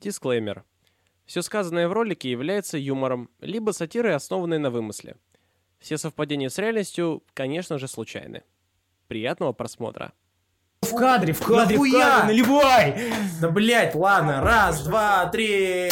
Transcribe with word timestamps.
Дисклеймер. 0.00 0.64
Все 1.26 1.42
сказанное 1.42 1.88
в 1.88 1.92
ролике 1.92 2.30
является 2.30 2.78
юмором, 2.78 3.30
либо 3.40 3.70
сатирой, 3.70 4.14
основанной 4.14 4.58
на 4.58 4.70
вымысле. 4.70 5.16
Все 5.78 5.96
совпадения 5.98 6.48
с 6.48 6.58
реальностью, 6.58 7.22
конечно 7.34 7.78
же, 7.78 7.86
случайны. 7.86 8.42
Приятного 9.08 9.52
просмотра. 9.52 10.12
В 10.82 10.94
кадре, 10.94 11.32
в 11.32 11.40
кадре, 11.40 11.76
в 11.76 11.80
Нахуя? 11.82 12.10
кадре, 12.20 12.32
наливай! 12.32 13.12
Да 13.40 13.48
блять, 13.50 13.94
ладно, 13.94 14.40
раз, 14.40 14.82
два, 14.84 15.26
три. 15.26 15.90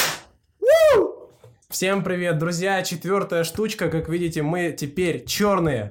Всем 1.69 2.03
привет, 2.03 2.39
друзья. 2.39 2.83
Четвертая 2.83 3.45
штучка, 3.45 3.91
как 3.91 4.09
видите, 4.09 4.43
мы 4.43 4.73
теперь 4.73 5.25
черные. 5.27 5.91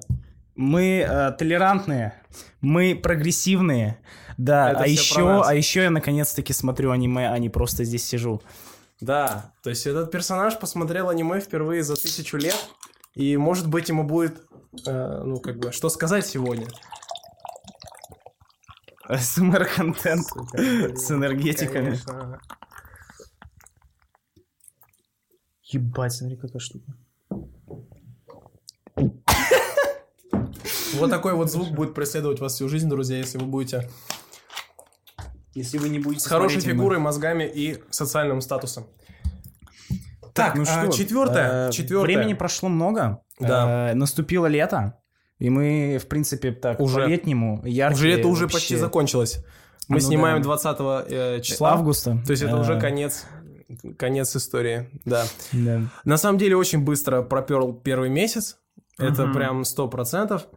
Мы 0.58 1.05
э, 1.08 1.32
толерантные, 1.34 2.20
мы 2.62 2.96
прогрессивные, 2.96 4.00
да, 4.38 4.71
Это 4.71 4.82
а 4.82 4.88
еще, 4.88 5.44
а 5.46 5.54
еще 5.54 5.84
я 5.84 5.92
наконец-таки 5.92 6.52
смотрю 6.52 6.92
аниме, 6.92 7.30
а 7.30 7.38
не 7.38 7.50
просто 7.50 7.84
здесь 7.84 8.04
сижу. 8.06 8.42
Да, 9.00 9.54
то 9.62 9.70
есть 9.70 9.86
этот 9.86 10.10
персонаж 10.10 10.60
посмотрел 10.60 11.10
аниме 11.10 11.39
впервые 11.39 11.84
за 11.84 11.96
тысячу 11.96 12.38
лет, 12.38 12.57
и 13.14 13.38
может 13.38 13.68
быть 13.68 13.89
ему 13.89 14.04
будет, 14.04 14.42
э, 14.88 15.21
ну 15.24 15.39
как 15.39 15.60
бы, 15.60 15.71
что 15.71 15.89
сказать 15.89 16.25
сегодня. 16.25 16.68
СМР-контент 19.07 20.26
с 20.98 21.12
энергетиками. 21.12 21.86
Конечно. 21.86 22.39
Ебать, 25.64 26.14
смотри, 26.14 26.36
какая 26.37 26.60
штука. 26.60 26.93
Вот 30.97 31.10
такой 31.10 31.33
вот 31.33 31.51
звук 31.51 31.69
будет 31.69 31.93
преследовать 31.93 32.39
вас 32.39 32.56
всю 32.56 32.67
жизнь, 32.69 32.89
друзья, 32.89 33.17
если 33.17 33.38
вы 33.38 33.45
будете 33.45 33.89
Если 35.53 35.78
вы 35.78 35.89
не 35.89 36.00
будете 36.00 36.22
с 36.23 36.28
хорошей 36.28 36.61
фигурой, 36.61 37.00
мозгами 37.00 37.44
и 37.44 37.81
социальным 37.89 38.42
статусом. 38.42 38.88
Так, 40.33 40.56
ну 40.56 40.64
а, 40.64 40.66
что, 40.66 40.92
четвертое, 40.92 41.70
э, 41.70 41.72
четвертое. 41.72 42.06
Времени 42.06 42.34
прошло 42.34 42.70
много. 42.70 43.22
Да. 43.40 43.90
Э, 43.90 43.94
наступило 43.95 44.45
лето. 44.45 45.00
И 45.40 45.50
мы, 45.50 46.00
в 46.02 46.08
принципе, 46.08 46.52
так 46.52 46.80
Уже. 46.80 47.02
по-летнему, 47.02 47.62
яркие 47.66 47.95
Уже 47.95 48.08
лето 48.08 48.28
уже 48.28 48.44
вообще. 48.44 48.58
почти 48.58 48.75
закончилось. 48.75 49.44
Мы 49.88 49.95
Ну 49.95 50.02
снимаем 50.02 50.38
да. 50.38 50.44
20 50.44 50.78
э, 51.09 51.42
числа. 51.42 51.72
Августа. 51.73 52.22
То 52.25 52.31
есть 52.31 52.44
это 52.44 52.58
уже 52.58 52.80
конец, 52.80 53.25
конец 53.98 54.36
истории, 54.36 54.90
да. 55.06 55.25
да. 55.53 55.81
На 56.03 56.18
самом 56.18 56.38
деле 56.38 56.56
очень 56.56 56.84
быстро 56.84 57.22
проперл 57.22 57.73
первый 57.73 58.09
месяц. 58.09 58.58
Это 58.98 59.28
прям 59.28 59.64
сто 59.64 59.88
процентов. 59.88 60.48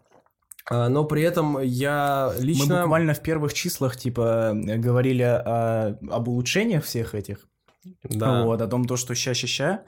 А, 0.70 0.88
Но 0.88 1.04
при 1.04 1.22
этом 1.22 1.58
я 1.60 2.32
Мы 2.38 2.44
лично... 2.44 2.82
буквально 2.82 3.12
в 3.14 3.20
первых 3.20 3.52
числах, 3.54 3.96
типа, 3.96 4.52
э, 4.54 4.76
говорили 4.78 5.22
о- 5.22 5.98
об 6.10 6.28
улучшениях 6.28 6.84
всех 6.84 7.14
этих. 7.14 7.48
Да. 8.04 8.44
Вот, 8.44 8.60
о 8.60 8.68
том, 8.68 8.84
то, 8.84 8.96
что 8.96 9.14
ща-ща-ща, 9.14 9.82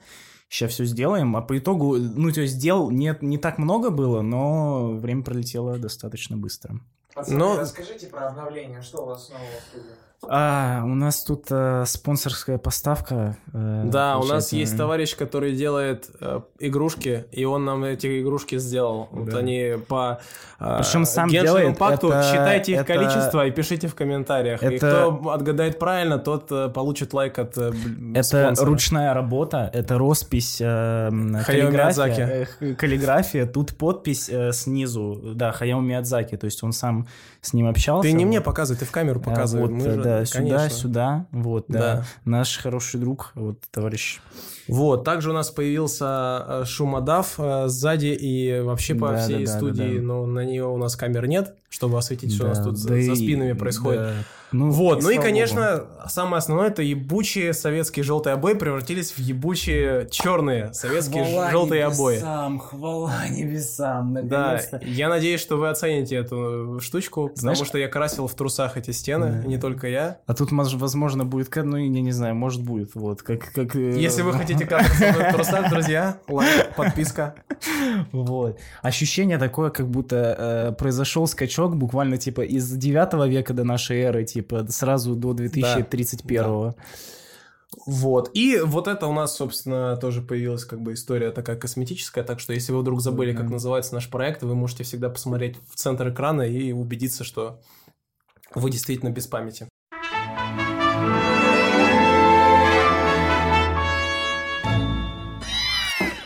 ща 0.49 0.67
все 0.67 0.85
сделаем. 0.85 1.35
А 1.37 1.41
по 1.41 1.57
итогу, 1.57 1.95
ну, 1.97 2.31
то 2.31 2.41
есть 2.41 2.59
дел 2.59 2.89
не, 2.91 3.17
не 3.21 3.37
так 3.37 3.57
много 3.59 3.91
было, 3.91 4.21
но 4.21 4.89
время 4.91 5.23
пролетело 5.23 5.77
достаточно 5.77 6.35
быстро. 6.37 6.79
Пацаны, 7.15 7.37
Но- 7.37 7.59
расскажите 7.59 8.07
про 8.07 8.27
обновление, 8.29 8.81
что 8.81 9.03
у 9.03 9.05
вас 9.05 9.27
снова 9.27 9.41
в 9.43 9.69
студии? 9.69 9.95
А, 10.29 10.81
у 10.85 10.95
нас 10.95 11.23
тут 11.23 11.45
э, 11.49 11.83
спонсорская 11.85 12.57
поставка. 12.57 13.37
э, 13.53 13.83
Да, 13.85 14.17
у 14.17 14.23
нас 14.25 14.53
есть 14.53 14.77
товарищ, 14.77 15.15
который 15.15 15.53
делает 15.55 16.09
э, 16.21 16.41
игрушки, 16.59 17.25
и 17.31 17.45
он 17.45 17.65
нам 17.65 17.83
эти 17.83 18.21
игрушки 18.21 18.57
сделал. 18.57 19.09
Вот 19.11 19.29
Да. 19.29 19.37
они 19.39 19.73
по 19.87 20.19
э, 20.59 20.77
Причем 20.79 21.05
сам 21.05 21.29
делает, 21.29 21.77
Impact, 21.77 21.93
это- 22.07 22.23
считайте 22.31 22.71
их 22.73 22.79
это- 22.81 22.93
количество 22.93 23.45
и 23.45 23.51
пишите 23.51 23.87
в 23.87 23.95
комментариях. 23.95 24.63
И 24.63 24.65
это- 24.67 24.77
кто 25.19 25.31
отгадает 25.31 25.77
правильно, 25.79 26.19
тот 26.19 26.51
э, 26.51 26.69
получит 26.69 27.13
лайк 27.13 27.37
от 27.39 27.57
э, 27.57 27.71
б- 27.71 28.13
Это 28.19 28.23
спонсора. 28.23 28.67
ручная 28.69 29.13
работа, 29.13 29.69
это 29.73 29.97
роспись, 29.97 30.59
э, 30.61 31.09
каллиграфия, 31.45 32.47
э, 32.61 32.73
каллиграфия, 32.75 33.45
тут 33.45 33.75
подпись 33.77 34.29
э, 34.29 34.51
снизу, 34.53 35.19
да, 35.35 35.51
Хаяо 35.51 35.81
Миядзаки, 35.81 36.37
то 36.37 36.45
есть 36.45 36.63
он 36.63 36.71
сам 36.71 37.07
с 37.43 37.53
ним 37.53 37.67
общался. 37.67 38.09
Ты 38.09 38.13
не 38.13 38.23
вот. 38.23 38.29
мне 38.29 38.41
показывай, 38.41 38.79
ты 38.79 38.85
в 38.85 38.91
камеру 38.91 39.19
показывай. 39.19 39.63
Вот, 39.63 39.71
Мы 39.71 39.83
э, 39.85 39.95
же- 39.95 40.01
да, 40.01 40.25
сюда, 40.25 40.39
конечно. 40.39 40.69
сюда, 40.69 41.25
вот, 41.31 41.65
да. 41.67 41.79
Да. 41.79 42.05
Наш 42.25 42.57
хороший 42.57 42.99
друг, 42.99 43.31
вот, 43.35 43.59
товарищ. 43.69 44.19
Вот, 44.69 45.03
также 45.03 45.29
у 45.29 45.33
нас 45.33 45.51
появился 45.51 46.45
э, 46.47 46.63
шумодав 46.65 47.35
э, 47.37 47.67
сзади 47.67 48.07
и 48.07 48.61
вообще 48.61 48.95
по 48.95 49.09
Да, 49.09 49.17
всей 49.17 49.45
да, 49.45 49.51
да, 49.51 49.57
студии, 49.57 49.93
да, 49.93 49.95
да. 49.97 50.01
но 50.01 50.25
на 50.25 50.45
нее 50.45 50.65
у 50.65 50.77
нас 50.77 50.95
камер 50.95 51.27
нет, 51.27 51.53
чтобы 51.69 51.97
осветить, 51.97 52.33
что 52.33 52.45
у 52.45 52.47
нас 52.47 52.59
Да, 52.59 52.63
тут 52.63 52.77
за- 52.77 52.87
да 52.89 52.95
за 52.95 53.11
и- 53.11 53.15
спинами 53.15 53.53
происходит. 53.53 54.01
да. 54.01 54.13
Ну, 54.53 54.69
Вот, 54.69 55.01
ну 55.01 55.09
и, 55.09 55.13
слава 55.13 55.15
богу. 55.15 55.23
конечно, 55.23 55.83
самое 56.07 56.37
основное, 56.37 56.67
это 56.69 56.81
ебучие 56.83 57.53
советские 57.53 58.03
желтые 58.03 58.35
обои 58.35 58.53
превратились 58.53 59.11
в 59.11 59.19
ебучие 59.19 60.07
черные 60.11 60.73
советские 60.73 61.23
Хвала 61.25 61.49
желтые 61.51 61.85
обои. 61.85 62.15
небесам, 62.17 62.59
хвала 62.59 63.27
небесам, 63.29 64.27
Да, 64.27 64.61
я 64.83 65.09
надеюсь, 65.09 65.41
что 65.41 65.57
вы 65.57 65.69
оцените 65.69 66.15
эту 66.17 66.79
штучку, 66.81 67.31
Знаешь- 67.35 67.57
потому 67.57 67.65
что 67.67 67.77
я 67.79 67.87
красил 67.87 68.27
в 68.27 68.35
трусах 68.35 68.77
эти 68.77 68.91
стены, 68.91 69.41
Да. 69.41 69.47
не 69.47 69.57
только 69.57 69.87
я. 69.87 70.19
А 70.27 70.33
тут, 70.35 70.51
мож- 70.51 70.77
возможно, 70.77 71.25
будет, 71.25 71.49
ну, 71.55 71.75
я 71.77 71.87
не 71.89 72.11
знаю, 72.11 72.35
может, 72.35 72.61
будет, 72.61 72.93
вот, 72.93 73.23
как... 73.23 73.51
как 73.53 73.75
э, 73.75 73.99
Если 73.99 74.21
вы 74.21 74.33
хотите 74.37 74.65
мной 74.65 75.29
в 75.29 75.33
трусах, 75.33 75.69
друзья, 75.71 76.17
лайк, 76.27 76.75
подписка. 76.75 77.33
Вот. 78.11 78.59
Ощущение 78.81 79.37
такое, 79.37 79.69
как 79.71 79.87
будто 79.89 80.35
э, 80.37 80.71
произошел 80.73 81.25
скачок 81.27 81.75
буквально, 81.75 82.17
типа, 82.17 82.41
из 82.41 82.69
9 82.71 83.27
века 83.29 83.53
до 83.53 83.63
нашей 83.63 84.01
эры, 84.01 84.23
типа, 84.25 84.42
сразу 84.69 85.15
до 85.15 85.33
2031. 85.33 86.75
Вот. 87.85 88.29
И 88.33 88.59
вот 88.63 88.87
это 88.87 89.07
у 89.07 89.13
нас, 89.13 89.35
собственно, 89.35 89.97
тоже 89.97 90.21
появилась 90.21 90.65
как 90.65 90.81
бы 90.81 90.93
история 90.93 91.31
такая 91.31 91.55
косметическая, 91.55 92.23
так 92.23 92.39
что 92.39 92.53
если 92.53 92.71
вы 92.71 92.81
вдруг 92.81 93.01
забыли, 93.01 93.33
как 93.33 93.49
называется 93.49 93.95
наш 93.95 94.09
проект, 94.09 94.43
вы 94.43 94.55
можете 94.55 94.83
всегда 94.83 95.09
посмотреть 95.09 95.57
в 95.69 95.75
центр 95.75 96.09
экрана 96.09 96.43
и 96.43 96.71
убедиться, 96.71 97.23
что 97.23 97.61
вы 98.53 98.69
действительно 98.69 99.09
без 99.09 99.27
памяти. 99.27 99.67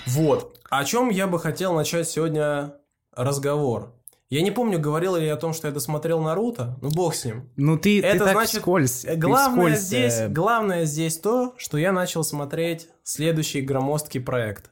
Вот. 0.08 0.60
О 0.70 0.84
чем 0.84 1.10
я 1.10 1.28
бы 1.28 1.40
хотел 1.40 1.74
начать 1.74 2.10
сегодня 2.10 2.74
разговор. 3.16 3.94
Я 4.30 4.42
не 4.42 4.52
помню, 4.52 4.78
говорил 4.78 5.16
ли 5.16 5.26
я 5.26 5.36
о 5.36 5.38
том, 5.38 5.54
что 5.54 5.68
я 5.68 5.74
досмотрел 5.74 6.20
Наруто. 6.22 6.78
Ну, 6.82 6.90
бог 6.90 7.16
с 7.16 7.24
ним. 7.24 7.50
Ну, 7.56 7.78
ты, 7.78 8.02
ты 8.02 8.08
Это 8.08 8.26
так 8.26 8.34
значит, 8.34 8.56
вскользь. 8.58 9.02
ты 9.02 9.16
Главное 9.16 9.68
вскользь, 9.76 9.80
здесь, 9.82 10.20
э, 10.20 10.28
главное 10.28 10.86
здесь 10.86 11.18
то, 11.18 11.54
что 11.58 11.78
я 11.78 11.94
начал 11.94 12.24
смотреть 12.26 12.90
следующий 13.04 13.62
громоздкий 13.62 14.20
проект, 14.20 14.72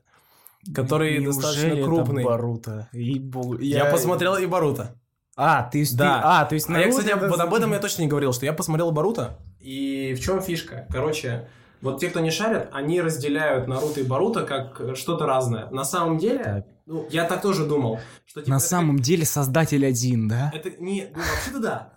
который 0.74 1.20
неужели 1.20 1.42
достаточно 1.42 1.68
это 1.68 1.84
крупный. 1.84 2.24
Боруто? 2.26 2.90
Ей-богу. 2.92 3.58
Я, 3.60 3.86
посмотрел 3.86 4.36
и 4.36 4.46
Баруто. 4.46 5.00
А, 5.38 5.64
ты... 5.64 5.86
ты- 5.86 5.96
Да. 5.96 6.22
А, 6.42 6.46
то 6.46 6.56
есть... 6.56 6.68
А 6.70 6.74
я, 6.74 6.80
Наруто 6.80 7.00
кстати, 7.00 7.18
это- 7.18 7.44
об 7.44 7.54
этом 7.54 7.72
я 7.72 7.80
точно 7.80 8.02
не 8.02 8.08
говорил, 8.10 8.34
что 8.34 8.46
я 8.46 8.52
посмотрел 8.52 8.92
Баруто. 8.92 9.40
И 9.62 10.14
в 10.16 10.20
чем 10.22 10.42
фишка? 10.42 10.86
Короче, 10.92 11.48
вот 11.82 12.00
те, 12.00 12.10
кто 12.10 12.20
не 12.20 12.32
шарят, 12.32 12.70
они 12.72 13.02
разделяют 13.02 13.68
Наруто 13.68 14.00
и 14.00 14.04
Баруто 14.04 14.44
как 14.44 14.96
что-то 14.96 15.26
разное. 15.26 15.70
На 15.70 15.84
самом 15.86 16.18
деле, 16.18 16.44
Так. 16.44 16.66
ну, 16.86 17.08
я 17.12 17.26
так 17.26 17.42
тоже 17.42 17.66
думал. 17.66 18.00
Что, 18.26 18.42
типа, 18.42 18.50
На 18.52 18.60
самом 18.60 19.00
деле 19.00 19.26
создатель 19.26 19.86
один, 19.86 20.28
да? 20.28 20.52
Это 20.54 20.72
не, 20.82 21.08
ну 21.16 21.20
вообще-то 21.22 21.60
да. 21.60 21.94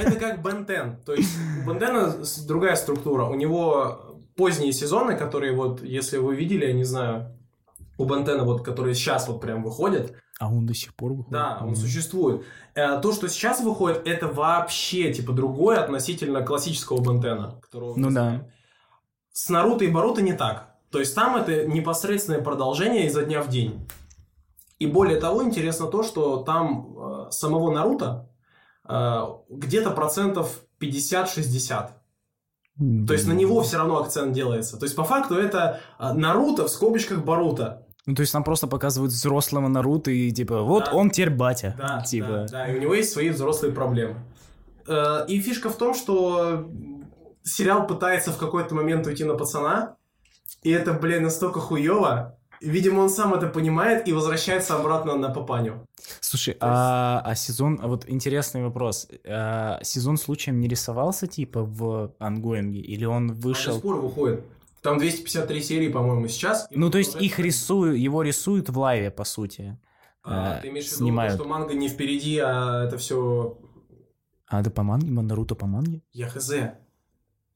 Это 0.00 0.16
как 0.16 0.42
Бен 0.42 0.66
Тен. 0.66 0.96
То 1.06 1.14
есть 1.14 1.30
у 1.64 1.68
Бен 1.68 1.78
Тена 1.78 2.24
с- 2.24 2.44
другая 2.44 2.76
структура. 2.76 3.24
У 3.24 3.34
него 3.34 4.18
поздние 4.36 4.72
сезоны, 4.72 5.16
которые 5.16 5.54
вот, 5.54 5.82
если 5.82 6.18
вы 6.18 6.34
видели, 6.36 6.66
я 6.66 6.72
не 6.72 6.84
знаю, 6.84 7.36
у 7.98 8.04
Бен 8.04 8.24
Тена 8.24 8.44
вот, 8.44 8.62
которые 8.64 8.94
сейчас 8.94 9.28
вот 9.28 9.40
прям 9.40 9.62
выходят, 9.62 10.12
А 10.40 10.48
он 10.48 10.66
до 10.66 10.74
сих 10.74 10.94
пор 10.94 11.12
выходит? 11.12 11.32
да, 11.32 11.58
он 11.60 11.68
Мгм. 11.68 11.76
существует. 11.76 12.42
Э, 12.74 13.00
То, 13.00 13.12
что 13.12 13.28
сейчас 13.28 13.60
выходит, 13.60 14.02
это 14.06 14.26
вообще, 14.28 15.12
типа, 15.12 15.32
другое 15.32 15.78
относительно 15.78 16.42
классического 16.42 17.00
Бен 17.00 17.20
Тена, 17.22 17.60
которого 17.62 17.94
Ну 17.96 18.10
да. 18.10 18.44
С 19.32 19.48
Наруто 19.48 19.84
и 19.84 19.88
Боруто 19.88 20.22
не 20.22 20.32
так. 20.32 20.68
То 20.90 20.98
есть 20.98 21.14
там 21.14 21.36
это 21.36 21.64
непосредственное 21.66 22.40
продолжение 22.42 23.06
изо 23.06 23.22
дня 23.22 23.42
в 23.42 23.48
день. 23.48 23.88
И 24.78 24.86
более 24.86 25.18
того, 25.20 25.42
интересно 25.42 25.86
то, 25.86 26.02
что 26.02 26.38
там 26.42 26.96
э, 26.98 27.30
самого 27.30 27.70
Наруто 27.72 28.28
э, 28.88 29.20
где-то 29.48 29.90
процентов 29.92 30.60
50-60. 30.80 31.88
То 33.06 33.12
есть 33.12 33.26
на 33.28 33.32
него 33.32 33.62
все 33.62 33.76
равно 33.78 33.98
акцент 34.00 34.32
делается. 34.32 34.76
То 34.78 34.84
есть 34.84 34.96
по 34.96 35.04
факту 35.04 35.36
это 35.36 35.80
э, 35.98 36.12
Наруто 36.12 36.64
в 36.64 36.68
скобочках 36.68 37.24
Боруто. 37.24 37.86
Ну, 38.04 38.14
то 38.16 38.22
есть 38.22 38.34
нам 38.34 38.42
просто 38.42 38.66
показывают 38.66 39.12
взрослого 39.12 39.68
Наруто 39.68 40.10
и 40.10 40.30
типа, 40.32 40.62
вот 40.62 40.86
Да. 40.86 40.92
он 40.92 41.10
теперь 41.10 41.30
батя. 41.30 41.76
Да, 41.78 42.02
типа. 42.02 42.26
да, 42.28 42.46
да, 42.48 42.66
и 42.68 42.76
у 42.76 42.80
него 42.80 42.94
есть 42.94 43.12
свои 43.12 43.30
взрослые 43.30 43.72
проблемы. 43.72 44.16
Э, 44.88 45.24
И 45.28 45.40
фишка 45.40 45.70
в 45.70 45.76
том, 45.76 45.94
что 45.94 46.68
сериал 47.44 47.86
пытается 47.86 48.32
в 48.32 48.38
какой-то 48.38 48.74
момент 48.74 49.06
уйти 49.06 49.24
на 49.24 49.34
пацана, 49.34 49.96
и 50.62 50.70
это, 50.70 50.92
блин, 50.92 51.22
настолько 51.22 51.60
хуево, 51.60 52.36
Видимо, 52.62 53.00
он 53.00 53.10
сам 53.10 53.34
это 53.34 53.48
понимает 53.48 54.06
и 54.06 54.12
возвращается 54.12 54.76
обратно 54.76 55.16
на 55.16 55.30
Папаню. 55.30 55.84
Слушай, 56.20 56.56
а, 56.60 57.20
а 57.24 57.34
сезон, 57.34 57.80
а 57.82 57.88
вот 57.88 58.08
интересный 58.08 58.62
вопрос. 58.62 59.08
А, 59.26 59.80
сезон 59.82 60.16
случаем 60.16 60.60
не 60.60 60.68
рисовался 60.68 61.26
типа 61.26 61.64
в 61.64 62.14
ангоинге? 62.20 62.78
Или 62.78 63.04
он 63.04 63.32
вышел... 63.32 63.74
сих 63.74 63.82
пор 63.82 63.96
выходит. 63.96 64.44
Там 64.80 64.98
253 64.98 65.62
серии, 65.62 65.88
по-моему, 65.88 66.28
сейчас. 66.28 66.68
Ну, 66.70 66.88
то 66.90 66.98
есть 66.98 67.20
их 67.20 67.40
рисуют, 67.40 67.98
его 67.98 68.22
рисуют 68.22 68.68
в 68.68 68.78
лайве, 68.78 69.10
по 69.10 69.24
сути. 69.24 69.76
А, 70.22 70.58
э, 70.58 70.62
ты 70.62 70.68
имеешь 70.68 70.88
в 70.88 71.00
виду, 71.00 71.34
что 71.34 71.44
манга 71.44 71.74
не 71.74 71.88
впереди, 71.88 72.38
а 72.38 72.84
это 72.84 72.96
все 72.96 73.58
А, 74.46 74.60
это 74.60 74.70
по 74.70 74.84
манге? 74.84 75.10
Наруто 75.10 75.56
по 75.56 75.66
манге? 75.66 76.02
Я 76.12 76.28
хз. 76.28 76.52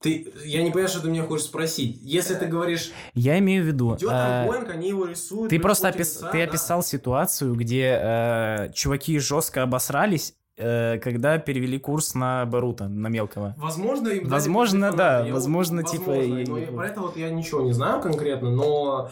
Ты, 0.00 0.32
я 0.44 0.62
не 0.62 0.70
понимаю, 0.70 0.88
что 0.88 1.00
ты 1.00 1.08
меня 1.08 1.22
хочешь 1.24 1.46
спросить. 1.46 1.98
Если 2.02 2.34
ты 2.34 2.46
говоришь, 2.46 2.92
Я 3.14 3.38
имею 3.38 3.64
в 3.64 3.66
виду... 3.66 3.96
идет 3.96 4.10
э, 4.10 4.42
ангоинг, 4.42 4.68
они 4.70 4.88
его 4.90 5.06
рисуют. 5.06 5.48
Ты 5.50 5.58
просто 5.58 5.88
опис- 5.88 5.98
лица, 5.98 6.30
ты 6.30 6.38
да. 6.44 6.50
описал 6.50 6.82
ситуацию, 6.82 7.54
где 7.54 7.98
э, 8.00 8.72
чуваки 8.74 9.18
жестко 9.18 9.62
обосрались, 9.62 10.34
э, 10.58 10.98
когда 10.98 11.38
перевели 11.38 11.78
курс 11.78 12.14
на 12.14 12.44
Баруто, 12.44 12.88
на 12.88 13.08
мелкого. 13.08 13.54
Возможно, 13.56 14.08
им 14.08 14.28
Возможно, 14.28 14.92
да. 14.92 15.24
Я 15.26 15.32
возможно, 15.32 15.80
вот- 15.82 15.90
типа, 15.90 16.10
возможно, 16.10 16.38
и- 16.40 16.46
но 16.46 16.58
я- 16.58 16.66
про 16.66 16.86
это 16.88 17.00
вот 17.00 17.16
я 17.16 17.30
ничего 17.30 17.62
не 17.62 17.72
знаю 17.72 18.00
конкретно, 18.02 18.50
но... 18.50 19.10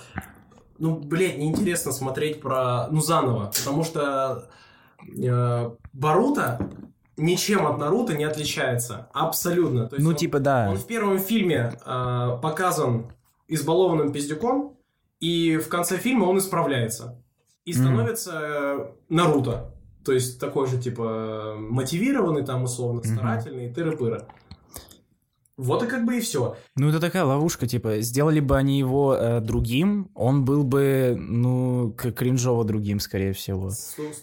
Ну, 0.78 0.96
блядь, 0.98 1.38
неинтересно 1.38 1.92
смотреть 1.92 2.40
про... 2.40 2.88
Ну, 2.90 3.00
заново, 3.00 3.52
потому 3.56 3.84
что 3.84 4.48
э, 5.16 5.70
Баруто 5.92 6.58
ничем 7.16 7.66
от 7.66 7.78
Наруто 7.78 8.14
не 8.14 8.24
отличается. 8.24 9.08
Абсолютно. 9.12 9.86
То 9.88 9.96
есть 9.96 10.04
Ну, 10.04 10.10
он- 10.10 10.16
типа, 10.16 10.40
да. 10.40 10.68
Он 10.70 10.76
в 10.76 10.86
первом 10.86 11.18
фильме 11.18 11.72
э, 11.84 12.38
показан 12.42 13.12
избалованным 13.48 14.12
пиздюком, 14.12 14.76
и 15.20 15.56
в 15.58 15.68
конце 15.68 15.96
фильма 15.96 16.24
он 16.24 16.38
исправляется. 16.38 17.20
И 17.64 17.72
становится 17.72 18.32
э, 18.42 18.86
Наруто. 19.08 19.70
То 20.04 20.12
есть 20.12 20.38
такой 20.38 20.66
же, 20.66 20.78
типа, 20.78 21.54
мотивированный 21.58 22.44
там, 22.44 22.64
условно, 22.64 23.02
старательный, 23.02 23.72
тыры-пыры. 23.72 24.24
Вот 25.56 25.84
и 25.84 25.86
как 25.86 26.04
бы 26.04 26.16
и 26.16 26.20
все. 26.20 26.56
Ну, 26.74 26.88
это 26.88 26.98
такая 26.98 27.24
ловушка, 27.24 27.68
типа, 27.68 28.00
сделали 28.00 28.40
бы 28.40 28.56
они 28.56 28.76
его 28.76 29.14
э, 29.14 29.40
другим, 29.40 30.10
он 30.14 30.44
был 30.44 30.64
бы, 30.64 31.16
ну, 31.16 31.92
кринжово 31.92 32.64
другим, 32.64 32.98
скорее 32.98 33.32
всего. 33.32 33.70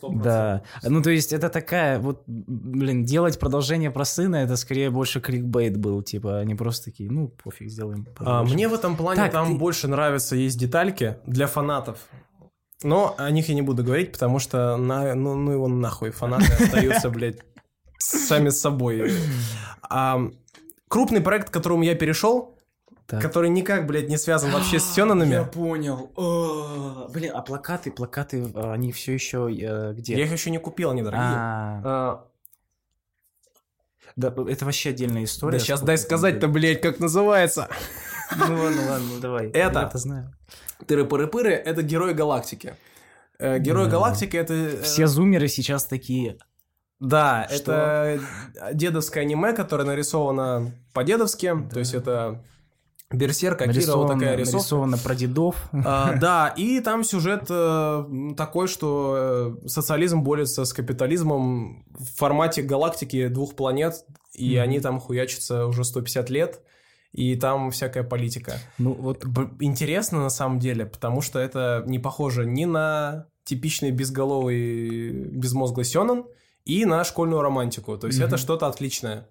Да. 0.09 0.63
Ну, 0.83 1.01
то 1.01 1.09
есть, 1.09 1.31
это 1.31 1.47
такая, 1.47 1.99
вот, 1.99 2.23
блин, 2.27 3.05
делать 3.05 3.39
продолжение 3.39 3.91
про 3.91 4.03
сына, 4.03 4.37
это 4.37 4.57
скорее 4.57 4.89
больше 4.89 5.21
кликбейт 5.21 5.77
был, 5.77 6.01
типа, 6.03 6.39
они 6.39 6.53
просто 6.55 6.85
такие, 6.91 7.09
ну, 7.09 7.29
пофиг, 7.29 7.69
сделаем. 7.69 8.05
А, 8.19 8.43
мне 8.43 8.67
в 8.67 8.73
этом 8.73 8.97
плане 8.97 9.21
Так, 9.21 9.31
там 9.31 9.53
ты- 9.53 9.57
больше 9.57 9.87
нравятся 9.87 10.35
есть 10.35 10.59
детальки 10.59 11.17
для 11.25 11.47
фанатов. 11.47 11.99
Но 12.83 13.15
о 13.17 13.31
них 13.31 13.47
я 13.47 13.55
не 13.55 13.61
буду 13.61 13.83
говорить, 13.85 14.11
потому 14.11 14.39
что 14.39 14.75
на, 14.75 15.15
ну, 15.15 15.35
ну 15.35 15.51
его 15.51 15.67
нахуй, 15.69 16.09
фанаты 16.09 16.51
остаются, 16.51 17.09
блядь, 17.09 17.39
сами 17.99 18.49
с 18.49 18.59
собой. 18.59 19.11
А, 19.93 20.21
крупный 20.91 21.21
проект, 21.21 21.49
к 21.49 21.53
которому 21.53 21.83
я 21.83 21.95
перешел, 21.95 22.57
Так. 23.07 23.21
который 23.21 23.49
никак, 23.49 23.87
блядь, 23.87 24.09
не 24.09 24.17
связан 24.17 24.51
вообще 24.51 24.77
с 24.77 24.93
Сёнонами. 24.93 25.33
Я 25.33 25.43
понял. 25.45 26.11
О, 26.15 27.07
Блин, 27.13 27.31
а 27.33 27.41
плакаты, 27.41 27.91
плакаты, 27.91 28.51
а, 28.53 28.73
они 28.73 28.91
все 28.91 29.13
еще 29.13 29.47
э, 29.49 29.93
где? 29.93 30.15
Я 30.17 30.25
их 30.25 30.31
еще 30.31 30.49
не 30.51 30.59
купил, 30.59 30.89
они 30.91 31.01
дорогие. 31.01 31.25
А, 31.27 31.81
А, 31.83 32.27
да, 34.17 34.33
это 34.47 34.65
вообще 34.65 34.89
отдельная 34.89 35.23
история. 35.23 35.57
да 35.57 35.63
сейчас 35.63 35.81
дай 35.81 35.97
сказать-то, 35.97 36.47
блядь, 36.47 36.81
как 36.81 36.99
называется. 36.99 37.69
Ну 38.35 38.55
ладно, 38.63 38.81
ладно, 38.89 39.19
давай. 39.21 39.47
Это- 39.49 39.79
Я-то 39.79 39.97
знаю. 39.97 40.33
Тыры-пыры-пыры— 40.85 41.49
это 41.65 41.81
герой 41.83 42.13
галактики. 42.13 42.75
Э, 43.39 43.59
Герой 43.59 43.85
Да. 43.85 43.91
галактики— 43.91 44.35
это... 44.37 44.53
э, 44.53 44.81
Все 44.83 45.07
зумеры 45.07 45.47
сейчас 45.47 45.85
такие. 45.85 46.37
Да, 47.01 47.47
Что? 47.49 47.73
это 47.73 48.19
дедовское 48.73 49.23
аниме, 49.23 49.53
которое 49.53 49.83
нарисовано 49.83 50.71
по-дедовски. 50.93 51.67
То 51.73 51.79
есть 51.79 51.93
это 51.95 52.43
Берсерк, 53.11 53.61
Акира, 53.61 53.67
вот 53.67 53.75
нарисовано, 53.75 54.13
такая 54.13 54.35
рисовка. 54.37 54.57
нарисовано 54.57 54.97
про 54.99 55.15
дедов. 55.15 55.69
А, 55.73 56.13
да, 56.21 56.47
и 56.55 56.79
там 56.79 57.03
сюжет 57.03 57.47
э, 57.49 58.05
такой, 58.37 58.67
что 58.67 59.57
э, 59.63 59.67
социализм 59.67 60.21
борется 60.21 60.63
с 60.63 60.71
капитализмом 60.73 61.85
в 61.89 62.05
формате 62.17 62.61
галактики 62.61 63.27
двух 63.27 63.55
планет, 63.55 64.05
и 64.33 64.53
Мгм. 64.53 64.61
они 64.63 64.79
там 64.79 64.99
хуячатся 64.99 65.65
уже 65.65 65.83
150 65.83 66.29
лет, 66.29 66.61
и 67.11 67.35
там 67.35 67.71
всякая 67.71 68.03
политика. 68.03 68.53
Ну 68.77 68.93
вот, 68.93 69.25
Интересно 69.59 70.21
на 70.21 70.29
самом 70.29 70.59
деле, 70.59 70.85
потому 70.85 71.21
что 71.21 71.39
это 71.39 71.83
не 71.87 71.99
похоже 71.99 72.45
ни 72.45 72.63
на 72.65 73.25
типичный 73.43 73.91
безголовый, 73.91 75.11
безмозглый 75.31 75.83
сёнэн, 75.83 76.23
и 76.65 76.85
на 76.85 77.03
школьную 77.03 77.41
романтику. 77.41 77.97
То 77.97 78.07
есть 78.07 78.19
Мгм. 78.19 78.27
это 78.27 78.37
что-то 78.37 78.67
отличное. 78.67 79.27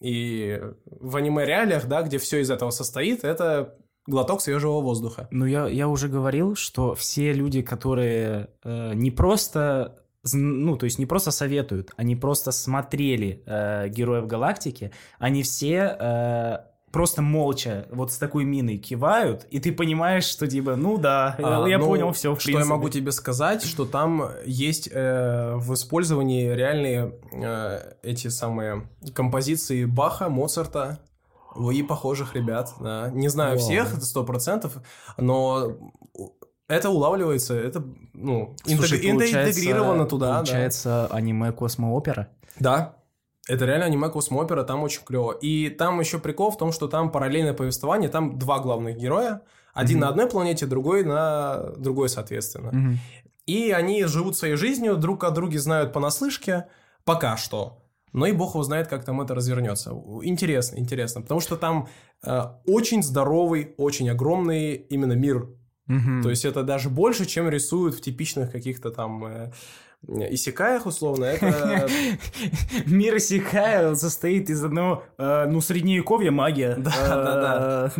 И 0.00 0.60
в 0.86 1.16
аниме-реалиях, 1.16 1.86
да, 1.86 2.02
где 2.02 2.18
все 2.18 2.40
из 2.40 2.50
этого 2.50 2.70
состоит, 2.70 3.24
это 3.24 3.74
глоток 4.06 4.42
свежего 4.42 4.80
воздуха. 4.80 5.28
ну 5.30 5.46
я, 5.46 5.66
я 5.66 5.88
уже 5.88 6.08
говорил, 6.08 6.56
что 6.56 6.94
все 6.94 7.32
люди, 7.32 7.62
которые 7.62 8.50
э, 8.62 8.92
не 8.94 9.10
просто 9.10 10.00
ну, 10.32 10.76
то 10.78 10.84
есть 10.84 10.98
не 10.98 11.04
просто 11.06 11.30
советуют, 11.30 11.90
они 11.96 12.16
просто 12.16 12.50
смотрели 12.50 13.42
э, 13.44 13.88
Героев 13.88 14.26
Галактики, 14.26 14.90
они 15.18 15.42
все 15.42 15.96
э, 16.00 16.56
просто 16.94 17.22
молча 17.22 17.88
вот 17.90 18.12
с 18.12 18.18
такой 18.18 18.44
миной 18.44 18.78
кивают, 18.78 19.48
и 19.50 19.58
ты 19.58 19.72
понимаешь, 19.72 20.22
что 20.22 20.46
типа, 20.46 20.76
ну 20.76 20.96
да, 20.96 21.34
А, 21.42 21.66
я 21.66 21.78
ну, 21.78 21.86
понял 21.86 22.12
все, 22.12 22.36
в 22.36 22.40
Что 22.40 22.52
я 22.52 22.64
могу 22.64 22.88
тебе 22.88 23.10
сказать, 23.10 23.64
что 23.64 23.84
там 23.84 24.30
есть 24.46 24.88
э, 24.92 25.54
в 25.56 25.74
использовании 25.74 26.50
реальные 26.54 27.18
э, 27.32 27.94
эти 28.04 28.28
самые 28.28 28.86
композиции 29.12 29.84
Баха, 29.84 30.28
Моцарта 30.28 31.00
и 31.72 31.82
похожих 31.82 32.36
ребят. 32.36 32.72
да. 32.78 33.10
Не 33.10 33.26
знаю 33.26 33.56
Вау. 33.56 33.58
всех, 33.58 33.92
это 33.96 34.06
сто 34.06 34.22
процентов, 34.22 34.76
но 35.18 35.72
это 36.68 36.90
улавливается, 36.90 37.54
это 37.54 37.84
ну 38.12 38.54
Слушай, 38.64 39.00
интег- 39.00 39.34
интегрировано 39.34 40.06
туда. 40.06 40.28
да. 40.28 40.34
Получается 40.36 41.08
аниме 41.08 41.50
космоопера. 41.50 42.28
Да. 42.60 42.94
Это 43.48 43.66
реально 43.66 43.86
аниме 43.86 44.08
Космопера, 44.08 44.62
там 44.64 44.82
очень 44.82 45.02
клево. 45.04 45.32
И 45.32 45.68
там 45.68 46.00
еще 46.00 46.18
прикол 46.18 46.50
в 46.50 46.56
том, 46.56 46.72
что 46.72 46.88
там 46.88 47.10
параллельное 47.10 47.52
повествование, 47.52 48.08
там 48.08 48.38
два 48.38 48.58
главных 48.58 48.96
героя. 48.96 49.42
Один 49.74 49.96
Мгм. 49.96 50.00
на 50.02 50.08
одной 50.08 50.26
планете, 50.28 50.66
другой 50.66 51.04
на 51.04 51.72
другой, 51.76 52.08
соответственно. 52.08 52.70
Мгм. 52.72 52.98
И 53.46 53.70
они 53.70 54.04
живут 54.04 54.36
своей 54.38 54.56
жизнью, 54.56 54.96
друг 54.96 55.24
о 55.24 55.30
друге 55.30 55.58
знают 55.58 55.92
понаслышке, 55.92 56.66
пока 57.04 57.36
что. 57.36 57.82
Но 58.12 58.26
и 58.26 58.32
бог 58.32 58.54
его 58.54 58.62
знает, 58.62 58.86
как 58.88 59.04
там 59.04 59.20
это 59.20 59.34
развернется. 59.34 59.90
Интересно, 60.22 60.78
интересно. 60.78 61.20
Потому 61.20 61.40
что 61.40 61.56
там 61.56 61.88
э, 62.22 62.42
очень 62.66 63.02
здоровый, 63.02 63.74
очень 63.76 64.08
огромный 64.08 64.74
именно 64.74 65.14
мир. 65.14 65.48
Мгм. 65.86 66.22
То 66.22 66.30
есть 66.30 66.44
это 66.46 66.62
даже 66.62 66.88
больше, 66.88 67.26
чем 67.26 67.48
рисуют 67.50 67.96
в 67.96 68.00
типичных 68.00 68.50
каких-то 68.52 68.90
там 68.90 69.24
э, 69.26 69.52
исекаях, 70.08 70.86
условно. 70.86 71.24
Это 71.24 71.88
Мир 72.86 73.16
Исихая 73.16 73.94
состоит 73.94 74.50
из 74.50 74.64
одного, 74.64 75.04
э, 75.18 75.46
ну, 75.48 75.60
средневековья 75.60 76.30
магия. 76.30 76.76
Да, 76.84 76.92
Э, 76.94 77.90
да, 77.90 77.92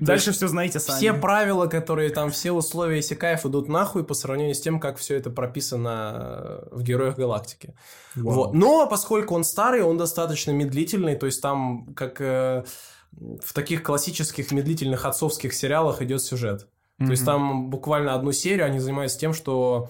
Дальше 0.00 0.32
все 0.32 0.48
знаете 0.48 0.80
сами. 0.80 0.96
все 0.96 1.12
правила, 1.12 1.66
которые 1.66 2.10
там, 2.10 2.30
все 2.30 2.52
условия 2.52 3.00
исекаев 3.00 3.46
идут 3.46 3.68
нахуй 3.68 4.04
по 4.04 4.14
сравнению 4.14 4.54
с 4.54 4.60
тем, 4.60 4.80
как 4.80 4.98
все 4.98 5.16
это 5.16 5.30
прописано 5.30 6.64
в 6.70 6.82
Героях 6.82 7.16
Галактики. 7.16 7.74
Вот. 8.14 8.54
Но 8.54 8.86
поскольку 8.86 9.34
он 9.34 9.44
старый, 9.44 9.82
он 9.82 9.96
достаточно 9.96 10.50
медлительный, 10.52 11.16
то 11.16 11.26
есть 11.26 11.40
там, 11.40 11.94
как 11.94 12.20
э, 12.20 12.64
в 13.12 13.52
таких 13.52 13.82
классических 13.82 14.50
медлительных 14.52 15.04
отцовских 15.04 15.54
сериалах 15.54 16.02
идет 16.02 16.22
сюжет. 16.22 16.68
То 16.98 17.10
есть 17.10 17.24
там 17.24 17.70
буквально 17.70 18.14
одну 18.14 18.30
серию 18.32 18.66
они 18.66 18.78
занимаются 18.78 19.18
тем, 19.18 19.34
что 19.34 19.88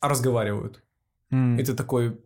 разговаривают. 0.00 0.82
М. 1.30 1.58
И 1.58 1.64
ты 1.64 1.74
такой, 1.74 2.18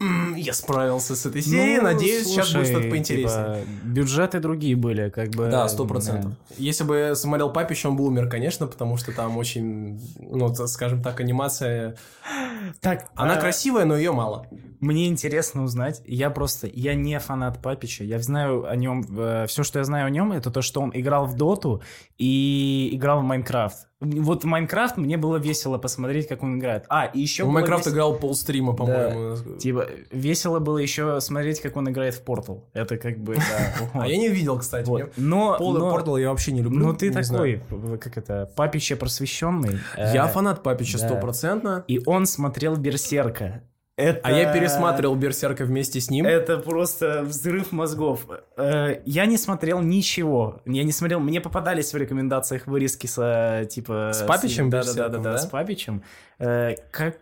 «М, 0.00 0.34
я 0.34 0.54
справился 0.54 1.14
с 1.14 1.26
этой 1.26 1.42
серией, 1.42 1.76
Ну, 1.76 1.82
надеюсь, 1.82 2.26
сейчас 2.26 2.46
будет 2.52 2.66
слушай, 2.66 2.72
что-то 2.72 2.88
поинтереснее. 2.90 3.64
типа, 3.64 3.70
бюджеты 3.84 4.40
другие 4.40 4.74
были, 4.74 5.10
как 5.10 5.30
бы. 5.30 5.50
Да, 5.50 5.68
сто 5.68 5.84
процентов. 5.86 6.32
Если 6.56 6.84
бы 6.84 6.96
я 6.96 7.14
смотрел 7.14 7.52
Папич, 7.52 7.84
он 7.84 7.96
бы 7.96 8.04
умер, 8.04 8.28
конечно, 8.30 8.66
потому 8.66 8.96
что 8.96 9.12
там 9.12 9.36
очень, 9.36 10.00
ну, 10.18 10.54
скажем 10.54 11.02
так, 11.02 11.20
анимация... 11.20 11.96
Так, 12.80 13.10
Она 13.14 13.34
а, 13.34 13.40
красивая, 13.40 13.84
но 13.84 13.94
ее 13.96 14.12
мало. 14.12 14.46
Мне 14.80 15.06
интересно 15.08 15.62
узнать. 15.62 16.02
Я 16.06 16.30
просто, 16.30 16.66
я 16.72 16.94
не 16.94 17.18
фанат 17.18 17.60
Папича. 17.62 18.02
Я 18.04 18.18
знаю 18.20 18.66
о 18.68 18.74
нем, 18.76 19.02
все, 19.46 19.62
что 19.62 19.78
я 19.78 19.84
знаю 19.84 20.06
о 20.06 20.10
нем, 20.10 20.32
это 20.32 20.50
то, 20.50 20.62
что 20.62 20.80
он 20.80 20.90
играл 20.94 21.26
в 21.26 21.36
Доту 21.36 21.82
и 22.18 22.90
играл 22.92 23.20
в 23.20 23.24
Майнкрафт. 23.24 23.88
Вот 24.00 24.44
в 24.44 24.46
Майнкрафт 24.46 24.96
мне 24.96 25.18
было 25.18 25.36
весело 25.36 25.76
посмотреть, 25.76 26.26
как 26.26 26.42
он 26.42 26.58
играет. 26.58 26.86
А, 26.88 27.04
и 27.04 27.20
еще 27.20 27.44
В 27.44 27.48
Майнкрафт 27.48 27.86
играл 27.88 28.14
полстрима, 28.16 28.72
по-моему. 28.72 29.36
Типа, 29.58 29.86
весело 30.10 30.58
было 30.58 30.78
еще 30.78 31.20
смотреть, 31.20 31.60
как 31.60 31.76
он 31.76 31.90
играет 31.90 32.14
в 32.14 32.22
Портал. 32.22 32.64
Это 32.72 32.96
как 32.96 33.18
бы, 33.18 33.34
да. 33.36 33.74
А 34.00 34.08
я 34.08 34.16
не 34.16 34.28
видел, 34.30 34.58
кстати. 34.58 34.88
Но, 35.18 35.58
но- 35.58 35.90
Портал 35.90 36.16
я 36.16 36.30
вообще 36.30 36.52
не 36.52 36.62
люблю. 36.62 36.78
ну 36.86 36.94
ты 36.94 37.12
такой, 37.12 37.62
как 38.00 38.16
это, 38.16 38.50
папище 38.56 38.96
просвещенный. 38.96 39.78
Я 39.98 40.26
Э, 40.26 40.28
фанат 40.28 40.62
Папича 40.62 40.98
да. 40.98 41.06
стопроцентно. 41.08 41.84
И 41.86 42.00
он 42.06 42.24
смотрел 42.24 42.76
Берсерка. 42.76 43.62
Это... 43.96 44.20
А 44.22 44.32
я 44.32 44.52
пересматривал 44.52 45.14
Берсерка 45.14 45.64
вместе 45.64 46.00
с 46.00 46.10
ним. 46.10 46.24
Это 46.24 46.56
просто 46.58 47.22
взрыв 47.22 47.70
мозгов. 47.72 48.26
Э, 48.56 49.02
Я 49.04 49.26
не 49.26 49.36
смотрел 49.36 49.80
ничего. 49.80 50.62
Я 50.64 50.84
не 50.84 50.92
смотрел. 50.92 51.20
Мне 51.20 51.40
попадались 51.40 51.92
в 51.92 51.96
рекомендациях 51.96 52.66
вырезки 52.66 53.06
с 53.06 53.66
типа. 53.70 54.12
С 54.14 54.22
Папичем 54.22 54.70
Да, 54.70 54.82
да, 54.82 54.84
да, 54.84 54.92
Берсерком, 54.92 55.22
да, 55.22 55.32
да? 55.32 55.38
с 55.38 55.46
Папичем. 55.46 56.02
Э, 56.38 56.74
Как 56.90 57.18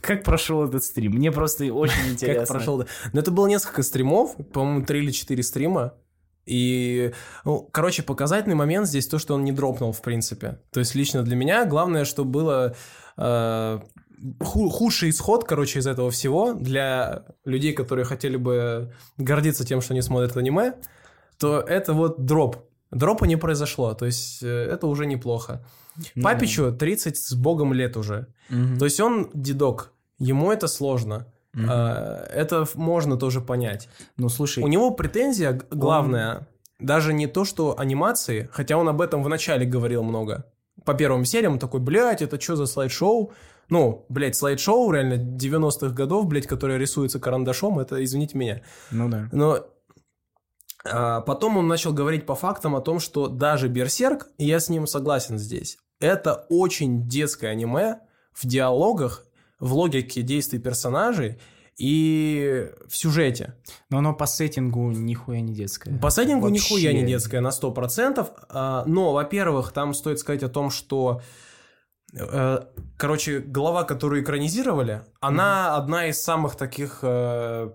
как 0.00 0.22
прошел 0.22 0.64
этот 0.64 0.84
стрим? 0.84 1.12
Мне 1.12 1.32
просто 1.32 1.64
очень 1.72 2.08
интересно. 2.10 2.40
Как 2.40 2.48
прошел. 2.48 2.84
Но 3.12 3.20
это 3.20 3.30
было 3.30 3.46
несколько 3.46 3.82
стримов, 3.82 4.36
по-моему, 4.52 4.84
три 4.84 5.00
или 5.00 5.10
четыре 5.10 5.42
стрима. 5.42 5.94
И, 6.46 7.12
ну, 7.44 7.68
короче, 7.72 8.02
показательный 8.02 8.54
момент 8.54 8.86
здесь 8.86 9.06
то, 9.06 9.18
что 9.18 9.34
он 9.34 9.44
не 9.44 9.52
дропнул, 9.52 9.92
в 9.92 10.02
принципе. 10.02 10.60
То 10.72 10.80
есть 10.80 10.94
лично 10.94 11.22
для 11.22 11.36
меня 11.36 11.64
главное, 11.64 12.04
что 12.04 12.24
было 12.24 12.76
э, 13.16 13.80
худший 14.40 15.10
исход, 15.10 15.44
короче, 15.44 15.78
из 15.80 15.86
этого 15.86 16.10
всего 16.10 16.54
для 16.54 17.24
людей, 17.44 17.72
которые 17.72 18.04
хотели 18.04 18.36
бы 18.36 18.92
гордиться 19.18 19.64
тем, 19.66 19.80
что 19.80 19.94
они 19.94 20.02
смотрят 20.02 20.36
аниме, 20.36 20.74
то 21.38 21.60
это 21.60 21.92
вот 21.92 22.24
дроп. 22.24 22.56
Дропа 22.90 23.24
не 23.26 23.36
произошло, 23.36 23.92
то 23.94 24.06
есть 24.06 24.42
э, 24.42 24.46
это 24.46 24.86
уже 24.86 25.06
неплохо. 25.06 25.64
Ну, 26.14 26.22
Папичу 26.22 26.72
30 26.72 27.16
с 27.16 27.34
богом 27.34 27.72
лет 27.72 27.96
уже. 27.96 28.26
мгм, 28.50 28.78
То 28.78 28.84
есть 28.84 29.00
он 29.00 29.30
дедок, 29.34 29.92
ему 30.18 30.52
это 30.52 30.68
сложно. 30.68 31.26
А, 31.56 32.24
Это 32.32 32.66
можно 32.74 33.16
тоже 33.16 33.40
понять. 33.40 33.88
Ну 34.16 34.28
слушай, 34.28 34.62
У 34.62 34.66
него 34.68 34.90
претензия 34.90 35.60
главная, 35.70 36.48
даже 36.80 37.12
не 37.12 37.26
то, 37.28 37.44
что 37.44 37.78
анимации, 37.78 38.48
хотя 38.52 38.76
он 38.76 38.88
об 38.88 39.00
этом 39.00 39.22
в 39.22 39.28
начале 39.28 39.64
говорил 39.64 40.02
много. 40.02 40.44
По 40.84 40.94
первым 40.94 41.24
сериям 41.24 41.52
он 41.54 41.58
такой, 41.58 41.80
блядь, 41.80 42.22
это 42.22 42.40
что 42.40 42.56
за 42.56 42.66
слайд-шоу? 42.66 43.32
Ну, 43.68 44.06
блядь, 44.08 44.36
слайд-шоу 44.36 44.90
реально 44.90 45.14
90-х 45.14 45.94
годов, 45.94 46.26
блядь, 46.26 46.46
которое 46.46 46.78
рисуется 46.78 47.18
карандашом, 47.18 47.78
это, 47.78 48.02
извините 48.02 48.36
меня. 48.36 48.62
ну 48.90 49.08
да. 49.08 49.28
Но 49.32 49.66
а, 50.84 51.20
потом 51.22 51.56
он 51.56 51.68
начал 51.68 51.92
говорить 51.92 52.26
по 52.26 52.34
фактам 52.34 52.76
о 52.76 52.80
том, 52.80 53.00
что 53.00 53.28
даже 53.28 53.68
Берсерк, 53.68 54.28
и 54.38 54.44
я 54.44 54.60
с 54.60 54.68
ним 54.68 54.86
согласен 54.86 55.38
здесь, 55.38 55.78
это 56.00 56.46
очень 56.50 57.08
детское 57.08 57.48
аниме 57.48 58.00
в 58.32 58.46
диалогах, 58.46 59.24
в 59.60 59.72
логике 59.72 60.22
действий 60.22 60.58
персонажей 60.58 61.40
и 61.78 62.70
в 62.86 62.96
сюжете. 62.96 63.54
Но 63.88 63.98
оно 63.98 64.14
по 64.14 64.26
сеттингу 64.26 64.90
нихуя 64.90 65.40
не 65.40 65.54
детское. 65.54 65.96
По 65.98 66.10
сеттингу 66.10 66.48
Вообще. 66.48 66.62
нихуя 66.62 66.92
не 66.92 67.04
детское 67.04 67.40
на 67.40 67.48
100%, 67.48 68.28
а, 68.50 68.84
но, 68.86 69.12
во-первых, 69.12 69.72
там 69.72 69.94
стоит 69.94 70.18
сказать 70.18 70.42
о 70.42 70.48
том, 70.48 70.70
что 70.70 71.22
Короче, 72.96 73.40
глава, 73.40 73.82
которую 73.84 74.22
экранизировали, 74.22 75.02
она 75.20 75.76
одна 75.76 76.06
из 76.06 76.22
самых 76.22 76.54
таких 76.54 77.00
э, 77.02 77.70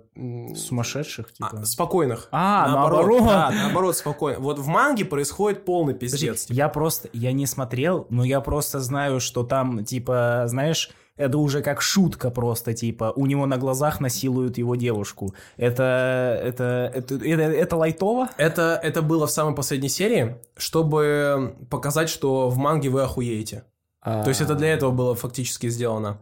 Сумасшедших, 0.56 1.34
типа. 1.34 1.60
а, 1.62 1.66
спокойных. 1.66 2.30
А, 2.32 2.70
наоборот. 2.70 3.24
Да, 3.26 3.52
наоборот, 3.52 3.98
спокойно. 3.98 4.40
Вот 4.40 4.60
в 4.60 4.68
манге 4.68 5.04
происходит 5.04 5.66
полный 5.66 5.94
Подожди, 5.94 6.28
пиздец. 6.30 6.46
я 6.50 6.70
просто, 6.70 7.10
я 7.12 7.34
не 7.34 7.46
смотрел, 7.46 8.08
но 8.10 8.24
я 8.24 8.40
просто 8.40 8.80
знаю, 8.80 9.20
что 9.20 9.44
там, 9.44 9.84
типа, 9.84 10.44
знаешь, 10.46 10.90
это 11.18 11.38
уже 11.38 11.62
как 11.62 11.82
шутка 11.82 12.32
просто, 12.32 12.74
типа, 12.74 13.12
у 13.14 13.26
него 13.26 13.46
на 13.46 13.58
глазах 13.58 14.00
насилуют 14.00 14.58
его 14.58 14.76
девушку. 14.78 15.36
Это, 15.58 16.40
это, 16.42 16.90
это, 16.96 17.16
это, 17.16 17.44
это 17.44 17.76
лайтово? 17.76 18.30
Это, 18.38 18.80
это 18.82 19.02
было 19.02 19.28
в 19.28 19.32
самой 19.32 19.54
последней 19.54 19.90
серии, 19.90 20.38
чтобы 20.56 21.58
показать, 21.70 22.08
что 22.08 22.48
в 22.50 22.58
манге 22.58 22.90
вы 22.90 23.02
охуеете. 23.02 23.66
А, 24.02 24.24
То 24.24 24.30
есть 24.30 24.42
это 24.42 24.56
для 24.56 24.70
этого 24.70 24.92
было 24.92 25.16
фактически 25.16 25.70
сделано. 25.70 26.22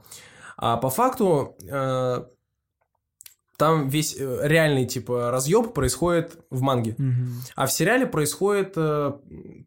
А 0.57 0.77
по 0.77 0.89
факту 0.89 1.55
э, 1.69 2.25
там 3.57 3.89
весь 3.89 4.15
э, 4.17 4.39
реальный 4.43 4.85
типа 4.85 5.31
разъеб 5.31 5.73
происходит 5.73 6.37
в 6.49 6.61
манге. 6.61 6.95
Мгм. 6.97 7.41
А 7.55 7.65
в 7.65 7.71
сериале 7.71 8.05
происходит 8.05 8.73
э, 8.75 9.13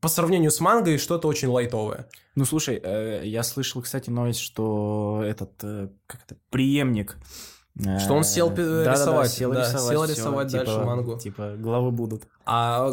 по 0.01 0.09
сравнению 0.09 0.51
с 0.51 0.61
мангой 0.61 0.99
что-то 0.99 1.29
очень 1.29 1.49
лайтовое. 1.49 2.09
Ну, 2.37 2.45
слушай, 2.45 2.81
э, 2.83 3.23
я 3.25 3.43
слышал, 3.43 3.83
кстати, 3.83 4.09
новость, 4.09 4.41
что 4.41 5.23
этот, 5.25 5.53
э, 5.63 5.89
как 6.07 6.23
это, 6.25 6.37
преемник... 6.51 7.17
э, 7.79 7.99
Что 7.99 8.15
он 8.15 8.25
сел 8.25 8.51
да-да-да, 8.51 8.93
рисовать, 8.93 9.31
сел 9.31 9.53
да, 9.53 9.61
рисовать, 9.61 9.89
сел 9.89 10.05
рисовать 10.05 10.49
типа- 10.49 10.65
дальше 10.65 10.81
мангу. 10.81 11.19
Типа, 11.19 11.55
главы 11.57 11.91
будут. 11.91 12.25
А 12.45 12.91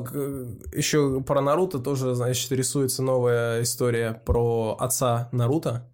еще 0.74 1.22
про 1.22 1.42
Наруто 1.42 1.80
тоже, 1.80 2.16
значит, 2.16 2.52
рисуется 2.52 3.04
новая 3.04 3.64
история 3.64 4.22
про 4.26 4.78
отца 4.80 5.30
Наруто. 5.32 5.90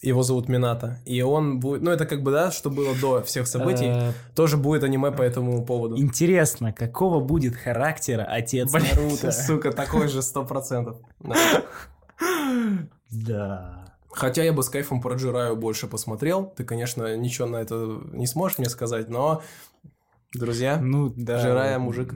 Его 0.00 0.22
зовут 0.22 0.48
Минато. 0.48 1.00
И 1.06 1.22
он 1.22 1.58
будет... 1.58 1.82
Ну, 1.82 1.90
это 1.90 2.06
как 2.06 2.22
бы, 2.22 2.30
да, 2.30 2.52
что 2.52 2.70
было 2.70 2.94
до 3.00 3.20
всех 3.22 3.48
событий. 3.48 3.86
Э, 3.86 4.12
Тоже 4.34 4.56
будет 4.56 4.84
аниме 4.84 5.10
по 5.10 5.22
этому 5.22 5.64
поводу. 5.66 5.98
Интересно, 5.98 6.72
какого 6.72 7.18
будет 7.18 7.56
характера 7.56 8.22
отец 8.22 8.72
Блин, 8.72 8.86
Наруто? 8.94 9.32
сука, 9.32 9.72
такой 9.72 10.06
же 10.06 10.22
сто 10.22 10.44
процентов. 10.44 10.98
Да. 13.10 13.84
Хотя 14.10 14.42
я 14.42 14.52
бы 14.52 14.62
с 14.62 14.68
кайфом 14.68 15.00
про 15.00 15.14
Джираю 15.16 15.56
больше 15.56 15.86
посмотрел. 15.86 16.46
Ты, 16.56 16.64
конечно, 16.64 17.16
ничего 17.16 17.46
на 17.46 17.56
это 17.56 18.00
не 18.12 18.26
сможешь 18.26 18.58
мне 18.58 18.68
сказать, 18.68 19.08
но, 19.08 19.42
друзья, 20.32 20.78
Ну, 20.80 21.12
да. 21.14 21.38
Жирая 21.38 21.78
мужик. 21.78 22.14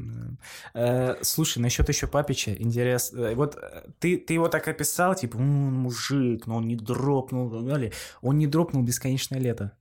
Э, 0.74 1.16
слушай, 1.22 1.58
насчет 1.58 1.88
еще 1.88 2.06
Папича, 2.06 2.52
интересно. 2.54 3.20
э, 3.26 3.34
Вот 3.34 3.56
э, 3.56 3.84
ты, 4.00 4.16
ты 4.16 4.34
его 4.34 4.48
так 4.48 4.66
описал, 4.68 5.14
типа, 5.14 5.36
«М, 5.36 5.44
мужик, 5.82 6.46
но 6.46 6.56
он 6.56 6.66
не 6.66 6.76
дропнул, 6.76 7.48
далее. 7.62 7.92
Он 8.22 8.38
не 8.38 8.46
дропнул 8.46 8.82
бесконечное 8.82 9.38
лето. 9.38 9.72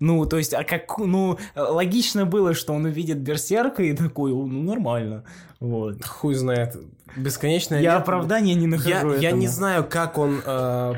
Ну, 0.00 0.24
то 0.24 0.38
есть, 0.38 0.54
а 0.54 0.64
как, 0.64 0.96
ну, 0.98 1.38
логично 1.54 2.24
было, 2.24 2.54
что 2.54 2.72
он 2.72 2.86
увидит 2.86 3.18
Берсерка 3.18 3.82
и 3.82 3.92
такой, 3.94 4.32
«О, 4.32 4.46
ну, 4.46 4.62
нормально. 4.62 5.24
Вот. 5.60 6.02
хуй 6.06 6.34
знает. 6.34 6.74
Бесконечное 7.16 7.80
Я 7.82 7.90
лето. 7.92 8.02
оправдания 8.02 8.54
не 8.54 8.66
нахожу 8.66 9.12
Я, 9.12 9.18
я 9.20 9.28
этому. 9.28 9.42
не 9.42 9.48
знаю, 9.48 9.86
как 9.86 10.16
он... 10.16 10.40
э, 10.44 10.94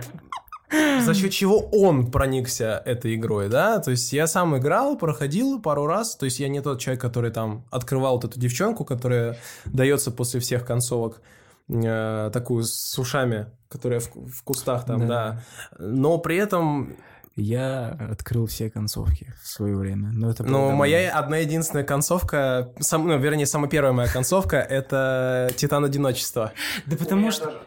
за 0.73 1.15
счет 1.15 1.33
чего 1.33 1.59
он 1.61 2.11
проникся 2.11 2.83
этой 2.85 3.15
игрой, 3.15 3.49
да? 3.49 3.79
То 3.81 3.91
есть 3.91 4.13
я 4.13 4.27
сам 4.27 4.57
играл, 4.57 4.97
проходил 4.97 5.61
пару 5.61 5.87
раз. 5.87 6.17
То 6.17 6.25
есть 6.25 6.41
я 6.41 6.49
не 6.49 6.61
тот 6.61 6.81
человек, 6.81 7.01
который 7.01 7.31
там 7.31 7.65
открывал 7.71 8.15
вот 8.17 8.25
эту 8.25 8.41
девчонку, 8.41 8.85
которая 8.85 9.37
дается 9.67 10.11
после 10.11 10.41
всех 10.41 10.65
концовок, 10.65 11.21
э, 11.69 12.31
такую 12.33 12.65
с 12.65 12.99
ушами, 12.99 13.47
которая 13.69 14.01
в, 14.01 14.09
в 14.15 14.43
кустах 14.45 14.85
там, 14.87 15.07
Да. 15.07 15.07
да. 15.07 15.43
Но 15.79 16.19
при 16.19 16.37
этом, 16.37 16.97
Я 17.35 17.97
открыл 18.11 18.45
все 18.47 18.69
концовки 18.69 19.33
в 19.43 19.49
свое 19.49 19.75
время. 19.75 20.11
Но 20.13 20.29
это 20.31 20.43
ну, 20.45 20.53
давно. 20.53 20.73
моя 20.77 21.11
одна 21.19 21.39
единственная 21.39 21.83
концовка, 21.85 22.69
сам, 22.79 23.09
ну, 23.09 23.19
вернее, 23.19 23.47
самая 23.47 23.71
первая 23.71 23.95
моя 23.95 24.09
концовка, 24.13 24.59
это 24.59 25.51
Титан 25.57 25.83
Одиночества. 25.83 26.53
Да 26.85 26.95
потому 26.99 27.31
что 27.31 27.63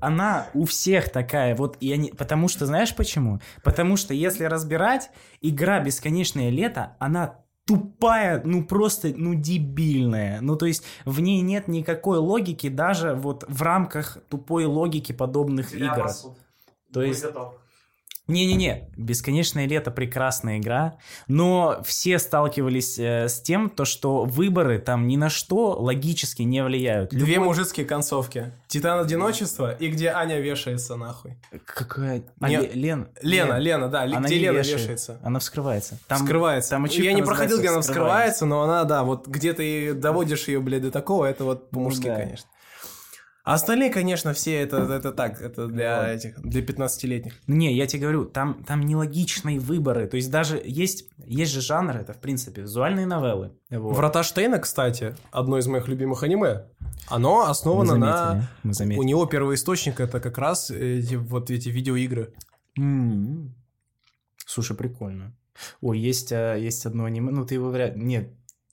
она 0.00 0.46
у 0.54 0.64
всех 0.64 1.10
такая, 1.10 1.54
вот 1.54 1.76
и 1.80 1.92
они, 1.92 2.10
потому 2.10 2.48
что 2.48 2.66
знаешь 2.66 2.94
почему? 2.94 3.40
Потому 3.62 3.96
что 3.96 4.14
если 4.14 4.44
разбирать, 4.44 5.10
игра 5.40 5.80
Бесконечное 5.80 6.50
лето, 6.50 6.96
она 6.98 7.40
тупая, 7.64 8.40
ну 8.44 8.64
просто, 8.64 9.12
ну 9.14 9.34
дебильная. 9.34 10.40
Ну 10.40 10.56
то 10.56 10.66
есть 10.66 10.84
в 11.04 11.20
ней 11.20 11.42
нет 11.42 11.68
никакой 11.68 12.18
логики 12.18 12.68
даже 12.68 13.14
вот 13.14 13.44
в 13.46 13.62
рамках 13.62 14.18
тупой 14.28 14.64
логики 14.64 15.12
подобных 15.12 15.74
игр. 15.74 16.08
То 16.92 17.02
есть 17.02 17.24
не-не-не, 18.28 18.88
«Бесконечное 18.96 19.66
лето» 19.66 19.90
прекрасная 19.90 20.58
игра, 20.58 20.96
но 21.26 21.82
все 21.84 22.18
сталкивались 22.18 22.98
э, 22.98 23.28
с 23.28 23.40
тем, 23.40 23.70
то, 23.70 23.84
что 23.84 24.24
выборы 24.24 24.78
там 24.78 25.06
ни 25.08 25.16
на 25.16 25.28
что 25.30 25.72
логически 25.80 26.42
не 26.42 26.62
влияют. 26.62 27.10
Две 27.10 27.34
Любой- 27.34 27.48
мужицкие 27.48 27.86
концовки. 27.86 28.52
Титан 28.66 29.00
Одиночества 29.00 29.72
и 29.72 29.88
где 29.88 30.08
Аня 30.10 30.38
вешается 30.40 30.96
нахуй. 30.96 31.38
Какая? 31.64 32.22
А, 32.40 32.48
Не- 32.48 32.56
Ле- 32.58 32.70
Лен. 32.74 33.08
Лена, 33.22 33.52
Лен. 33.54 33.62
Лена, 33.62 33.88
да, 33.88 34.02
Она 34.02 34.20
где 34.26 34.34
не 34.36 34.40
Лена 34.42 34.58
вешает. 34.58 34.80
вешается. 34.80 35.18
Она 35.22 35.38
вскрывается. 35.38 35.98
Там, 36.06 36.18
вскрывается. 36.18 36.70
там 36.70 36.84
Я 36.84 37.12
не 37.14 37.22
проходил, 37.22 37.58
где 37.58 37.68
она 37.70 37.80
вскрывается, 37.80 38.44
но 38.46 38.62
она, 38.62 38.84
да, 38.84 39.02
вот 39.04 39.26
где 39.26 39.52
ты 39.54 39.94
доводишь 39.94 40.48
ее, 40.48 40.60
блядь, 40.60 40.82
до 40.82 40.90
такого, 40.90 41.24
это 41.24 41.44
вот 41.44 41.70
по-мужски, 41.70 42.08
Ну 42.08 42.14
да. 42.14 42.20
конечно. 42.20 42.48
А 43.48 43.54
остальные, 43.54 43.88
конечно, 43.88 44.34
все 44.34 44.60
это, 44.60 44.76
это 44.76 45.10
так, 45.10 45.40
это 45.40 45.68
для 45.68 46.02
Вот. 46.02 46.08
этих, 46.08 46.38
для 46.42 46.60
15-летних. 46.60 47.32
Ну, 47.46 47.54
Не, 47.54 47.74
я 47.74 47.86
тебе 47.86 48.02
говорю, 48.02 48.26
там, 48.26 48.62
там 48.62 48.82
нелогичные 48.82 49.58
выборы. 49.58 50.06
То 50.06 50.18
есть 50.18 50.30
даже 50.30 50.60
есть, 50.62 51.08
есть 51.24 51.52
же 51.52 51.62
жанр, 51.62 51.96
это, 51.96 52.12
в 52.12 52.18
принципе, 52.18 52.60
визуальные 52.60 53.06
новеллы. 53.06 53.52
Вот. 53.70 53.96
Врата 53.96 54.22
Штейна, 54.22 54.58
кстати, 54.58 55.16
одно 55.30 55.56
из 55.56 55.66
моих 55.66 55.88
любимых 55.88 56.22
аниме, 56.24 56.66
оно 57.06 57.38
Мы 57.38 57.50
основано 57.50 57.92
заметили, 57.92 58.10
на... 58.10 58.50
мы 58.64 58.74
заметили. 58.74 59.00
У 59.00 59.02
него 59.04 59.24
первоисточник 59.24 59.98
это 59.98 60.20
как 60.20 60.36
раз 60.36 60.70
эти, 60.70 61.14
вот 61.14 61.50
эти 61.50 61.70
видеоигры. 61.70 62.34
М. 62.76 63.54
Слушай, 64.44 64.76
прикольно. 64.76 65.34
Ой, 65.80 65.98
есть, 65.98 66.32
а, 66.32 66.54
есть 66.54 66.84
одно 66.84 67.06
аниме, 67.06 67.30
ну 67.30 67.46
ты 67.46 67.54
его 67.54 67.70
вряд 67.70 67.96
Нет, 67.96 68.30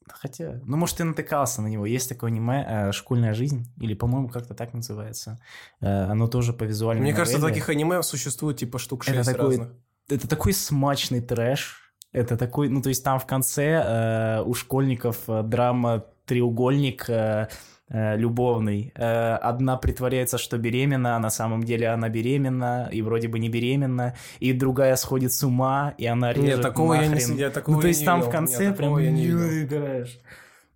хотя, 0.09 0.61
ну 0.65 0.77
может 0.77 0.97
ты 0.97 1.03
натыкался 1.03 1.61
на 1.61 1.67
него. 1.67 1.85
Есть 1.85 2.09
такое 2.09 2.29
аниме 2.29 2.65
а, 2.67 2.91
«Школьная 2.91 3.33
жизнь», 3.33 3.71
или, 3.77 3.93
по-моему, 3.93 4.29
как-то 4.29 4.53
так 4.53 4.73
называется. 4.73 5.39
А, 5.81 6.11
Оно 6.11 6.27
тоже 6.27 6.53
по 6.53 6.63
визуальному 6.63 7.03
Мне 7.07 7.13
кажется, 7.15 7.37
новелле. 7.39 7.53
таких 7.53 7.69
аниме 7.69 8.01
существует 8.03 8.57
типа 8.57 8.79
штук 8.79 9.03
Это 9.07 9.23
6 9.23 9.31
такой- 9.31 9.57
разных. 9.57 9.69
Это 10.07 10.27
такой 10.27 10.53
смачный 10.53 11.21
трэш. 11.21 11.81
Это 12.11 12.37
такой, 12.37 12.69
ну 12.69 12.81
то 12.81 12.89
есть 12.89 13.03
там 13.03 13.19
в 13.19 13.25
конце 13.25 13.83
э, 13.83 14.41
у 14.43 14.53
школьников 14.53 15.17
э, 15.27 15.43
драма 15.43 16.05
треугольник 16.25 17.09
э, 17.09 17.47
э, 17.89 18.17
любовный. 18.17 18.91
Э, 18.95 19.35
одна 19.35 19.77
притворяется, 19.77 20.37
что 20.37 20.57
беременна, 20.57 21.15
а 21.15 21.19
на 21.19 21.29
самом 21.29 21.63
деле 21.63 21.87
она 21.89 22.09
беременна, 22.09 22.89
и 22.91 23.01
вроде 23.01 23.27
бы 23.27 23.39
не 23.39 23.49
беременна, 23.49 24.15
и 24.39 24.53
другая 24.53 24.95
сходит 24.95 25.31
с 25.33 25.43
ума, 25.43 25.93
и 25.97 26.05
она 26.05 26.33
режет 26.33 26.45
Нет, 26.47 26.61
такого 26.61 26.93
я 26.95 27.03
не, 27.03 27.09
нахрен. 27.09 27.35
с- 27.35 27.39
я 27.39 27.49
такого 27.49 27.75
Ну, 27.75 27.81
то 27.81 27.87
есть 27.87 28.03
там 28.05 28.17
видел. 28.19 28.29
в 28.29 28.31
конце 28.33 28.67
Нет, 28.67 28.77
прям 28.77 28.97
я 28.97 29.11
не 29.11 29.27
играешь. 29.27 30.19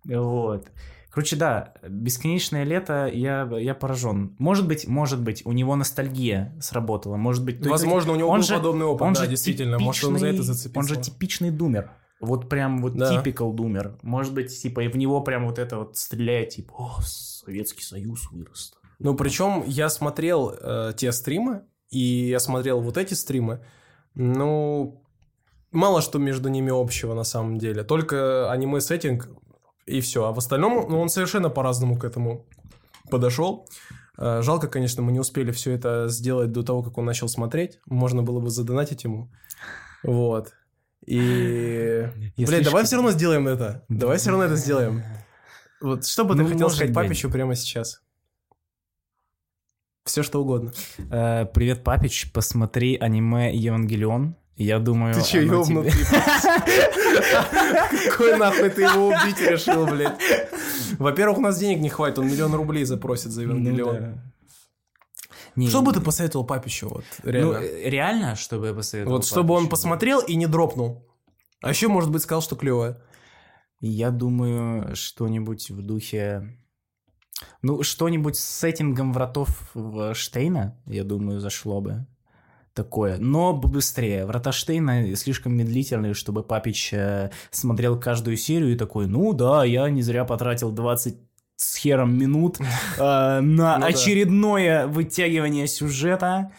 Вот. 0.04 0.68
Короче, 1.12 1.34
да, 1.34 1.74
бесконечное 1.88 2.62
лето, 2.62 3.10
я, 3.12 3.42
я 3.58 3.74
поражен. 3.74 4.36
Может 4.38 4.68
быть, 4.68 4.86
может 4.86 5.20
быть, 5.20 5.42
у 5.44 5.50
него 5.50 5.74
ностальгия 5.74 6.54
сработала. 6.60 7.16
Может 7.16 7.44
быть, 7.44 7.56
то 7.58 7.62
есть 7.68 7.70
Возможно, 7.82 8.12
у 8.12 8.16
него 8.16 8.28
он 8.30 8.38
был 8.40 8.46
же- 8.46 8.54
подобный 8.54 8.86
опыт, 8.86 9.02
он 9.08 9.12
да, 9.14 9.22
же 9.24 9.26
действительно. 9.28 9.80
Может, 9.80 10.04
он 10.04 10.18
за 10.20 10.28
это 10.28 10.44
зацепился. 10.44 10.78
Он 10.78 10.86
же 10.86 11.02
типичный 11.02 11.50
думер. 11.50 11.90
Вот 12.20 12.48
прям 12.48 12.82
вот 12.82 12.94
Да. 12.94 13.16
типикал 13.16 13.52
думер. 13.52 13.98
Может 14.02 14.34
быть, 14.34 14.56
типа, 14.60 14.80
и 14.80 14.88
в 14.88 14.96
него 14.96 15.22
прям 15.22 15.46
вот 15.46 15.58
это 15.58 15.78
вот 15.78 15.96
стреляет, 15.96 16.50
типа, 16.50 16.72
о, 16.76 17.00
Советский 17.02 17.82
Союз 17.82 18.30
вырос. 18.30 18.74
Ну, 18.98 19.14
причем 19.14 19.64
я 19.66 19.88
смотрел 19.88 20.50
э, 20.50 20.92
те 20.96 21.12
стримы, 21.12 21.62
и 21.90 21.98
я 22.28 22.38
смотрел 22.38 22.80
вот 22.82 22.98
эти 22.98 23.14
стримы. 23.14 23.64
Ну, 24.14 25.02
мало 25.72 26.02
что 26.02 26.18
между 26.18 26.50
ними 26.50 26.70
общего 26.70 27.14
на 27.14 27.24
самом 27.24 27.56
деле. 27.58 27.82
Только 27.84 28.50
аниме-сеттинг 28.52 29.28
и 29.86 30.00
все. 30.02 30.26
А 30.26 30.32
в 30.32 30.38
остальном, 30.38 30.86
ну, 30.90 31.00
он 31.00 31.08
совершенно 31.08 31.48
по-разному 31.48 31.98
к 31.98 32.04
этому 32.04 32.46
подошел. 33.10 33.66
Э, 34.18 34.42
Жалко, 34.42 34.68
конечно, 34.68 35.02
мы 35.02 35.12
не 35.12 35.20
успели 35.20 35.50
все 35.52 35.72
это 35.72 36.08
сделать 36.08 36.52
до 36.52 36.62
того, 36.62 36.82
как 36.82 36.98
он 36.98 37.06
начал 37.06 37.28
смотреть. 37.28 37.78
Можно 37.86 38.22
было 38.22 38.40
бы 38.40 38.50
задонатить 38.50 39.04
ему. 39.04 39.30
Вот. 40.02 40.52
И... 41.06 42.08
Я 42.36 42.46
Блядь, 42.46 42.64
давай 42.64 42.84
все 42.84 42.96
равно 42.96 43.10
сделаем 43.12 43.48
это. 43.48 43.84
Давай 43.88 44.18
все 44.18 44.30
равно 44.30 44.44
это 44.44 44.56
сделаем. 44.56 45.02
Вот 45.80 46.06
что 46.06 46.24
бы 46.24 46.34
ты 46.34 46.42
Ну, 46.42 46.48
хотел 46.48 46.68
сказать 46.70 46.88
быть. 46.88 46.94
папичу 46.94 47.30
прямо 47.30 47.54
сейчас? 47.54 48.02
Все 50.04 50.22
что 50.22 50.40
угодно. 50.42 50.72
Э, 51.10 51.46
Привет, 51.46 51.84
папич, 51.84 52.32
посмотри 52.32 52.96
аниме 52.96 53.54
Евангелион. 53.54 54.36
Я 54.56 54.78
думаю... 54.78 55.14
Ты 55.14 55.22
че, 55.22 55.42
ёбнутый? 55.46 55.92
Какой 58.10 58.36
нахуй 58.36 58.68
ты 58.70 58.82
его 58.82 59.08
убить 59.08 59.40
решил, 59.40 59.86
блядь? 59.86 60.20
Во-первых, 60.98 61.38
у 61.38 61.40
нас 61.40 61.58
денег 61.58 61.80
не 61.80 61.88
хватит, 61.88 62.18
он 62.18 62.26
миллион 62.28 62.54
рублей 62.54 62.84
запросит 62.84 63.30
за 63.30 63.42
Ну 63.42 63.52
Евангелион. 63.52 64.20
Не, 65.56 65.68
Что 65.68 65.82
бы 65.82 65.92
ты 65.92 66.00
посоветовал 66.00 66.46
папичу, 66.46 66.88
вот, 66.88 67.04
Ну, 67.24 67.30
реально? 67.30 67.56
э, 67.56 67.90
реально, 67.90 68.36
чтобы 68.36 68.68
я 68.68 68.74
посоветовал 68.74 69.16
Вот, 69.16 69.26
чтобы 69.26 69.54
он 69.54 69.60
папичу? 69.64 69.70
посмотрел 69.70 70.20
и 70.20 70.36
не 70.36 70.46
дропнул. 70.46 71.06
А 71.62 71.70
еще, 71.70 71.88
может 71.88 72.10
быть, 72.10 72.22
сказал, 72.22 72.40
что 72.42 72.56
клевое. 72.56 73.00
Я 73.80 74.10
думаю, 74.10 74.94
что-нибудь 74.94 75.70
в 75.70 75.82
духе... 75.82 76.56
Ну, 77.62 77.82
что-нибудь 77.82 78.36
с 78.36 78.44
сеттингом 78.44 79.12
вратов 79.12 79.70
в 79.74 80.14
Штейна, 80.14 80.78
я 80.86 81.04
думаю, 81.04 81.40
зашло 81.40 81.80
бы. 81.80 82.06
Такое. 82.74 83.16
Но 83.18 83.52
быстрее. 83.54 84.26
Врата 84.26 84.52
Штейна 84.52 85.16
слишком 85.16 85.56
медлительные, 85.56 86.14
чтобы 86.14 86.42
Папич 86.44 86.92
э, 86.92 87.30
смотрел 87.50 87.98
каждую 87.98 88.36
серию 88.36 88.72
и 88.72 88.76
такой, 88.76 89.06
ну 89.06 89.32
да, 89.32 89.64
я 89.64 89.88
не 89.90 90.02
зря 90.02 90.24
потратил 90.24 90.70
20 90.70 91.18
с 91.60 91.76
хером 91.76 92.18
минут 92.18 92.58
э, 92.98 93.00
на 93.00 93.40
Ну 93.40 93.56
да. 93.56 93.76
очередное 93.86 94.86
вытягивание 94.86 95.66
сюжета. 95.66 96.52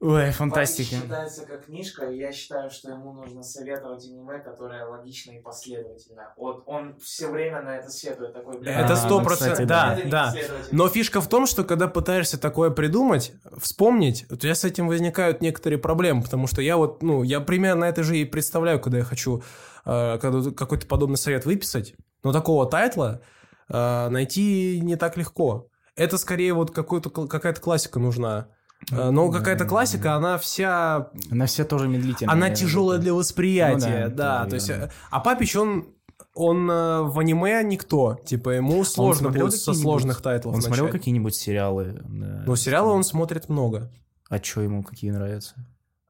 Ой, 0.00 0.32
фантастика. 0.32 0.96
считается 0.96 1.46
как 1.46 1.64
книжка, 1.64 2.10
и 2.10 2.18
я 2.18 2.30
считаю, 2.30 2.68
что 2.68 2.90
ему 2.90 3.14
нужно 3.14 3.42
советовать 3.42 4.04
аниме, 4.04 4.38
которое 4.38 4.84
логично 4.84 5.32
и 5.32 5.40
последовательно. 5.40 6.34
Вот 6.36 6.64
он 6.66 6.98
все 6.98 7.30
время 7.30 7.62
на 7.62 7.76
это 7.76 7.90
сетует, 7.90 8.34
такой, 8.34 8.58
бля, 8.58 8.80
Это 8.80 8.92
А, 8.92 8.96
сто 8.96 9.20
ну, 9.20 9.26
кстати, 9.26 9.48
процентов, 9.48 9.66
да. 9.66 9.98
да, 10.04 10.32
да. 10.32 10.34
Но 10.72 10.88
фишка 10.88 11.22
в 11.22 11.28
том, 11.28 11.46
что 11.46 11.64
когда 11.64 11.88
пытаешься 11.88 12.38
такое 12.38 12.68
придумать, 12.68 13.32
вспомнить, 13.56 14.26
у 14.30 14.36
тебя 14.36 14.54
с 14.54 14.64
этим 14.64 14.88
возникают 14.88 15.40
некоторые 15.40 15.78
проблемы, 15.78 16.22
потому 16.22 16.48
что 16.48 16.60
я 16.60 16.76
вот, 16.76 17.02
ну, 17.02 17.22
я 17.22 17.40
примерно 17.40 17.84
это 17.84 18.02
же 18.02 18.18
и 18.18 18.26
представляю, 18.26 18.80
когда 18.80 18.98
я 18.98 19.04
хочу 19.04 19.42
э, 19.86 20.18
какой-то 20.18 20.86
подобный 20.86 21.16
совет 21.16 21.46
выписать, 21.46 21.94
но 22.22 22.32
такого 22.32 22.68
тайтла 22.68 23.22
найти 23.68 24.80
не 24.82 24.96
так 24.96 25.16
легко. 25.16 25.68
Это 25.96 26.18
скорее 26.18 26.52
вот 26.54 26.70
какая-то 26.70 27.60
классика 27.60 27.98
нужна. 28.00 28.48
Э, 28.90 29.10
Но 29.10 29.30
какая-то 29.30 29.64
классика, 29.64 30.14
она 30.14 30.36
вся 30.38 31.10
Она 31.30 31.46
все 31.46 31.64
тоже 31.64 31.88
медлительная. 31.88 32.32
она 32.34 32.50
тяжелая 32.50 32.98
для 32.98 33.14
восприятия, 33.14 34.08
Ну 34.08 34.14
да. 34.16 34.44
да, 34.44 34.48
То 34.50 34.54
есть, 34.56 34.70
а 35.10 35.20
Папич, 35.20 35.56
он, 35.56 35.86
он 36.34 36.68
э, 36.70 37.02
в 37.02 37.18
аниме 37.18 37.62
никто. 37.62 38.18
Типа, 38.26 38.50
ему 38.50 38.84
сложно 38.84 39.28
смотрел 39.28 39.46
будет 39.46 39.58
со 39.60 39.72
сложных 39.72 40.20
тайтлов 40.20 40.56
Он 40.56 40.60
смотрел 40.62 40.86
начать. 40.86 41.00
какие-нибудь 41.00 41.34
сериалы? 41.34 42.02
Ну, 42.04 42.56
сериалы 42.56 42.90
он 42.90 43.04
смотрит 43.04 43.48
много. 43.48 43.90
А 44.28 44.42
что 44.42 44.60
ему 44.62 44.82
какие 44.82 45.10
нравятся? 45.12 45.54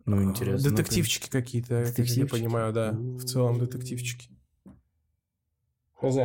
Ну, 0.06 0.22
интересно. 0.22 0.70
Детективчики 0.70 1.28
какие-то, 1.30 1.68
как 1.68 1.78
я 1.78 1.84
Детективчики? 1.90 2.30
понимаю, 2.30 2.72
да. 2.72 2.92
В 2.92 3.24
целом 3.24 3.58
детективчики. 3.58 4.30
Хз. 6.00 6.16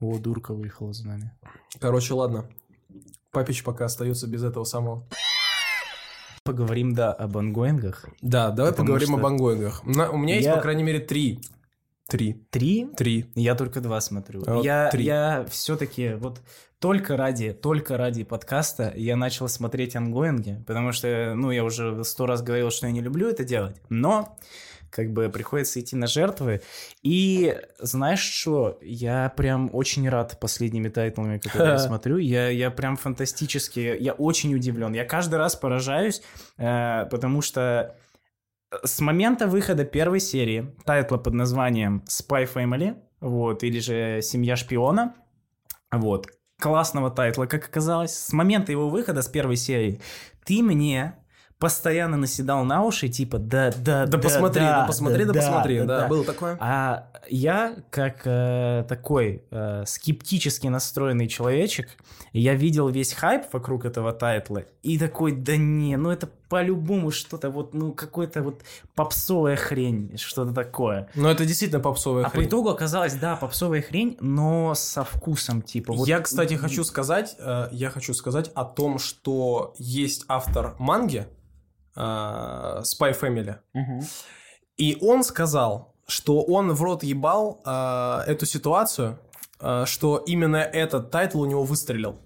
О, 0.00 0.18
дурка 0.18 0.54
выехала 0.54 0.92
за 0.92 1.06
нами. 1.06 1.32
Короче, 1.78 2.14
ладно. 2.14 2.48
Папич 3.30 3.62
пока 3.62 3.84
остается 3.84 4.26
без 4.26 4.42
этого 4.42 4.64
самого. 4.64 5.06
Поговорим, 6.42 6.94
да, 6.94 7.12
об 7.12 7.36
ангоингах. 7.36 8.06
Да, 8.22 8.50
давай 8.50 8.72
Потому 8.72 8.86
поговорим 8.86 9.08
что- 9.08 9.16
об 9.18 9.26
ангоингах. 9.26 9.84
На- 9.84 10.10
у 10.10 10.16
меня 10.16 10.34
есть, 10.36 10.46
Я- 10.46 10.56
по 10.56 10.62
крайней 10.62 10.82
мере, 10.82 10.98
три. 11.00 11.40
Три. 12.08 12.32
Три? 12.50 12.86
Три. 12.96 13.30
Я 13.36 13.54
только 13.54 13.80
два 13.80 14.00
смотрю. 14.00 14.42
А 14.46 14.54
вот 14.56 14.64
я 14.64 14.88
три. 14.90 15.04
я 15.04 15.46
все-таки 15.48 16.14
вот 16.14 16.40
только 16.80 17.16
ради, 17.16 17.52
только 17.52 17.96
ради 17.96 18.24
подкаста 18.24 18.92
я 18.96 19.14
начал 19.16 19.48
смотреть 19.48 19.94
ангоинги, 19.94 20.64
потому 20.66 20.90
что, 20.92 21.34
ну, 21.36 21.50
я 21.52 21.62
уже 21.62 22.02
сто 22.04 22.26
раз 22.26 22.42
говорил, 22.42 22.70
что 22.70 22.86
я 22.86 22.92
не 22.92 23.00
люблю 23.02 23.28
это 23.28 23.44
делать, 23.44 23.76
но 23.90 24.36
как 24.90 25.12
бы 25.12 25.28
приходится 25.28 25.80
идти 25.80 25.96
на 25.96 26.06
жертвы. 26.06 26.62
И 27.02 27.56
знаешь 27.78 28.20
что? 28.20 28.78
Я 28.82 29.32
прям 29.36 29.70
очень 29.72 30.08
рад 30.08 30.38
последними 30.40 30.88
тайтлами, 30.88 31.38
которые 31.38 31.72
я 31.72 31.78
смотрю. 31.90 32.18
Я, 32.18 32.48
я 32.48 32.70
прям 32.70 32.96
фантастически, 32.96 33.96
я 33.98 34.12
очень 34.12 34.54
удивлен. 34.54 34.92
Я 34.92 35.04
каждый 35.04 35.36
раз 35.36 35.56
поражаюсь, 35.56 36.22
э, 36.58 37.06
потому 37.10 37.40
что 37.42 37.96
с 38.84 39.00
момента 39.00 39.46
выхода 39.46 39.84
первой 39.84 40.20
серии 40.20 40.74
тайтла 40.84 41.18
под 41.18 41.34
названием 41.34 42.04
Spy 42.06 42.48
Family, 42.52 42.96
вот, 43.20 43.64
или 43.64 43.80
же 43.80 44.20
Семья 44.22 44.56
шпиона, 44.56 45.14
вот, 45.90 46.28
классного 46.60 47.10
тайтла, 47.10 47.46
как 47.46 47.64
оказалось, 47.64 48.16
с 48.16 48.32
момента 48.32 48.70
его 48.70 48.88
выхода 48.88 49.22
с 49.22 49.28
первой 49.28 49.56
серии, 49.56 50.00
ты 50.44 50.62
мне 50.62 51.14
постоянно 51.60 52.16
наседал 52.16 52.64
на 52.64 52.82
уши, 52.82 53.08
типа, 53.10 53.38
да, 53.38 53.70
да, 53.76 54.06
Да, 54.06 54.18
посмотри, 54.18 54.62
да, 54.62 54.84
посмотри, 54.86 55.24
да, 55.26 55.32
посмотри. 55.34 55.78
Да, 55.80 56.00
да. 56.00 56.08
было 56.08 56.24
такое. 56.24 56.56
А 56.58 57.06
я, 57.28 57.76
как 57.90 58.22
э, 58.24 58.84
такой 58.88 59.44
э, 59.50 59.84
скептически 59.86 60.68
настроенный 60.68 61.28
человечек, 61.28 61.90
я 62.32 62.54
видел 62.54 62.88
весь 62.88 63.12
хайп 63.12 63.44
вокруг 63.52 63.84
этого 63.84 64.12
тайтла 64.12 64.64
и 64.82 64.98
такой, 64.98 65.32
да 65.32 65.56
не, 65.58 65.96
ну 65.96 66.10
это 66.10 66.30
по-любому 66.48 67.10
что-то 67.10 67.50
вот, 67.50 67.74
ну 67.74 67.92
какой-то 67.92 68.42
вот 68.42 68.62
попсовая 68.94 69.56
хрень, 69.56 70.16
что-то 70.16 70.54
такое. 70.54 71.10
Но 71.14 71.30
это 71.30 71.44
действительно 71.44 71.80
попсовая 71.80 72.24
А 72.24 72.30
по 72.30 72.36
хрень. 72.38 72.48
итогу 72.48 72.70
оказалось, 72.70 73.14
да, 73.14 73.36
попсовая 73.36 73.82
хрень, 73.82 74.16
но 74.20 74.74
со 74.74 75.04
вкусом, 75.04 75.60
типа. 75.60 75.92
вот- 75.92 76.08
я, 76.08 76.20
кстати, 76.20 76.54
хочу 76.54 76.84
сказать, 76.84 77.36
э, 77.38 77.68
я 77.70 77.90
хочу 77.90 78.14
сказать 78.14 78.50
о 78.54 78.64
том, 78.64 78.98
что 78.98 79.74
есть 79.76 80.24
автор 80.26 80.74
манги 80.78 81.26
Spy 81.96 83.12
Family, 83.20 83.56
Мгм. 83.74 84.00
и 84.76 84.96
он 85.00 85.22
сказал, 85.24 85.94
что 86.06 86.42
он 86.42 86.72
в 86.72 86.82
рот 86.82 87.02
ебал 87.02 87.60
э, 87.64 88.20
эту 88.26 88.46
ситуацию, 88.46 89.18
э, 89.60 89.84
что 89.86 90.18
именно 90.18 90.56
этот 90.56 91.10
тайтл 91.10 91.40
у 91.40 91.46
него 91.46 91.62
выстрелил. 91.64 92.16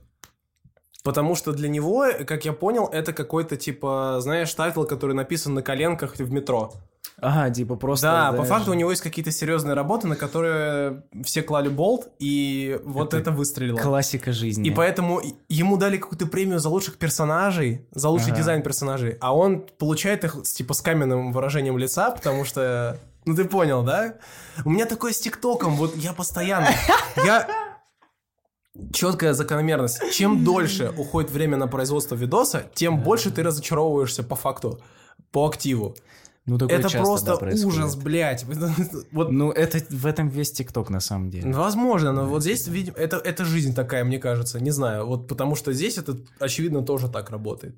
Потому 1.02 1.34
что 1.34 1.52
для 1.52 1.68
него, 1.68 2.06
как 2.26 2.46
я 2.46 2.52
понял, 2.54 2.86
это 2.86 3.12
какой-то 3.12 3.56
типа, 3.58 4.16
знаешь, 4.20 4.54
тайтл, 4.54 4.84
который 4.84 5.14
написан 5.14 5.52
на 5.54 5.62
коленках 5.62 6.16
в 6.18 6.32
метро. 6.32 6.72
Ага, 7.20 7.50
типа 7.54 7.76
просто... 7.76 8.06
да, 8.06 8.30
по 8.30 8.36
знаешь, 8.38 8.48
факту 8.48 8.70
у 8.72 8.74
него 8.74 8.90
есть 8.90 9.02
какие-то 9.02 9.30
серьезные 9.30 9.74
работы, 9.74 10.06
на 10.08 10.16
которые 10.16 11.04
все 11.22 11.42
клали 11.42 11.68
болт, 11.68 12.08
и 12.18 12.80
вот 12.84 13.08
Это 13.08 13.18
это, 13.18 13.30
выстрелило. 13.30 13.78
Классика 13.78 14.32
жизни. 14.32 14.68
И 14.68 14.70
поэтому 14.70 15.22
ему 15.48 15.76
дали 15.76 15.96
какую-то 15.96 16.26
премию 16.26 16.58
за 16.58 16.68
лучших 16.68 16.96
персонажей, 16.96 17.86
за 17.92 18.08
лучший 18.08 18.32
Ага. 18.32 18.36
дизайн 18.36 18.62
персонажей, 18.62 19.16
а 19.20 19.34
он 19.34 19.64
получает 19.78 20.24
их 20.24 20.42
типа 20.42 20.74
с 20.74 20.82
каменным 20.82 21.32
выражением 21.32 21.78
лица, 21.78 22.10
потому 22.10 22.44
что 22.44 22.98
Ну 23.26 23.34
ты 23.34 23.44
понял, 23.44 23.82
да? 23.82 24.16
У 24.64 24.70
меня 24.70 24.84
такое 24.86 25.12
с 25.12 25.18
ТикТоком, 25.18 25.76
вот 25.76 25.96
я 25.96 26.12
постоянно... 26.12 26.68
Я... 27.24 27.48
Четкая 28.92 29.34
закономерность. 29.34 30.12
Чем 30.12 30.44
дольше 30.44 30.92
уходит 30.98 31.30
время 31.30 31.56
на 31.56 31.68
производство 31.68 32.16
видоса, 32.16 32.64
тем 32.74 32.98
больше 32.98 33.30
ты 33.30 33.44
разочаровываешься 33.44 34.24
по 34.24 34.34
факту, 34.34 34.80
по 35.30 35.46
активу. 35.46 35.94
Ну, 36.46 36.58
такое 36.58 36.76
Это 36.78 36.90
часто, 36.90 36.98
просто 36.98 37.26
да, 37.26 37.36
происходит. 37.38 37.78
ужас, 37.78 37.96
блядь. 37.96 38.44
Вот 39.12 39.30
Ну, 39.30 39.50
это 39.50 39.78
в 39.88 40.04
этом 40.04 40.28
весь 40.28 40.52
ТикТок 40.52 40.90
на 40.90 41.00
самом 41.00 41.30
деле. 41.30 41.50
Возможно, 41.52 42.12
но 42.12 42.26
вот 42.26 42.42
здесь, 42.42 42.68
видимо, 42.68 42.96
это, 42.98 43.16
это 43.16 43.46
жизнь 43.46 43.74
такая, 43.74 44.04
мне 44.04 44.18
кажется, 44.18 44.60
не 44.60 44.70
знаю, 44.70 45.06
вот 45.06 45.26
потому 45.26 45.56
что 45.56 45.72
здесь 45.72 45.96
это, 45.96 46.18
очевидно, 46.38 46.82
тоже 46.82 47.08
так 47.08 47.30
работает. 47.30 47.76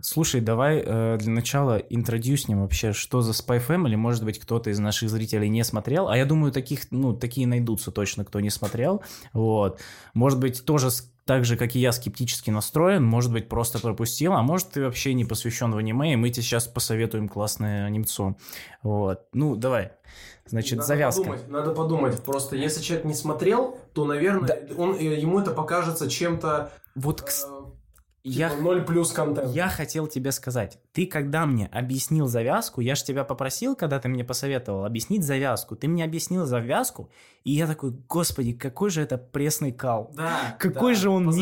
Слушай, 0.00 0.40
давай 0.40 0.82
э, 0.84 1.18
для 1.20 1.32
начала 1.32 1.76
интродюснем 1.76 2.62
вообще, 2.62 2.94
что 2.94 3.20
за 3.20 3.32
Spy 3.32 3.62
Family. 3.66 3.96
Может 3.96 4.24
быть, 4.24 4.38
кто-то 4.38 4.70
из 4.70 4.78
наших 4.78 5.10
зрителей 5.10 5.50
не 5.50 5.62
смотрел. 5.62 6.08
А 6.08 6.16
я 6.16 6.24
думаю, 6.24 6.50
таких, 6.50 6.90
ну, 6.90 7.12
такие 7.12 7.46
найдутся 7.46 7.90
точно, 7.90 8.24
кто 8.24 8.40
не 8.40 8.50
смотрел. 8.50 9.02
Вот. 9.34 9.80
Может 10.14 10.38
быть, 10.38 10.64
тоже 10.64 10.90
с- 10.90 11.12
так 11.28 11.44
же, 11.44 11.58
как 11.58 11.76
и 11.76 11.78
я, 11.78 11.92
скептически 11.92 12.48
настроен, 12.48 13.04
может 13.04 13.30
быть, 13.30 13.50
просто 13.50 13.78
пропустил, 13.78 14.32
а 14.32 14.42
может, 14.42 14.70
ты 14.70 14.82
вообще 14.82 15.12
не 15.12 15.26
посвящен 15.26 15.70
в 15.72 15.76
аниме, 15.76 16.14
и 16.14 16.16
мы 16.16 16.30
тебе 16.30 16.42
сейчас 16.42 16.66
посоветуем 16.66 17.28
классное 17.28 17.84
анимцо. 17.84 18.36
Вот. 18.82 19.26
Ну, 19.34 19.54
давай. 19.54 19.92
Значит, 20.46 20.78
надо 20.78 20.86
завязка. 20.86 21.20
Подумать, 21.24 21.48
надо 21.50 21.74
подумать. 21.74 22.22
Просто 22.22 22.56
если 22.56 22.80
человек 22.80 23.04
не 23.04 23.12
смотрел, 23.12 23.76
то, 23.92 24.06
наверное, 24.06 24.68
он, 24.78 24.94
э, 24.94 25.20
ему 25.20 25.38
это 25.38 25.50
покажется 25.50 26.08
чем-то 26.08 26.72
Вот, 26.94 27.20
э, 27.20 27.57
типа 28.28 28.38
я, 28.38 28.56
0 28.56 28.82
плюс 28.82 29.12
контент. 29.12 29.54
я 29.54 29.68
хотел 29.68 30.06
тебе 30.06 30.32
сказать, 30.32 30.78
ты 30.92 31.06
когда 31.06 31.46
мне 31.46 31.66
объяснил 31.66 32.26
завязку, 32.26 32.80
я 32.80 32.94
ж 32.94 33.02
тебя 33.02 33.24
попросил, 33.24 33.76
когда 33.76 33.98
ты 33.98 34.08
мне 34.08 34.24
посоветовал, 34.24 34.84
объяснить 34.84 35.24
завязку. 35.24 35.76
Ты 35.76 35.88
мне 35.88 36.04
объяснил 36.04 36.46
завязку, 36.46 37.10
и 37.44 37.52
я 37.52 37.66
такой, 37.66 37.92
господи, 38.08 38.52
какой 38.52 38.90
же 38.90 39.00
это 39.02 39.16
пресный 39.16 39.72
кал. 39.72 40.10
Да, 40.14 40.56
Какой 40.58 40.94
да. 40.94 41.00
же 41.00 41.10
он 41.10 41.32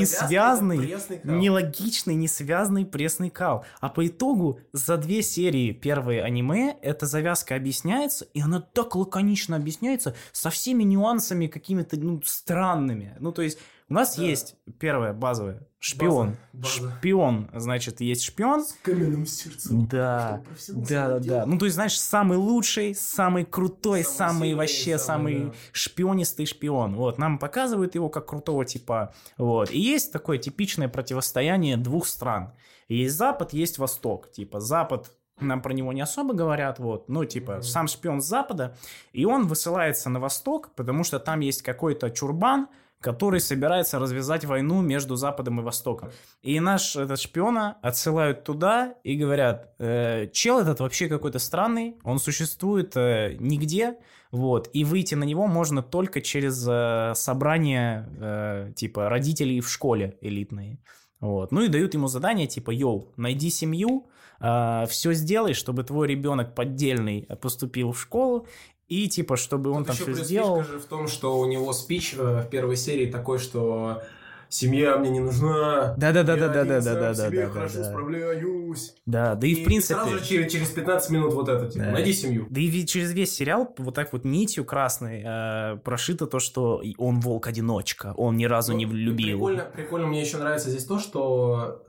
пресный 0.78 1.18
кал. 1.18 1.34
Нелогичный, 1.34 2.14
несвязный 2.14 2.86
пресный 2.86 3.30
кал. 3.30 3.64
А 3.80 3.88
по 3.88 4.06
итогу 4.06 4.60
за 4.72 4.96
две 4.98 5.22
серии 5.22 5.72
первые 5.72 6.22
аниме 6.22 6.76
эта 6.82 7.06
завязка 7.06 7.56
объясняется, 7.56 8.26
и 8.34 8.40
она 8.40 8.60
так 8.60 8.94
лаконично 8.94 9.56
объясняется 9.56 10.14
со 10.32 10.50
всеми 10.50 10.84
нюансами 10.84 11.46
какими-то 11.46 11.98
ну, 11.98 12.20
странными. 12.24 13.16
Ну, 13.18 13.32
то 13.32 13.42
есть 13.42 13.58
у 13.88 13.94
нас 13.94 14.16
Да. 14.16 14.22
есть 14.22 14.56
первое 14.78 15.12
базовое 15.12 15.66
шпион. 15.78 16.36
База, 16.52 16.80
база. 16.82 16.96
Шпион, 16.98 17.50
значит, 17.54 18.00
есть 18.00 18.22
шпион. 18.24 18.64
С 18.64 18.72
каменным 18.82 19.26
сердцем. 19.26 19.86
Да, 19.86 20.42
да, 20.68 21.08
да, 21.08 21.18
да. 21.20 21.46
Ну, 21.46 21.58
то 21.58 21.64
есть, 21.66 21.74
знаешь, 21.74 21.98
самый 21.98 22.36
лучший, 22.38 22.94
самый 22.94 23.44
крутой, 23.44 24.02
Самый 24.02 24.16
самый, 24.16 24.38
сильный, 24.48 24.54
вообще, 24.54 24.98
самый, 24.98 25.34
самый, 25.34 25.46
да. 25.50 25.54
шпионистый 25.72 26.46
шпион. 26.46 26.96
Вот, 26.96 27.18
нам 27.18 27.38
показывают 27.38 27.94
его 27.94 28.08
как 28.08 28.26
крутого 28.26 28.64
типа. 28.64 29.14
Вот. 29.38 29.70
И 29.70 29.78
есть 29.78 30.12
такое 30.12 30.38
типичное 30.38 30.88
противостояние 30.88 31.76
двух 31.76 32.06
стран. 32.06 32.52
Есть 32.88 33.16
Запад, 33.16 33.52
есть 33.52 33.78
Восток. 33.78 34.30
Типа, 34.32 34.60
Запад 34.60 35.10
нам 35.38 35.60
про 35.60 35.72
него 35.74 35.92
не 35.92 36.00
особо 36.00 36.32
говорят, 36.34 36.78
вот, 36.78 37.08
ну, 37.10 37.24
типа, 37.26 37.54
Мгм. 37.56 37.62
сам 37.62 37.88
шпион 37.88 38.20
с 38.22 38.24
Запада, 38.26 38.74
и 39.12 39.26
он 39.26 39.46
высылается 39.46 40.08
на 40.08 40.18
Восток, 40.18 40.70
потому 40.74 41.04
что 41.04 41.18
там 41.20 41.40
есть 41.40 41.60
какой-то 41.62 42.10
чурбан, 42.10 42.68
который 43.00 43.40
собирается 43.40 43.98
развязать 43.98 44.44
войну 44.44 44.80
между 44.80 45.16
Западом 45.16 45.60
и 45.60 45.62
Востоком. 45.62 46.10
И 46.42 46.58
наш 46.60 46.96
этот 46.96 47.20
шпиона 47.20 47.76
отсылают 47.82 48.44
туда 48.44 48.94
и 49.04 49.16
говорят, 49.16 49.74
«Э, 49.78 50.28
чел 50.32 50.58
этот 50.58 50.80
вообще 50.80 51.08
какой-то 51.08 51.38
странный, 51.38 51.96
он 52.02 52.18
существует 52.18 52.96
э, 52.96 53.36
нигде, 53.38 53.96
вот, 54.32 54.68
и 54.72 54.84
выйти 54.84 55.14
на 55.14 55.24
него 55.24 55.46
можно 55.46 55.82
только 55.82 56.20
через 56.20 56.66
э, 56.68 57.12
собрание, 57.14 58.08
э, 58.18 58.72
типа, 58.74 59.08
родителей 59.08 59.60
в 59.60 59.70
школе 59.70 60.16
элитные. 60.20 60.78
Вот. 61.20 61.52
Ну 61.52 61.62
и 61.62 61.68
дают 61.68 61.94
ему 61.94 62.08
задание, 62.08 62.46
типа, 62.46 62.70
йоу, 62.70 63.12
найди 63.16 63.50
семью, 63.50 64.08
все 64.38 65.14
сделай, 65.14 65.54
чтобы 65.54 65.82
твой 65.82 66.08
ребенок 66.08 66.54
поддельный 66.54 67.26
поступил 67.40 67.92
в 67.92 68.00
школу, 68.02 68.46
и 68.88 69.08
типа, 69.08 69.36
чтобы 69.36 69.70
он 69.70 69.84
Тут 69.84 69.86
там 69.88 69.96
еще 69.96 70.14
все 70.14 70.24
сделал. 70.24 70.62
же 70.62 70.78
в 70.78 70.84
том, 70.84 71.08
что 71.08 71.38
у 71.38 71.46
него 71.46 71.72
спич 71.72 72.14
э, 72.16 72.42
в 72.42 72.48
первой 72.48 72.76
серии 72.76 73.10
такой, 73.10 73.38
что 73.38 74.02
семья 74.48 74.96
мне 74.96 75.10
не 75.10 75.20
нужна. 75.20 75.94
Да-да-да-да-да-да-да-да-да. 75.96 77.00
Я 77.00 77.08
один 77.08 77.14
сам 77.14 77.26
в 77.26 77.30
себе 77.30 77.46
да, 77.46 77.52
хорошо 77.52 77.78
да. 77.78 77.84
справляюсь. 77.84 78.94
Да, 79.06 79.34
да 79.34 79.46
и, 79.46 79.54
в 79.62 79.64
принципе... 79.64 79.94
сразу 79.94 80.18
же 80.18 80.24
через, 80.24 80.52
через 80.52 80.70
15 80.70 81.10
минут 81.10 81.34
вот 81.34 81.48
это, 81.48 81.68
типа, 81.68 81.84
Да. 81.84 81.90
найди 81.90 82.12
семью. 82.12 82.46
Да 82.48 82.60
и 82.60 82.86
через 82.86 83.12
весь 83.12 83.34
сериал 83.34 83.74
вот 83.78 83.94
так 83.94 84.12
вот 84.12 84.24
нитью 84.24 84.64
красной 84.64 85.22
э, 85.26 85.76
прошито 85.78 86.26
то, 86.26 86.38
что 86.38 86.80
и 86.80 86.94
он 86.98 87.20
волк-одиночка, 87.20 88.14
он 88.16 88.36
ни 88.36 88.44
разу 88.44 88.72
не 88.72 88.86
Ну, 88.86 88.92
любил. 88.92 89.38
Прикольно, 89.38 89.64
прикольно, 89.64 90.06
мне 90.06 90.20
еще 90.20 90.36
нравится 90.36 90.70
здесь 90.70 90.84
то, 90.84 90.98
что 90.98 91.82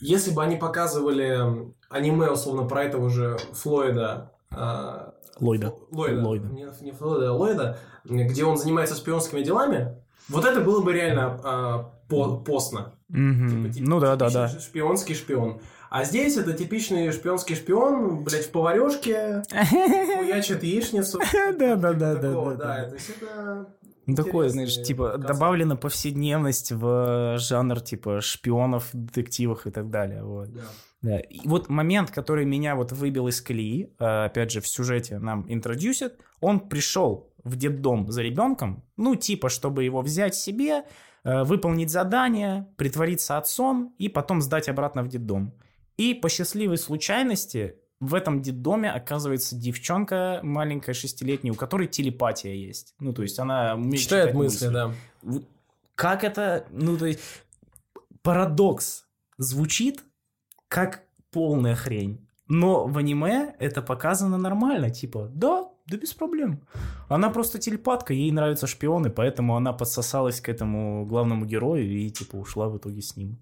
если 0.00 0.30
бы 0.30 0.42
они 0.42 0.56
показывали 0.56 1.72
аниме, 1.88 2.30
условно, 2.30 2.64
про 2.68 2.84
этого 2.84 3.08
же 3.08 3.38
Флойда... 3.54 4.32
а, 4.50 5.14
Ллойда. 5.40 5.74
Ллойда. 5.90 6.20
Ллойда. 6.22 6.48
Не, 6.48 6.66
не 6.82 6.92
Флойда, 6.92 7.30
а 7.30 7.32
Ллойда, 7.32 7.78
где 8.04 8.44
он 8.44 8.56
занимается 8.56 8.94
шпионскими 8.96 9.42
делами, 9.42 9.96
вот 10.28 10.44
это 10.44 10.60
было 10.60 10.80
бы 10.82 10.92
реально 10.92 11.40
а, 11.42 11.78
по- 12.08 12.36
постно. 12.38 12.94
Мгм. 13.08 13.48
Типа, 13.48 13.74
тип- 13.74 13.86
Ну 13.88 14.00
да, 14.00 14.16
да, 14.16 14.30
да. 14.30 14.48
Шпионский 14.48 15.14
шпион. 15.14 15.60
А 15.90 16.04
здесь 16.04 16.36
это 16.36 16.52
типичный 16.52 17.10
шпионский 17.12 17.56
шпион, 17.56 18.22
блядь, 18.22 18.44
в 18.46 18.50
поварешке, 18.50 19.42
хуячит 19.50 20.62
яичницу. 20.62 21.18
Да, 21.32 21.52
да, 21.76 21.76
да, 21.76 22.14
да, 22.14 22.14
да, 22.54 22.78
это... 22.78 22.96
Ну, 23.00 23.66
такое, 24.14 24.48
интересный 24.48 24.66
знаешь, 24.66 24.86
типа, 24.86 25.10
концепт. 25.10 25.32
добавлена 25.32 25.76
повседневность 25.76 26.72
в 26.72 27.38
жанр, 27.38 27.80
типа, 27.80 28.20
шпионов, 28.20 28.88
детективах 28.92 29.66
и 29.66 29.70
так 29.70 29.90
далее, 29.90 30.24
вот. 30.24 30.52
Да. 30.52 30.62
Да. 31.00 31.20
И 31.20 31.46
вот 31.46 31.68
момент, 31.68 32.10
который 32.10 32.44
меня 32.44 32.74
вот 32.74 32.90
выбил 32.92 33.28
из 33.28 33.40
колеи, 33.40 33.94
э, 33.98 34.24
опять 34.24 34.50
же, 34.50 34.60
в 34.60 34.66
сюжете 34.66 35.18
нам 35.18 35.44
интродюсят, 35.48 36.18
он 36.40 36.68
пришел 36.68 37.32
в 37.44 37.56
детдом 37.56 38.10
за 38.10 38.22
ребенком, 38.22 38.84
ну, 38.96 39.14
типа, 39.14 39.48
чтобы 39.48 39.84
его 39.84 40.02
взять 40.02 40.34
себе, 40.34 40.84
э, 41.24 41.44
выполнить 41.44 41.90
задание, 41.90 42.66
притвориться 42.76 43.38
отцом 43.38 43.94
и 43.98 44.08
потом 44.08 44.42
сдать 44.42 44.68
обратно 44.68 45.02
в 45.02 45.08
детдом. 45.08 45.54
И 45.96 46.14
по 46.14 46.28
счастливой 46.28 46.78
случайности 46.78 47.76
в 48.00 48.14
этом 48.14 48.42
детдоме 48.42 48.90
оказывается 48.90 49.56
девчонка 49.56 50.40
маленькая, 50.42 50.94
шестилетняя, 50.94 51.52
у 51.52 51.56
которой 51.56 51.88
телепатия 51.88 52.54
есть. 52.54 52.94
Ну, 53.00 53.12
то 53.12 53.22
есть 53.22 53.38
она 53.38 53.74
умеет 53.74 54.00
Читает 54.00 54.28
читать 54.28 54.36
мысли, 54.36 54.68
да. 54.68 54.94
как 55.94 56.24
это, 56.24 56.66
ну, 56.70 56.96
то 56.96 57.06
есть, 57.06 57.20
парадокс 58.22 59.04
звучит 59.36 60.04
как 60.68 61.04
полная 61.32 61.74
хрень. 61.74 62.24
Но 62.46 62.86
в 62.86 62.96
аниме 62.96 63.54
это 63.58 63.82
показано 63.82 64.38
нормально, 64.38 64.90
типа, 64.90 65.30
да, 65.34 65.68
да 65.86 65.96
без 65.96 66.14
проблем. 66.14 66.62
Она 67.08 67.30
просто 67.30 67.58
телепатка, 67.58 68.14
ей 68.14 68.30
нравятся 68.30 68.66
шпионы, 68.66 69.10
поэтому 69.10 69.56
она 69.56 69.72
подсосалась 69.72 70.40
к 70.40 70.48
этому 70.48 71.04
главному 71.04 71.44
герою 71.46 71.86
и, 71.86 72.10
типа, 72.10 72.36
ушла 72.36 72.68
в 72.68 72.78
итоге 72.78 73.02
с 73.02 73.16
ним. 73.16 73.38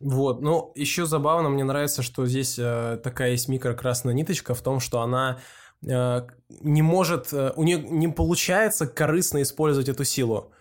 Вот, 0.00 0.40
ну, 0.42 0.72
еще 0.76 1.06
забавно, 1.06 1.48
мне 1.48 1.64
нравится, 1.64 2.02
что 2.02 2.24
здесь 2.26 2.56
э, 2.58 2.98
такая 3.02 3.32
есть 3.32 3.48
микрокрасная 3.48 4.14
ниточка 4.14 4.54
в 4.54 4.62
том, 4.62 4.78
что 4.78 5.00
она 5.00 5.38
э, 5.86 6.26
не 6.60 6.82
может, 6.82 7.32
э, 7.32 7.52
у 7.56 7.64
нее 7.64 7.78
не 7.80 8.06
получается 8.08 8.86
корыстно 8.86 9.42
использовать 9.42 9.88
эту 9.88 10.04
силу. 10.04 10.52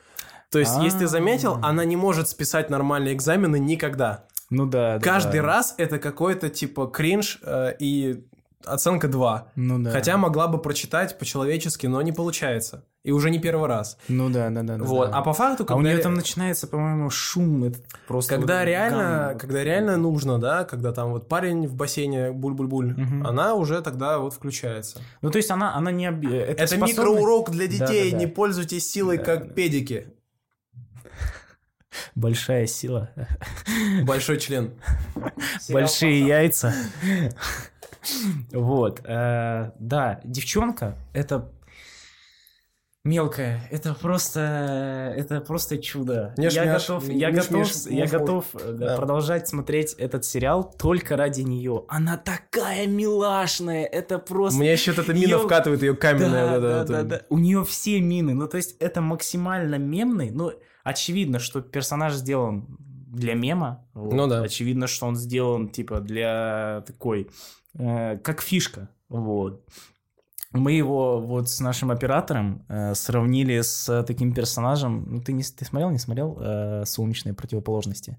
То 0.49 0.59
есть, 0.59 0.77
если 0.81 0.99
ты 0.99 1.07
заметил, 1.07 1.59
А. 1.61 1.69
она 1.69 1.85
не 1.85 1.95
может 1.95 2.29
списать 2.29 2.69
нормальные 2.69 3.13
экзамены 3.13 3.59
никогда. 3.59 4.25
Ну 4.49 4.65
да, 4.65 4.97
да, 4.97 4.99
Каждый 4.99 5.41
да. 5.41 5.47
раз 5.47 5.75
это 5.77 5.99
какой-то 5.99 6.49
типа 6.49 6.87
кринж 6.87 7.39
э, 7.43 7.73
и 7.79 8.25
оценка 8.65 9.07
2. 9.07 9.51
Ну 9.55 9.79
да. 9.79 9.91
Хотя 9.91 10.17
могла 10.17 10.47
бы 10.47 10.57
прочитать 10.61 11.17
по-человечески, 11.19 11.87
но 11.87 12.01
не 12.01 12.11
получается. 12.11 12.83
И 13.03 13.11
уже 13.11 13.29
не 13.29 13.39
первый 13.39 13.69
раз. 13.69 13.97
Ну 14.09 14.29
да, 14.29 14.49
да, 14.49 14.63
да. 14.63 14.77
да, 14.77 14.83
вот. 14.83 15.11
да. 15.11 15.17
А 15.17 15.21
по 15.21 15.31
факту, 15.33 15.63
А 15.63 15.73
у 15.73 15.77
когда- 15.77 15.89
нее 15.91 15.99
там 15.99 16.13
начинается, 16.15 16.67
по-моему, 16.67 17.09
шум. 17.09 17.63
Это 17.63 17.79
просто 18.07 18.35
когда 18.35 18.59
вот 18.59 18.65
реально, 18.65 19.27
гам. 19.29 19.37
когда 19.39 19.63
реально 19.63 19.95
нужно, 19.97 20.39
да, 20.39 20.65
когда 20.65 20.91
там 20.91 21.11
вот 21.11 21.29
парень 21.29 21.67
в 21.67 21.75
бассейне 21.75 22.31
буль-буль-буль, 22.31 22.95
Мгм. 22.97 23.25
она 23.25 23.53
уже 23.53 23.81
тогда 23.81 24.19
вот 24.19 24.33
включается. 24.33 24.99
Ну, 25.21 25.29
то 25.31 25.37
есть 25.37 25.49
она, 25.51 25.73
она 25.75 25.91
не... 25.91 26.09
оби- 26.09 26.35
Это, 26.35 26.67
способность- 26.67 26.97
микроурок 26.97 27.51
для 27.51 27.67
детей, 27.67 28.05
Да-да-да. 28.11 28.17
не 28.17 28.27
пользуйтесь 28.27 28.89
силой 28.91 29.17
Да, 29.19 29.23
как 29.23 29.47
да. 29.47 29.53
педики. 29.53 30.07
Большая 32.13 32.67
сила. 32.67 33.09
Большой 34.03 34.37
член. 34.39 34.73
Большие 35.69 36.27
яйца. 36.27 36.73
Вот. 38.51 39.01
э, 39.03 39.71
Да, 39.79 40.19
девчонка, 40.23 40.95
это... 41.13 41.51
Мелкая, 43.03 43.65
это 43.71 43.93
просто, 43.93 45.13
это 45.15 45.39
просто 45.39 45.77
чудо. 45.77 46.33
Я 46.35 46.73
готов, 46.73 47.07
мяш, 47.07 47.15
я 47.17 47.31
готов, 47.31 47.51
мяш, 47.51 47.69
я 47.85 48.05
готов 48.05 48.45
э, 48.55 48.73
Да. 48.73 48.97
продолжать 48.97 49.47
смотреть 49.47 49.93
этот 49.93 50.25
сериал 50.25 50.73
только 50.77 51.15
ради 51.15 51.39
нее. 51.43 51.85
Она 51.87 52.17
такая 52.17 52.85
милашная, 52.85 53.85
это 53.85 54.19
просто. 54.19 54.57
У 54.57 54.61
меня 54.61 54.73
еще 54.73 54.91
эта 54.91 55.13
мина 55.13 55.39
вкатывает 55.39 55.83
ее 55.83 55.95
каменная. 55.95 56.59
да, 56.59 56.83
да, 56.83 57.03
да. 57.03 57.21
У 57.29 57.37
нее 57.37 57.63
все 57.63 58.01
мины. 58.01 58.33
Ну, 58.33 58.45
то 58.45 58.57
есть, 58.57 58.75
это 58.79 58.99
максимально 58.99 59.75
мемный. 59.75 60.29
Ну, 60.31 60.51
очевидно, 60.83 61.39
что 61.39 61.61
персонаж 61.61 62.13
сделан 62.13 62.77
для 63.07 63.33
мема. 63.33 63.85
вот. 63.93 64.13
Ну 64.13 64.27
да. 64.27 64.41
Очевидно, 64.41 64.87
что 64.87 65.07
он 65.07 65.15
сделан, 65.15 65.69
типа, 65.69 65.99
для 65.99 66.83
такой, 66.85 67.29
э, 67.73 68.17
как 68.17 68.41
фишка. 68.41 68.89
Вот. 69.09 69.63
Мы 70.51 70.73
его 70.73 71.19
вот 71.19 71.49
с 71.49 71.59
нашим 71.59 71.91
оператором 71.91 72.65
э, 72.69 72.95
сравнили 72.95 73.61
с 73.61 74.03
таким 74.03 74.33
персонажем. 74.33 75.05
Ну, 75.07 75.21
ты 75.21 75.33
не 75.33 75.43
ты 75.43 75.65
смотрел, 75.65 75.89
не 75.89 75.99
смотрел 75.99 76.37
э, 76.39 76.83
«Солнечные 76.85 77.33
противоположности»? 77.33 78.17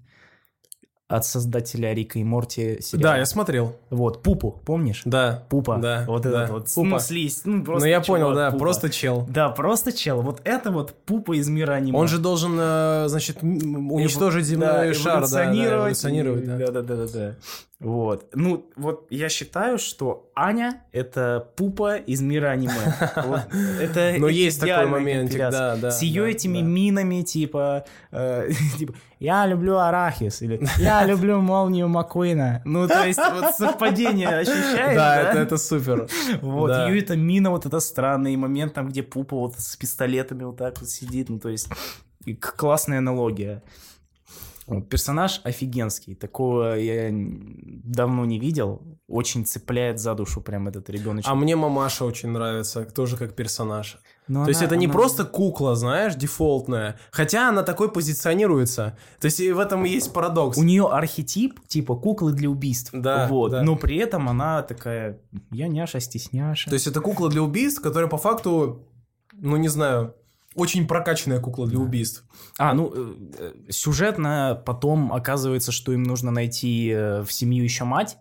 От 1.09 1.25
создателя 1.25 1.91
Рика 1.95 2.19
и 2.19 2.23
Морти 2.23 2.77
сериала. 2.81 3.13
Да, 3.13 3.17
я 3.17 3.25
смотрел. 3.25 3.75
Вот, 3.89 4.21
Пупу, 4.21 4.61
помнишь? 4.63 5.01
Да. 5.05 5.43
Пупа. 5.49 5.77
Да, 5.77 6.03
Вот 6.07 6.21
да. 6.21 6.43
этот 6.43 6.49
вот. 6.51 6.67
Пупа. 6.75 6.87
Ну, 6.87 6.99
слизь. 6.99 7.41
Ну, 7.45 7.57
Ну, 7.57 7.63
просто 7.63 7.87
я 7.87 7.99
чувак, 8.01 8.21
понял, 8.21 8.35
да, 8.35 8.51
Пупа. 8.51 8.59
просто 8.59 8.89
чел. 8.91 9.25
Да, 9.27 9.49
просто 9.49 9.91
чел. 9.91 10.21
Вот 10.21 10.39
это 10.43 10.69
вот 10.69 10.93
Пупа 11.05 11.35
из 11.35 11.49
мира 11.49 11.73
аниме. 11.73 11.97
Он 11.97 12.07
же 12.07 12.19
должен, 12.19 12.55
э, 12.59 13.05
значит, 13.07 13.41
уничтожить 13.41 14.45
земной 14.45 14.89
Да, 14.89 14.93
шар, 14.93 15.27
да, 15.27 15.45
да, 15.45 15.55
эволюционировать. 15.55 16.45
Да, 16.45 16.57
да, 16.71 16.81
да, 16.83 16.95
да, 16.95 17.07
да. 17.11 17.35
Вот. 17.79 18.27
Ну, 18.33 18.69
вот 18.75 19.07
я 19.09 19.29
считаю, 19.29 19.77
что 19.77 20.29
Аня— 20.35 20.83
это 20.91 21.47
Пупа 21.55 21.95
из 21.95 22.21
мира 22.21 22.47
аниме. 22.47 22.73
Вот 23.25 23.41
это 23.79 24.15
Но 24.19 24.27
есть 24.27 24.59
такой 24.59 24.85
компиляция. 24.91 25.51
да, 25.51 25.75
да. 25.77 25.91
С 25.91 26.01
ее 26.01 26.23
да, 26.23 26.29
этими 26.29 26.59
да. 26.59 26.65
минами, 26.65 27.21
типа, 27.21 27.85
э, 28.11 28.49
типа, 28.77 28.93
я 29.19 29.47
люблю 29.47 29.77
арахис, 29.77 30.41
или 30.41 30.59
я 30.77 31.05
люблю 31.07 31.39
молнию 31.39 31.87
Маккуина. 31.87 32.61
Ну, 32.65 32.85
то 32.85 33.05
есть, 33.05 33.19
вот 33.19 33.55
совпадение 33.55 34.27
ощущаешь, 34.27 34.95
Да, 34.95 35.15
да? 35.15 35.21
это, 35.31 35.39
это 35.39 35.57
супер. 35.57 36.09
Вот, 36.41 36.67
Да. 36.67 36.89
ее 36.89 36.99
эта 36.99 37.15
мина, 37.15 37.49
вот 37.49 37.65
это 37.65 37.79
странный 37.79 38.35
момент, 38.35 38.73
там, 38.73 38.89
где 38.89 39.03
Пупа 39.03 39.37
вот 39.37 39.57
с 39.57 39.77
пистолетами 39.77 40.43
вот 40.43 40.57
так 40.57 40.77
вот 40.81 40.89
сидит, 40.89 41.29
ну, 41.29 41.39
то 41.39 41.47
есть, 41.47 41.69
классная 42.41 42.97
аналогия. 42.97 43.63
Персонаж 44.89 45.41
офигенский, 45.43 46.15
такого 46.15 46.75
я 46.77 47.09
давно 47.11 48.25
не 48.25 48.39
видел, 48.39 48.81
очень 49.07 49.45
цепляет 49.45 49.99
за 49.99 50.13
душу 50.13 50.41
прям 50.41 50.67
этот 50.67 50.89
ребеночек. 50.89 51.29
А 51.29 51.35
мне 51.35 51.55
мамаша 51.55 52.05
очень 52.05 52.29
нравится, 52.29 52.85
тоже 52.85 53.17
как 53.17 53.35
персонаж. 53.35 53.97
Но 54.27 54.43
То 54.43 54.49
есть 54.49 54.61
она- 54.61 54.67
это 54.67 54.75
не 54.77 54.85
она- 54.85 54.93
просто 54.93 55.25
кукла, 55.25 55.75
знаешь, 55.75 56.13
дефолтная. 56.15 56.99
Хотя 57.11 57.49
она 57.49 57.63
такой 57.63 57.91
позиционируется. 57.91 58.95
То 59.19 59.25
есть 59.25 59.39
и 59.39 59.51
в 59.51 59.57
этом 59.59 59.85
и 59.85 59.89
есть 59.89 60.13
парадокс. 60.13 60.57
У 60.57 60.63
нее 60.63 60.87
архетип 60.87 61.59
типа 61.67 61.95
куклы 61.95 62.33
для 62.33 62.49
убийств. 62.49 62.91
Да, 62.93 63.27
вот. 63.27 63.51
да. 63.51 63.63
Но 63.63 63.75
при 63.75 63.97
этом 63.97 64.29
она 64.29 64.61
такая, 64.61 65.19
я 65.51 65.67
няша, 65.67 65.99
стесняша. 65.99 66.69
То 66.69 66.75
есть 66.75 66.85
это 66.85 67.01
кукла 67.01 67.29
для 67.29 67.41
убийств, 67.41 67.81
которая 67.81 68.09
по 68.09 68.17
факту, 68.17 68.85
ну 69.33 69.57
не 69.57 69.67
знаю, 69.69 70.13
очень 70.55 70.87
прокачанная 70.87 71.39
кукла 71.39 71.67
для 71.67 71.79
убийств. 71.79 72.23
А, 72.57 72.73
ну, 72.73 72.91
э, 72.93 73.13
э, 73.37 73.53
сюжетно 73.69 74.61
потом 74.65 75.13
оказывается, 75.13 75.71
что 75.71 75.93
им 75.93 76.03
нужно 76.03 76.31
найти 76.31 76.89
э, 76.89 77.21
в 77.21 77.31
семью 77.31 77.63
еще 77.63 77.83
мать. 77.83 78.17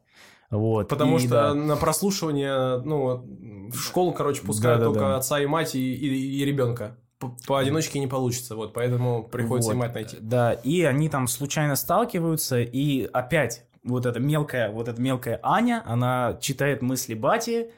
Вот, 0.51 0.89
Потому 0.89 1.17
и 1.17 1.21
что 1.21 1.29
да. 1.29 1.55
на 1.55 1.77
прослушивание, 1.77 2.81
ну, 2.83 3.23
в 3.71 3.79
школу, 3.79 4.13
короче, 4.13 4.41
пускают 4.43 4.81
Да-да-да. 4.81 4.99
только 4.99 5.17
отца 5.17 5.41
и 5.41 5.47
мать 5.47 5.75
и, 5.75 5.95
и, 5.95 6.41
и 6.41 6.45
ребенка. 6.45 6.97
По- 7.19 7.37
Поодиночке 7.47 7.99
не 7.99 8.07
получится, 8.07 8.57
вот, 8.57 8.73
поэтому 8.73 9.25
приходится 9.25 9.73
и 9.73 9.75
Вот, 9.75 9.81
мать 9.81 9.95
найти. 9.95 10.17
Да, 10.21 10.53
и 10.53 10.83
они 10.85 11.11
там 11.11 11.29
случайно 11.29 11.77
сталкиваются, 11.77 12.61
и 12.61 13.05
опять 13.13 13.67
вот 13.85 14.07
эта 14.07 14.21
мелкая, 14.21 14.71
вот 14.71 14.89
эта 14.89 15.01
мелкая 15.01 15.39
Аня, 15.43 15.83
она 15.85 16.39
читает 16.41 16.81
мысли 16.81 17.13
Бати, 17.15 17.71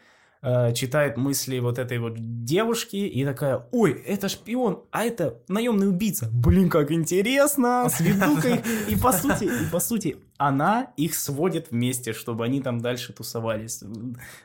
э, 0.42 0.72
читает 0.72 1.16
мысли 1.16 1.58
вот 1.58 1.78
этой 1.78 1.98
вот 1.98 2.14
девушки, 2.44 2.96
и 2.96 3.24
такая, 3.24 3.66
ой, 3.72 3.92
это 3.92 4.28
шпион, 4.28 4.84
а 4.90 5.04
это 5.04 5.38
наемный 5.48 5.88
убийца. 5.88 6.28
Блин, 6.32 6.68
как 6.68 6.90
интересно, 6.92 7.88
сведу-ка 7.88 8.48
их. 8.48 8.88
И 8.88 8.96
по 8.96 9.12
сути, 9.12 9.44
и 9.44 9.70
по 9.70 9.80
сути, 9.80 10.16
она 10.38 10.92
их 10.96 11.14
сводит 11.14 11.70
вместе, 11.70 12.12
чтобы 12.12 12.44
они 12.44 12.62
там 12.62 12.80
дальше 12.80 13.12
тусовались. 13.12 13.82
И, 13.82 13.86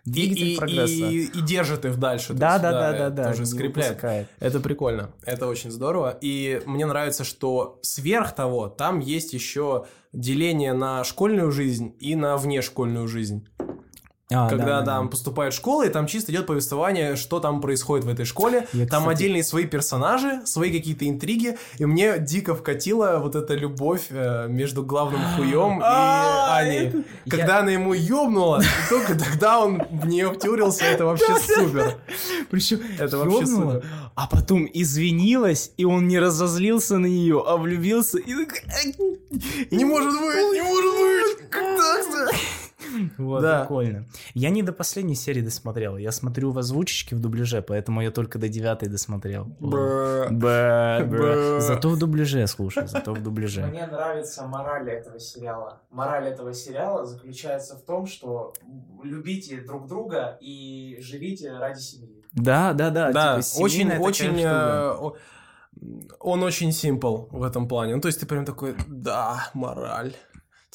Двигатель 0.03 0.47
и, 0.49 0.57
прогресса. 0.57 0.93
и, 0.93 1.23
и 1.23 1.41
держит 1.41 1.85
их 1.85 1.97
дальше. 1.97 2.33
Да, 2.33 2.59
да, 2.59 2.71
да, 2.71 2.91
да, 2.91 3.09
да. 3.09 3.31
Тоже 3.31 3.45
скрепляет. 3.45 4.27
Это 4.39 4.59
прикольно, 4.59 5.11
это 5.23 5.47
очень 5.47 5.71
здорово. 5.71 6.17
И 6.21 6.61
мне 6.65 6.85
нравится, 6.85 7.23
что 7.23 7.79
сверх 7.81 8.35
того, 8.35 8.67
там 8.67 8.99
есть 8.99 9.33
еще 9.33 9.85
деление 10.11 10.73
на 10.73 11.03
школьную 11.03 11.51
жизнь 11.51 11.95
и 11.99 12.15
на 12.15 12.37
внешкольную 12.37 13.07
жизнь. 13.07 13.47
А, 14.33 14.49
Когда 14.49 14.65
да, 14.65 14.79
да, 14.79 14.85
там 14.85 15.05
да. 15.05 15.11
поступает 15.11 15.53
школа, 15.53 15.85
и 15.85 15.89
там 15.89 16.07
чисто 16.07 16.31
идет 16.31 16.47
повествование, 16.47 17.15
что 17.15 17.39
там 17.39 17.61
происходит 17.61 18.05
в 18.05 18.09
этой 18.09 18.25
школе. 18.25 18.67
Я, 18.73 18.87
там 18.87 19.03
кстати- 19.03 19.17
отдельные 19.17 19.43
свои 19.43 19.65
персонажи, 19.65 20.41
свои 20.45 20.71
какие-то 20.71 21.07
интриги. 21.07 21.57
И 21.77 21.85
мне 21.85 22.17
дико 22.17 22.55
вкатила 22.55 23.19
вот 23.21 23.35
эта 23.35 23.53
любовь 23.53 24.07
э, 24.09 24.47
между 24.49 24.81
главным 24.83 25.21
хуем 25.35 25.79
и 25.79 25.83
А, 25.83 26.57
Аней. 26.57 27.05
Когда 27.29 27.59
она 27.59 27.69
ему 27.69 27.93
ёбнула, 27.93 28.63
только 28.89 29.13
тогда 29.13 29.59
он 29.63 29.83
в 29.91 30.07
нее 30.07 30.33
втюрился, 30.33 30.85
это 30.85 31.05
вообще 31.05 31.35
супер. 31.37 31.95
Причем 32.49 32.79
Это 32.97 33.19
вообще 33.19 33.45
супер. 33.45 33.83
а 34.15 34.25
потом 34.27 34.67
извинилась, 34.73 35.71
и 35.77 35.85
он 35.85 36.07
не 36.07 36.17
разозлился 36.17 36.97
на 36.97 37.05
нее, 37.05 37.43
а 37.45 37.57
влюбился. 37.57 38.17
И... 38.17 38.33
такой, 38.33 38.63
«Ай, 38.75 38.95
Не 39.69 39.85
может 39.85 40.13
быть, 40.13 40.51
не 40.53 40.61
может 40.63 40.95
быть! 40.95 41.49
Как 41.51 41.61
так-то? 41.77 42.35
Вот, 43.17 43.41
Да. 43.41 43.61
прикольно. 43.61 44.05
Я 44.33 44.49
не 44.49 44.63
до 44.63 44.71
последней 44.73 45.15
серии 45.15 45.41
досмотрел. 45.41 45.97
Я 45.97 46.11
смотрю 46.11 46.51
в 46.51 46.57
озвучечке 46.57 47.15
в 47.15 47.19
дубляже, 47.19 47.61
поэтому 47.61 48.01
я 48.01 48.11
только 48.11 48.39
до 48.39 48.47
девятой 48.47 48.89
досмотрел. 48.89 49.45
Бэ, 49.59 50.27
бэ. 50.31 51.05
Бэ. 51.05 51.59
Зато 51.61 51.89
в 51.89 51.97
дубляже 51.97 52.47
слушай, 52.47 52.87
зато 52.87 53.13
в 53.13 53.21
дубляже. 53.23 53.65
Мне 53.65 53.85
нравится 53.85 54.45
мораль 54.47 54.89
этого 54.89 55.19
сериала. 55.19 55.81
Мораль 55.91 56.27
этого 56.27 56.53
сериала 56.53 57.05
заключается 57.05 57.75
в 57.77 57.81
том, 57.81 58.05
что 58.07 58.53
любите 59.03 59.61
друг 59.61 59.87
друга 59.87 60.37
и 60.41 60.97
живите 61.01 61.51
ради 61.53 61.79
семьи. 61.79 62.21
Да, 62.33 62.73
да, 62.73 62.89
да. 62.89 63.11
Да, 63.11 63.41
типа, 63.41 63.63
очень, 63.63 63.91
очень... 63.97 64.41
э, 64.43 64.93
Он 66.19 66.43
очень 66.43 66.69
simple 66.69 67.27
в 67.31 67.43
этом 67.43 67.67
плане. 67.67 67.95
Ну, 67.95 68.01
то 68.01 68.07
есть 68.07 68.19
ты 68.19 68.25
прям 68.25 68.45
такой, 68.45 68.75
да, 68.87 69.49
мораль. 69.53 70.13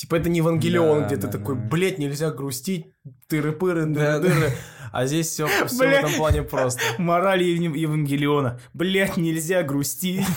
Типа 0.01 0.15
это 0.15 0.31
не 0.31 0.39
Евангелион, 0.39 1.01
Да, 1.01 1.07
где 1.09 1.17
ты 1.17 1.27
да, 1.27 1.33
такой, 1.33 1.57
да. 1.57 1.61
блядь, 1.61 1.99
нельзя 1.99 2.31
грустить, 2.31 2.95
тыры-пыры, 3.29 3.85
Да, 3.85 4.19
дыры-дыры. 4.19 4.51
А 4.93 5.05
здесь 5.05 5.29
все, 5.29 5.47
в 5.47 5.79
Бля. 5.79 5.99
этом 6.01 6.15
плане 6.15 6.43
просто. 6.43 6.81
Мораль 6.97 7.43
Ев- 7.43 7.77
Евангелиона. 7.77 8.59
Блять, 8.73 9.19
нельзя 9.19 9.63
грустить. 9.63 10.25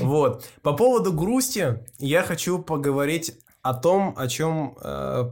Вот. 0.00 0.44
По 0.62 0.72
поводу 0.72 1.12
грусти 1.12 1.78
я 1.98 2.22
хочу 2.24 2.58
поговорить 2.58 3.38
о 3.62 3.74
том, 3.74 4.14
о 4.16 4.26
чем 4.28 4.76
э, 4.82 5.30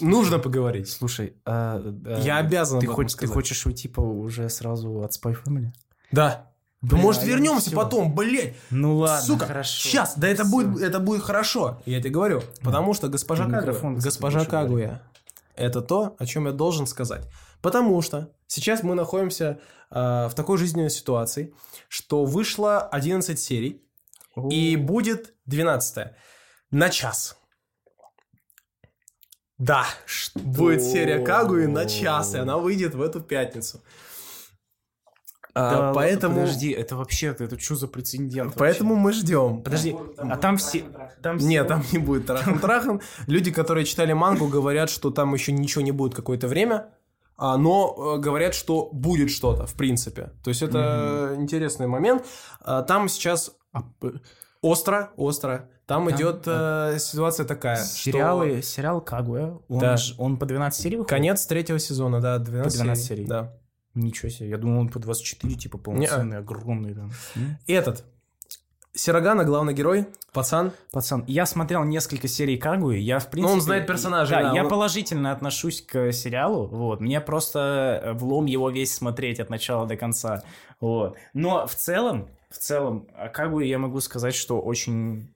нужно 0.00 0.38
поговорить. 0.38 0.88
Слушай, 0.88 1.34
а, 1.44 1.80
а, 2.06 2.20
Я 2.20 2.38
обязан 2.38 2.80
ты, 2.80 2.86
хочешь, 2.86 3.14
ты 3.16 3.26
хочешь 3.26 3.66
уйти 3.66 3.88
по 3.88 4.00
уже 4.00 4.48
сразу 4.50 5.02
от 5.02 5.12
Spy 5.12 5.36
Family? 5.44 5.68
Да. 6.12 6.47
Да 6.80 6.94
Бля, 6.94 7.02
может 7.02 7.24
вернемся 7.24 7.72
потом, 7.72 8.14
блядь. 8.14 8.54
Ну 8.70 8.98
ладно, 8.98 9.26
Сука, 9.26 9.46
хорошо. 9.46 9.88
сейчас, 9.88 10.16
да 10.16 10.28
это 10.28 10.44
Всё. 10.44 10.52
будет, 10.52 10.80
это 10.80 11.00
будет 11.00 11.22
хорошо, 11.22 11.82
я 11.86 11.98
тебе 11.98 12.10
говорю. 12.10 12.42
Потому 12.62 12.94
что 12.94 13.08
госпожа 13.08 13.46
Кагуя, 13.46 13.96
госпожа. 13.96 14.44
Кагуя, 14.44 15.02
это 15.56 15.82
то, 15.82 16.14
о 16.18 16.26
чем 16.26 16.46
я 16.46 16.52
должен 16.52 16.86
сказать. 16.86 17.26
Потому 17.62 18.00
что 18.00 18.30
сейчас 18.46 18.84
мы 18.84 18.94
находимся 18.94 19.58
э, 19.90 20.28
в 20.28 20.32
такой 20.36 20.56
жизненной 20.56 20.90
ситуации, 20.90 21.52
что 21.88 22.24
вышло 22.24 22.80
11 22.80 23.38
серий, 23.40 23.82
и 24.50 24.76
будет 24.76 25.34
12 25.46 26.12
на 26.70 26.90
час. 26.90 27.36
Да, 29.58 29.86
будет 30.36 30.82
серия 30.82 31.24
Кагуи 31.24 31.66
на 31.66 31.86
час, 31.86 32.34
и 32.34 32.38
она 32.38 32.58
выйдет 32.58 32.94
в 32.94 33.02
эту 33.02 33.20
пятницу. 33.20 33.82
А, 35.58 35.70
Да, 35.70 35.92
поэтому, 35.92 36.40
Подожди, 36.40 36.70
это 36.70 36.96
вообще, 36.96 37.34
это 37.38 37.58
что 37.58 37.74
за 37.74 37.88
прецедент? 37.88 38.54
поэтому 38.56 38.94
мы 38.94 39.12
ждем. 39.12 39.62
Подожди, 39.62 39.96
а 40.16 40.36
там 40.36 40.56
все... 40.56 40.84
Там 41.22 41.36
Нет, 41.38 41.66
там 41.66 41.82
не 41.92 41.98
будет 41.98 42.26
Тарахан-Трахан. 42.26 43.00
Люди, 43.26 43.50
которые 43.50 43.84
читали 43.84 44.12
мангу, 44.12 44.46
говорят, 44.46 44.88
что 44.90 45.10
там 45.10 45.34
еще 45.34 45.52
ничего 45.52 45.82
не 45.82 45.92
будет 45.92 46.14
какое-то 46.14 46.46
время, 46.48 46.90
а, 47.36 47.56
но 47.56 48.14
э, 48.16 48.18
говорят, 48.20 48.54
что 48.54 48.88
будет 48.92 49.30
что-то, 49.30 49.66
в 49.66 49.74
принципе. 49.74 50.30
То 50.44 50.50
есть 50.50 50.62
это 50.62 51.34
интересный 51.36 51.86
момент. 51.86 52.24
А, 52.60 52.82
Там 52.82 53.08
сейчас 53.08 53.52
А, 53.72 53.82
остро, 54.62 55.10
остро. 55.16 55.68
Там 55.86 56.06
Там, 56.06 56.14
идет 56.16 56.42
э, 56.46 56.96
ситуация 56.98 57.46
такая. 57.46 57.76
Сериалы, 57.82 58.60
сериал 58.62 59.00
Кагуя, 59.00 59.58
он, 59.68 59.78
Да. 59.78 59.96
ж- 59.96 60.14
он 60.18 60.36
по 60.36 60.44
12 60.46 60.80
серий 60.82 60.96
что 60.96 60.98
выходит? 61.02 61.10
Конец 61.10 61.46
третьего 61.46 61.78
сезона, 61.78 62.20
да, 62.20 62.38
12, 62.38 62.78
12 62.80 63.04
серий. 63.04 63.16
серий. 63.22 63.28
Да. 63.28 63.54
Ничего 63.98 64.28
себе, 64.30 64.48
я 64.50 64.58
думал, 64.58 64.80
он 64.80 64.88
по 64.88 64.98
24, 64.98 65.54
типа, 65.54 65.78
полноценный, 65.78 66.38
огромный 66.38 66.94
там. 66.94 67.10
М? 67.36 67.58
Этот. 67.66 68.04
Сирогана, 68.94 69.44
главный 69.44 69.74
герой, 69.74 70.06
пацан. 70.32 70.72
Пацан, 70.92 71.24
я 71.28 71.46
смотрел 71.46 71.84
несколько 71.84 72.26
серий 72.26 72.56
Кагуи, 72.56 72.98
я 72.98 73.18
в 73.18 73.30
принципе... 73.30 73.48
Ну, 73.52 73.54
он 73.54 73.60
знает 73.60 73.86
персонажей, 73.86 74.36
Да, 74.36 74.42
да, 74.50 74.54
я 74.54 74.62
он- 74.64 74.68
положительно 74.68 75.32
отношусь 75.32 75.82
к 75.82 76.10
сериалу, 76.12 76.66
вот. 76.66 77.00
Мне 77.00 77.20
просто 77.20 78.00
э, 78.02 78.12
влом 78.12 78.46
его 78.46 78.70
весь 78.70 78.94
смотреть 78.94 79.40
от 79.40 79.50
начала 79.50 79.86
до 79.86 79.96
конца, 79.96 80.42
вот. 80.80 81.16
Но 81.34 81.66
в 81.66 81.74
целом, 81.74 82.28
в 82.50 82.58
целом, 82.58 83.06
о 83.16 83.28
Кагуи 83.28 83.66
я 83.66 83.78
могу 83.78 84.00
сказать, 84.00 84.34
что 84.34 84.60
очень... 84.60 85.32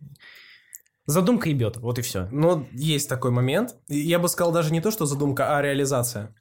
Задумка 1.07 1.49
ебет, 1.49 1.77
вот 1.79 1.99
и 1.99 2.03
все. 2.03 2.29
Но 2.31 2.65
есть 2.73 3.09
такой 3.09 3.33
момент. 3.33 3.75
Я 3.89 4.19
бы 4.21 4.29
сказал 4.29 4.53
даже 4.53 4.73
не 4.73 4.81
то, 4.81 4.91
что 4.93 5.05
задумка, 5.05 5.57
а 5.57 5.63
реализация. 5.63 6.35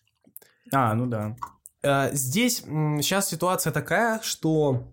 А, 0.72 0.94
ну 0.94 1.08
да. 1.08 1.36
Э, 1.84 2.10
Здесь 2.14 2.60
сейчас 3.02 3.30
ситуация 3.30 3.72
такая, 3.74 4.20
что... 4.24 4.84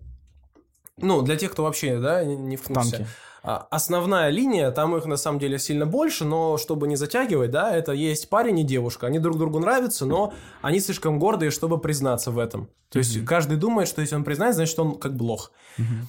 Ну, 0.97 1.21
для 1.21 1.37
тех, 1.37 1.51
кто 1.51 1.63
вообще, 1.63 1.97
да, 1.99 2.23
не- 2.25 2.57
в 2.57 2.63
курсе. 2.63 2.91
Танки. 2.97 3.07
А, 3.41 3.67
Основная 3.71 4.29
линия, 4.31 4.69
там 4.71 4.95
их 4.97 5.05
на 5.05 5.15
самом 5.15 5.39
деле 5.39 5.57
сильно 5.59 5.85
больше, 5.85 6.25
но 6.25 6.57
чтобы 6.57 6.89
не 6.89 6.97
затягивать, 6.97 7.51
да, 7.51 7.73
это 7.73 7.93
есть 7.93 8.27
парень 8.29 8.59
и 8.59 8.63
девушка. 8.63 9.07
Они 9.07 9.17
друг 9.17 9.37
другу 9.37 9.59
нравятся, 9.59 10.05
но 10.05 10.33
они 10.61 10.81
слишком 10.81 11.17
гордые, 11.19 11.51
чтобы 11.51 11.77
признаться 11.79 12.31
в 12.31 12.37
этом. 12.37 12.69
То 12.89 12.99
есть 12.99 13.15
Мгм. 13.15 13.25
каждый 13.25 13.55
думает, 13.55 13.87
что 13.87 14.01
если 14.01 14.15
он 14.15 14.25
признает, 14.25 14.55
значит 14.55 14.77
он 14.77 14.99
как 14.99 15.15
бы 15.15 15.23
лох. 15.23 15.51
Мгм. 15.77 16.07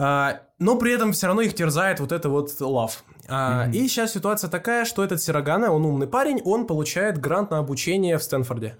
А, 0.00 0.42
но 0.60 0.76
при 0.76 0.92
этом 0.92 1.10
все 1.12 1.26
равно 1.26 1.42
их 1.42 1.54
терзает 1.54 1.98
вот 1.98 2.12
это 2.12 2.28
вот 2.28 2.52
лав. 2.60 3.02
А, 3.28 3.64
Мгм. 3.64 3.72
И 3.72 3.88
сейчас 3.88 4.12
ситуация 4.12 4.48
такая, 4.48 4.84
что 4.84 5.02
этот 5.02 5.20
Сирогана, 5.20 5.72
он 5.72 5.84
умный 5.84 6.06
парень, 6.06 6.40
он 6.44 6.68
получает 6.68 7.18
грант 7.18 7.50
на 7.50 7.58
обучение 7.58 8.16
в 8.18 8.22
Стэнфорде. 8.22 8.76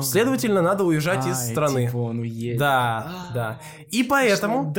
Следовательно, 0.00 0.62
надо 0.62 0.84
уезжать 0.84 1.26
из 1.26 1.38
А, 1.38 1.50
страны. 1.50 1.86
типа 1.86 1.96
он 1.96 2.20
уедет. 2.20 2.58
Да, 2.58 3.30
да. 3.34 3.60
И 3.90 4.04
поэтому 4.04 4.72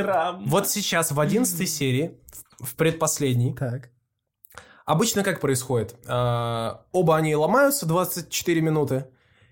вот 0.45 0.69
сейчас 0.69 1.12
в 1.12 1.19
11 1.19 1.67
серии, 1.69 2.17
в 2.60 2.76
предпоследней, 2.76 3.54
Так. 3.54 3.89
обычно 4.86 5.23
как 5.23 5.41
происходит? 5.41 5.95
А, 6.08 6.86
Оба 6.93 7.17
они 7.17 7.36
ломаются 7.36 7.86
24 7.86 8.62
минуты, 8.62 9.08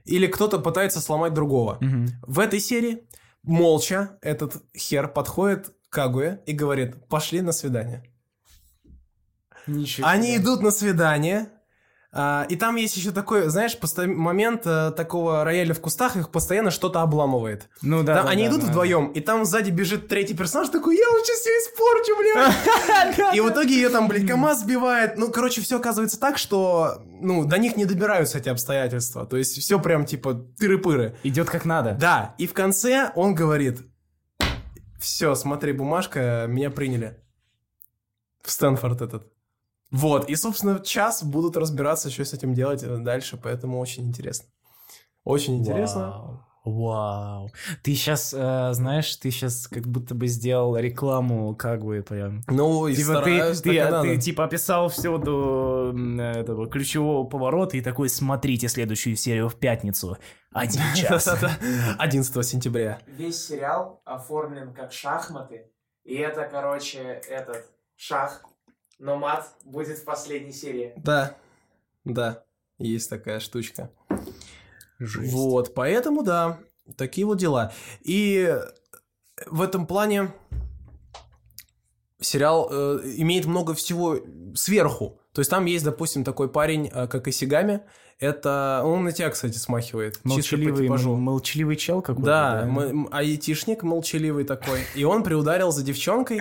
или 0.05 0.27
кто-то 0.27 0.59
пытается 0.59 1.01
сломать 1.01 1.33
другого. 1.33 1.77
Мгм. 1.81 2.07
В 2.23 2.39
этой 2.39 2.59
серии 2.61 3.03
молча 3.43 4.17
этот 4.21 4.55
хер 4.75 5.09
подходит 5.09 5.67
к 5.89 5.93
Кагуе 5.93 6.41
и 6.45 6.53
говорит, 6.53 7.07
пошли 7.09 7.41
на 7.41 7.51
свидание. 7.51 8.03
Ничего 9.67 10.07
Они 10.07 10.35
идут 10.37 10.61
на 10.61 10.71
свидание, 10.71 11.49
а, 12.13 12.45
и 12.49 12.57
там 12.57 12.75
есть 12.75 12.97
еще 12.97 13.11
такой, 13.11 13.47
знаешь, 13.47 13.77
посто- 13.79 14.05
момент 14.05 14.63
э, 14.65 14.91
такого 14.91 15.45
рояля 15.45 15.73
в 15.73 15.79
кустах, 15.79 16.17
их 16.17 16.29
постоянно 16.29 16.69
что-то 16.69 17.01
обламывает. 17.01 17.69
Ну 17.81 18.03
да. 18.03 18.15
Там 18.15 18.25
да, 18.25 18.31
они 18.31 18.43
да, 18.43 18.49
идут 18.49 18.61
да. 18.61 18.67
вдвоем, 18.67 19.07
и 19.11 19.21
там 19.21 19.45
сзади 19.45 19.71
бежит 19.71 20.09
третий 20.09 20.35
персонаж, 20.35 20.67
такой, 20.67 20.97
я 20.97 21.03
сейчас 21.23 21.39
все 21.39 21.49
испорчу, 21.49 22.17
бля. 22.17 23.33
И 23.33 23.39
в 23.39 23.49
итоге 23.49 23.75
ее 23.75 23.89
там, 23.89 24.09
блядь, 24.09 24.27
КамАЗ 24.27 24.61
сбивает. 24.61 25.17
Ну, 25.17 25.31
короче, 25.31 25.61
все 25.61 25.77
оказывается 25.77 26.19
так, 26.19 26.37
что, 26.37 27.01
ну, 27.05 27.45
до 27.45 27.57
них 27.57 27.77
не 27.77 27.85
добираются 27.85 28.39
эти 28.39 28.49
обстоятельства. 28.49 29.25
То 29.25 29.37
есть 29.37 29.57
все 29.57 29.79
прям, 29.79 30.05
типа, 30.05 30.31
тыры-пыры. 30.59 31.15
Идет 31.23 31.49
как 31.49 31.63
надо. 31.63 31.93
Да, 31.93 32.35
и 32.37 32.45
в 32.45 32.53
конце 32.53 33.11
он 33.15 33.35
говорит, 33.35 33.79
все, 34.99 35.33
смотри, 35.35 35.71
бумажка, 35.71 36.45
меня 36.49 36.71
приняли. 36.71 37.17
В 38.43 38.51
Стэнфорд 38.51 39.01
этот. 39.01 39.31
Вот, 39.91 40.29
и, 40.29 40.35
собственно, 40.35 40.79
час 40.79 41.23
будут 41.23 41.57
разбираться, 41.57 42.09
что 42.09 42.23
с 42.23 42.33
этим 42.33 42.53
делать 42.53 42.81
э, 42.83 42.97
дальше, 42.97 43.37
поэтому 43.41 43.79
очень 43.79 44.07
интересно. 44.07 44.47
Очень 45.23 45.59
интересно. 45.59 46.01
Вау. 46.09 46.45
Вау. 46.63 47.49
Ты 47.81 47.95
сейчас, 47.95 48.29
знаешь, 48.29 49.15
ты 49.15 49.31
сейчас 49.31 49.67
как 49.67 49.87
будто 49.87 50.13
бы 50.13 50.27
сделал 50.27 50.77
рекламу 50.77 51.55
как 51.55 51.83
бы 51.83 52.03
прям. 52.07 52.43
Ну, 52.47 52.87
и 52.87 52.93
Типа 52.93 53.21
ты, 53.23 53.35
стараюсь, 53.37 53.61
ты, 53.61 53.69
так 53.69 53.73
и 53.73 53.77
а, 53.79 53.89
надо. 53.89 54.07
ты, 54.09 54.17
типа 54.19 54.43
описал 54.43 54.89
все 54.89 55.17
до 55.17 55.91
этого 56.19 56.69
ключевого 56.69 57.27
поворота 57.27 57.77
и 57.77 57.81
такой, 57.81 58.09
смотрите 58.09 58.67
следующую 58.67 59.15
серию 59.15 59.49
в 59.49 59.55
пятницу. 59.55 60.17
Один 60.51 60.81
час. 60.95 61.25
Да-да-да. 61.25 61.95
11 61.97 62.45
сентября. 62.45 62.99
Весь 63.07 63.43
сериал 63.43 64.01
оформлен 64.05 64.71
как 64.73 64.91
шахматы. 64.91 65.65
И 66.03 66.13
это, 66.13 66.47
короче, 66.51 66.99
этот 67.27 67.65
шах. 67.95 68.43
Но 69.01 69.17
мат 69.17 69.51
будет 69.65 69.97
в 69.97 70.05
последней 70.05 70.51
серии. 70.51 70.93
Да, 70.95 71.35
да, 72.05 72.43
есть 72.77 73.09
такая 73.09 73.39
штучка. 73.39 73.89
Жесть. 74.99 75.33
Вот, 75.33 75.73
поэтому 75.73 76.21
да, 76.21 76.59
такие 76.97 77.25
вот 77.25 77.39
дела. 77.39 77.73
И 78.03 78.55
в 79.47 79.63
этом 79.63 79.87
плане 79.87 80.31
сериал 82.19 82.69
э, 82.71 82.99
имеет 83.17 83.47
много 83.47 83.73
всего 83.73 84.19
сверху. 84.53 85.19
То 85.33 85.39
есть 85.41 85.49
там 85.49 85.65
есть, 85.65 85.83
допустим, 85.83 86.23
такой 86.23 86.47
парень, 86.47 86.87
э, 86.93 87.07
как 87.07 87.27
Исигами. 87.27 87.81
Это 88.19 88.83
он 88.85 89.03
на 89.03 89.11
тебя, 89.11 89.31
кстати, 89.31 89.57
смахивает. 89.57 90.19
Молчаливый, 90.23 90.83
типажу. 90.85 91.15
молчаливый 91.15 91.75
чел 91.75 92.03
какой-то. 92.03 92.27
Да, 92.27 92.61
м- 92.61 93.09
айтишник 93.11 93.81
молчаливый 93.81 94.43
такой. 94.43 94.81
И 94.93 95.03
он 95.03 95.23
приударил 95.23 95.71
за 95.71 95.81
девчонкой. 95.81 96.39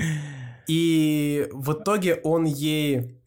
И 0.70 1.48
в 1.50 1.72
итоге 1.72 2.20
он 2.22 2.44
ей, 2.44 3.20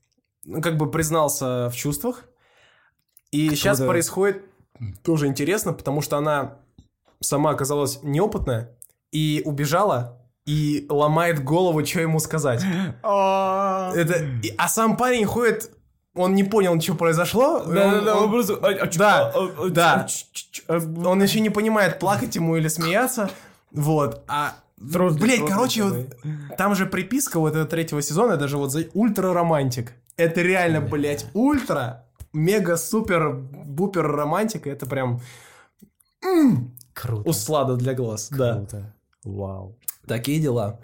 ну, 0.45 0.61
как 0.61 0.77
бы 0.77 0.89
признался 0.89 1.69
в 1.69 1.75
чувствах. 1.75 2.23
И 3.31 3.47
Круто. 3.47 3.55
сейчас 3.61 3.79
происходит 3.79 4.45
тоже 5.03 5.27
интересно, 5.27 5.73
потому 5.73 6.01
что 6.01 6.15
она 6.17 6.59
сама 7.19 7.49
оказалась 7.49 7.99
неопытная 8.01 8.69
и 9.11 9.41
убежала 9.43 10.21
и 10.45 10.85
ломает 10.89 11.43
голову, 11.43 11.85
что 11.85 11.99
ему 11.99 12.19
сказать. 12.19 12.63
А 13.03 13.91
Это... 13.93 14.25
А 14.57 14.69
сам 14.69 14.95
парень 14.95 15.25
ходит, 15.25 15.69
он 16.15 16.35
не 16.35 16.45
понял, 16.45 16.79
что 16.79 16.95
произошло. 16.95 17.63
Он- 17.65 18.07
он- 18.23 18.29
Да, 18.95 19.33
да. 19.69 20.07
Он 21.05 21.21
еще 21.21 21.41
не 21.41 21.49
понимает, 21.49 21.99
плакать 21.99 22.35
ему 22.37 22.55
или 22.55 22.69
смеяться. 22.69 23.29
Вот. 23.71 24.23
А 24.29 24.53
Блять, 24.83 25.45
короче, 25.47 25.83
вот 25.83 26.15
там 26.57 26.75
же 26.75 26.85
приписка 26.85 27.39
вот 27.39 27.49
этого 27.49 27.65
третьего 27.65 28.01
сезона, 28.01 28.37
даже 28.37 28.57
вот 28.57 28.71
за 28.71 28.85
ультра 28.93 29.33
романтик. 29.33 29.93
Это 30.17 30.41
реально, 30.41 30.81
блять, 30.81 31.25
ультра, 31.33 32.05
мега 32.33 32.77
супер 32.77 33.33
бупер 33.33 34.05
романтика. 34.05 34.69
Это 34.69 34.85
прям 34.85 35.21
м, 36.23 36.75
Круто. 36.93 37.29
услада 37.29 37.75
для 37.75 37.93
глаз. 37.93 38.29
Да. 38.29 38.55
Круто. 38.57 38.93
Вау. 39.23 39.77
Такие 40.05 40.39
дела. 40.41 40.79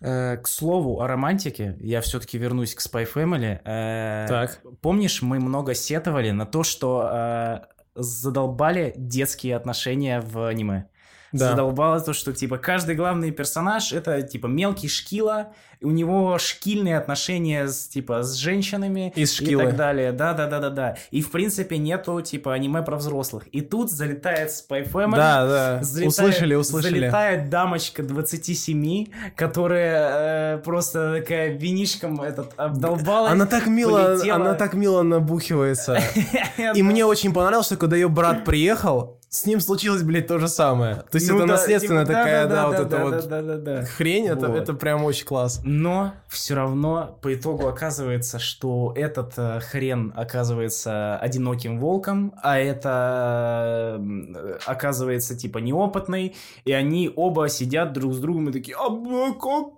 Э, 0.00 0.36
К 0.36 0.46
слову 0.46 1.00
о 1.00 1.06
романтике, 1.06 1.76
я 1.80 2.00
все-таки 2.02 2.36
вернусь 2.36 2.74
к 2.74 2.80
Spy 2.80 3.08
Family. 3.12 3.58
Э, 3.64 4.26
Так. 4.28 4.60
Помнишь, 4.82 5.22
мы 5.22 5.40
много 5.40 5.74
сетовали 5.74 6.30
на 6.30 6.44
то, 6.44 6.62
что 6.62 7.08
э, 7.10 7.60
задолбали 7.94 8.92
детские 8.96 9.56
отношения 9.56 10.20
в 10.20 10.46
аниме. 10.46 10.88
Да. 11.34 11.50
Задолбало 11.50 12.00
то, 12.00 12.12
что 12.12 12.32
типа 12.32 12.58
каждый 12.58 12.94
главный 12.94 13.32
персонаж 13.32 13.92
это 13.92 14.22
типа 14.22 14.46
мелкий 14.46 14.86
шкила, 14.86 15.52
у 15.82 15.90
него 15.90 16.38
шкильные 16.38 16.96
отношения 16.96 17.66
с 17.66 17.88
типа 17.88 18.22
с 18.22 18.34
женщинами 18.34 19.12
и 19.16 19.26
шкилы. 19.26 19.64
так 19.64 19.76
далее. 19.76 20.12
Да, 20.12 20.32
да, 20.32 20.46
да, 20.46 20.60
да, 20.60 20.70
да. 20.70 20.96
И 21.10 21.22
в 21.22 21.32
принципе 21.32 21.76
нету 21.78 22.20
типа 22.20 22.54
аниме 22.54 22.82
про 22.82 22.96
взрослых. 22.96 23.48
И 23.48 23.62
тут 23.62 23.90
залетает 23.90 24.50
Spy 24.50 24.88
Family. 24.88 25.16
Да, 25.16 25.46
да. 25.46 25.80
Залетает- 25.82 26.06
услышали, 26.06 26.54
услышали. 26.54 27.00
Залетает 27.00 27.50
дамочка 27.50 28.04
27, 28.04 29.06
которая 29.34 30.56
э, 30.56 30.58
просто 30.58 31.16
такая 31.18 31.50
винишком 31.50 32.22
этот 32.22 32.52
обдолбалась. 32.56 33.32
Она 33.32 33.46
так 33.46 33.66
мило, 33.66 34.16
полетела. 34.16 34.36
она 34.36 34.54
так 34.54 34.74
мило 34.74 35.02
набухивается. 35.02 35.98
И 36.74 36.82
мне 36.82 37.04
очень 37.04 37.32
понравилось, 37.34 37.66
что 37.66 37.76
когда 37.76 37.96
ее 37.96 38.08
брат 38.08 38.44
приехал, 38.44 39.18
с 39.34 39.46
ним 39.46 39.58
случилось, 39.58 40.04
блядь, 40.04 40.28
то 40.28 40.38
же 40.38 40.46
самое. 40.46 40.94
То 41.10 41.16
есть 41.16 41.28
Ну 41.28 41.38
это 41.38 41.46
да, 41.48 41.52
наследственная 41.54 42.04
типа, 42.04 42.18
такая, 42.18 42.46
да, 42.46 42.70
да-да-да, 42.70 43.04
вот 43.04 43.14
эта 43.14 43.28
да-да-да, 43.28 43.44
вот 43.48 43.64
да-да-да. 43.64 43.84
хрень, 43.84 44.28
это, 44.28 44.48
Вот. 44.48 44.56
это 44.56 44.74
прям 44.74 45.04
очень 45.04 45.26
класс. 45.26 45.60
Но 45.64 46.12
все 46.28 46.54
равно 46.54 47.18
по 47.20 47.34
итогу 47.34 47.66
оказывается, 47.66 48.38
что 48.38 48.92
этот 48.94 49.32
э, 49.36 49.58
хрен 49.58 50.12
оказывается 50.14 51.16
одиноким 51.16 51.80
волком, 51.80 52.32
а 52.44 52.60
это 52.60 53.98
э, 53.98 54.58
оказывается 54.66 55.36
типа 55.36 55.58
неопытный, 55.58 56.36
и 56.64 56.70
они 56.70 57.12
оба 57.16 57.48
сидят 57.48 57.92
друг 57.92 58.14
с 58.14 58.18
другом 58.18 58.50
и 58.50 58.52
такие, 58.52 58.76
а 58.76 58.88
как 59.32 59.76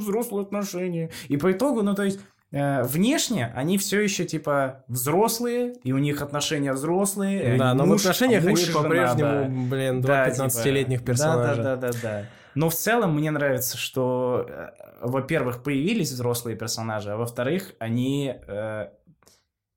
взрослые 0.00 0.42
отношения. 0.42 1.08
И 1.28 1.38
по 1.38 1.50
итогу, 1.50 1.80
ну 1.80 1.94
то 1.94 2.02
есть 2.02 2.20
внешне 2.50 3.52
они 3.54 3.76
все 3.78 4.00
еще 4.00 4.24
типа 4.24 4.84
взрослые, 4.88 5.74
и 5.84 5.92
у 5.92 5.98
них 5.98 6.22
отношения 6.22 6.72
взрослые. 6.72 7.54
и 7.54 7.58
Да, 7.58 7.74
но 7.74 7.84
муж- 7.86 8.00
в 8.00 8.04
отношениях 8.06 8.42
муж 8.44 8.58
они 8.60 8.66
жена, 8.66 8.74
да. 8.74 8.82
по-прежнему, 8.82 9.66
блин, 9.68 10.00
два 10.00 10.14
Да, 10.24 10.28
15-летних 10.30 10.98
типа, 11.00 11.06
персонажа. 11.06 11.62
Да, 11.62 11.76
да, 11.76 11.88
да, 11.88 11.92
да, 11.92 11.98
да. 12.02 12.24
Но 12.54 12.70
в 12.70 12.74
целом 12.74 13.14
мне 13.14 13.30
нравится, 13.30 13.76
что, 13.76 14.46
э, 14.48 14.70
во-первых, 15.02 15.62
появились 15.62 16.10
взрослые 16.10 16.56
персонажи, 16.56 17.12
а 17.12 17.16
во-вторых, 17.16 17.74
они 17.78 18.34
э, 18.48 18.88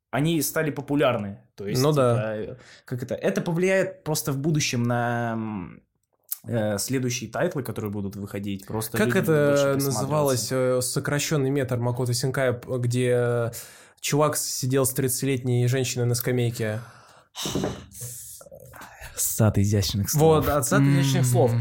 они 0.10 0.42
стали 0.42 0.72
популярны. 0.72 1.40
То 1.56 1.68
есть, 1.68 1.82
Ну 1.82 1.92
да. 1.94 2.38
типа, 2.38 2.52
э, 2.54 2.56
как 2.86 3.04
это? 3.04 3.16
Это 3.16 3.42
повлияет 3.42 4.04
просто 4.04 4.32
в 4.32 4.38
будущем 4.38 4.84
на 4.84 5.38
э, 5.38 5.80
следующие 6.80 7.30
тайтлы, 7.30 7.64
которые 7.64 7.92
будут 7.92 8.16
выходить. 8.16 8.66
Просто 8.66 8.98
Как 8.98 9.16
это 9.16 9.76
называлось, 9.76 10.48
э, 10.52 10.82
сокращенный 10.82 11.50
метр 11.50 11.78
Макото 11.78 12.14
Синкая, 12.14 12.60
где 12.68 13.14
э, 13.16 13.52
чувак 14.00 14.38
сидел 14.38 14.86
с 14.86 14.96
30-летней 14.96 15.68
женщиной 15.68 16.06
на 16.06 16.16
скамейке? 16.16 16.82
Сад 19.16 19.58
изящных 19.58 20.14
Вот, 20.16 20.48
от 20.48 20.66
сад 20.66 20.82
изящных 20.82 21.26
слов. 21.26 21.52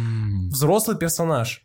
Взрослый 0.51 0.97
персонаж. 0.97 1.63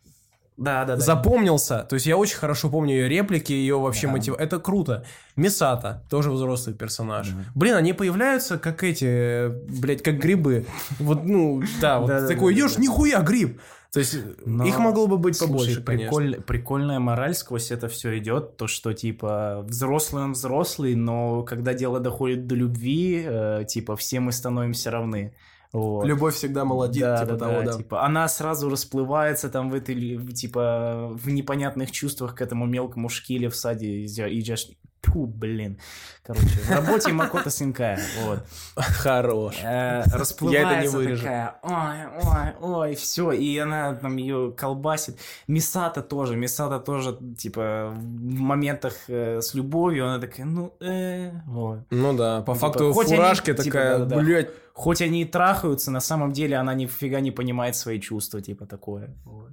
Да, 0.58 0.86
да, 0.86 0.95
да. 0.95 1.01
Запомнился. 1.01 1.86
То 1.89 1.95
есть 1.95 2.06
я 2.06 2.16
очень 2.18 2.38
хорошо 2.38 2.70
помню 2.70 2.93
ее 2.93 3.10
реплики, 3.10 3.51
ее 3.51 3.78
вообще 3.78 4.08
Да. 4.08 4.14
мотив. 4.14 4.36
Это 4.39 4.60
круто. 4.60 5.03
Мисата, 5.36 6.03
тоже 6.10 6.32
взрослый 6.32 6.74
персонаж. 6.76 7.28
Да. 7.30 7.43
Блин, 7.56 7.76
они 7.76 7.91
появляются 7.93 8.58
как 8.58 8.84
эти, 8.84 9.49
блядь, 9.82 10.01
как 10.01 10.18
грибы. 10.18 10.66
Вот, 10.99 11.26
ну, 11.26 11.62
да, 11.82 11.99
вот 11.99 12.08
Да, 12.08 12.28
такой 12.28 12.53
да, 12.53 12.60
идешь, 12.60 12.76
да. 12.76 12.82
нихуя 12.82 13.20
гриб. 13.22 13.60
То 13.91 13.99
есть 13.99 14.18
Но, 14.45 14.66
их 14.66 14.78
могло 14.78 15.08
бы 15.08 15.18
быть 15.18 15.38
Слушай, 15.38 15.51
побольше, 15.51 15.82
конечно. 15.82 16.10
приколь- 16.18 16.41
прикольная 16.41 16.99
мораль 16.99 17.34
сквозь 17.34 17.72
это 17.72 17.88
все 17.88 18.18
идет, 18.18 18.58
то 18.58 18.68
что 18.68 18.91
типа 18.93 19.64
взрослый 19.66 20.24
он 20.24 20.34
взрослый, 20.34 20.95
но 20.95 21.43
когда 21.43 21.74
дело 21.74 22.01
доходит 22.01 22.45
до 22.45 22.56
любви, 22.56 23.24
э, 23.26 23.64
типа 23.68 23.95
все 23.95 24.20
мы 24.20 24.34
становимся 24.34 24.91
равны. 24.91 25.34
Вот. 25.76 26.06
Любовь 26.06 26.36
всегда 26.36 26.64
молодит, 26.64 27.04
да, 27.04 27.18
типа 27.18 27.32
да, 27.34 27.38
того, 27.38 27.60
да, 27.60 27.66
да. 27.66 27.78
типа 27.78 28.06
она 28.06 28.30
сразу 28.30 28.70
расплывается 28.70 29.50
там 29.50 29.70
в 29.70 29.74
этой 29.74 30.18
типа 30.34 31.10
в 31.12 31.30
непонятных 31.30 31.92
чувствах 31.92 32.36
к 32.36 32.42
этому 32.42 32.66
мелкому 32.66 33.10
шкиле 33.10 33.50
в 33.50 33.58
саде 33.58 33.88
и 33.88 34.40
идешь 34.40 34.70
Тьфу, 35.06 35.28
блин. 35.28 35.80
Короче, 36.24 36.47
в 36.47 36.70
работе 36.72 37.14
Макото 37.14 37.49
Синкая, 37.49 37.99
вот. 38.24 38.39
Хорош. 38.76 39.56
Э, 39.64 40.03
расплывается 40.12 40.97
вырежу. 40.97 41.24
такая, 41.24 41.56
ой, 41.62 42.06
ой, 42.24 42.53
ой, 42.62 42.95
все, 42.95 43.32
и 43.32 43.58
она 43.58 43.93
там 43.95 44.18
ее 44.18 44.51
колбасит. 44.58 45.20
Мисата 45.47 46.01
тоже, 46.01 46.36
Мисата 46.36 46.80
тоже, 46.80 47.18
типа, 47.38 47.93
в 47.95 48.39
моментах 48.39 48.93
э, 49.08 49.41
с 49.41 49.53
любовью, 49.53 50.08
она 50.08 50.20
такая, 50.20 50.45
ну, 50.45 50.74
э, 50.80 51.32
вот. 51.45 51.80
Ну 51.91 52.18
да, 52.18 52.41
по 52.41 52.53
Ну, 52.53 52.60
факту 52.60 52.80
типа, 52.80 52.93
хоть 52.93 53.08
они, 53.08 53.16
фуражки 53.18 53.51
типа, 53.51 53.64
такая, 53.64 53.97
да-да-да. 53.99 54.22
блядь. 54.22 54.49
Хоть 54.74 55.01
они 55.01 55.22
и 55.22 55.26
трахаются, 55.26 55.91
на 55.91 56.01
самом 56.01 56.34
деле 56.34 56.58
она 56.58 56.74
нифига 56.74 57.22
не 57.22 57.32
понимает 57.32 57.76
свои 57.76 57.99
чувства, 57.99 58.41
типа, 58.41 58.66
такое. 58.66 59.14
Вот. 59.24 59.51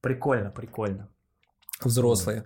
Прикольно, 0.00 0.50
прикольно. 0.50 1.08
Взрослые. 1.82 2.44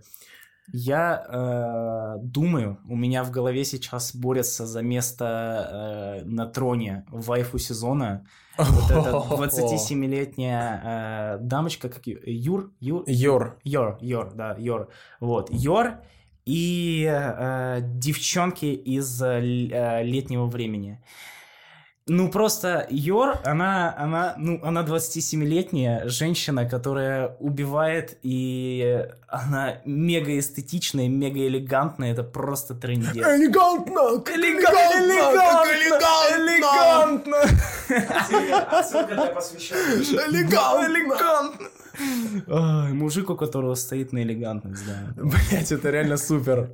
Я 0.72 1.24
э, 1.28 2.18
думаю, 2.22 2.78
у 2.88 2.96
меня 2.96 3.24
в 3.24 3.30
голове 3.30 3.64
сейчас 3.64 4.14
борется 4.14 4.66
за 4.66 4.82
место 4.82 6.20
э, 6.22 6.24
на 6.24 6.46
троне 6.46 7.04
вайфу 7.08 7.58
сезона. 7.58 8.24
Вот 8.56 8.90
эта 8.90 9.10
27-летняя 9.30 10.80
э, 10.84 11.38
дамочка, 11.40 11.88
как? 11.88 12.06
Юр? 12.06 12.72
Юр? 12.80 13.04
Йор. 13.06 13.58
Йор, 13.64 13.98
Йор, 14.00 14.32
да, 14.34 14.54
Йор. 14.58 14.88
Вот, 15.20 15.48
Йор 15.50 15.98
и 16.44 17.06
э, 17.08 17.80
девчонки 17.82 18.66
из 18.66 19.22
э, 19.22 19.40
э, 19.40 20.02
летнего 20.02 20.46
времени. 20.46 21.02
Ну, 22.14 22.28
просто 22.28 22.86
Йор, 22.90 23.38
она, 23.42 23.94
она, 23.96 24.34
ну, 24.36 24.60
она 24.62 24.82
27-летняя 24.82 26.06
женщина, 26.08 26.68
которая 26.68 27.36
убивает, 27.40 28.18
и 28.22 29.06
она 29.28 29.76
мега 29.86 30.38
эстетичная, 30.38 31.08
мега 31.08 31.40
элегантная, 31.40 32.12
это 32.12 32.22
просто 32.22 32.74
трендец. 32.74 33.16
Элегантно! 33.16 34.22
элегантно, 36.36 37.38
Отсылка 38.78 39.14
для 39.14 39.26
посвященных. 39.26 40.06
элегантно. 40.86 41.68
Ай, 42.48 42.92
Мужик, 42.92 43.30
у 43.30 43.36
которого 43.36 43.74
стоит 43.74 44.12
на 44.12 44.22
элегантность, 44.22 44.84
да. 44.86 45.22
Блять, 45.22 45.72
это 45.72 45.90
реально 45.90 46.16
супер. 46.18 46.70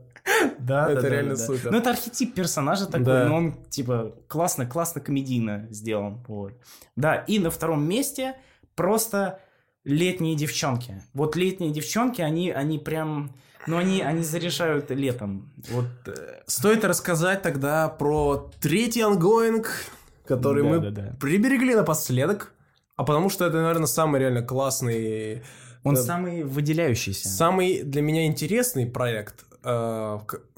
Да, 0.59 0.91
Это 0.91 1.03
да, 1.03 1.09
реально 1.09 1.37
да, 1.37 1.47
супер. 1.47 1.71
Ну, 1.71 1.79
это 1.79 1.91
архетип 1.91 2.35
персонажа 2.35 2.87
такой, 2.87 3.05
Да. 3.05 3.25
но 3.29 3.37
он, 3.37 3.53
типа, 3.71 4.15
классно, 4.29 4.67
классно 4.67 5.01
комедийно 5.01 5.67
сделан. 5.71 6.23
Вот. 6.29 6.53
Да, 6.97 7.15
и 7.17 7.39
на 7.39 7.51
втором 7.51 7.89
месте 7.89 8.35
просто 8.75 9.41
летние 9.85 10.37
девчонки. 10.37 11.03
Вот 11.15 11.37
летние 11.37 11.71
девчонки, 11.73 12.21
они, 12.21 12.51
они 12.51 12.79
прям... 12.79 13.35
Ну, 13.67 13.77
они, 13.77 14.01
они 14.03 14.23
заряжают 14.23 14.91
летом. 14.91 15.53
Вот, 15.71 15.87
э, 16.07 16.43
Стоит 16.47 16.85
рассказать 16.85 17.43
тогда 17.43 17.89
про 17.89 18.51
третий 18.61 19.03
ангоинг, 19.03 19.69
который 20.27 20.63
Да, 20.63 20.69
мы 20.69 20.79
да, 20.79 20.91
да. 20.91 21.17
приберегли 21.21 21.75
напоследок. 21.75 22.53
А 22.97 23.05
потому 23.05 23.29
что 23.31 23.45
это, 23.47 23.57
наверное, 23.61 23.87
самый 23.87 24.21
реально 24.21 24.43
классный, 24.43 25.43
он 25.85 25.95
Да. 25.95 26.03
самый 26.03 26.45
выделяющийся. 26.45 27.29
самый 27.29 27.83
для 27.83 28.01
меня 28.03 28.27
интересный 28.27 28.87
проект, 28.87 29.45
э, 29.48 29.48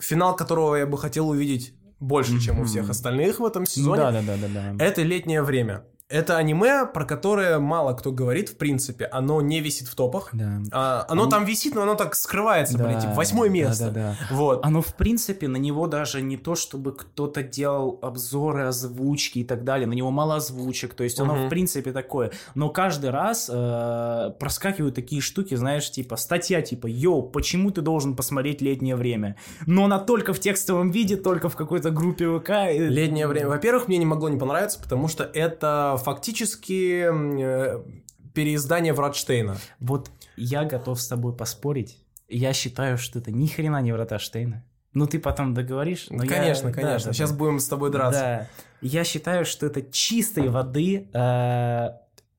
финал 0.00 0.36
которого 0.36 0.76
я 0.76 0.86
бы 0.86 0.96
хотел 0.98 1.28
увидеть 1.28 1.74
больше, 1.98 2.40
чем 2.40 2.60
у 2.60 2.64
всех 2.64 2.88
остальных 2.90 3.40
в 3.40 3.44
этом 3.44 3.62
Ну, 3.62 3.66
сезоне. 3.66 3.96
да, 4.02 4.12
да, 4.12 4.22
да, 4.22 4.36
да, 4.36 4.72
да. 4.74 4.84
Это 4.84 5.02
летнее 5.02 5.42
время. 5.42 5.84
Это 6.10 6.36
аниме, 6.36 6.86
про 6.86 7.04
которое 7.04 7.60
мало 7.60 7.92
кто 7.94 8.10
говорит, 8.10 8.48
в 8.48 8.56
принципе. 8.56 9.06
Оно 9.06 9.40
не 9.40 9.60
висит 9.60 9.86
в 9.86 9.94
топах. 9.94 10.30
Да. 10.32 10.60
А, 10.72 11.06
оно 11.08 11.22
Оно- 11.22 11.30
там 11.30 11.44
висит, 11.44 11.74
но 11.76 11.82
оно 11.82 11.94
так 11.94 12.16
скрывается, 12.16 12.76
Да, 12.76 12.84
блядь, 12.84 13.02
типа, 13.02 13.14
восьмое 13.14 13.48
да, 13.48 13.54
место. 13.54 13.90
да, 13.90 14.16
да. 14.28 14.34
Вот. 14.34 14.64
Оно, 14.64 14.82
в 14.82 14.94
принципе, 14.96 15.46
на 15.46 15.56
него 15.56 15.86
даже 15.86 16.20
не 16.20 16.36
то, 16.36 16.56
чтобы 16.56 16.92
кто-то 16.96 17.44
делал 17.44 17.98
обзоры, 18.02 18.64
озвучки 18.64 19.38
и 19.38 19.44
так 19.44 19.62
далее. 19.62 19.86
На 19.86 19.92
него 19.92 20.10
мало 20.10 20.36
озвучек. 20.36 20.94
То 20.94 21.04
есть 21.04 21.20
оно, 21.20 21.34
Мгм. 21.34 21.46
в 21.46 21.48
принципе, 21.48 21.92
такое. 21.92 22.32
Но 22.56 22.70
каждый 22.70 23.10
раз 23.10 23.48
э, 23.52 24.30
проскакивают 24.40 24.96
такие 24.96 25.20
штуки, 25.22 25.54
знаешь, 25.54 25.88
типа 25.90 26.16
статья, 26.16 26.60
типа, 26.60 26.88
йоу, 26.88 27.22
почему 27.22 27.70
ты 27.70 27.82
должен 27.82 28.16
посмотреть 28.16 28.60
летнее 28.60 28.96
время? 28.96 29.36
Но 29.66 29.84
она 29.84 30.00
только 30.00 30.32
в 30.32 30.40
текстовом 30.40 30.90
виде, 30.90 31.16
только 31.16 31.48
в 31.48 31.54
какой-то 31.54 31.90
группе 31.90 32.26
ВК. 32.38 32.50
Летнее 32.72 33.28
время. 33.28 33.48
Во-первых, 33.48 33.86
мне 33.86 33.98
не 33.98 34.06
могло 34.06 34.28
не 34.28 34.38
понравиться, 34.38 34.80
потому 34.82 35.06
что 35.06 35.22
это 35.24 35.99
фактически 36.00 37.06
э, 37.08 37.82
переиздание 38.34 38.92
Вратштейна. 38.92 39.56
Вот 39.78 40.10
я 40.36 40.64
готов 40.64 41.00
с 41.00 41.06
тобой 41.08 41.36
поспорить. 41.36 41.98
Я 42.28 42.52
считаю, 42.52 42.96
что 42.96 43.18
это 43.18 43.30
ни 43.32 43.46
хрена 43.46 43.80
не 43.82 43.92
врата 43.92 44.18
Штейна. 44.18 44.64
Ну, 44.92 45.06
ты 45.06 45.18
потом 45.18 45.54
договоришь. 45.54 46.06
но 46.10 46.24
я- 46.24 46.28
конечно, 46.30 46.70
да, 46.70 46.74
конечно. 46.74 47.10
да, 47.10 47.12
Сейчас 47.12 47.30
да. 47.30 47.36
будем 47.36 47.60
с 47.60 47.68
тобой 47.68 47.90
драться. 47.90 48.20
Да. 48.20 48.48
Я 48.80 49.04
считаю, 49.04 49.44
что 49.44 49.66
это 49.66 49.82
чистой 49.82 50.48
воды 50.48 51.08
э, 51.12 51.88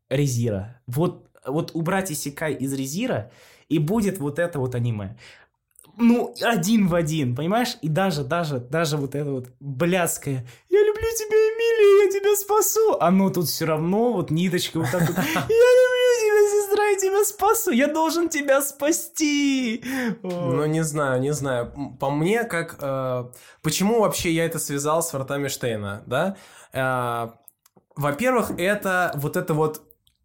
резира. 0.09 0.81
Вот, 0.87 1.29
вот 1.45 1.71
убрать 1.73 2.11
Исекай 2.11 2.53
из 2.53 2.73
резира, 2.73 3.31
и 3.69 3.79
будет 3.79 4.17
вот 4.19 4.37
это 4.39 4.59
вот 4.59 4.75
аниме. 4.75 5.17
Ну, 5.97 6.33
один 6.41 6.87
в 6.87 6.95
один, 6.95 7.35
понимаешь? 7.35 7.77
И 7.81 7.89
даже, 7.89 8.23
даже, 8.23 8.59
даже 8.59 8.97
вот 8.97 9.15
это 9.15 9.29
вот 9.31 9.47
блядское 9.59 10.45
«Я 10.69 10.79
люблю 10.79 11.03
тебя, 11.17 11.37
Эмилия, 11.37 12.05
я 12.05 12.11
тебя 12.11 12.35
спасу!» 12.35 12.97
Оно 12.99 13.29
тут 13.29 13.47
все 13.47 13.65
равно, 13.65 14.13
вот 14.13 14.31
ниточка 14.31 14.79
вот 14.79 14.91
так 14.91 15.01
вот 15.01 15.17
«Я 15.17 15.43
люблю 15.43 16.11
тебя, 16.21 16.61
сестра, 16.61 16.85
я 16.85 16.97
тебя 16.97 17.23
спасу! 17.25 17.71
Я 17.71 17.87
должен 17.87 18.29
тебя 18.29 18.61
спасти!» 18.61 19.83
Ну, 20.23 20.65
не 20.65 20.83
знаю, 20.83 21.21
не 21.21 21.33
знаю. 21.33 21.73
По 21.99 22.09
мне, 22.09 22.43
как... 22.45 22.77
э, 22.81 23.25
почему 23.61 24.01
вообще 24.01 24.31
я 24.31 24.45
это 24.45 24.59
связал 24.59 25.03
с 25.03 25.13
вратами 25.13 25.47
Штейна, 25.47 26.03
да? 26.05 26.35
Э, 26.73 27.31
во-первых, 27.95 28.51
это 28.57 29.11
вот 29.15 29.35
это 29.35 29.53
вот 29.53 29.81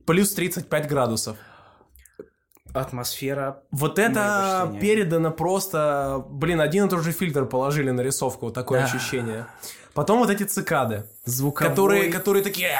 плюс 0.06 0.32
35 0.32 0.88
градусов. 0.88 1.36
Атмосфера 2.80 3.62
Вот 3.70 3.98
это 3.98 4.74
передано 4.80 5.30
просто... 5.30 6.24
Блин, 6.28 6.60
один 6.60 6.86
и 6.86 6.88
тот 6.88 7.02
же 7.02 7.12
фильтр 7.12 7.46
положили 7.46 7.90
на 7.90 8.00
рисовку, 8.00 8.46
вот 8.46 8.54
такое 8.54 8.80
Да. 8.80 8.86
ощущение. 8.86 9.46
Потом 9.94 10.18
вот 10.18 10.30
эти 10.30 10.42
цикады, 10.42 11.04
звуковой... 11.24 11.70
которые, 11.70 12.12
которые 12.12 12.42
такие... 12.42 12.78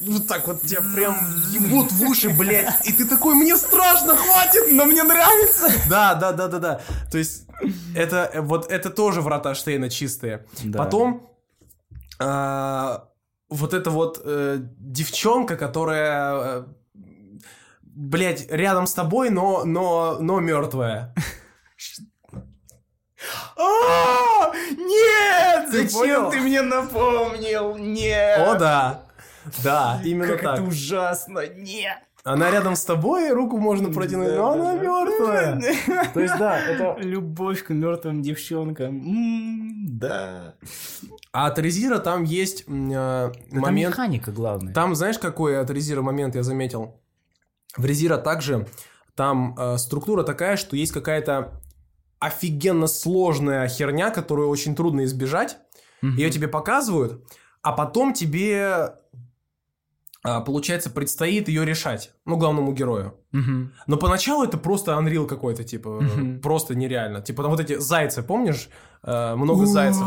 Вот 0.00 0.26
так 0.26 0.46
вот 0.46 0.62
тебя 0.62 0.82
прям 0.94 1.16
ебут 1.50 1.90
в 1.92 2.02
уши, 2.02 2.28
блядь. 2.28 2.86
И 2.86 2.92
ты 2.92 3.06
такой, 3.06 3.34
мне 3.34 3.56
страшно, 3.56 4.16
хватит! 4.16 4.72
Но 4.72 4.84
мне 4.84 5.02
нравится! 5.02 5.68
Да, 5.88 6.14
да, 6.14 6.32
да, 6.32 6.48
да, 6.48 6.58
да. 6.58 6.80
То 7.10 7.16
есть 7.16 7.46
это 7.94 8.30
э, 8.32 8.40
вот 8.40 8.70
это 8.70 8.90
тоже 8.90 9.22
врата 9.22 9.54
Штейна 9.54 9.88
чистые. 9.88 10.44
Да. 10.64 10.78
Потом 10.78 11.30
а, 12.18 13.08
вот 13.48 13.74
эта 13.74 13.90
вот 13.90 14.20
э, 14.24 14.58
девчонка, 14.60 15.56
которая, 15.56 16.34
э, 16.34 16.64
блядь, 17.94 18.50
рядом 18.50 18.86
с 18.86 18.94
тобой, 18.94 19.30
но 19.30 19.64
но 19.64 20.18
но 20.20 20.40
мертвая. 20.40 21.14
А, 23.56 24.52
Нет! 24.76 25.70
Зачем 25.70 26.30
ты 26.30 26.40
мне 26.40 26.62
напомнил? 26.62 27.76
Нет! 27.76 28.38
О 28.40 28.54
да, 28.58 29.02
да, 29.62 30.00
именно 30.04 30.32
Как 30.32 30.42
так. 30.42 30.54
это 30.54 30.62
ужасно! 30.64 31.46
Нет! 31.56 31.98
Она 32.26 32.50
рядом 32.50 32.74
с 32.74 32.84
тобой, 32.86 33.30
руку 33.32 33.58
можно 33.58 33.92
протянуть, 33.92 34.34
но 34.34 34.52
она 34.52 34.72
мертвая. 34.74 35.60
То 36.14 36.20
есть, 36.20 36.38
да, 36.38 36.58
это... 36.58 36.96
Любовь 36.98 37.62
к 37.62 37.68
мертвым 37.68 38.22
девчонкам. 38.22 38.96
М, 38.96 39.98
Да. 39.98 40.54
А 41.32 41.46
от 41.48 41.58
Резира 41.58 41.98
там 41.98 42.22
есть 42.24 42.62
э, 42.62 42.70
Да 42.70 43.30
Там 43.50 43.60
момент... 43.60 43.90
механика 43.92 44.32
главная. 44.32 44.72
Там, 44.72 44.94
знаешь, 44.94 45.18
какой 45.18 45.60
от 45.60 45.68
Резира 45.68 46.00
момент 46.00 46.34
я 46.34 46.42
заметил? 46.42 46.98
В 47.76 47.84
Резира 47.84 48.18
также 48.18 48.66
там 49.14 49.54
э, 49.58 49.78
структура 49.78 50.22
такая, 50.22 50.56
что 50.56 50.76
есть 50.76 50.92
какая-то 50.92 51.60
офигенно 52.18 52.86
сложная 52.86 53.68
херня, 53.68 54.10
которую 54.10 54.48
очень 54.48 54.74
трудно 54.74 55.04
избежать. 55.04 55.58
Мгм. 56.02 56.16
Ее 56.16 56.30
тебе 56.30 56.48
показывают, 56.48 57.24
а 57.62 57.72
потом 57.72 58.12
тебе, 58.12 58.94
получается, 60.40 60.88
предстоит 60.90 61.48
ее 61.48 61.64
решать. 61.66 62.10
Ну, 62.24 62.36
главному 62.38 62.72
герою. 62.72 63.14
Мгм. 63.32 63.72
Но 63.86 63.96
поначалу 63.98 64.42
это 64.44 64.56
просто 64.56 64.92
Unreal 64.92 65.26
какой-то, 65.26 65.64
типа, 65.64 66.00
Мгм. 66.00 66.40
просто 66.40 66.74
нереально. 66.74 67.20
Типа, 67.20 67.42
там 67.42 67.50
вот 67.50 67.60
эти 67.60 67.78
зайцы, 67.78 68.22
помнишь? 68.22 68.68
Э, 69.02 69.34
много 69.34 69.66
зайцев. 69.66 70.02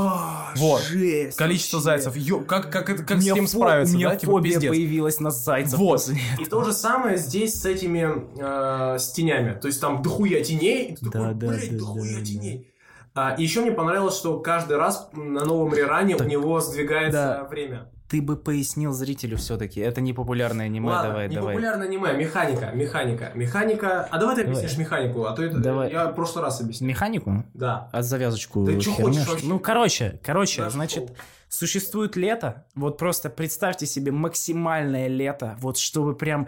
Вот. 0.55 0.81
Жесть 0.81 1.37
Количество 1.37 1.77
вообще. 1.77 1.85
зайцев. 2.01 2.15
Ё, 2.15 2.39
как, 2.39 2.71
как, 2.71 2.87
как 2.87 3.17
У 3.17 3.21
с 3.21 3.23
ним 3.25 3.43
фо- 3.43 3.47
справиться, 3.47 3.93
У 3.93 3.97
меня 3.97 4.09
да? 4.09 4.15
Типа, 4.15 4.31
фобия 4.31 4.53
пиздец. 4.53 4.69
появилась 4.71 5.19
на 5.19 5.29
зайцев. 5.29 5.77
Вот. 5.77 6.09
И 6.39 6.45
то 6.45 6.63
же 6.63 6.73
самое 6.73 7.17
здесь 7.17 7.53
с 7.61 7.65
этими 7.65 8.25
э, 8.39 8.97
с 8.97 9.11
тенями. 9.11 9.53
То 9.61 9.67
есть 9.67 9.79
там 9.79 10.01
дохуя 10.01 10.43
теней, 10.43 10.93
и 10.93 10.95
ты 10.95 11.05
Да, 11.05 11.11
такой, 11.11 11.33
да, 11.35 11.47
блядь, 11.49 11.71
да, 11.73 11.77
дохуя 11.77 12.17
да, 12.17 12.25
теней. 12.25 12.71
А, 13.13 13.35
и 13.37 13.43
еще 13.43 13.61
мне 13.61 13.71
понравилось, 13.71 14.15
что 14.17 14.39
каждый 14.39 14.77
раз 14.77 15.09
на 15.13 15.45
новом 15.45 15.73
реране 15.75 16.15
у 16.15 16.17
Так, 16.17 16.27
него 16.27 16.59
сдвигается 16.59 17.39
да. 17.41 17.47
время. 17.47 17.91
Ты 18.09 18.21
бы 18.21 18.37
пояснил 18.37 18.93
зрителю 18.93 19.35
все-таки. 19.37 19.81
Это 19.81 19.99
не 19.99 20.13
популярное 20.13 20.67
аниме. 20.67 20.87
Ладно, 20.89 21.09
давай, 21.09 21.27
не 21.27 21.35
давай. 21.35 21.53
популярное 21.55 21.87
аниме, 21.87 22.13
механика, 22.13 22.71
механика, 22.73 23.31
механика. 23.35 24.05
А 24.09 24.17
давай 24.17 24.35
ты 24.35 24.43
Давай. 24.43 24.57
объяснишь 24.59 24.77
механику, 24.79 25.25
а 25.25 25.33
то 25.33 25.43
это 25.43 25.57
Давай. 25.59 25.91
я 25.91 26.07
в 26.07 26.15
прошлый 26.15 26.43
раз 26.45 26.61
объяснил. 26.61 26.87
Механику? 26.89 27.43
Да. 27.53 27.89
А 27.91 28.01
завязочку 28.01 28.63
Да 28.65 28.71
хернёшь? 28.71 28.95
хочешь 28.95 29.27
вообще? 29.27 29.45
Ну, 29.45 29.59
короче, 29.59 30.19
короче, 30.23 30.61
Нашёл. 30.61 30.71
значит, 30.71 31.11
существует 31.49 32.15
лето. 32.15 32.65
Вот 32.75 32.97
просто 32.97 33.29
представьте 33.29 33.85
себе 33.85 34.11
максимальное 34.13 35.07
лето. 35.07 35.57
Вот 35.59 35.77
чтобы 35.77 36.15
прям... 36.15 36.47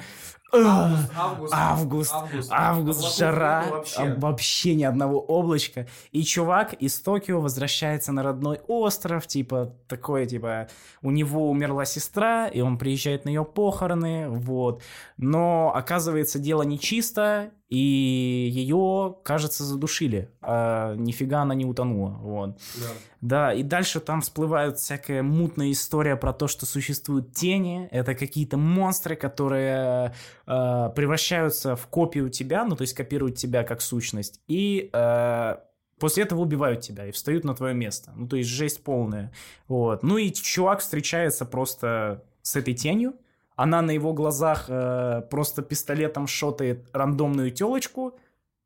Август, 0.52 1.54
август, 1.54 1.54
Август, 1.54 2.52
август, 2.52 3.18
жара, 3.18 3.66
вообще. 3.70 4.14
вообще 4.16 4.76
ни 4.76 4.84
одного 4.84 5.20
облачка. 5.20 5.88
И 6.12 6.24
чувак 6.24 6.74
из 6.74 7.00
Токио 7.00 7.40
возвращается 7.40 8.12
на 8.12 8.24
родной 8.24 8.60
остров, 8.68 9.28
типа, 9.28 9.74
такой, 9.88 10.26
типа, 10.26 10.68
у 11.02 11.12
него 11.12 11.50
умерла 11.50 11.86
сестра, 11.86 12.48
и 12.48 12.62
он 12.62 12.78
приезжает 12.78 13.26
на 13.26 13.30
ее 13.30 13.46
похороны, 13.46 14.30
вот. 14.30 14.82
Но, 15.18 15.72
оказывается, 15.76 16.40
дело 16.40 16.64
нечисто, 16.64 17.52
и 17.70 18.50
ее, 18.52 19.16
кажется, 19.24 19.64
задушили. 19.64 20.32
А 20.42 20.96
нифига 20.96 21.44
она 21.44 21.54
не 21.54 21.66
утонула, 21.66 22.18
вот. 22.20 22.58
Да. 22.76 22.88
Да, 23.22 23.54
и 23.54 23.64
дальше 23.64 24.00
там 24.00 24.22
всплывает 24.22 24.78
всякая 24.78 25.22
мутная 25.22 25.72
история 25.72 26.16
про 26.16 26.34
то, 26.34 26.48
что 26.48 26.66
существуют 26.66 27.34
тени. 27.34 27.88
Это 27.92 28.16
какие-то 28.16 28.58
монстры, 28.58 29.16
которые 29.16 30.16
э, 30.48 30.90
превращаются 30.96 31.76
в 31.76 31.86
копию 31.88 32.30
тебя, 32.30 32.66
ну 32.66 32.76
то 32.76 32.82
есть 32.82 32.94
копируют 32.96 33.36
тебя 33.36 33.64
как 33.64 33.82
сущность, 33.82 34.42
и 34.48 34.90
э, 34.92 35.56
после 36.00 36.24
этого 36.24 36.42
убивают 36.42 36.82
тебя 36.82 37.06
и 37.06 37.12
встают 37.12 37.44
на 37.44 37.54
твое 37.54 37.76
место. 37.76 38.12
Ну 38.16 38.28
то 38.28 38.36
есть 38.36 38.50
жесть 38.50 38.84
полная. 38.84 39.32
Вот. 39.68 40.02
Ну 40.02 40.18
и 40.18 40.32
чувак 40.32 40.80
встречается 40.80 41.46
просто 41.46 42.24
с 42.42 42.56
этой 42.56 42.74
тенью. 42.74 43.14
Она 43.60 43.82
на 43.82 43.92
его 43.92 44.14
глазах 44.14 44.70
э, 44.70 45.22
просто 45.30 45.62
пистолетом 45.62 46.28
шотает 46.28 46.88
рандомную 46.94 47.52
телочку, 47.52 48.18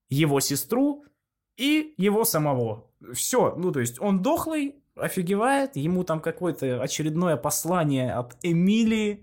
его 0.08 0.40
сестру 0.40 1.04
и 1.58 1.96
его 1.98 2.26
самого. 2.26 2.86
Все, 3.12 3.56
ну 3.58 3.72
то 3.72 3.80
есть 3.80 4.00
он 4.00 4.22
дохлый, 4.22 4.76
офигевает, 4.96 5.76
ему 5.76 6.04
там 6.04 6.20
какое-то 6.20 6.82
очередное 6.82 7.36
послание 7.38 8.14
от 8.14 8.36
Эмилии. 8.44 9.22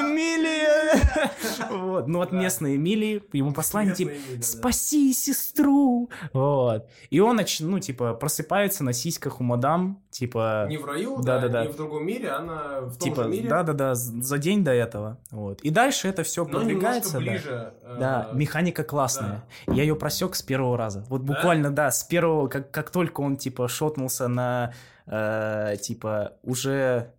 Эмилия! 0.00 1.30
Вот, 1.70 2.06
ну 2.08 2.20
от 2.20 2.32
местной 2.32 2.76
Эмилии, 2.76 3.22
ему 3.32 3.52
послание 3.52 3.94
типа. 3.94 4.12
«Спаси 4.42 5.12
сестру!» 5.12 6.10
Вот. 6.32 6.86
И 7.10 7.20
он, 7.20 7.40
ну, 7.60 7.78
типа, 7.78 8.14
просыпается 8.14 8.84
на 8.84 8.92
сиськах 8.92 9.40
у 9.40 9.44
мадам, 9.44 10.02
типа... 10.10 10.66
Не 10.68 10.76
в 10.78 10.84
раю, 10.84 11.18
Да, 11.22 11.38
да, 11.40 11.48
да, 11.48 11.64
не 11.64 11.72
в 11.72 11.76
другом 11.76 12.06
мире, 12.06 12.30
она 12.30 12.80
в 12.82 12.96
том 12.98 13.08
Типа, 13.08 13.24
же 13.24 13.28
мире. 13.30 13.48
да-да-да, 13.48 13.94
за 13.94 14.38
день 14.38 14.64
до 14.64 14.72
этого. 14.72 15.18
Вот. 15.30 15.60
И 15.62 15.70
дальше 15.70 16.08
это 16.08 16.22
все 16.22 16.44
продвигается. 16.44 17.18
ближе. 17.18 17.74
Э, 17.86 17.96
Да, 17.98 18.28
механика 18.32 18.84
классная. 18.84 19.44
Я 19.66 19.82
ее 19.82 19.96
просек 19.96 20.34
с 20.34 20.42
первого 20.42 20.76
раза. 20.76 21.04
Вот 21.08 21.24
Да? 21.24 21.34
буквально, 21.34 21.70
да, 21.70 21.90
с 21.90 22.02
первого, 22.04 22.48
как, 22.48 22.70
как 22.70 22.90
только 22.90 23.20
он, 23.20 23.36
типа, 23.36 23.68
шотнулся 23.68 24.28
на, 24.28 24.72
э, 25.06 25.76
типа, 25.80 26.32
уже... 26.42 27.12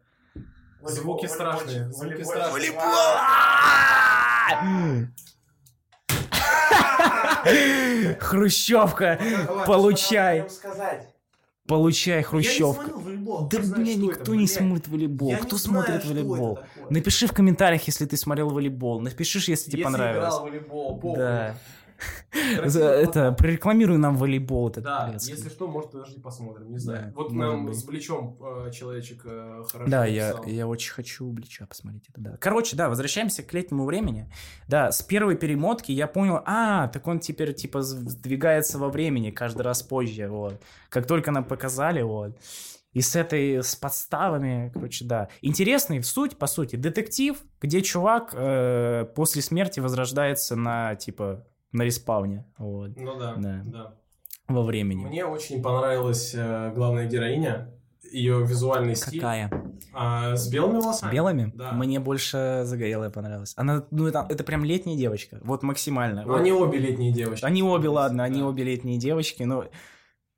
Звуки 0.84 1.26
страшные, 1.26 1.92
звуки 1.92 2.24
страшные. 2.24 2.72
Хрущевка! 8.20 9.20
Получай! 9.66 10.46
Получай, 11.68 12.24
Хрущевка! 12.24 12.92
Да, 13.52 13.60
бля, 13.60 13.96
никто 13.96 14.36
не 14.36 14.48
смотрит 14.48 14.88
волейбол. 14.88 15.30
Я 15.30 15.38
Кто 15.38 15.58
не 15.58 15.60
смотрит 15.60 15.88
знаю, 15.88 16.00
это 16.00 16.08
волейбол? 16.08 16.60
Напиши 16.90 17.28
в 17.28 17.34
комментариях, 17.34 17.84
если 17.88 18.06
ты 18.06 18.16
смотрел 18.16 18.50
волейбол. 18.50 19.02
Напиши, 19.02 19.40
если 19.52 19.70
тебе 19.70 19.80
Если 19.80 19.84
понравилось. 19.84 20.28
играл 20.30 20.44
волейбол, 20.44 20.98
похуй. 20.98 21.18
Да. 21.18 21.58
Это, 22.32 23.32
прорекламируй 23.32 23.98
нам 23.98 24.18
волейбол. 24.18 24.70
этот 24.70 24.84
Да, 24.84 25.14
если 25.14 25.50
что, 25.50 25.68
может, 25.68 25.92
подожди, 25.92 26.20
посмотрим, 26.20 26.72
не 26.72 26.78
знаю. 26.78 27.14
Вот 27.16 27.32
нам 27.32 27.74
с 27.74 27.84
Бличом 27.84 28.38
э, 28.40 28.72
человечек 28.72 29.22
э, 29.26 29.64
хорошо 29.72 29.90
Да, 29.90 30.06
я, 30.06 30.68
очень 30.68 30.94
хочу 30.94 31.30
Блича 31.32 31.66
посмотреть 31.66 32.10
это, 32.10 32.22
да. 32.22 32.38
Короче, 32.38 32.76
да, 32.76 32.90
возвращаемся 32.90 33.44
к 33.44 33.54
летнему 33.54 33.86
времени. 33.86 34.32
Да, 34.68 34.92
с 34.92 35.02
первой 35.02 35.36
перемотки 35.36 35.92
я 35.92 36.08
понял, 36.08 36.42
а, 36.46 36.88
так 36.88 37.08
он 37.08 37.20
теперь, 37.20 37.54
типа, 37.54 37.82
сдвигается 37.82 38.78
во 38.78 38.90
времени 38.90 39.32
каждый 39.32 39.62
раз 39.62 39.84
позже, 39.84 40.28
вот. 40.28 40.62
Как 40.90 41.08
только 41.08 41.32
нам 41.32 41.44
показали, 41.44 42.02
вот. 42.02 42.38
И 42.94 43.02
с 43.02 43.16
этой, 43.16 43.62
с 43.62 43.76
подставами, 43.76 44.72
короче, 44.74 45.06
да. 45.06 45.30
Интересный, 45.42 46.02
суть, 46.02 46.38
по 46.38 46.48
сути, 46.48 46.78
детектив, 46.78 47.38
где 47.62 47.82
чувак 47.82 48.32
э, 48.34 49.06
после 49.16 49.42
смерти 49.42 49.80
возрождается 49.80 50.56
на, 50.56 50.96
типа, 50.96 51.46
на 51.72 51.84
респауне, 51.84 52.46
вот, 52.58 52.92
Ну 52.96 53.18
да, 53.20 53.36
Да. 53.36 53.62
да. 53.66 53.94
во 54.48 54.64
времени. 54.64 55.06
Мне 55.06 55.26
очень 55.26 55.62
понравилась 55.62 56.34
э, 56.36 56.72
главная 56.74 57.08
героиня, 57.08 57.74
ее 58.12 58.46
визуальный 58.46 58.96
стиль. 58.96 59.20
Какая? 59.20 59.52
А, 59.94 60.36
с 60.36 60.50
белыми 60.50 60.78
волосами. 60.80 61.12
Белыми? 61.14 61.52
Да. 61.56 61.72
Мне 61.74 62.00
больше 62.00 62.62
загорелая 62.64 63.10
понравилась. 63.10 63.54
Она, 63.58 63.86
ну, 63.92 64.08
это, 64.08 64.26
это 64.30 64.44
прям 64.44 64.64
летняя 64.64 64.96
девочка. 64.96 65.40
Вот 65.44 65.64
максимально. 65.64 66.22
Ну, 66.24 66.32
Вот. 66.32 66.40
они 66.40 66.52
обе 66.54 66.78
летние 66.80 67.12
девочки. 67.12 67.44
Они 67.44 67.62
обе, 67.64 67.90
ладно, 67.90 68.24
они 68.24 68.40
Да. 68.40 68.48
обе 68.48 68.64
летние 68.64 68.98
девочки, 68.98 69.44
но... 69.44 69.66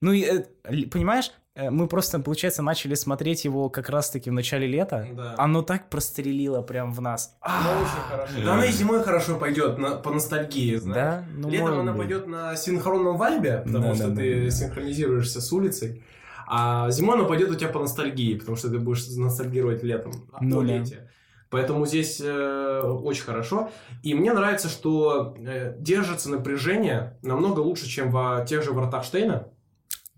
Ну, 0.02 0.14
и, 0.14 0.22
э, 0.24 0.46
понимаешь, 0.88 1.32
мы 1.70 1.88
просто, 1.88 2.20
получается, 2.20 2.62
начали 2.62 2.96
смотреть 2.96 3.46
его 3.46 3.70
как 3.70 3.90
раз-таки 3.90 4.30
в 4.30 4.34
начале 4.34 4.68
лета. 4.68 5.08
Да. 5.14 5.36
Оно 5.38 5.62
так 5.62 5.90
прострелило 5.90 6.62
прям 6.62 6.94
в 6.94 7.02
нас. 7.02 7.36
Хорошо. 7.42 8.34
Да 8.44 8.54
она 8.54 8.66
и 8.66 8.72
зимой 8.72 9.04
хорошо 9.04 9.38
пойдет 9.38 9.78
на, 9.78 9.96
по 9.98 10.12
ностальгии, 10.12 10.76
знаешь. 10.76 10.96
Да? 10.96 11.26
Ну, 11.36 11.50
Летом 11.50 11.80
она 11.80 11.92
быть. 11.92 12.02
пойдет 12.02 12.28
на 12.28 12.56
синхронном 12.56 13.18
вайбе, 13.18 13.64
потому 13.66 13.90
Да, 13.90 13.96
что 13.96 14.08
да, 14.10 14.16
ты 14.16 14.46
да, 14.46 14.52
синхронизируешься 14.52 15.42
с 15.42 15.52
улицей. 15.52 16.04
А 16.48 16.90
зимой 16.90 17.16
она 17.16 17.26
пойдет 17.26 17.50
у 17.52 17.56
тебя 17.56 17.70
по 17.70 17.80
ностальгии, 17.80 18.38
потому 18.38 18.58
что 18.58 18.70
ты 18.70 18.80
будешь 18.80 19.08
ностальгировать 19.10 19.84
летом. 19.84 20.14
Ну 20.42 20.62
да. 20.62 20.68
лете. 20.68 21.10
Поэтому 21.52 21.86
здесь 21.86 22.22
э, 22.24 22.82
очень 22.82 23.24
хорошо. 23.24 23.72
И 24.04 24.14
мне 24.14 24.34
нравится, 24.34 24.68
что 24.70 25.36
э, 25.38 25.76
держится 25.80 26.30
напряжение 26.30 27.18
намного 27.24 27.60
лучше, 27.60 27.88
чем 27.88 28.12
во 28.12 28.46
тех 28.46 28.64
же 28.64 28.72
Вратах 28.72 29.04
Штейна. 29.04 29.48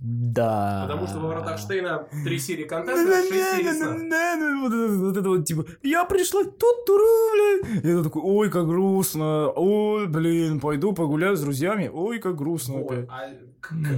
Да. 0.04 0.88
Потому 0.88 1.08
что 1.08 1.20
во 1.20 1.28
Вратах 1.28 1.60
Штейна 1.60 2.08
три 2.24 2.40
серии 2.40 2.64
контента, 2.64 3.22
шесть 3.22 3.52
серий 3.56 3.72
сна. 3.72 4.68
Вот 5.04 5.16
это 5.18 5.30
вот 5.30 5.46
типа, 5.46 5.66
я 5.84 6.06
пришла 6.06 6.44
тут 6.44 6.86
туру, 6.86 7.06
блин. 7.34 7.80
Это 7.84 8.04
такой, 8.06 8.24
ой, 8.24 8.50
как 8.50 8.66
грустно. 8.66 9.50
Ой, 9.50 10.08
блин, 10.08 10.60
пойду 10.60 10.94
погуляю 10.94 11.38
с 11.38 11.42
друзьями. 11.42 11.88
Ой, 11.94 12.18
как 12.18 12.36
грустно 12.36 12.80
опять. 12.80 13.08
А, 13.10 13.30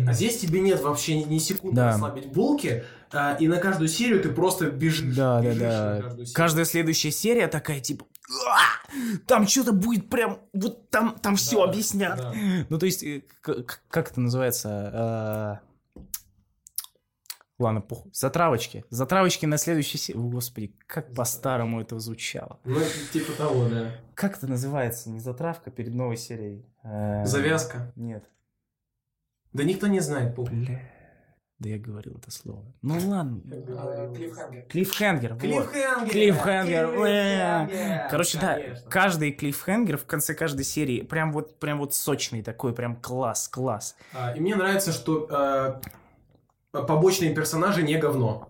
а 0.10 0.14
здесь 0.14 0.39
тебе 0.39 0.60
нет 0.60 0.82
вообще 0.82 1.24
ни, 1.24 1.36
ни 1.36 1.38
секунды 1.38 1.78
Да. 1.78 1.88
расслабить 1.93 2.34
булки, 2.34 2.84
а, 3.14 3.36
и 3.39 3.47
на 3.47 3.58
каждую 3.58 3.88
серию 3.88 4.22
ты 4.22 4.28
просто 4.28 4.70
бежишь. 4.72 5.16
Да, 5.16 5.39
да, 5.41 5.47
бежишь 5.47 5.60
да. 5.62 6.01
серию. 6.12 6.28
Каждая 6.34 6.66
следующая 6.66 7.12
серия 7.12 7.47
такая, 7.47 7.80
типа, 7.80 8.06
«А! 8.45 8.60
там 9.26 9.47
что-то 9.47 9.72
будет 9.72 10.10
прям, 10.10 10.39
вот 10.54 10.89
там, 10.89 11.16
там 11.22 11.38
все 11.38 11.64
Да, 11.64 11.72
объяснят. 11.72 12.18
да. 12.18 12.34
Ну, 12.70 12.78
то 12.78 12.86
есть, 12.86 13.04
э, 13.04 13.24
к- 13.41 13.64
к- 13.64 13.82
как 13.89 14.12
это 14.12 14.20
называется? 14.20 15.62
Ладно, 17.60 17.82
похуй. 17.82 18.12
Затравочки. 18.14 18.84
Затравочки 18.89 19.45
на 19.45 19.58
следующий 19.58 19.97
серии. 19.97 20.18
Господи, 20.18 20.76
как 20.88 21.14
по-старому 21.14 21.82
это 21.82 21.99
звучало. 21.99 22.60
Ну, 22.66 22.80
типа 23.12 23.32
того, 23.34 23.70
да. 23.70 23.91
Как 24.16 24.38
это 24.38 24.47
называется? 24.47 25.10
Не 25.10 25.20
затравка 25.20 25.70
перед 25.70 25.93
новой 25.93 26.18
серией. 26.18 26.66
Э, 26.84 27.26
Завязка. 27.26 27.91
Нет. 27.95 28.26
Да 29.54 29.64
никто 29.64 29.88
не 29.88 29.99
знает, 29.99 30.36
похуй. 30.36 30.66
Бля. 30.66 30.82
Да 31.60 31.70
я 31.70 31.78
говорил 31.78 32.18
это 32.18 32.32
слово. 32.32 32.66
Ну 32.82 32.97
ладно. 33.08 33.41
Э, 33.49 34.14
Клиффхенгер. 34.16 34.66
Клиффхенгер. 34.66 35.36
Клиффхенгер! 35.38 36.10
Клиффхенгер. 36.10 36.88
Клиффхенгер! 36.89 38.08
Короче, 38.10 38.39
да, 38.39 38.60
каждый 38.89 39.32
клиффхенгер 39.32 39.97
в 39.97 40.06
конце 40.06 40.34
каждой 40.34 40.66
серии 40.66 41.04
прям 41.04 41.32
вот, 41.32 41.60
прям 41.60 41.78
вот 41.78 41.93
сочный 41.93 42.41
такой, 42.41 42.74
прям 42.74 42.95
класс, 42.95 43.47
класс. 43.47 43.95
А, 44.14 44.34
И 44.36 44.39
мне 44.41 44.56
нравится, 44.56 44.91
что 44.91 45.28
э, 45.30 45.82
побочные 46.82 47.34
персонажи 47.34 47.84
не 47.84 47.97
говно. 47.97 48.49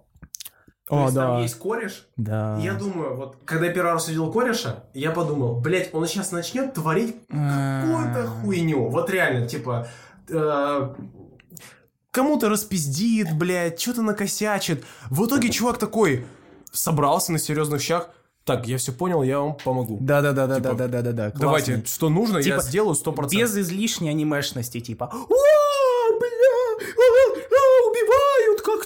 То 0.87 1.03
есть 1.03 1.15
там 1.15 1.41
есть 1.41 1.55
кореш, 1.59 2.07
Да. 2.17 2.57
я 2.61 2.73
думаю, 2.73 3.15
вот, 3.15 3.37
когда 3.45 3.67
я 3.67 3.73
первый 3.73 3.93
раз 3.93 4.07
увидел 4.07 4.31
кореша, 4.31 4.83
я 4.93 5.11
подумал, 5.11 5.59
блять, 5.59 5.93
он 5.93 6.05
сейчас 6.07 6.31
начнет 6.31 6.73
творить 6.73 7.15
какую-то 7.29 8.27
хуйню. 8.27 8.89
Вот 8.89 9.09
реально, 9.09 9.47
типа, 9.47 9.87
э, 10.29 10.93
кому-то 12.11 12.49
распиздит, 12.49 13.35
блядь, 13.37 13.79
что-то 13.79 14.01
накосячит. 14.01 14.83
В 15.09 15.25
итоге 15.25 15.49
чувак 15.49 15.77
такой 15.77 16.25
собрался 16.71 17.31
на 17.31 17.39
серьезных 17.39 17.81
щах. 17.81 18.09
Так, 18.43 18.67
я 18.67 18.77
все 18.77 18.91
понял, 18.91 19.23
я 19.23 19.39
вам 19.39 19.55
помогу. 19.55 19.97
Да, 20.01 20.21
да, 20.21 20.33
да, 20.33 20.47
да, 20.47 20.55
Типа, 20.57 20.73
да, 20.73 20.87
да, 20.89 21.01
да, 21.01 21.11
да. 21.13 21.31
Давайте, 21.33 21.81
что 21.85 22.09
нужно, 22.09 22.37
я 22.39 22.43
Типа, 22.43 22.61
сделаю 22.61 22.93
100%. 22.93 23.29
Без 23.31 23.57
излишней 23.57 24.09
анимешности, 24.09 24.81
типа. 24.81 25.05
О, 25.05 25.17
бля, 25.17 26.27
а, 26.77 27.05
а, 27.15 27.89
убивают, 27.89 28.61
как 28.61 28.85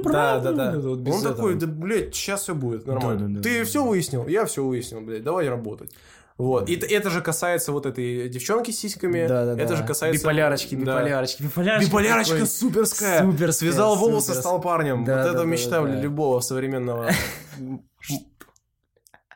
Это 0.00 0.12
Да, 0.12 0.38
да, 0.40 0.52
да. 0.52 0.78
Вот 0.78 0.98
Он 1.00 1.06
этого. 1.06 1.22
такой, 1.34 1.54
да, 1.54 1.66
блядь, 1.66 2.14
сейчас 2.14 2.42
все 2.42 2.54
будет 2.54 2.86
нормально. 2.86 3.20
Да, 3.20 3.26
да, 3.26 3.34
да, 3.34 3.42
Ты 3.42 3.58
да, 3.60 3.64
все 3.64 3.84
выяснил? 3.84 4.26
Я 4.26 4.44
все 4.46 4.64
выяснил, 4.64 5.00
блядь, 5.00 5.22
давай 5.22 5.48
работать. 5.48 5.92
Вот. 6.38 6.70
И 6.70 6.74
это 6.74 7.10
же 7.10 7.20
касается 7.20 7.70
вот 7.70 7.84
этой 7.84 8.28
девчонки 8.30 8.70
с 8.70 8.78
сиськами. 8.78 9.26
Да, 9.26 9.44
да, 9.44 9.52
Это 9.60 9.70
да. 9.72 9.76
же 9.76 9.84
касается... 9.84 10.18
Биполярочки, 10.22 10.74
Да. 10.74 10.80
биполярочки, 10.80 11.42
биполярочки. 11.42 11.86
Биполярочка 11.86 12.32
такой. 12.34 12.46
суперская. 12.48 13.20
Суперская, 13.20 13.70
Связал 13.70 13.96
волосы, 13.96 14.28
супер. 14.28 14.40
стал 14.40 14.60
парнем. 14.62 15.04
Да, 15.04 15.16
вот 15.16 15.22
да, 15.24 15.28
это 15.28 15.38
да, 15.40 15.44
мечта 15.44 15.82
да, 15.82 15.86
да. 15.88 16.00
любого 16.00 16.40
современного 16.40 17.10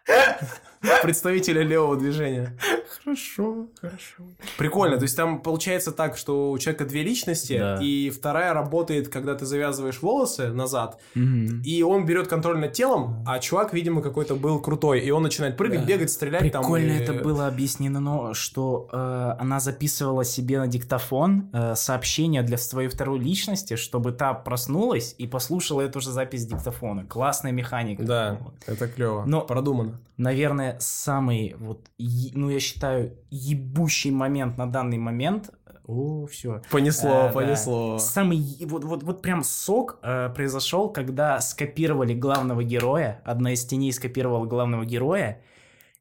представителя 1.02 1.62
левого 1.62 1.96
движения. 1.96 2.56
Хорошо, 3.04 3.66
хорошо. 3.80 4.22
Прикольно. 4.58 4.96
То 4.96 5.02
есть 5.02 5.16
там 5.16 5.40
получается 5.42 5.92
так, 5.92 6.16
что 6.16 6.50
у 6.50 6.58
человека 6.58 6.84
две 6.84 7.02
личности, 7.02 7.58
Да. 7.58 7.78
и 7.82 8.10
вторая 8.10 8.54
работает, 8.54 9.08
когда 9.08 9.34
ты 9.34 9.44
завязываешь 9.46 10.00
волосы 10.00 10.48
назад, 10.48 11.00
Мгм. 11.14 11.62
и 11.62 11.82
он 11.82 12.06
берет 12.06 12.28
контроль 12.28 12.58
над 12.58 12.72
телом, 12.72 13.22
а 13.26 13.38
чувак, 13.40 13.74
видимо, 13.74 14.00
какой-то 14.02 14.36
был 14.36 14.60
крутой, 14.60 15.00
и 15.00 15.10
он 15.10 15.22
начинает 15.22 15.56
прыгать, 15.56 15.80
Да. 15.80 15.86
бегать, 15.86 16.10
стрелять 16.10 16.50
там. 16.52 16.62
Прикольно 16.62 16.92
и- 16.92 16.96
это 17.02 17.12
было 17.14 17.46
объяснено, 17.46 18.32
что 18.34 18.88
э, 18.92 19.34
она 19.40 19.60
записывала 19.60 20.24
себе 20.24 20.58
на 20.58 20.66
диктофон 20.66 21.50
э, 21.52 21.74
сообщение 21.74 22.42
для 22.42 22.56
своей 22.58 22.88
второй 22.88 23.18
личности, 23.18 23.74
чтобы 23.76 24.12
та 24.12 24.34
проснулась 24.34 25.14
и 25.18 25.26
послушала 25.26 25.82
эту 25.82 26.00
же 26.00 26.10
запись 26.10 26.46
диктофона. 26.46 27.04
Классная 27.04 27.52
механика. 27.52 28.02
Да, 28.02 28.38
Вот. 28.40 28.54
это 28.66 28.88
клево. 28.88 29.24
Но- 29.26 29.42
продумано. 29.42 30.00
Наверное, 30.16 30.73
самый 30.80 31.54
вот, 31.58 31.88
ну 31.98 32.50
я 32.50 32.60
считаю, 32.60 33.16
ебущий 33.30 34.10
момент 34.10 34.56
на 34.58 34.70
данный 34.70 34.98
момент. 34.98 35.50
О, 35.86 36.26
все. 36.26 36.62
Понесло, 36.70 37.10
А, 37.10 37.26
да. 37.28 37.32
понесло. 37.32 37.98
Самый 37.98 38.38
е- 38.38 38.66
вот 38.66 38.84
вот 38.84 39.02
вот 39.02 39.20
прям 39.22 39.42
сок 39.44 39.98
э, 40.02 40.30
произошел, 40.34 40.88
когда 40.90 41.40
скопировали 41.40 42.14
главного 42.14 42.64
героя. 42.64 43.20
Одна 43.24 43.52
из 43.52 43.66
теней 43.66 43.92
скопировала 43.92 44.46
главного 44.46 44.84
героя. 44.86 45.42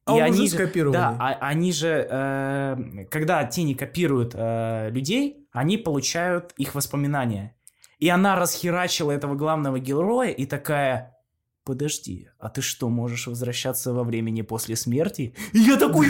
А 0.06 0.14
он 0.14 0.22
они 0.22 0.32
уже 0.40 0.48
же- 0.50 0.54
скопированный. 0.56 0.98
Да, 0.98 1.16
а- 1.18 1.38
они 1.48 1.72
же, 1.72 2.06
э, 2.10 3.04
когда 3.10 3.44
тени 3.44 3.74
копируют 3.74 4.32
э, 4.34 4.88
людей, 4.90 5.46
они 5.52 5.76
получают 5.76 6.52
их 6.56 6.74
воспоминания. 6.74 7.54
И 7.98 8.08
она 8.08 8.36
расхерачила 8.36 9.10
этого 9.12 9.34
главного 9.34 9.78
героя 9.78 10.30
и 10.30 10.46
такая. 10.46 11.13
Подожди, 11.66 12.28
а 12.38 12.50
ты 12.50 12.60
что, 12.60 12.90
можешь 12.90 13.26
возвращаться 13.26 13.94
во 13.94 14.04
времени 14.04 14.42
после 14.42 14.76
смерти? 14.76 15.34
И 15.54 15.60
я 15.60 15.76
такой, 15.78 16.08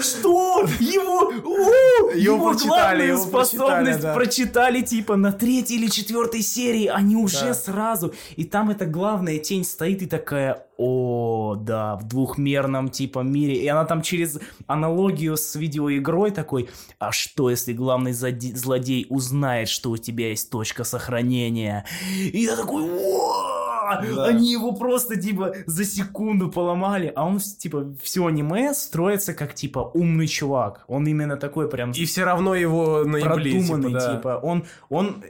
что? 0.00 0.66
Его, 0.80 1.30
о, 1.44 2.10
его 2.14 2.50
прочитали, 2.52 2.68
главную 2.68 3.08
его 3.08 3.22
способность 3.22 3.60
прочитали, 3.60 4.00
да. 4.00 4.14
прочитали, 4.14 4.80
типа, 4.80 5.16
на 5.16 5.30
третьей 5.32 5.76
или 5.76 5.88
четвертой 5.88 6.40
серии, 6.40 6.86
они 6.86 7.16
уже 7.16 7.48
Да. 7.48 7.54
сразу. 7.54 8.14
И 8.36 8.44
там 8.44 8.70
эта 8.70 8.86
главная 8.86 9.36
тень 9.38 9.64
стоит 9.64 10.00
и 10.00 10.06
такая, 10.06 10.66
о, 10.78 11.54
да, 11.60 11.96
в 11.96 12.08
двухмерном, 12.08 12.88
типа, 12.88 13.18
мире. 13.18 13.56
И 13.56 13.66
она 13.68 13.84
там 13.84 14.00
через 14.00 14.38
аналогию 14.66 15.36
с 15.36 15.54
видеоигрой 15.54 16.30
такой, 16.30 16.70
а 16.98 17.12
что, 17.12 17.50
если 17.50 17.74
главный 17.74 18.14
злодей 18.14 19.06
узнает, 19.10 19.68
что 19.68 19.90
у 19.90 19.98
тебя 19.98 20.30
есть 20.30 20.48
точка 20.48 20.82
сохранения? 20.84 21.84
И 22.32 22.38
я 22.38 22.56
такой, 22.56 22.84
«О!» 22.84 23.63
Да. 24.02 24.24
Они 24.26 24.52
его 24.52 24.72
просто, 24.72 25.20
типа, 25.20 25.54
за 25.66 25.84
секунду 25.84 26.50
поломали, 26.50 27.12
а 27.14 27.26
он, 27.26 27.38
типа, 27.38 27.94
все 28.02 28.26
аниме 28.26 28.74
строится 28.74 29.34
как, 29.34 29.54
типа, 29.54 29.90
умный 29.94 30.26
чувак. 30.26 30.84
Он 30.88 31.06
именно 31.06 31.36
такой 31.36 31.68
прям 31.68 31.90
И 31.92 32.04
все 32.04 32.24
равно 32.24 32.54
его 32.54 33.04
наебли, 33.04 33.52
продуманный, 33.52 33.88
типа, 33.88 34.00
да. 34.00 34.16
типа, 34.16 34.40
он, 34.42 34.64
он 34.88 35.24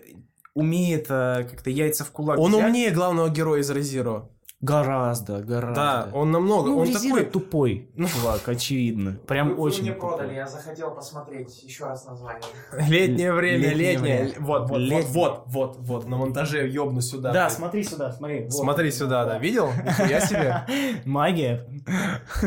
умеет 0.55 1.07
э, 1.09 1.47
как-то 1.51 1.71
яйца 1.71 2.05
в 2.05 2.11
кулак 2.11 2.39
Он 2.39 2.53
взять. 2.53 2.65
умнее 2.65 2.91
главного 2.91 3.29
героя 3.29 3.61
из 3.61 3.71
Резиро. 3.71 4.29
Гораздо, 4.65 5.41
гораздо. 5.41 5.75
Да, 5.75 6.09
он 6.15 6.31
намного. 6.31 6.69
ну, 6.71 6.79
он 6.79 6.91
такой. 6.91 7.25
тупой 7.27 7.91
чувак, 7.97 8.49
очевидно. 8.49 9.19
Прям 9.27 9.51
Вы- 9.51 9.57
очень 9.57 9.83
мне 9.83 9.93
тупой. 9.93 10.17
продали, 10.17 10.35
я 10.35 10.47
захотел 10.47 10.91
посмотреть 10.91 11.63
еще 11.63 11.85
раз 11.85 12.07
название. 12.07 12.43
Летнее 12.89 13.33
время, 13.35 13.69
Летнее 13.69 13.93
летнее. 13.93 14.35
Вот, 14.39 14.71
вот, 14.71 14.79
Летнее. 14.79 15.03
вот, 15.09 15.43
вот, 15.47 15.77
вот, 15.77 15.77
вот, 15.81 16.09
на 16.09 16.17
монтаже 16.17 16.67
ёбну 16.67 17.03
сюда. 17.03 17.33
Да, 17.33 17.51
смотри 17.51 17.85
сюда, 17.85 18.11
смотри. 18.13 18.45
вот. 18.45 18.53
Смотри 18.55 18.91
сюда, 18.91 19.27
да. 19.27 19.39
Видел? 19.39 19.69
Я 20.09 20.21
себе. 20.21 20.65
Магия. 21.05 21.67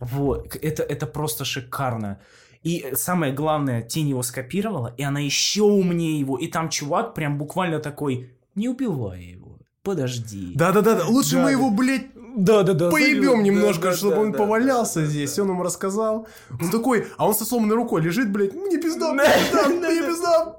Вот, 0.00 0.56
это, 0.56 0.82
это 0.82 1.06
просто 1.06 1.44
шикарно. 1.44 2.18
И 2.62 2.92
самое 2.94 3.32
главное, 3.32 3.82
тень 3.82 4.08
его 4.08 4.22
скопировала, 4.22 4.94
и 4.96 5.02
она 5.02 5.20
еще 5.20 5.62
умнее 5.62 6.18
его. 6.18 6.38
И 6.38 6.48
там 6.48 6.68
чувак 6.68 7.14
прям 7.14 7.38
буквально 7.38 7.78
такой, 7.78 8.30
не 8.54 8.68
убивай 8.68 9.22
его, 9.22 9.43
подожди. 9.84 10.52
Да-да-да, 10.54 11.04
лучше 11.06 11.36
Да, 11.36 11.42
мы 11.42 11.44
да. 11.44 11.50
его, 11.52 11.70
блядь, 11.70 12.06
да-да-да. 12.36 12.90
поебем 12.90 13.38
да, 13.38 13.42
немножко, 13.42 13.90
да, 13.90 13.96
чтобы 13.96 14.14
да, 14.16 14.20
он 14.22 14.32
да, 14.32 14.38
повалялся 14.38 15.00
да, 15.00 15.06
здесь. 15.06 15.34
да. 15.34 15.42
Он 15.42 15.50
ему 15.50 15.62
рассказал. 15.62 16.26
Он 16.60 16.70
такой, 16.70 17.06
а 17.16 17.28
он 17.28 17.34
со 17.34 17.44
сломанной 17.44 17.76
рукой 17.76 18.02
лежит, 18.02 18.32
блядь, 18.32 18.54
мне 18.54 18.78
пизда, 18.78 19.12
мне 19.12 19.24
пизда, 19.24 19.68
мне 19.68 20.02
пизда. 20.02 20.56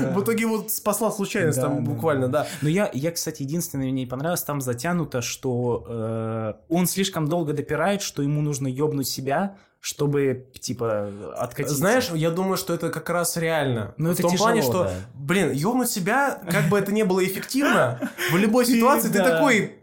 Да. 0.00 0.12
В 0.12 0.22
итоге 0.22 0.42
его 0.42 0.64
спасла 0.68 1.10
случайность 1.10 1.60
там 1.60 1.82
буквально, 1.82 2.28
да. 2.28 2.46
Но 2.62 2.68
я, 2.68 2.88
я, 2.92 3.10
кстати, 3.10 3.42
единственное, 3.42 3.86
мне 3.86 4.02
не 4.02 4.06
понравилось, 4.06 4.42
там 4.42 4.60
затянуто, 4.60 5.22
что 5.22 5.84
э, 5.88 6.52
он 6.68 6.86
слишком 6.86 7.26
долго 7.28 7.52
допирает, 7.52 8.02
что 8.02 8.22
ему 8.22 8.42
нужно 8.42 8.68
ёбнуть 8.68 9.08
себя, 9.08 9.56
чтобы, 9.80 10.50
типа, 10.60 11.34
откатиться. 11.36 11.76
Знаешь, 11.76 12.10
я 12.10 12.30
думаю, 12.30 12.56
что 12.56 12.74
это 12.74 12.90
как 12.90 13.08
раз 13.10 13.36
реально. 13.36 13.94
Ну, 13.96 14.10
в 14.10 14.12
это 14.12 14.22
том 14.22 14.32
тяжело, 14.32 14.46
плане, 14.48 14.62
что, 14.62 14.84
да. 14.84 14.92
блин, 15.14 15.52
ёбнуть 15.52 15.90
себя, 15.90 16.40
как 16.50 16.68
бы 16.68 16.78
это 16.78 16.92
ни 16.92 17.02
было 17.04 17.24
эффективно, 17.24 18.10
в 18.32 18.36
любой 18.36 18.66
ситуации 18.66 19.08
ты 19.08 19.22
такой, 19.22 19.78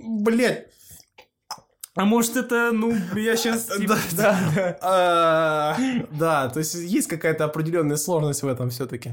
блядь, 0.00 0.66
А 1.96 2.04
может 2.04 2.36
это, 2.36 2.70
ну, 2.72 2.92
я 3.16 3.36
сейчас... 3.36 3.68
Да, 3.78 3.98
да. 4.12 4.78
А, 4.82 5.76
Да, 6.10 6.48
то 6.48 6.58
есть 6.58 6.74
есть 6.74 7.08
какая-то 7.08 7.44
определенная 7.44 7.96
сложность 7.96 8.42
в 8.42 8.48
этом 8.48 8.70
все-таки. 8.70 9.12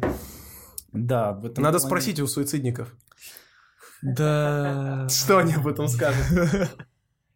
Да, 0.91 1.33
в 1.33 1.45
этом 1.45 1.63
Надо 1.63 1.79
спросить 1.79 2.19
у 2.19 2.27
суицидников, 2.27 2.93
Да. 4.01 5.07
что 5.09 5.37
они 5.37 5.53
об 5.53 5.67
этом 5.67 5.87
скажут. 5.87 6.25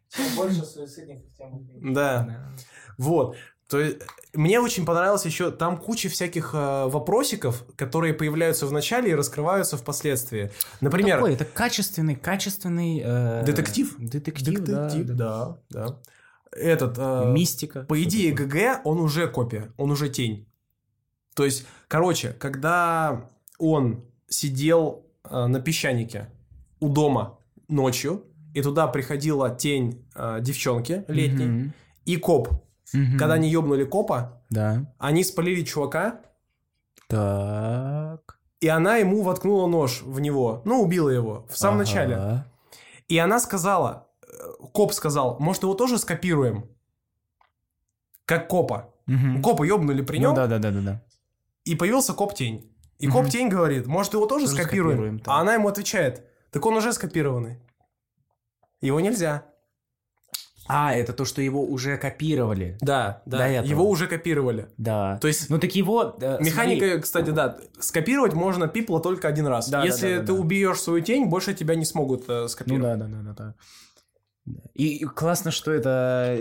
Чем 0.08 0.36
больше 0.36 0.64
суицидников, 0.64 1.24
тем 1.36 1.92
Да, 1.94 2.52
вот. 2.98 3.36
То 3.68 3.80
есть, 3.80 3.98
мне 4.32 4.60
очень 4.60 4.86
понравилось 4.86 5.24
еще, 5.24 5.50
там 5.50 5.76
куча 5.76 6.08
всяких 6.08 6.50
э, 6.54 6.86
вопросиков, 6.86 7.64
которые 7.74 8.14
появляются 8.14 8.66
в 8.66 8.72
начале 8.72 9.10
и 9.10 9.14
раскрываются 9.14 9.76
впоследствии. 9.76 10.52
Например, 10.80 11.16
Такой, 11.18 11.34
это 11.34 11.44
качественный, 11.44 12.14
качественный... 12.14 13.02
э, 13.04 13.42
Детектив? 13.44 13.94
Детектив, 13.98 14.60
да, 14.60 14.88
детектив, 14.88 15.06
да. 15.16 15.58
да, 15.70 15.86
да. 15.88 15.98
Этот, 16.52 16.94
э, 16.96 17.32
Мистика. 17.32 17.82
По 17.82 18.00
идее, 18.02 18.32
ГГ, 18.32 18.82
он 18.84 19.00
уже 19.00 19.26
копия, 19.26 19.72
он 19.76 19.90
уже 19.90 20.10
тень. 20.10 20.46
То 21.34 21.44
есть, 21.44 21.66
короче, 21.88 22.32
когда 22.34 23.28
он 23.58 24.04
сидел 24.28 25.06
э, 25.28 25.46
на 25.46 25.60
песчанике 25.60 26.30
у 26.78 26.88
дома 26.88 27.40
ночью, 27.68 28.24
и 28.54 28.62
туда 28.62 28.86
приходила 28.86 29.50
тень 29.54 30.06
э, 30.14 30.38
девчонки 30.40 31.04
летней, 31.08 31.46
Мгм. 31.46 31.72
и 32.04 32.16
коп. 32.16 32.48
Мгм. 32.92 33.18
Когда 33.18 33.34
они 33.34 33.48
ёбнули 33.50 33.84
копа, 33.84 34.42
Да. 34.50 34.86
они 34.98 35.24
спалили 35.24 35.62
чувака, 35.64 36.20
Так. 37.08 38.38
и 38.60 38.68
она 38.68 38.96
ему 38.96 39.22
воткнула 39.22 39.66
нож 39.66 40.02
в 40.02 40.20
него. 40.20 40.62
Ну, 40.64 40.82
убила 40.82 41.08
его 41.10 41.46
в 41.48 41.56
самом 41.58 41.80
Ага. 41.80 41.84
начале. 41.84 42.44
И 43.08 43.18
она 43.18 43.38
сказала, 43.40 44.08
э, 44.22 44.26
коп 44.72 44.92
сказал, 44.92 45.36
может, 45.40 45.62
его 45.62 45.74
тоже 45.74 45.98
скопируем? 45.98 46.68
Как 48.24 48.48
копа. 48.48 48.92
Мгм. 49.06 49.42
Копа 49.42 49.62
ёбнули 49.64 50.02
при 50.02 50.18
нем, 50.18 50.30
Ну 50.30 50.36
да, 50.36 50.46
да, 50.48 50.58
да, 50.58 50.70
да, 50.72 50.80
да. 50.80 51.02
и 51.64 51.74
появился 51.76 52.12
коп-тень. 52.12 52.72
И 52.98 53.06
Мгм. 53.06 53.16
коп-тень 53.16 53.48
говорит, 53.48 53.86
может, 53.86 54.14
его 54.14 54.26
тоже, 54.26 54.46
Тоже 54.46 54.62
скопируем? 54.62 54.96
скопируем, 54.96 55.18
да. 55.20 55.32
а 55.32 55.40
она 55.40 55.54
ему 55.54 55.68
отвечает, 55.68 56.24
так 56.50 56.64
он 56.66 56.74
уже 56.76 56.92
скопированный. 56.92 57.60
Его 58.80 59.00
нельзя. 59.00 59.44
А, 60.68 60.94
это 60.94 61.12
то, 61.12 61.24
что 61.24 61.40
его 61.42 61.64
уже 61.64 61.96
копировали. 61.96 62.76
Да, 62.80 63.22
да. 63.26 63.46
Его 63.46 63.88
уже 63.88 64.06
копировали. 64.06 64.68
Да. 64.76 65.18
То 65.20 65.28
есть 65.28 65.50
Ну 65.50 65.58
так 65.58 65.74
его... 65.74 66.16
э, 66.20 66.38
Механика, 66.40 66.86
смотри, 66.86 67.00
кстати, 67.02 67.30
да, 67.30 67.58
скопировать 67.78 68.34
можно 68.34 68.68
пипла 68.68 69.00
только 69.00 69.28
один 69.28 69.46
раз. 69.46 69.68
Да, 69.68 69.84
Если 69.84 70.14
да, 70.14 70.20
да, 70.20 70.26
ты 70.26 70.32
да. 70.32 70.32
убьешь 70.34 70.80
свою 70.80 71.02
тень, 71.02 71.26
больше 71.26 71.54
тебя 71.54 71.74
не 71.74 71.84
смогут 71.84 72.24
э, 72.28 72.42
Ну 72.42 72.48
скопировать. 72.48 72.98
да, 72.98 73.06
да, 73.06 73.16
да, 73.22 73.32
да, 73.32 73.54
да. 74.44 74.54
И, 74.74 74.98
и 74.98 75.04
классно, 75.04 75.50
что 75.50 75.72
это... 75.72 76.38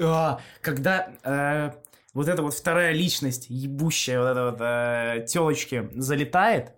а, 0.00 0.40
когда 0.60 1.08
э, 1.22 1.70
вот 2.14 2.28
эта 2.28 2.42
вот 2.42 2.54
вторая 2.54 2.92
личность, 2.92 3.46
ебущая 3.48 4.18
вот 4.20 4.28
эта 4.28 5.18
вот 5.20 5.26
телочки, 5.26 5.88
залетает, 5.94 6.72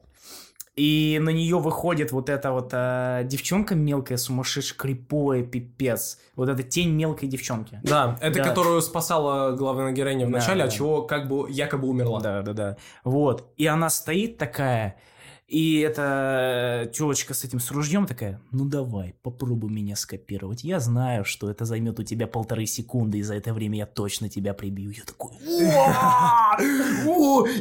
и 0.81 1.19
на 1.19 1.29
нее 1.29 1.59
выходит 1.59 2.11
вот 2.11 2.31
эта 2.31 2.53
вот 2.53 2.71
э, 2.73 3.21
девчонка 3.27 3.75
мелкая, 3.75 4.17
сумасшедшая, 4.17 4.79
криповая, 4.79 5.43
пипец. 5.43 6.19
Вот 6.37 6.49
эта 6.49 6.63
тень 6.63 6.93
мелкой 6.95 7.29
девчонки. 7.29 7.79
Да, 7.83 8.17
это 8.23 8.39
Да. 8.39 8.45
которую 8.49 8.81
спасала 8.81 9.55
главная 9.55 9.93
героиня 9.93 10.27
в 10.27 10.31
Да, 10.31 10.39
начале, 10.39 10.63
от 10.65 10.71
да. 10.71 10.77
чего 10.77 11.03
как 11.03 11.29
бы 11.29 11.51
якобы 11.51 11.87
умерла. 11.87 12.21
Да, 12.21 12.41
да, 12.41 12.55
да. 12.55 12.77
Вот. 13.05 13.53
И 13.59 13.67
она 13.67 13.91
стоит 13.91 14.39
такая, 14.39 14.97
и 15.51 15.81
эта 15.81 16.89
телочка 16.95 17.35
с 17.35 17.43
этим 17.43 17.59
с 17.59 17.73
ружьем 17.73 18.07
такая, 18.07 18.41
ну 18.53 18.65
давай, 18.67 19.17
попробуй 19.21 19.69
меня 19.69 19.97
скопировать. 19.97 20.63
Я 20.63 20.79
знаю, 20.79 21.25
что 21.25 21.51
это 21.51 21.65
займет 21.65 21.99
у 21.99 22.05
тебя 22.05 22.29
полторы 22.29 22.67
секунды, 22.67 23.19
и 23.19 23.23
за 23.23 23.35
это 23.35 23.53
время 23.53 23.79
я 23.79 23.87
точно 23.87 24.29
тебя 24.29 24.55
прибью. 24.55 24.93
Я 24.93 25.03
такой, 25.03 25.33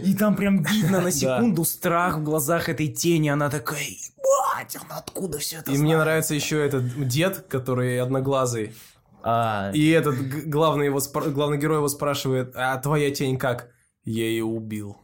и 0.04 0.14
там 0.14 0.36
прям 0.36 0.62
видно 0.62 1.02
на 1.02 1.12
секунду 1.20 1.66
страх 1.66 2.20
в 2.20 2.24
глазах 2.24 2.70
этой 2.70 2.90
тени. 2.90 3.30
Она 3.30 3.50
такая, 3.50 3.82
ебать, 3.82 4.78
она 4.86 5.00
откуда 5.00 5.40
все 5.40 5.58
это 5.58 5.72
И 5.72 5.78
мне 5.80 5.98
нравится 5.98 6.36
еще 6.36 6.64
этот 6.64 7.08
дед, 7.08 7.46
который 7.50 8.00
одноглазый. 8.00 8.76
А, 9.24 9.72
И 9.74 9.90
этот 9.90 10.16
главный, 10.48 10.86
его 10.86 11.00
главный 11.32 11.58
герой 11.58 11.78
его 11.78 11.88
спрашивает, 11.88 12.52
а 12.56 12.78
твоя 12.78 13.10
тень 13.10 13.40
как? 13.40 13.72
Я 14.04 14.26
ее 14.26 14.44
убил. 14.46 14.98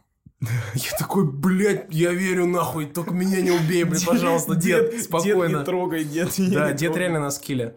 Я 0.74 0.98
такой, 0.98 1.24
блядь, 1.30 1.86
я 1.90 2.12
верю 2.12 2.46
нахуй, 2.46 2.86
только 2.86 3.12
меня 3.14 3.40
не 3.40 3.50
убей, 3.50 3.84
блядь, 3.84 4.04
пожалуйста, 4.04 4.54
дед, 4.54 5.02
спокойно. 5.02 5.64
трогай, 5.64 6.04
дед. 6.04 6.34
Да, 6.38 6.72
дед 6.72 6.96
реально 6.96 7.20
на 7.20 7.30
скилле. 7.30 7.76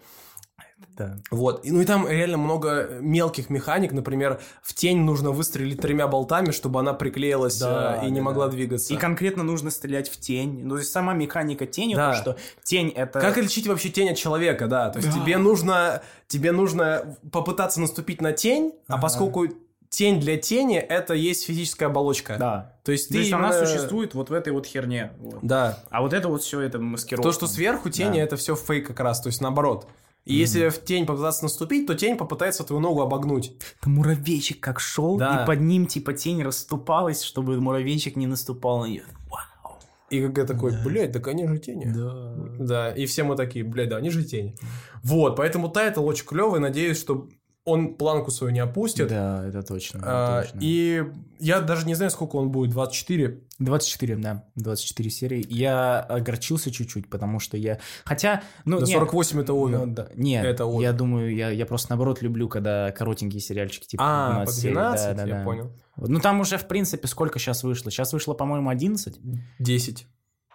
Да. 0.98 1.18
Вот. 1.32 1.66
И, 1.66 1.72
ну 1.72 1.80
и 1.80 1.86
там 1.86 2.06
реально 2.10 2.38
много 2.38 2.98
мелких 3.00 3.50
механик. 3.50 3.94
Например, 3.94 4.42
в 4.62 4.74
тень 4.74 5.00
нужно 5.00 5.32
выстрелить 5.32 5.80
тремя 5.80 6.08
болтами, 6.10 6.52
чтобы 6.52 6.82
она 6.82 6.94
приклеилась 6.94 7.58
Да, 7.58 8.02
э, 8.04 8.08
и 8.08 8.12
не 8.12 8.20
да, 8.20 8.26
могла 8.26 8.46
да. 8.48 8.52
двигаться. 8.52 8.94
И 8.94 8.98
конкретно 8.98 9.44
нужно 9.44 9.72
стрелять 9.72 10.10
в 10.10 10.20
тень. 10.20 10.60
Ну, 10.66 10.72
то 10.72 10.80
есть 10.80 10.92
сама 10.92 11.14
механика 11.14 11.66
тени, 11.66 11.96
Да. 11.96 12.12
то, 12.12 12.18
что 12.18 12.38
тень 12.64 12.90
это... 12.90 13.22
Как 13.22 13.38
лечить 13.38 13.66
вообще 13.68 13.88
тень 13.90 14.10
от 14.10 14.18
человека, 14.18 14.68
да? 14.68 14.90
То 14.90 15.00
есть 15.00 15.10
Да. 15.10 15.18
тебе 15.24 15.38
нужно, 15.38 16.02
тебе 16.28 16.52
нужно 16.52 17.18
попытаться 17.32 17.80
наступить 17.80 18.20
на 18.20 18.34
тень, 18.34 18.74
а 18.90 18.96
Ага. 18.96 19.02
поскольку 19.04 19.48
тень 19.90 20.20
для 20.20 20.38
тени 20.38 20.78
это 20.78 21.14
есть 21.14 21.46
физическая 21.46 21.90
оболочка. 21.90 22.38
Да. 22.40 22.80
То 22.84 22.92
есть 22.92 23.08
То 23.08 23.14
ты 23.16 23.20
есть 23.20 23.34
она 23.34 23.50
именно- 23.50 23.66
существует 23.66 24.14
вот 24.14 24.30
в 24.30 24.34
этой 24.34 24.54
вот 24.54 24.66
херне. 24.66 25.12
вот. 25.20 25.40
Да. 25.42 25.84
А 25.90 26.02
вот 26.02 26.14
это 26.14 26.28
вот 26.28 26.44
все 26.44 26.62
это 26.62 26.80
маскировка. 26.80 27.30
То, 27.30 27.34
что 27.34 27.48
сверху 27.48 27.90
тени, 27.90 28.18
Да. 28.18 28.24
это 28.24 28.36
все 28.38 28.56
фейк 28.56 28.88
как 28.88 29.00
раз, 29.00 29.22
то 29.22 29.28
есть 29.28 29.42
наоборот. 29.42 29.88
И 30.26 30.36
если 30.36 30.70
в 30.70 30.84
тень 30.84 31.06
попытаться 31.08 31.44
наступить, 31.44 31.88
то 31.88 31.96
тень 31.96 32.16
попытается 32.16 32.64
твою 32.64 32.82
ногу 32.82 33.02
обогнуть. 33.02 33.54
Там 33.82 33.94
муравейчик 33.96 34.60
как 34.60 34.80
шел, 34.80 35.18
Да. 35.18 35.44
и 35.44 35.48
под 35.48 35.62
ним 35.62 35.88
типа 35.88 36.14
тень 36.14 36.44
расступалась, 36.44 37.24
чтобы 37.24 37.60
муравейчик 37.60 38.16
не 38.16 38.28
наступал 38.28 38.82
на 38.82 38.86
нее. 38.86 39.04
Вау. 39.30 39.80
И 40.12 40.20
ГГ 40.20 40.46
такой, 40.46 40.74
блядь, 40.84 41.14
так 41.14 41.28
они 41.28 41.48
же 41.48 41.58
тени. 41.58 41.86
Да. 41.86 42.36
Да, 42.60 42.92
и 42.92 43.06
все 43.08 43.24
мы 43.24 43.36
такие, 43.36 43.64
блядь, 43.66 43.90
да, 43.90 43.98
они 43.98 44.10
же 44.12 44.24
тени. 44.24 44.56
Вот, 45.04 45.36
поэтому 45.36 45.70
title 45.70 46.06
очень 46.06 46.26
клевый, 46.26 46.60
надеюсь, 46.60 47.00
что 47.00 47.28
он 47.70 47.96
планку 47.96 48.32
свою 48.32 48.52
не 48.54 48.60
опустит. 48.60 49.08
Да, 49.08 49.46
это 49.48 49.64
точно. 49.64 50.02
А, 50.04 50.42
точно. 50.44 50.60
и 50.62 51.04
я 51.40 51.62
даже 51.62 51.86
не 51.86 51.96
знаю, 51.96 52.12
сколько 52.12 52.36
он 52.36 52.50
будет, 52.52 52.72
24. 52.72 53.40
24, 53.60 54.16
да, 54.18 54.44
24 54.56 55.10
серии. 55.10 55.46
Я 55.50 56.00
огорчился 56.00 56.72
чуть-чуть, 56.72 57.10
потому 57.10 57.40
что 57.40 57.58
я... 57.58 57.80
Хотя, 58.06 58.42
ну, 58.66 58.80
До 58.80 58.86
не, 58.86 58.94
48 58.94 59.42
это 59.42 59.54
over. 59.54 59.80
ну, 59.80 59.94
да. 59.94 60.10
Нет, 60.16 60.46
Это 60.46 60.66
over. 60.66 60.82
я 60.82 60.94
думаю, 60.94 61.36
я, 61.36 61.50
я 61.50 61.66
просто 61.66 61.90
наоборот 61.92 62.22
люблю, 62.22 62.48
когда 62.48 62.92
коротенькие 62.92 63.42
сериальчики, 63.42 63.88
типа 63.88 64.04
а, 64.06 64.30
по 64.46 64.52
12 64.52 64.62
серий. 64.62 64.74
12, 64.74 65.06
Да, 65.06 65.14
да, 65.14 65.30
я 65.30 65.36
да. 65.40 65.44
понял. 65.44 65.72
Ну, 65.98 66.20
там 66.20 66.40
уже, 66.40 66.58
в 66.58 66.68
принципе, 66.68 67.08
сколько 67.08 67.40
сейчас 67.40 67.64
вышло? 67.64 67.92
Сейчас 67.92 68.14
вышло, 68.14 68.34
по-моему, 68.34 68.70
11? 68.70 69.20
10. 69.60 70.08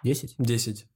10? 0.03 0.35
10. 0.37 0.87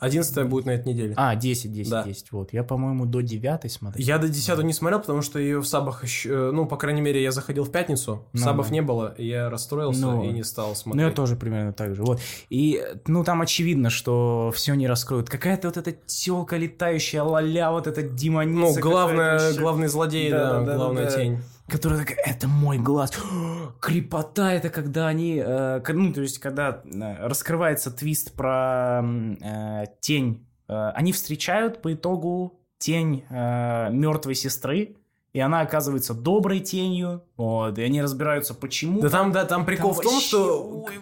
11 0.00 0.46
будет 0.48 0.66
на 0.66 0.72
этой 0.72 0.88
неделе. 0.92 1.14
А, 1.16 1.34
10, 1.36 1.72
10, 1.72 1.90
Да. 1.90 2.02
10. 2.04 2.32
Вот. 2.32 2.52
Я, 2.52 2.62
по-моему, 2.64 3.06
до 3.06 3.20
9 3.20 3.70
смотрел. 3.70 4.04
Я 4.06 4.18
до 4.18 4.28
10 4.28 4.62
не 4.64 4.72
смотрел, 4.72 5.00
потому 5.00 5.22
что 5.22 5.38
ее 5.38 5.60
в 5.60 5.66
сабах 5.66 6.02
еще... 6.02 6.50
Ну, 6.52 6.66
по 6.66 6.76
крайней 6.76 7.00
мере, 7.00 7.22
я 7.22 7.30
заходил 7.30 7.64
в 7.64 7.70
пятницу, 7.70 8.24
Ну, 8.32 8.40
сабов 8.40 8.68
да. 8.68 8.74
не 8.74 8.82
было, 8.82 9.14
и 9.16 9.26
я 9.26 9.48
расстроился 9.48 10.00
Ну, 10.00 10.24
и 10.24 10.28
не 10.32 10.42
стал 10.42 10.70
Ну, 10.70 10.74
смотреть. 10.74 11.06
я 11.06 11.12
тоже 11.12 11.36
примерно 11.36 11.72
так 11.72 11.94
же. 11.94 12.02
Вот. 12.02 12.20
И, 12.50 12.82
ну, 13.06 13.24
там 13.24 13.40
очевидно, 13.40 13.88
что 13.90 14.52
все 14.54 14.74
не 14.74 14.86
раскроют. 14.88 15.30
Какая-то 15.30 15.68
вот 15.68 15.76
эта 15.76 15.92
телка 16.06 16.56
летающая, 16.56 17.22
ла-ля, 17.22 17.70
вот 17.70 17.86
эта 17.86 18.02
демоница. 18.02 18.74
Ну, 18.74 18.80
главное, 18.80 19.52
главный 19.54 19.88
злодей, 19.88 20.30
Да, 20.30 20.38
да, 20.38 20.60
да, 20.60 20.66
да, 20.66 20.76
главная 20.76 21.04
да. 21.04 21.10
тень. 21.10 21.38
Которая 21.66 22.00
такая, 22.00 22.18
это 22.26 22.46
мой 22.46 22.78
глаз. 22.78 23.12
Крепота, 23.80 24.52
это 24.52 24.68
когда 24.68 25.08
они, 25.08 25.42
э, 25.44 25.80
ну, 25.88 26.12
то 26.12 26.20
есть, 26.20 26.38
когда 26.38 26.82
э, 26.84 27.26
раскрывается 27.26 27.90
твист 27.90 28.32
про 28.32 29.02
э, 29.02 29.84
тень, 30.00 30.46
э, 30.68 30.90
они 30.94 31.12
встречают 31.12 31.80
по 31.80 31.94
итогу 31.94 32.60
тень 32.78 33.24
мертвой 33.30 34.34
сестры, 34.34 34.96
и 35.32 35.40
она 35.40 35.62
оказывается 35.62 36.12
доброй 36.12 36.60
тенью, 36.60 37.24
вот, 37.38 37.78
и 37.78 37.82
они 37.82 38.02
разбираются, 38.02 38.52
почему. 38.52 39.00
Да 39.00 39.08
там, 39.08 39.32
да, 39.32 39.46
там 39.46 39.64
прикол 39.64 39.94
в 39.94 40.00
том, 40.00 40.12
вообще, 40.12 40.28
что... 40.28 40.84
ой. 40.84 41.00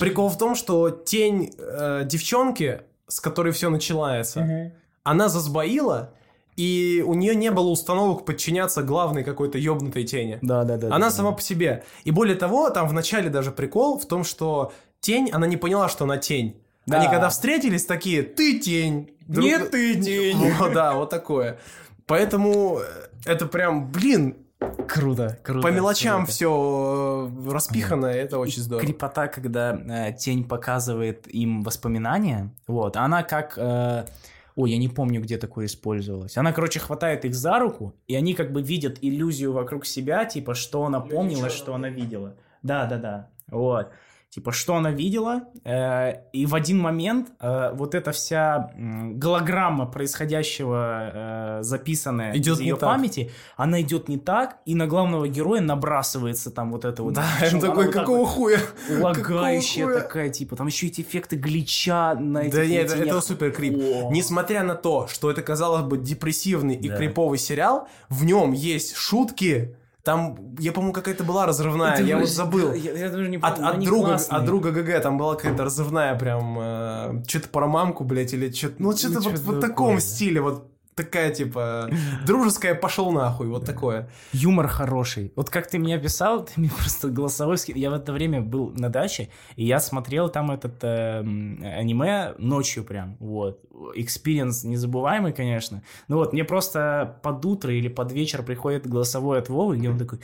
Прикол 0.00 0.28
в 0.30 0.38
том, 0.38 0.54
что 0.54 0.90
тень 0.90 1.52
э, 1.58 2.04
девчонки, 2.04 2.82
с 3.06 3.20
которой 3.20 3.52
все 3.52 3.68
начинается, 3.68 4.72
она 5.02 5.28
засбоила, 5.28 6.14
и 6.60 7.00
у 7.00 7.14
нее 7.14 7.34
не 7.34 7.50
было 7.50 7.70
установок 7.70 8.26
подчиняться 8.26 8.82
главной 8.82 9.24
какой-то 9.24 9.56
ёбнутой 9.56 10.04
тени. 10.04 10.38
Да, 10.42 10.64
да, 10.64 10.76
да. 10.76 10.88
Она 10.88 11.06
да, 11.06 11.10
сама 11.10 11.30
да. 11.30 11.36
по 11.36 11.42
себе. 11.42 11.84
И 12.04 12.10
более 12.10 12.36
того, 12.36 12.68
там 12.68 12.86
в 12.86 12.92
начале 12.92 13.30
даже 13.30 13.50
прикол 13.50 13.98
в 13.98 14.04
том, 14.04 14.24
что 14.24 14.70
тень, 15.00 15.30
она 15.32 15.46
не 15.46 15.56
поняла, 15.56 15.88
что 15.88 16.04
она 16.04 16.18
тень. 16.18 16.60
Да. 16.84 16.98
Они 16.98 17.08
когда 17.08 17.30
встретились, 17.30 17.86
такие, 17.86 18.22
ты 18.22 18.58
тень. 18.58 19.08
Друг- 19.26 19.46
Нет, 19.46 19.70
ты 19.70 19.94
тень. 20.02 20.36
Вот, 20.58 20.74
да, 20.74 20.92
вот 20.92 21.08
такое. 21.08 21.58
Поэтому 22.04 22.80
э, 22.80 22.84
это 23.24 23.46
прям, 23.46 23.90
блин, 23.90 24.36
Круто, 24.86 25.38
круто. 25.42 25.66
по 25.66 25.72
мелочам 25.72 26.24
круто. 26.24 26.32
все 26.32 27.32
распихано, 27.48 28.04
это 28.04 28.38
очень 28.38 28.60
здорово. 28.60 28.84
Крепота, 28.84 29.28
когда 29.28 29.72
э, 29.72 30.12
тень 30.12 30.44
показывает 30.44 31.26
им 31.26 31.62
воспоминания, 31.62 32.50
вот, 32.66 32.98
она 32.98 33.22
как... 33.22 33.54
э, 33.56 34.04
Ой, 34.56 34.70
я 34.70 34.78
не 34.78 34.88
помню, 34.88 35.20
где 35.20 35.38
такое 35.38 35.66
использовалось. 35.66 36.36
Она, 36.36 36.52
короче, 36.52 36.80
хватает 36.80 37.24
их 37.24 37.34
за 37.34 37.58
руку, 37.58 37.94
и 38.08 38.14
они 38.14 38.34
как 38.34 38.52
бы 38.52 38.62
видят 38.62 38.98
иллюзию 39.00 39.52
вокруг 39.52 39.86
себя, 39.86 40.24
типа, 40.24 40.54
что 40.54 40.84
она 40.84 41.00
помнила, 41.00 41.50
что 41.50 41.74
она 41.74 41.88
видела. 41.88 42.34
Да, 42.62 42.86
да, 42.86 42.98
да. 42.98 43.30
Вот. 43.48 43.90
Типа, 44.30 44.52
что 44.52 44.76
она 44.76 44.92
видела, 44.92 45.42
э, 45.64 46.12
и 46.32 46.46
в 46.46 46.54
один 46.54 46.78
момент 46.78 47.32
э, 47.40 47.72
вот 47.74 47.96
эта 47.96 48.12
вся 48.12 48.70
голограмма 48.76 49.86
происходящего, 49.86 51.58
э, 51.58 51.62
записанная 51.64 52.36
Идёт 52.36 52.58
из 52.58 52.60
ее 52.60 52.76
так. 52.76 52.88
памяти, 52.90 53.32
она 53.56 53.80
идет 53.80 54.08
не 54.08 54.18
так, 54.18 54.58
и 54.66 54.76
на 54.76 54.86
главного 54.86 55.26
героя 55.26 55.60
набрасывается 55.60 56.52
там 56.52 56.70
вот 56.70 56.84
это 56.84 57.02
вот. 57.02 57.14
Да, 57.14 57.24
он 57.52 57.60
такой, 57.60 57.86
вот 57.86 57.92
так 57.92 58.02
какого 58.02 58.18
вот 58.18 58.28
хуя? 58.28 58.60
лагающая 59.00 59.82
Какого 59.82 59.92
хуя? 59.94 60.02
такая, 60.02 60.28
типа, 60.30 60.54
там 60.54 60.68
еще 60.68 60.86
эти 60.86 61.00
эффекты 61.00 61.34
глича 61.34 62.14
на 62.14 62.42
этих 62.44 62.54
Да 62.54 62.66
нет, 62.66 62.92
это, 62.92 63.02
это 63.02 63.20
супер 63.20 63.50
крип. 63.50 63.78
О. 63.78 64.12
Несмотря 64.12 64.62
на 64.62 64.76
то, 64.76 65.08
что 65.08 65.28
это, 65.28 65.42
казалось 65.42 65.82
бы, 65.82 65.98
депрессивный 65.98 66.76
и 66.76 66.88
Да. 66.88 66.96
криповый 66.96 67.38
сериал, 67.38 67.88
в 68.08 68.24
нем 68.24 68.52
есть 68.52 68.94
шутки. 68.94 69.76
Там, 70.02 70.56
я 70.58 70.72
помню, 70.72 70.92
какая-то 70.92 71.24
была 71.24 71.44
разрывная, 71.46 71.92
Это 71.92 72.02
я 72.02 72.14
вот 72.16 72.20
вообще- 72.22 72.34
забыл. 72.34 72.72
Я, 72.72 72.92
я 72.92 73.10
даже 73.10 73.28
не 73.28 73.36
От, 73.36 73.56
помню, 73.56 73.68
от 73.68 73.74
они 73.74 73.86
друга, 73.86 74.06
классные. 74.08 74.38
от 74.38 74.44
друга 74.46 74.70
ГГ 74.70 75.02
там 75.02 75.18
была 75.18 75.34
какая-то 75.36 75.64
разрывная 75.64 76.14
прям, 76.14 77.22
что-то 77.26 77.48
про 77.50 77.66
мамку, 77.66 78.04
блядь, 78.04 78.32
или 78.32 78.50
что-то, 78.50 78.76
ну, 78.78 78.96
что-то 78.96 79.20
вот, 79.20 79.36
что-то 79.36 79.52
в 79.52 79.60
таком 79.60 79.96
да. 79.96 80.00
стиле, 80.00 80.40
вот 80.40 80.69
такая, 81.04 81.30
типа, 81.30 81.90
дружеская 82.26 82.74
пошел 82.74 83.10
нахуй, 83.12 83.48
вот 83.48 83.64
такое. 83.64 84.08
Юмор 84.32 84.68
хороший. 84.68 85.32
Вот 85.36 85.50
как 85.50 85.66
ты 85.68 85.78
мне 85.78 85.96
описал, 85.96 86.44
ты 86.44 86.52
мне 86.56 86.70
просто 86.78 87.08
голосовой 87.08 87.58
ски- 87.58 87.72
Я 87.78 87.90
в 87.90 87.94
это 87.94 88.12
время 88.12 88.40
был 88.40 88.70
на 88.70 88.88
даче, 88.88 89.28
и 89.56 89.64
я 89.64 89.80
смотрел 89.80 90.28
там 90.28 90.50
этот 90.50 90.82
э, 90.82 91.18
аниме 91.20 92.34
ночью 92.38 92.84
прям, 92.84 93.16
вот. 93.20 93.60
Experience 93.94 94.64
незабываемый, 94.64 95.32
конечно. 95.32 95.82
Ну 96.08 96.16
вот, 96.16 96.32
мне 96.32 96.44
просто 96.44 97.18
под 97.22 97.44
утро 97.44 97.72
или 97.72 97.88
под 97.88 98.12
вечер 98.12 98.42
приходит 98.42 98.86
голосовой 98.86 99.38
от 99.38 99.48
Вовы, 99.48 99.78
где 99.78 99.90
он 99.90 99.98
такой, 99.98 100.20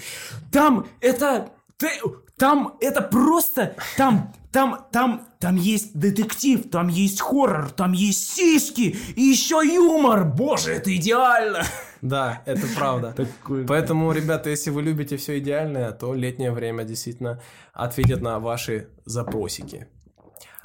там 0.53 0.87
это... 1.01 1.49
ты- 1.77 2.01
там 2.39 2.77
это 2.81 3.03
просто... 3.03 3.77
Там... 3.97 4.33
Там, 4.53 4.87
там, 4.91 5.29
там 5.39 5.57
есть 5.57 5.99
детектив, 5.99 6.71
там 6.71 6.89
есть 6.89 7.21
хоррор, 7.21 7.71
там 7.73 7.93
есть 7.93 8.31
сиськи 8.31 8.97
и 9.15 9.21
еще 9.21 9.57
юмор. 9.63 10.25
Боже, 10.25 10.73
это 10.73 10.97
идеально. 10.97 11.63
Да, 12.01 12.43
это 12.47 12.67
правда. 12.75 13.13
Такой- 13.13 13.67
Поэтому, 13.67 14.11
ребята, 14.13 14.49
если 14.49 14.71
вы 14.71 14.83
любите 14.83 15.19
все 15.19 15.41
идеальное, 15.41 15.93
то 15.93 16.15
летнее 16.15 16.53
время 16.53 16.85
действительно 16.85 17.43
ответит 17.75 18.23
на 18.23 18.39
ваши 18.39 18.89
запросики. 19.05 19.89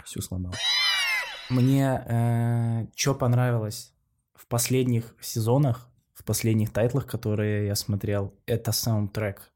Все 0.06 0.22
сломал. 0.22 0.54
Мне 1.50 2.88
что 2.96 3.14
понравилось 3.14 3.94
в 4.36 4.48
последних 4.48 5.16
сезонах, 5.20 5.90
в 6.14 6.24
последних 6.24 6.72
тайтлах, 6.72 7.08
которые 7.08 7.68
я 7.68 7.76
смотрел, 7.76 8.34
это 8.46 8.72
саундтрек. 8.72 9.51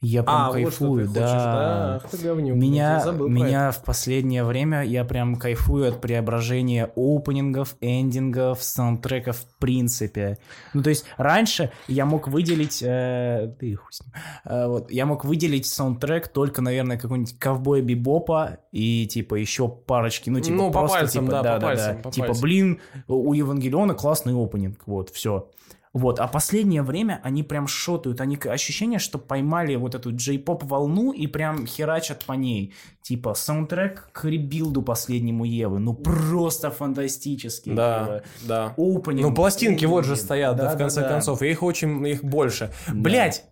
Я 0.00 0.22
прям 0.22 0.36
А, 0.36 0.46
вот 0.46 0.54
кайфую, 0.54 1.00
ты 1.00 1.06
хочешь, 1.08 1.14
да. 1.22 1.96
Ах 1.96 2.08
ты 2.08 2.18
говнюк, 2.18 2.56
Меня, 2.56 3.00
забыл 3.00 3.28
меня 3.28 3.72
в 3.72 3.82
последнее 3.82 4.44
время 4.44 4.84
я 4.84 5.04
прям 5.04 5.34
кайфую 5.34 5.88
от 5.88 6.00
преображения 6.00 6.92
опенингов, 6.94 7.74
эндингов, 7.80 8.62
саундтреков 8.62 9.38
в 9.38 9.58
принципе. 9.58 10.38
Ну, 10.72 10.84
то 10.84 10.90
есть 10.90 11.04
раньше 11.16 11.72
я 11.88 12.06
мог 12.06 12.28
выделить... 12.28 12.80
э, 12.80 13.52
да 13.60 13.66
и 13.66 13.74
хуй 13.74 13.92
с 13.92 14.02
ним. 14.04 14.12
Э, 14.44 14.68
вот, 14.68 14.88
я 14.92 15.04
мог 15.04 15.24
выделить 15.24 15.66
саундтрек 15.66 16.28
только, 16.28 16.62
наверное, 16.62 16.96
какой-нибудь 16.96 17.36
ковбой 17.36 17.82
бибопа 17.82 18.58
и, 18.70 19.04
типа, 19.08 19.34
еще 19.34 19.68
парочки, 19.68 20.30
ну, 20.30 20.38
типа, 20.38 20.56
Ну, 20.56 20.70
по 20.70 20.78
просто, 20.80 20.98
пальцам, 20.98 21.26
типа, 21.26 21.42
да, 21.42 21.54
по 21.54 21.60
пальцам, 21.60 22.02
по 22.02 22.10
Типа, 22.12 22.26
пальцам. 22.28 22.42
блин, 22.42 22.80
у 23.08 23.32
Евангелиона 23.32 23.94
классный 23.94 24.32
опенинг, 24.40 24.82
вот, 24.86 25.10
все. 25.10 25.48
Вот, 25.92 26.20
а 26.20 26.28
последнее 26.28 26.82
время 26.82 27.20
они 27.22 27.42
прям 27.42 27.66
шотают, 27.66 28.20
они 28.20 28.36
ощущение, 28.36 28.98
что 28.98 29.18
поймали 29.18 29.74
вот 29.76 29.94
эту 29.94 30.14
джей-поп 30.14 30.64
волну 30.64 31.12
и 31.12 31.26
прям 31.26 31.66
херачат 31.66 32.24
по 32.24 32.32
ней. 32.34 32.74
Типа 33.02 33.34
саундтрек 33.34 34.10
к 34.12 34.24
ребилду 34.24 34.82
последнему 34.82 35.44
Евы, 35.44 35.78
ну 35.78 35.94
просто 35.94 36.70
фантастический. 36.70 37.74
Да, 37.74 38.04
Типа, 38.04 38.22
да. 38.42 38.74
Opening, 38.76 39.22
Ну, 39.22 39.34
пластинки 39.34 39.84
вот 39.86 40.04
же 40.04 40.16
стоят, 40.16 40.56
да, 40.56 40.74
в 40.74 40.78
конце 40.78 40.96
Да-да-да. 40.96 41.14
концов. 41.14 41.42
И 41.42 41.50
их 41.50 41.62
очень, 41.62 42.06
их 42.06 42.22
больше. 42.22 42.70
Блять, 42.92 43.44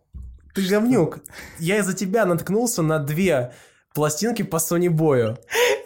ты 0.55 0.67
говнюк. 0.67 1.21
Я 1.59 1.79
из-за 1.79 1.95
тебя 1.95 2.27
наткнулся 2.27 2.83
на 2.83 2.99
две 2.99 3.53
пластинки 3.95 4.43
по 4.43 4.57
Sony 4.57 4.91
Бою. 4.91 5.39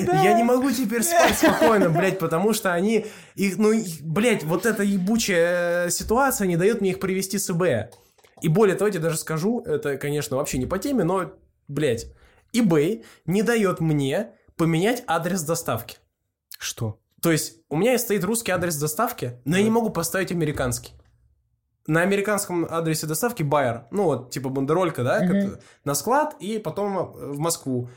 Я 0.00 0.34
не 0.34 0.42
могу 0.42 0.70
теперь 0.70 1.02
спать 1.02 1.36
спокойно, 1.38 1.90
блядь, 1.90 2.18
потому 2.18 2.52
что 2.52 2.72
они... 2.72 3.06
Их, 3.34 3.58
ну, 3.58 3.72
их- 3.72 4.02
блядь, 4.02 4.44
вот 4.44 4.66
эта 4.66 4.82
ебучая 4.82 5.86
э, 5.86 5.90
ситуация 5.90 6.46
не 6.46 6.56
дает 6.56 6.80
мне 6.80 6.90
их 6.90 7.00
привести 7.00 7.38
с 7.38 7.50
eBay. 7.50 7.88
И 8.42 8.48
более 8.48 8.76
того, 8.76 8.88
я 8.88 8.92
тебе 8.92 9.02
даже 9.04 9.18
скажу, 9.18 9.60
это, 9.60 9.96
конечно, 9.96 10.36
вообще 10.36 10.58
не 10.58 10.66
по 10.66 10.78
теме, 10.78 11.04
но, 11.04 11.32
блядь, 11.68 12.06
eBay 12.54 13.04
не 13.24 13.42
дает 13.42 13.80
мне 13.80 14.32
поменять 14.56 15.02
адрес 15.06 15.42
доставки. 15.42 15.98
Что? 16.58 16.98
То 17.22 17.32
есть 17.32 17.56
у 17.68 17.76
меня 17.76 17.98
стоит 17.98 18.24
русский 18.24 18.52
адрес 18.52 18.76
доставки, 18.76 19.40
но 19.44 19.56
я 19.56 19.62
не 19.62 19.70
могу 19.70 19.90
поставить 19.90 20.32
американский. 20.32 20.92
На 21.86 22.02
американском 22.02 22.66
адресе 22.68 23.06
доставки 23.06 23.42
байер, 23.42 23.84
ну 23.90 24.04
вот, 24.04 24.30
типа 24.30 24.48
бандеролька, 24.48 25.04
да, 25.04 25.20
как- 25.26 25.60
на 25.84 25.94
склад 25.94 26.34
и 26.40 26.58
потом 26.58 26.98
э, 26.98 27.32
в 27.32 27.38
Москву. 27.38 27.88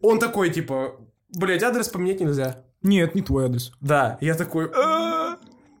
Он 0.00 0.18
такой, 0.18 0.50
типа, 0.50 0.96
блять, 1.36 1.62
адрес 1.62 1.88
поменять 1.88 2.20
нельзя. 2.20 2.62
Нет, 2.82 3.14
не 3.14 3.22
твой 3.22 3.46
адрес. 3.46 3.72
Да, 3.80 4.18
я 4.20 4.34
такой... 4.34 4.70
«А, 4.76 5.36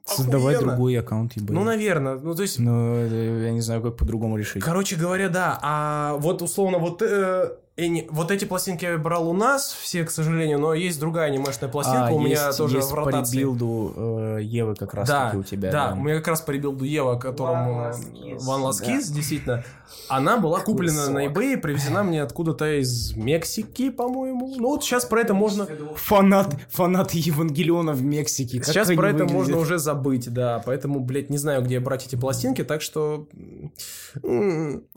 Создавай 0.06 0.54
охуенно». 0.54 0.72
другой 0.72 0.98
аккаунт, 0.98 1.36
eBay. 1.36 1.52
Ну, 1.52 1.64
наверное, 1.64 2.16
ну 2.16 2.34
то 2.34 2.42
есть... 2.42 2.58
Ну, 2.58 2.94
это 2.96 3.14
я 3.14 3.52
не 3.52 3.60
знаю, 3.60 3.80
как 3.82 3.96
по-другому 3.96 4.36
решить. 4.36 4.62
Короче 4.62 4.96
говоря, 4.96 5.28
да. 5.28 5.58
А 5.62 6.14
вот 6.18 6.42
условно 6.42 6.78
вот 6.78 7.00
э, 7.02 7.52
эни- 7.76 8.06
вот 8.10 8.30
эти 8.30 8.44
пластинки 8.44 8.84
я 8.84 8.96
брал 8.98 9.28
у 9.28 9.32
нас 9.32 9.72
все, 9.72 10.04
к 10.04 10.10
сожалению, 10.10 10.58
но 10.58 10.74
есть 10.74 11.00
другая 11.00 11.26
анимешная 11.30 11.68
пластинка 11.68 12.06
А, 12.08 12.12
у 12.12 12.20
меня 12.20 12.46
есть- 12.46 12.58
тоже 12.58 12.76
есть 12.76 12.88
в 12.90 12.94
по 12.94 12.96
ротации. 13.04 13.36
rebuild 13.38 13.85
у 13.85 13.92
э, 13.96 14.38
Евы 14.42 14.74
как 14.74 14.94
раз 14.94 15.08
да, 15.08 15.26
таки 15.26 15.36
у 15.38 15.42
тебя. 15.42 15.70
да, 15.72 15.92
у 15.98 16.02
меня 16.02 16.16
как 16.16 16.28
раз 16.28 16.40
по 16.40 16.50
rebuild 16.52 16.80
у 16.80 16.84
Ева, 16.84 17.16
которому 17.18 17.72
One 17.72 17.90
Last 17.90 18.12
Kiss. 18.12 18.38
One 18.38 18.62
Last 18.68 18.80
Да. 18.80 19.14
Действительно, 19.14 19.64
она 20.08 20.36
была 20.38 20.60
куплена 20.60 21.08
на 21.10 21.22
сок. 21.24 21.32
eBay, 21.36 21.56
привезена 21.56 22.02
мне 22.02 22.22
откуда-то 22.22 22.80
из 22.80 23.14
Мексики, 23.16 23.90
по-моему. 23.90 24.54
Ну 24.56 24.68
вот 24.68 24.84
сейчас 24.84 25.04
про 25.04 25.20
это 25.20 25.34
можно... 25.34 25.66
Фанат, 25.96 26.54
фанат 26.70 27.12
Евангелиона 27.12 27.92
в 27.92 28.02
Мексике. 28.02 28.58
Как 28.58 28.68
Сейчас 28.68 28.88
про 28.92 29.10
это 29.10 29.24
можно 29.24 29.58
уже 29.58 29.78
забыть, 29.78 30.32
да, 30.32 30.62
поэтому, 30.64 31.00
блядь, 31.00 31.30
не 31.30 31.38
знаю, 31.38 31.62
где 31.62 31.80
брать 31.80 32.06
эти 32.06 32.16
пластинки, 32.16 32.62
так 32.64 32.82
что... 32.82 33.26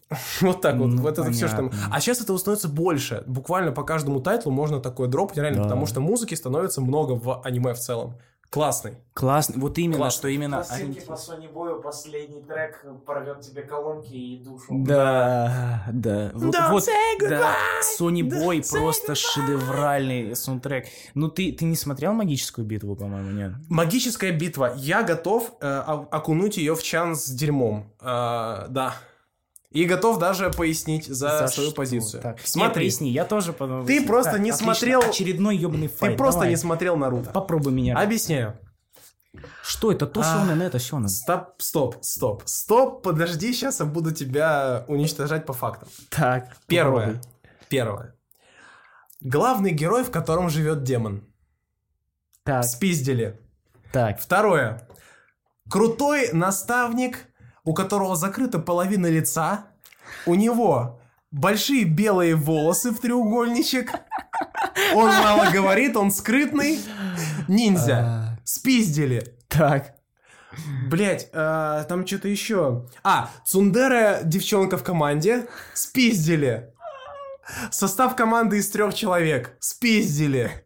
Вот 0.41 0.62
так 0.62 0.76
вот, 0.78 0.88
Ну, 0.88 1.01
вот 1.01 1.18
это 1.18 1.32
все, 1.32 1.47
что... 1.47 1.58
понятно. 1.58 1.78
А 1.91 1.99
сейчас 1.99 2.22
этого 2.22 2.38
становится 2.38 2.70
больше. 2.70 3.24
Буквально 3.28 3.72
по 3.72 3.84
каждому 3.84 4.22
title 4.22 4.47
у 4.47 4.51
можно 4.51 4.80
такое 4.80 5.08
дропать, 5.08 5.38
реально, 5.38 5.60
Да. 5.60 5.64
потому 5.64 5.86
что 5.86 5.99
музыки 5.99 6.34
становится 6.36 6.82
много 6.82 7.14
в 7.14 7.41
аниме 7.43 7.74
в 7.74 7.80
целом. 7.80 8.16
Классный. 8.49 8.93
Классно. 9.14 9.60
Вот 9.60 9.78
именно, 9.78 9.97
Классно. 9.97 10.18
что 10.20 10.28
именно... 10.30 10.58
Пластинки 10.58 11.01
по 11.01 11.14
Sony 11.14 11.51
Бою, 11.51 11.82
последний 11.82 12.41
трек 12.41 12.82
порвет 13.05 13.41
тебе 13.41 13.64
колонки 13.64 14.14
и 14.14 14.41
душу. 14.41 14.68
Да, 14.70 15.84
да. 15.91 16.32
Вот, 16.34 16.55
Don't 16.55 16.72
вот, 16.72 16.84
say 16.88 17.30
да. 17.30 17.53
Sony 17.99 18.22
don't 18.22 18.30
Boy 18.30 18.60
say 18.62 18.80
просто 18.80 19.16
шедевральный 19.16 20.34
саундтрек. 20.34 20.86
Ну, 21.14 21.28
ты, 21.28 21.51
ты 21.51 21.66
не 21.66 21.76
смотрел 21.76 22.14
«Магическую 22.14 22.66
битву», 22.66 22.95
по-моему, 22.95 23.32
нет? 23.32 23.51
Магическая 23.68 24.32
битва. 24.32 24.74
Я 24.78 25.03
готов 25.03 25.53
э, 25.60 25.68
окунуть 26.10 26.55
ее 26.55 26.74
в 26.76 26.82
чан 26.82 27.18
с 27.18 27.26
дерьмом. 27.30 27.91
Э, 27.99 28.68
да. 28.70 28.95
И 29.78 29.86
готов 29.86 30.17
даже 30.17 30.49
пояснить 30.49 31.05
за, 31.05 31.47
свою 31.47 31.69
что? 31.69 31.75
позицию. 31.75 32.23
Так, 32.23 32.39
Смотри, 32.43 32.86
поясни, 32.86 33.11
я 33.11 33.25
тоже 33.25 33.53
подумал. 33.53 33.86
Ты 33.86 34.05
просто 34.07 34.32
Так, 34.34 34.39
не 34.41 34.49
отлично. 34.49 34.73
смотрел- 34.73 35.01
Очередной 35.09 35.55
ебаный 35.55 35.88
ты 35.88 35.95
файт. 35.95 36.17
просто 36.17 36.39
Давай. 36.39 36.49
не 36.49 36.55
смотрел 36.57 36.97
Наруто. 36.97 37.30
Попробуй 37.30 37.71
меня. 37.73 37.95
Объясняю. 37.95 38.57
Что 39.61 39.91
это? 39.91 40.07
То 40.07 40.21
А. 40.21 40.23
сёнэн, 40.23 40.61
это 40.63 40.80
сёнэн. 40.80 41.09
Стоп, 41.09 41.61
стоп, 41.61 41.97
стоп, 42.01 42.41
стоп, 42.45 43.03
подожди, 43.03 43.53
сейчас 43.53 43.80
я 43.80 43.86
буду 43.86 44.11
тебя 44.11 44.84
уничтожать 44.88 45.45
по 45.45 45.53
фактам. 45.53 45.89
Так, 46.09 46.57
Первое. 46.65 47.05
попробуй. 47.05 47.21
Первое. 47.69 48.15
Главный 49.21 49.71
герой, 49.73 50.03
в 50.03 50.09
котором 50.09 50.49
живет 50.49 50.82
демон. 50.84 51.23
Так, 52.43 52.63
Спиздили. 52.63 53.39
так. 53.91 54.19
Второе. 54.19 54.88
Крутой 55.69 56.30
наставник, 56.34 57.26
у 57.68 57.74
которого 57.74 58.15
закрыта 58.15 58.59
половина 58.59 59.07
лица. 59.07 59.65
У 60.26 60.36
него 60.36 61.01
большие 61.32 61.84
белые 61.84 62.34
волосы 62.34 62.91
в 62.91 62.99
треугольничек. 63.01 63.91
Он 64.95 65.07
мало 65.07 65.51
говорит, 65.51 65.97
он 65.97 66.11
скрытный. 66.11 66.80
Ниндзя. 67.49 67.97
А, 67.97 68.39
Спиздили. 68.45 69.36
Так. 69.49 69.95
Блять, 70.89 71.30
там 71.34 72.07
что-то 72.07 72.30
еще. 72.30 72.88
А, 73.03 73.30
Цундера 73.43 74.22
девчонка 74.24 74.78
в 74.78 74.84
команде. 74.84 75.49
Спиздили. 75.74 76.74
Состав 77.70 78.15
команды 78.15 78.59
из 78.59 78.70
трех 78.70 78.93
человек. 78.93 79.57
Спиздили. 79.59 80.63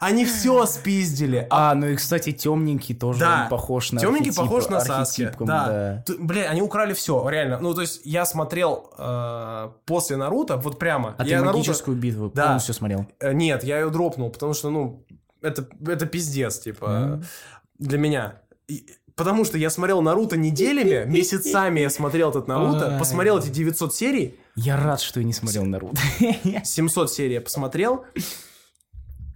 Они 0.00 0.24
все 0.24 0.66
спиздили. 0.66 1.46
А 1.50 1.74
ну 1.74 1.86
и, 1.88 1.96
кстати, 1.96 2.32
темненький 2.32 2.94
тоже 2.94 3.20
Да. 3.20 3.46
похож 3.50 3.92
на 3.92 4.00
Темненький 4.00 4.30
архетип- 4.30 4.36
похож 4.36 4.68
на 4.68 4.78
архетипком, 4.78 5.46
Да. 5.46 6.02
Т- 6.06 6.14
Бля, 6.18 6.48
они 6.50 6.62
украли 6.62 6.92
все, 6.94 7.28
реально. 7.28 7.58
Ну, 7.60 7.74
то 7.74 7.80
есть, 7.80 8.00
я 8.04 8.24
смотрел 8.24 8.92
э, 8.98 9.70
после 9.86 10.16
Наруто, 10.16 10.56
вот 10.56 10.78
прямо. 10.78 11.14
А 11.18 11.24
я 11.24 11.38
ты 11.38 11.44
Наруто- 11.44 11.52
магическую 11.58 11.96
битву 11.96 12.30
Да. 12.34 12.46
полностью 12.46 12.74
смотрел? 12.74 13.06
Э, 13.20 13.32
Нет, 13.32 13.64
я 13.64 13.78
ее 13.80 13.90
дропнул, 13.90 14.30
потому 14.30 14.54
что, 14.54 14.70
ну, 14.70 15.04
это, 15.42 15.66
это 15.86 16.06
пиздец, 16.06 16.58
типа, 16.58 16.88
Мгм. 16.88 17.24
для 17.78 17.98
меня. 17.98 18.34
Потому 19.16 19.44
что 19.44 19.58
я 19.58 19.68
смотрел 19.68 20.00
Наруто 20.00 20.36
неделями, 20.38 21.04
месяцами 21.10 21.80
я 21.80 21.90
смотрел 21.90 22.30
этот 22.30 22.48
Наруто, 22.48 22.96
посмотрел 22.98 23.38
эти 23.38 23.48
900 23.48 23.94
серий, 23.94 24.38
Я 24.56 24.76
рад, 24.76 25.00
что 25.00 25.20
я 25.20 25.26
не 25.26 25.32
смотрел 25.32 25.64
Наруто. 25.64 26.00
700 26.64 27.12
серий 27.12 27.34
я 27.34 27.40
посмотрел, 27.40 28.04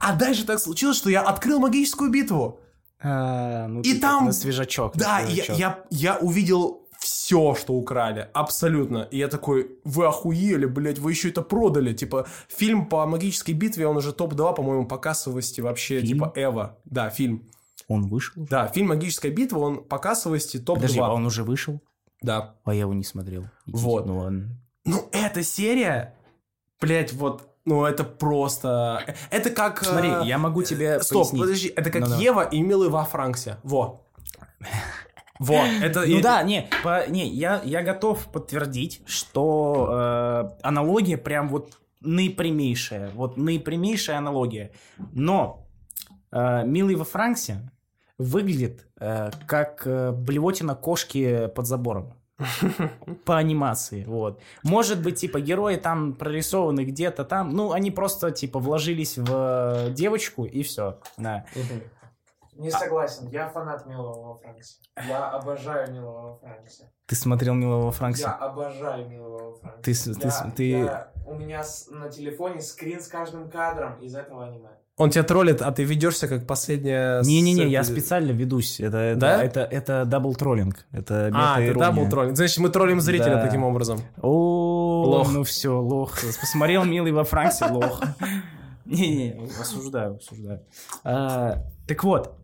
а 0.04 0.14
дальше 0.14 0.44
так 0.46 0.58
случилось, 0.58 0.96
что 0.96 1.10
я 1.10 1.22
открыл 1.22 1.58
магическую 1.60 2.10
битву. 2.10 2.60
А, 3.00 3.66
ну 3.68 3.80
И 3.80 3.94
ты 3.94 4.00
там- 4.00 4.26
на 4.26 4.32
свежачок. 4.32 4.96
Да, 4.96 5.20
я, 5.20 5.26
свежачок. 5.26 5.58
я, 5.58 5.84
я 5.90 6.16
увидел 6.18 6.88
все, 6.98 7.54
что 7.54 7.74
украли, 7.74 8.30
абсолютно. 8.32 9.08
И 9.10 9.18
я 9.18 9.28
такой, 9.28 9.78
вы 9.84 10.06
охуели, 10.06 10.64
блядь, 10.64 10.98
вы 10.98 11.10
еще 11.12 11.28
это 11.28 11.42
продали. 11.42 11.92
Типа, 11.92 12.26
фильм 12.48 12.86
по 12.88 13.04
магической 13.06 13.54
битве, 13.54 13.86
он 13.86 13.96
уже 13.98 14.12
топ-2, 14.14 14.54
по-моему, 14.54 14.86
по 14.86 14.96
кассовости 14.96 15.60
вообще, 15.60 16.00
Фильм? 16.00 16.14
типа, 16.14 16.32
Эва. 16.34 16.78
Да, 16.84 17.10
фильм. 17.10 17.46
Он 17.88 18.08
вышел? 18.08 18.32
Да, 18.48 18.68
фильм 18.68 18.88
«Магическая 18.88 19.30
битва», 19.30 19.58
он 19.58 19.84
по 19.84 19.98
кассовости 19.98 20.56
топ-2. 20.58 20.80
Подожди, 20.80 20.98
а 21.00 21.12
он 21.12 21.26
уже 21.26 21.44
вышел? 21.44 21.82
Да. 22.22 22.54
А 22.64 22.72
я 22.72 22.80
его 22.82 22.94
не 22.94 23.04
смотрел. 23.04 23.44
Вот. 23.66 24.06
Ну 24.06 24.20
ладно. 24.20 24.56
Ну, 24.86 25.06
эта 25.12 25.42
серия, 25.42 26.14
блядь, 26.80 27.12
вот, 27.12 27.53
ну, 27.64 27.84
это 27.84 28.04
просто... 28.04 29.02
Это 29.30 29.50
как... 29.50 29.82
э, 29.82 29.86
Смотри, 29.86 30.10
я 30.28 30.38
могу 30.38 30.62
тебе 30.62 31.00
Стоп, 31.00 31.22
пояснить. 31.22 31.40
подожди, 31.42 31.68
это 31.74 31.90
как 31.90 32.02
Ну-ну. 32.02 32.20
Ева 32.20 32.42
и 32.42 32.60
Милый 32.60 32.88
во 32.88 33.04
Франксе. 33.04 33.56
Во. 33.62 34.06
Во, 35.38 35.54
это... 35.82 36.00
Ну 36.00 36.18
и- 36.18 36.22
да, 36.22 36.42
не, 36.42 36.68
по- 36.82 37.08
не 37.08 37.26
я, 37.28 37.60
я 37.64 37.82
готов 37.82 38.26
подтвердить, 38.28 39.02
что 39.06 39.88
э, 39.90 40.50
аналогия 40.62 41.16
прям 41.16 41.48
вот 41.48 41.78
наипрямейшая. 42.00 43.10
Вот 43.14 43.36
наипрямейшая 43.36 44.18
аналогия. 44.18 44.72
Но 45.12 45.66
э, 46.30 46.64
«Милый 46.66 46.94
во 46.94 47.04
Франксе» 47.04 47.70
выглядит 48.18 48.86
э, 49.00 49.30
как 49.46 49.82
э, 49.86 50.12
блевотина 50.12 50.74
кошки 50.76 51.48
под 51.48 51.66
забором. 51.66 52.14
По 53.24 53.36
анимации, 53.38 54.04
вот. 54.04 54.40
Может 54.62 55.02
быть, 55.02 55.20
типа, 55.20 55.40
герои 55.40 55.76
там 55.76 56.14
прорисованы 56.14 56.84
где-то 56.84 57.24
там, 57.24 57.50
ну, 57.50 57.72
они 57.72 57.90
просто, 57.90 58.30
типа, 58.32 58.58
вложились 58.58 59.18
в 59.18 59.26
э, 59.30 59.90
девочку, 59.92 60.44
и 60.44 60.62
все, 60.62 60.98
да. 61.16 61.44
Не 62.56 62.70
согласен, 62.70 63.28
я 63.30 63.48
фанат 63.48 63.84
Милого 63.86 64.28
во 64.28 64.34
Франксе. 64.38 64.76
Я 65.08 65.28
обожаю 65.30 65.92
Милого 65.92 66.22
во 66.32 66.36
Франксе. 66.38 66.90
Ты 67.06 67.16
смотрел 67.16 67.54
«Милого 67.54 67.86
во 67.86 67.90
Франксе»? 67.90 68.22
Я 68.22 68.32
обожаю 68.34 69.08
Милого 69.08 69.50
во 69.50 69.56
Франксе. 69.58 69.82
Ты 69.82 69.94
с- 69.94 70.04
ты 70.16 70.26
Я- 70.28 70.50
ты- 70.56 70.70
я- 70.70 71.12
У 71.26 71.34
меня 71.34 71.62
с- 71.64 71.88
на 71.88 72.08
телефоне 72.08 72.60
скрин 72.60 73.00
с 73.00 73.08
каждым 73.08 73.50
кадром 73.50 73.98
из 74.00 74.14
этого 74.14 74.44
аниме. 74.46 74.70
Он 74.96 75.10
тебя 75.10 75.24
троллит, 75.24 75.60
а 75.60 75.72
ты 75.72 75.82
ведешься 75.82 76.28
как 76.28 76.46
последняя... 76.46 77.20
Не-не-не, 77.22 77.66
я 77.68 77.82
специально 77.82 78.30
ведусь. 78.30 78.78
Это, 78.78 78.96
это, 78.98 79.20
Да? 79.20 79.42
это, 79.42 79.60
это 79.62 80.04
double 80.04 80.34
троллинг. 80.36 80.86
Это 80.92 81.30
А, 81.34 81.60
это 81.60 81.78
double 81.80 82.08
троллинг. 82.08 82.36
Значит, 82.36 82.58
мы 82.58 82.68
троллим 82.68 83.00
зрителя 83.00 83.34
Да. 83.36 83.42
таким 83.44 83.64
образом. 83.64 84.00
О, 84.22 85.02
Лох. 85.06 85.32
ну 85.32 85.42
все, 85.42 85.76
лох. 85.80 86.12
Посмотрел 86.40 86.84
«Милый 86.84 87.10
во 87.10 87.24
Франксе», 87.24 87.66
лох. 87.66 88.00
Не-не, 88.84 89.48
осуждаю, 89.60 90.16
осуждаю. 90.16 90.60
А, 91.02 91.64
Так 91.88 92.04
вот, 92.04 92.36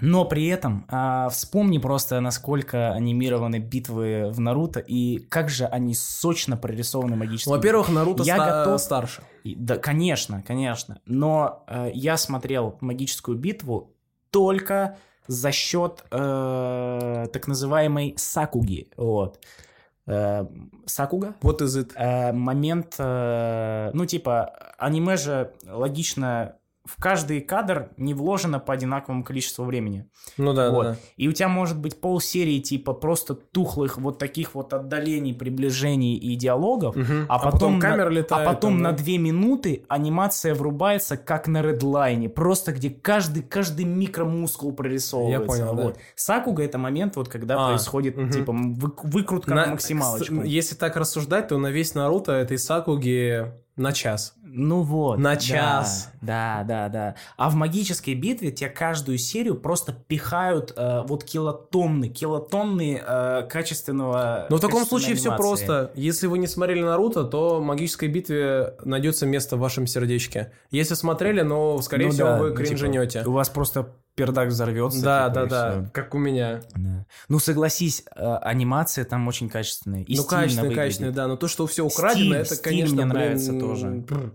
но 0.00 0.24
при 0.24 0.46
этом 0.48 0.86
а, 0.88 1.28
вспомни 1.28 1.78
просто, 1.78 2.20
насколько 2.20 2.92
анимированы 2.92 3.58
битвы 3.58 4.30
в 4.30 4.40
Наруто 4.40 4.80
и 4.80 5.18
как 5.18 5.48
же 5.50 5.66
они 5.66 5.94
сочно 5.94 6.56
прорисованы 6.56 7.16
магически. 7.16 7.48
Во-первых, 7.48 7.88
Наруто 7.90 8.22
Я 8.24 8.36
ста- 8.36 8.64
готов- 8.64 8.80
старше. 8.80 9.22
И- 9.44 9.54
Да, 9.54 9.76
конечно, 9.78 10.42
конечно. 10.46 11.00
Но 11.06 11.64
э, 11.68 11.90
я 11.94 12.16
смотрел 12.16 12.76
магическую 12.80 13.38
битву 13.38 13.94
только 14.30 14.96
за 15.28 15.52
счет 15.52 16.04
э, 16.10 17.26
так 17.32 17.46
называемой 17.46 18.14
сакуги. 18.16 18.88
Вот. 18.96 19.38
Э, 20.06 20.44
сакуга? 20.86 21.34
Вот 21.40 21.62
из 21.62 21.76
it. 21.78 21.92
Э, 21.94 22.32
момент, 22.32 22.96
э, 22.98 23.90
ну 23.94 24.04
типа, 24.06 24.74
аниме 24.78 25.16
же 25.16 25.52
логично 25.66 26.56
в 26.84 27.00
каждый 27.00 27.40
кадр 27.40 27.88
не 27.96 28.12
вложено 28.12 28.58
по 28.60 28.74
одинаковому 28.74 29.24
количеству 29.24 29.64
времени. 29.64 30.06
Ну 30.36 30.52
да, 30.52 30.70
Вот. 30.70 30.82
да, 30.82 30.90
да. 30.92 30.96
И 31.16 31.28
у 31.28 31.32
тебя 31.32 31.48
может 31.48 31.78
быть 31.78 31.98
полсерии 31.98 32.60
типа 32.60 32.92
просто 32.92 33.34
тухлых 33.34 33.96
вот 33.96 34.18
таких 34.18 34.54
вот 34.54 34.74
отдалений, 34.74 35.32
приближений 35.32 36.14
и 36.16 36.36
диалогов, 36.36 36.94
Мгм. 36.94 37.24
а 37.28 37.38
потом, 37.38 37.74
на- 37.76 37.80
камера 37.80 38.08
а 38.08 38.10
летает. 38.10 38.46
потом 38.46 38.74
там, 38.74 38.82
на 38.82 38.90
да. 38.92 38.98
две 38.98 39.16
минуты 39.16 39.84
анимация 39.88 40.54
врубается, 40.54 41.16
как 41.16 41.48
на 41.48 41.62
редлайне. 41.62 42.28
Просто 42.28 42.72
где 42.72 42.90
каждый, 42.90 43.42
каждый 43.42 43.86
микромускул 43.86 44.72
прорисовывается. 44.74 45.40
Я 45.40 45.46
понял, 45.46 45.74
да. 45.74 45.82
вот. 45.84 45.98
Сакуга 46.16 46.62
это 46.64 46.76
момент, 46.76 47.16
вот, 47.16 47.28
когда 47.28 47.54
А, 47.64 47.68
происходит 47.70 48.16
мгм. 48.18 48.30
типа 48.30 48.52
вы- 48.52 48.92
выкрутка 49.04 49.54
На- 49.54 49.64
на 49.66 49.70
максималочку. 49.72 50.42
Если 50.42 50.74
так 50.74 50.96
рассуждать, 50.96 51.48
то 51.48 51.56
на 51.56 51.68
весь 51.68 51.94
Наруто 51.94 52.32
этой 52.32 52.58
Сакуги 52.58 53.50
на 53.76 53.92
час. 53.92 54.34
Ну 54.56 54.82
вот. 54.82 55.18
На 55.18 55.34
да, 55.34 55.36
час. 55.36 56.10
Да, 56.20 56.64
да, 56.66 56.88
да. 56.88 57.14
А 57.36 57.50
в 57.50 57.54
магической 57.56 58.14
битве 58.14 58.52
тебе 58.52 58.70
каждую 58.70 59.18
серию 59.18 59.56
просто 59.56 59.92
пихают 59.92 60.72
э, 60.76 61.02
вот 61.08 61.24
килотонны, 61.24 62.08
килотонны 62.08 63.02
э, 63.04 63.48
качественного 63.50 64.46
Но 64.50 64.58
в 64.58 64.60
таком 64.60 64.86
случае 64.86 65.16
все 65.16 65.30
анимации. 65.30 65.42
просто. 65.42 65.90
Если 65.96 66.28
вы 66.28 66.38
не 66.38 66.46
смотрели 66.46 66.82
Наруто, 66.82 67.24
то 67.24 67.58
в 67.58 67.62
магической 67.62 68.08
битве 68.08 68.74
найдется 68.84 69.26
место 69.26 69.56
в 69.56 69.60
вашем 69.60 69.88
сердечке. 69.88 70.52
Если 70.70 70.94
смотрели, 70.94 71.40
но, 71.40 71.80
скорее 71.82 72.06
Ну 72.06 72.12
всего, 72.12 72.28
да, 72.28 72.38
вы 72.38 72.50
ну, 72.50 72.56
типа, 72.56 72.68
кринжанете. 72.68 73.24
у 73.26 73.32
вас 73.32 73.48
просто 73.48 73.88
пердак 74.14 74.48
взорвется. 74.48 75.02
Да, 75.02 75.28
типа, 75.28 75.46
да, 75.46 75.74
да. 75.74 75.90
Как 75.92 76.14
у 76.14 76.18
меня. 76.18 76.62
Да. 76.74 77.06
Ну 77.28 77.38
согласись, 77.38 78.04
э, 78.14 78.36
анимация 78.42 79.04
там 79.04 79.26
очень 79.28 79.48
качественная. 79.48 80.02
И 80.02 80.16
ну, 80.16 80.24
выглядит. 80.24 80.74
качественный, 80.74 81.12
да. 81.12 81.28
Но 81.28 81.36
то, 81.36 81.48
что 81.48 81.66
все 81.66 81.84
украдено, 81.84 82.26
Стиль, 82.26 82.34
это, 82.36 82.54
стиль 82.54 82.62
конечно, 82.62 82.94
мне 82.94 83.04
блин, 83.04 83.08
нравится 83.08 83.58
тоже. 83.58 83.88
бррр. 83.88 84.34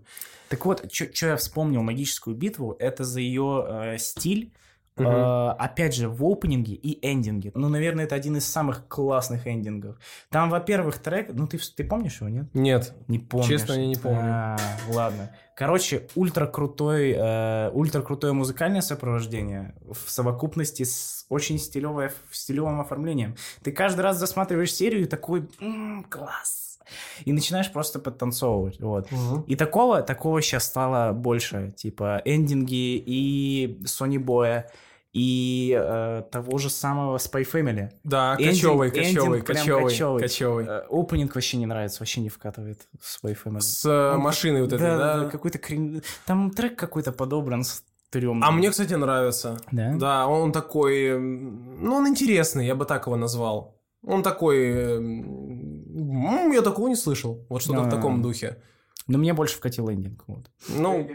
Так 0.49 0.65
вот, 0.65 0.91
что 0.91 1.27
я 1.27 1.37
вспомнил 1.37 1.83
магическую 1.83 2.35
битву, 2.35 2.75
это 2.79 3.03
за 3.03 3.19
ее 3.19 3.65
э, 3.67 3.97
стиль. 3.99 4.53
Мгм. 4.99 5.09
Э, 5.09 5.51
опять 5.51 5.95
же, 5.95 6.09
в 6.09 6.23
опенинге 6.23 6.73
и 6.73 6.99
эндинге. 7.07 7.51
Ну, 7.55 7.69
наверное, 7.69 8.05
это 8.05 8.15
один 8.15 8.37
из 8.37 8.45
самых 8.45 8.87
классных 8.87 9.47
эндингов. 9.47 9.97
Там, 10.29 10.49
во-первых, 10.49 10.99
трек... 10.99 11.29
Ну, 11.33 11.47
ты, 11.47 11.57
ты 11.57 11.83
помнишь 11.83 12.21
его, 12.21 12.29
нет? 12.29 12.45
Нет. 12.53 12.93
Не 13.07 13.19
помнишь. 13.19 13.47
Честно, 13.47 13.73
я 13.73 13.87
не 13.87 13.95
помню. 13.95 14.19
А, 14.23 14.57
ладно. 14.93 15.31
Короче, 15.55 16.07
ультра 16.15 16.45
крутой, 16.45 17.15
э, 17.17 17.69
ультра 17.73 18.01
крутое 18.01 18.33
музыкальное 18.33 18.81
сопровождение 18.81 19.75
в 19.81 20.09
совокупности 20.09 20.83
с 20.83 21.25
очень 21.29 21.59
стилевое, 21.59 22.13
стилевым 22.31 22.79
оформлением. 22.79 23.35
Ты 23.61 23.71
каждый 23.71 24.01
раз 24.01 24.17
засматриваешь 24.17 24.73
серию 24.73 25.01
и 25.01 25.05
такой 25.05 25.49
«М, 25.59 26.05
класс. 26.09 26.79
И 27.25 27.33
начинаешь 27.33 27.71
просто 27.71 27.99
подтанцовывать. 27.99 28.79
Вот. 28.79 29.11
Мгм. 29.11 29.41
И 29.41 29.55
такого, 29.55 30.01
такого 30.01 30.41
сейчас 30.41 30.65
стало 30.65 31.13
больше. 31.13 31.71
Типа 31.75 32.21
эндинги 32.25 32.95
и 32.97 33.79
Sony 33.83 34.15
Boy, 34.15 34.63
и 35.11 35.75
э, 35.79 36.23
того 36.31 36.57
же 36.59 36.69
самого 36.69 37.17
Spy 37.17 37.43
Family. 37.51 37.89
Да, 38.03 38.35
Эндинг- 38.37 38.49
кочевый, 38.49 38.91
кочевый, 38.91 39.41
кочевый, 39.41 39.83
кочевый. 39.85 40.21
кочевый. 40.21 40.65
Опенинг 40.89 41.33
вообще 41.35 41.57
не 41.57 41.65
нравится, 41.65 41.99
вообще 42.01 42.21
не 42.21 42.29
вкатывает 42.29 42.87
в 42.99 43.05
Spy 43.25 43.37
Family. 43.43 43.59
С 43.61 43.85
э, 43.85 44.13
Он- 44.15 44.21
машиной 44.21 44.61
вот 44.61 44.73
этой, 44.73 44.81
да, 44.81 44.97
да? 44.97 45.17
да, 45.17 45.23
да, 45.23 45.29
какой-то 45.29 45.57
крин... 45.57 46.03
Там 46.25 46.51
трек 46.51 46.77
какой-то 46.77 47.11
подобран 47.11 47.63
стрёмный. 47.63 48.47
А 48.47 48.51
мне, 48.51 48.69
кстати, 48.69 48.93
нравится. 48.93 49.59
Да? 49.71 49.95
Да, 49.97 50.27
он 50.27 50.51
такой... 50.51 51.17
Ну, 51.19 51.95
он 51.95 52.07
интересный, 52.07 52.67
я 52.67 52.75
бы 52.75 52.85
так 52.85 53.07
его 53.07 53.15
назвал. 53.17 53.79
Он 54.05 54.21
такой... 54.23 54.69
м, 54.97 56.51
Я 56.51 56.61
такого 56.61 56.87
не 56.87 56.95
слышал. 56.95 57.45
Вот 57.49 57.61
что-то 57.63 57.81
в 57.81 57.87
А. 57.87 57.89
таком 57.91 58.21
духе. 58.21 58.61
Но 59.07 59.17
мне 59.17 59.33
больше 59.33 59.57
вкатил 59.57 59.89
эндинг. 59.89 60.23
Вот. 60.27 60.51
Ну, 60.69 61.07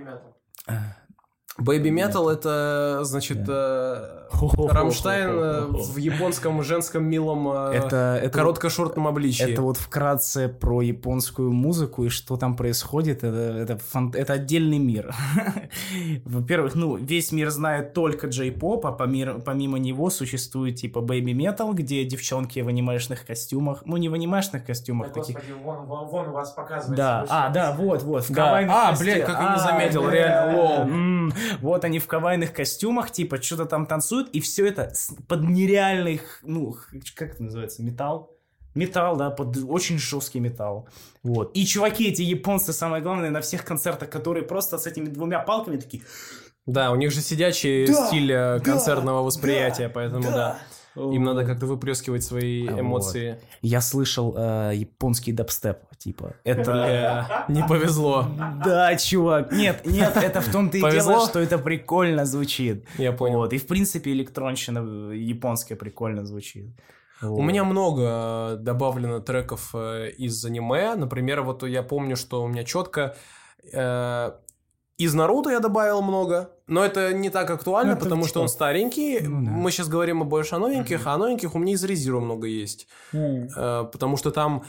Baby 1.61 1.90
Metal 1.90 2.28
это, 2.32 3.00
значит, 3.05 3.38
э, 3.48 4.24
Рамштайн 4.32 5.28
э, 5.30 5.61
в 5.70 5.96
японском 5.98 6.61
женском 6.64 7.05
милом 7.05 7.48
э, 7.48 7.74
Это, 7.74 8.18
это, 8.20 8.30
короткошортном 8.36 9.07
обличии. 9.07 9.52
это 9.52 9.62
вот 9.62 9.76
вкратце 9.76 10.48
про 10.48 10.82
японскую 10.82 11.52
музыку 11.52 12.05
и 12.05 12.09
что 12.09 12.36
там 12.36 12.57
происходит. 12.57 13.22
Это, 13.22 13.36
это, 13.36 13.78
фан- 13.78 14.12
это 14.14 14.32
отдельный 14.32 14.78
мир. 14.78 15.14
Во-первых, 16.24 16.74
ну, 16.74 16.96
весь 16.96 17.30
мир 17.30 17.50
знает 17.50 17.92
только 17.94 18.26
джей-поп, 18.26 18.86
а 18.86 18.90
помир- 18.90 19.40
помимо 19.40 19.78
него 19.78 20.11
существует 20.11 20.74
типа 20.76 20.98
Baby 20.98 21.34
Metal, 21.34 21.72
где 21.72 22.05
девчонки 22.05 22.59
в 22.61 22.68
анимешных 22.68 23.24
костюмах, 23.24 23.82
ну, 23.84 23.96
не 23.96 24.09
в 24.09 24.14
анимешных 24.14 24.66
костюмах, 24.66 25.09
Да, 25.12 25.20
таких 25.20 25.36
господи, 25.36 25.52
вон, 25.62 25.86
вон, 25.86 26.07
вон 26.09 26.28
у 26.30 26.32
вас 26.32 26.50
показывается. 26.50 26.96
Да, 26.96 27.24
а, 27.28 27.48
да, 27.50 27.72
вот, 27.78 28.02
вот, 28.02 28.26
Да. 28.30 28.59
А, 28.68 28.96
блядь, 28.98 29.24
как 29.24 29.36
я 29.40 29.50
не 29.50 29.55
А, 29.55 29.59
заметил, 29.59 30.09
реально, 30.09 30.57
лол. 30.57 30.88
Вот 31.61 31.84
они 31.84 31.99
в 31.99 32.07
кавайных 32.07 32.53
костюмах, 32.53 33.11
типа, 33.11 33.40
что-то 33.42 33.66
там 33.66 33.86
танцуют, 33.86 34.28
и 34.30 34.40
все 34.40 34.66
это 34.66 34.92
под 35.28 35.42
нереальный, 35.42 36.18
х- 36.18 36.40
ну, 36.42 36.76
как 37.16 37.34
это 37.34 37.42
называется, 37.42 37.82
металл? 37.82 38.30
Металл, 38.74 39.16
да, 39.16 39.30
под 39.30 39.57
очень 39.68 39.99
жесткий 39.99 40.40
металл. 40.40 40.88
Вот. 41.22 41.53
И 41.55 41.64
чуваки, 41.64 42.09
эти 42.09 42.22
японцы, 42.22 42.72
самое 42.72 43.03
главное, 43.03 43.30
на 43.30 43.40
всех 43.40 43.64
концертах, 43.64 44.11
которые 44.11 44.45
просто 44.45 44.78
с 44.78 44.86
этими 44.86 45.07
двумя 45.07 45.38
палками 45.38 45.76
такие... 45.76 46.03
Да, 46.66 46.90
у 46.90 46.97
них 46.97 47.12
же 47.12 47.20
сидячий 47.20 47.86
Да, 47.86 48.07
стиль 48.09 48.32
э, 48.32 48.59
да, 48.59 48.61
концертного 48.61 49.22
восприятия, 49.22 49.88
поэтому 49.88 50.22
да. 50.22 50.59
Им 50.97 51.24
надо 51.24 51.45
как-то 51.45 51.66
выплескивать 51.66 52.22
свои 52.22 52.68
Вот. 52.68 52.80
эмоции. 52.80 53.40
Я 53.62 53.80
слышал 53.80 54.34
э, 54.36 54.72
японский 54.74 55.32
дабстеп, 55.32 55.78
типа. 55.99 56.34
Это... 56.45 57.45
Не 57.49 57.64
повезло. 57.66 58.26
Да, 58.64 58.95
чувак. 58.97 59.53
Нет, 59.53 59.84
нет, 59.84 60.16
это 60.16 60.40
в 60.40 60.51
том-то 60.51 60.78
и 60.78 60.80
дело, 60.80 61.26
что 61.26 61.40
это 61.40 61.59
прикольно 61.59 62.24
звучит. 62.24 62.86
Я 62.99 63.12
понял. 63.12 63.38
Вот. 63.38 63.53
И 63.53 63.59
в 63.59 63.66
принципе 63.66 64.12
электронщина 64.12 64.78
э, 65.11 65.16
японская 65.16 65.76
прикольно 65.76 66.24
звучит. 66.24 66.66
У 67.22 67.42
меня 67.42 67.64
много 67.64 68.03
э, 68.03 68.57
добавлено 68.61 69.20
треков 69.20 69.74
из 69.74 70.45
аниме. 70.45 70.95
Например, 70.95 71.42
вот 71.42 71.62
я 71.64 71.82
помню, 71.82 72.16
что 72.16 72.42
у 72.45 72.49
меня 72.49 72.64
четко 72.64 73.16
э, 73.72 74.32
Из 75.05 75.12
Наруто 75.14 75.50
я 75.50 75.61
добавил 75.61 76.00
много, 76.02 76.50
но 76.66 76.82
это 76.84 77.12
не 77.12 77.28
так 77.30 77.50
актуально, 77.50 77.92
это 77.92 78.05
потому 78.05 78.22
типа- 78.22 78.28
что 78.28 78.40
он 78.42 78.48
старенький. 78.48 79.20
Ну 79.20 79.44
да. 79.44 79.50
Мы 79.50 79.70
сейчас 79.70 79.88
говорим 79.88 80.26
больше 80.28 80.55
о 80.55 80.59
новеньких, 80.59 81.07
а 81.07 81.18
новеньких 81.18 81.55
у 81.55 81.59
меня 81.59 81.74
из 81.74 81.84
Резиро 81.84 82.20
много 82.20 82.46
есть. 82.46 82.88
Э, 83.12 83.84
потому 83.92 84.16
что 84.16 84.30
там, 84.30 84.62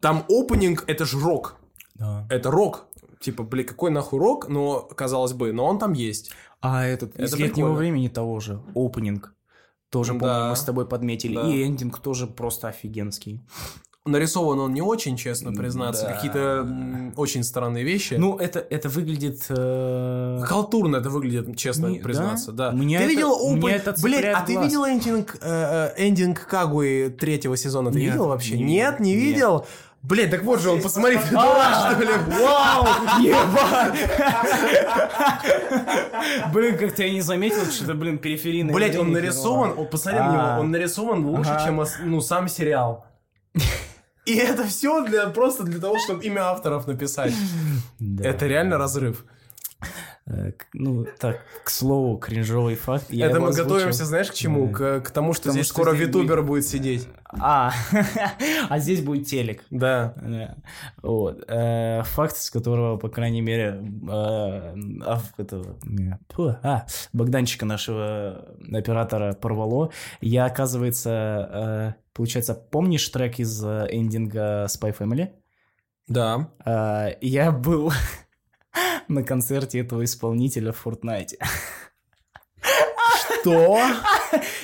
там 0.00 0.24
опенинг, 0.28 0.84
это 0.86 1.04
же 1.06 1.18
рок. 1.18 1.56
Да. 1.94 2.26
Это 2.30 2.50
рок. 2.50 2.84
Типа, 3.20 3.42
блин, 3.44 3.66
какой 3.66 3.90
нахуй 3.90 4.20
рок, 4.20 4.48
но, 4.48 4.80
казалось 4.80 5.32
бы, 5.32 5.52
но 5.52 5.64
он 5.64 5.78
там 5.78 5.92
есть. 5.94 6.32
А 6.60 6.84
этот 6.84 7.14
Это 7.14 7.24
из 7.24 7.32
летнего 7.34 7.52
прикольно. 7.68 7.74
времени 7.76 8.08
того 8.08 8.40
же, 8.40 8.60
опенинг. 8.74 9.34
Тоже, 9.90 10.12
Да. 10.12 10.18
по-моему, 10.18 10.48
мы 10.50 10.56
с 10.56 10.62
тобой 10.64 10.86
подметили. 10.86 11.34
Да. 11.34 11.48
И 11.48 11.64
эндинг 11.64 11.98
тоже 12.00 12.26
просто 12.26 12.68
офигенский. 12.68 13.40
Нарисован 14.10 14.58
он 14.60 14.74
не 14.74 14.82
очень, 14.82 15.16
честно 15.16 15.52
признаться. 15.52 16.04
Да. 16.06 16.14
Какие-то 16.14 17.12
очень 17.16 17.42
странные 17.44 17.84
вещи. 17.84 18.14
Ну, 18.14 18.36
это, 18.36 18.58
это 18.58 18.88
выглядит... 18.88 19.42
э, 19.48 20.40
Халтурно 20.44 20.96
это 20.96 21.10
выглядит, 21.10 21.56
честно 21.56 21.86
Не- 21.88 21.98
признаться, 21.98 22.52
да. 22.52 22.70
да? 22.70 22.76
Меня 22.76 22.98
ты 22.98 23.04
это- 23.04 23.12
видел 23.12 23.32
опен- 23.54 23.70
это 23.70 23.92
цепляет 23.92 24.36
а 24.36 24.40
ты 24.42 24.52
глаз. 24.54 24.64
видел 24.66 24.84
эндинг, 24.86 25.36
э, 25.40 25.90
эндинг 25.96 26.46
Кагуи 26.46 27.08
третьего 27.10 27.56
сезона? 27.56 27.90
Ты 27.92 27.98
Нет, 28.00 28.12
видел 28.12 28.28
вообще? 28.28 28.56
не 28.56 28.64
Нет, 28.64 29.00
не 29.00 29.14
видел. 29.14 29.58
Нет. 29.58 29.66
Блять, 30.00 30.30
так 30.30 30.44
вот 30.44 30.60
же 30.60 30.70
он, 30.70 30.80
посмотри, 30.80 31.18
ты 31.18 31.28
дурак, 31.30 31.90
что 31.92 32.00
ли? 32.04 32.08
Вау! 32.40 32.86
Ебать! 33.20 33.98
Блин, 36.52 36.78
как-то 36.78 37.02
я 37.02 37.10
не 37.12 37.20
заметил, 37.20 37.64
что-то, 37.70 37.94
блин, 37.94 38.18
периферийное. 38.18 38.72
Блять, 38.74 38.96
он 38.96 39.10
нарисован, 39.12 39.86
посмотри 39.90 40.20
на 40.20 40.28
А. 40.28 40.32
него, 40.52 40.60
он 40.62 40.70
нарисован 40.70 41.26
лучше, 41.26 41.50
чем 41.64 41.82
ну, 42.04 42.20
сам 42.20 42.48
сериал. 42.48 43.04
И 44.28 44.34
это 44.36 44.64
все 44.64 45.02
для, 45.06 45.26
просто 45.28 45.64
для 45.64 45.80
того, 45.80 45.98
чтобы 45.98 46.22
имя 46.22 46.50
авторов 46.50 46.86
написать. 46.86 47.32
Это 48.20 48.46
реально 48.46 48.76
разрыв. 48.76 49.24
Э, 50.30 50.52
Ну, 50.74 51.06
так, 51.18 51.40
к 51.64 51.70
слову, 51.70 52.18
кринжовый 52.18 52.74
факт. 52.74 53.06
я 53.10 53.26
это 53.28 53.40
мы 53.40 53.48
озвучил. 53.48 53.64
готовимся, 53.74 54.04
знаешь, 54.04 54.30
к 54.30 54.34
чему? 54.34 54.66
Да. 54.68 55.00
К, 55.00 55.00
к 55.06 55.10
тому, 55.10 55.32
что 55.32 55.44
Потому 55.44 55.54
здесь 55.54 55.66
что 55.66 55.74
скоро 55.74 55.94
здесь 55.94 56.06
витубер 56.08 56.42
будет 56.42 56.66
сидеть. 56.66 57.08
А, 57.30 57.72
а 58.68 58.78
здесь 58.78 59.00
будет 59.00 59.26
телек. 59.26 59.62
Да. 59.70 60.12
Да. 60.16 60.56
Вот. 61.02 61.44
Э, 61.48 62.02
Факт, 62.04 62.36
с 62.36 62.50
которого, 62.50 62.96
по 62.98 63.08
крайней 63.08 63.40
мере, 63.40 63.82
э, 64.06 64.74
ав- 65.06 65.32
этого, 65.38 65.76
а, 66.62 66.84
Богданчика 67.14 67.64
нашего 67.64 68.44
оператора 68.72 69.32
порвало. 69.32 69.90
Я, 70.20 70.44
оказывается, 70.44 71.94
э, 71.96 72.02
получается, 72.12 72.54
помнишь 72.54 73.08
трек 73.08 73.38
из 73.38 73.64
э, 73.64 73.86
эндинга 73.90 74.66
Spy 74.66 74.94
Family? 74.96 75.30
Да. 76.06 76.50
Э, 76.64 77.16
Я 77.20 77.50
был 77.52 77.92
на 79.08 79.22
концерте 79.22 79.80
этого 79.80 80.04
исполнителя 80.04 80.72
в 80.72 80.86
Fortnite. 80.86 81.34
Что? 83.40 83.78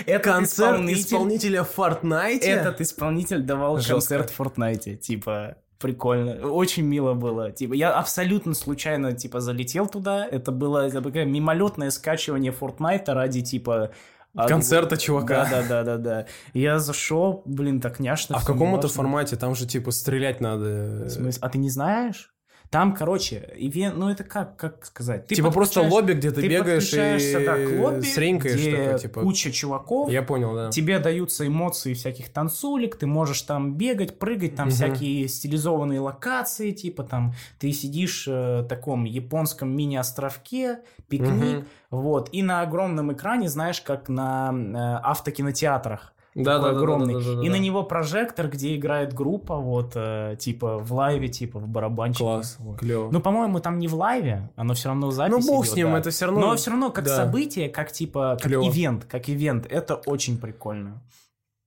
Этот 0.06 0.24
Концерт 0.24 0.80
исполнитель- 0.80 1.00
исполнителя 1.00 1.64
в 1.64 1.78
Fortnite? 1.78 2.40
Этот 2.42 2.80
исполнитель 2.80 3.42
давал 3.42 3.76
Жестко. 3.78 3.92
концерт 3.94 4.30
в 4.30 4.40
Fortnite, 4.40 4.96
типа, 4.96 5.56
прикольно, 5.78 6.48
очень 6.48 6.84
мило 6.84 7.14
было, 7.14 7.50
типа, 7.52 7.74
я 7.74 7.94
абсолютно 7.94 8.54
случайно, 8.54 9.12
типа, 9.12 9.40
залетел 9.40 9.86
туда, 9.86 10.26
это 10.26 10.50
было 10.52 10.90
такое 10.90 11.24
мимолетное 11.24 11.90
скачивание 11.90 12.52
Fortnite 12.52 13.12
ради, 13.12 13.42
типа, 13.42 13.90
а, 14.36 14.48
Концерта 14.48 14.96
чувака. 14.96 15.46
Да, 15.48 15.62
да, 15.62 15.68
да, 15.68 15.82
да, 15.84 15.96
да. 15.96 16.26
Я 16.54 16.80
зашел, 16.80 17.42
блин, 17.46 17.80
так 17.80 18.00
няшно. 18.00 18.34
А 18.36 18.40
в 18.40 18.44
каком-то 18.44 18.88
важно. 18.88 18.88
формате? 18.88 19.36
Там 19.36 19.54
же, 19.54 19.64
типа, 19.64 19.92
стрелять 19.92 20.40
надо. 20.40 21.04
В 21.06 21.08
смысле? 21.10 21.38
А 21.40 21.48
ты 21.48 21.58
не 21.58 21.70
знаешь? 21.70 22.33
Там, 22.74 22.92
короче, 22.92 23.54
ивент, 23.56 23.96
ну 23.96 24.10
это 24.10 24.24
как, 24.24 24.56
как 24.56 24.84
сказать? 24.84 25.28
Ты 25.28 25.36
типа 25.36 25.52
просто 25.52 25.80
лобби, 25.80 26.14
где 26.14 26.32
ты, 26.32 26.40
ты 26.40 26.48
бегаешь 26.48 26.82
подключаешься, 26.82 27.44
да, 27.44 27.64
к 27.68 27.70
лобби, 27.70 27.98
и 27.98 28.02
сренькаешь 28.02 28.60
где 28.60 28.82
такой, 28.82 28.98
типа. 28.98 29.20
куча 29.20 29.52
чуваков, 29.52 30.10
Я 30.10 30.22
понял, 30.22 30.54
да. 30.56 30.70
Тебе 30.70 30.98
даются 30.98 31.46
эмоции 31.46 31.94
всяких 31.94 32.32
танцулек, 32.32 32.96
ты 32.96 33.06
можешь 33.06 33.42
там 33.42 33.76
бегать, 33.76 34.18
прыгать, 34.18 34.56
там 34.56 34.66
Мгм. 34.66 34.74
всякие 34.74 35.28
стилизованные 35.28 36.00
локации, 36.00 36.72
типа 36.72 37.04
там 37.04 37.34
ты 37.60 37.70
сидишь 37.70 38.26
э, 38.26 38.62
в 38.62 38.66
таком 38.66 39.04
японском 39.04 39.70
мини-островке, 39.70 40.80
пикник, 41.08 41.58
Мгм. 41.58 41.66
вот, 41.92 42.28
и 42.32 42.42
на 42.42 42.62
огромном 42.62 43.12
экране, 43.12 43.48
знаешь, 43.48 43.80
как 43.82 44.08
на 44.08 44.52
э, 44.52 45.00
автокинотеатрах. 45.06 46.13
Да, 46.34 46.56
такой 46.56 46.70
да, 46.70 46.72
да, 46.72 46.78
огромный. 46.78 47.14
да, 47.14 47.20
да, 47.20 47.34
да, 47.36 47.42
и 47.42 47.46
да. 47.46 47.52
на 47.52 47.58
него 47.60 47.84
прожектор, 47.84 48.48
где 48.48 48.74
играет 48.74 49.14
группа, 49.14 49.56
вот, 49.56 49.92
э, 49.94 50.36
типа 50.38 50.78
в 50.78 50.92
лайве, 50.92 51.28
типа 51.28 51.60
в 51.60 51.68
барабанчике. 51.68 52.24
Класс, 52.24 52.56
Вот. 52.58 52.78
клево. 52.80 53.08
Ну, 53.12 53.20
по-моему, 53.20 53.60
там 53.60 53.78
не 53.78 53.86
в 53.86 53.94
лайве, 53.94 54.50
оно 54.56 54.74
все 54.74 54.88
равно 54.88 55.08
в 55.08 55.12
записи. 55.12 55.36
Ну, 55.36 55.46
бог 55.46 55.64
с 55.64 55.68
идет, 55.68 55.76
ним, 55.76 55.92
да. 55.92 55.98
это 55.98 56.10
все 56.10 56.26
равно... 56.26 56.40
Но 56.40 56.56
все 56.56 56.70
равно 56.70 56.90
как 56.90 57.04
да. 57.04 57.16
событие, 57.16 57.68
как 57.68 57.92
типа, 57.92 58.36
как 58.40 58.50
Клёво. 58.50 58.68
ивент, 58.68 59.04
как 59.04 59.28
ивент, 59.28 59.66
это 59.70 59.94
очень 59.94 60.38
прикольно. 60.38 61.02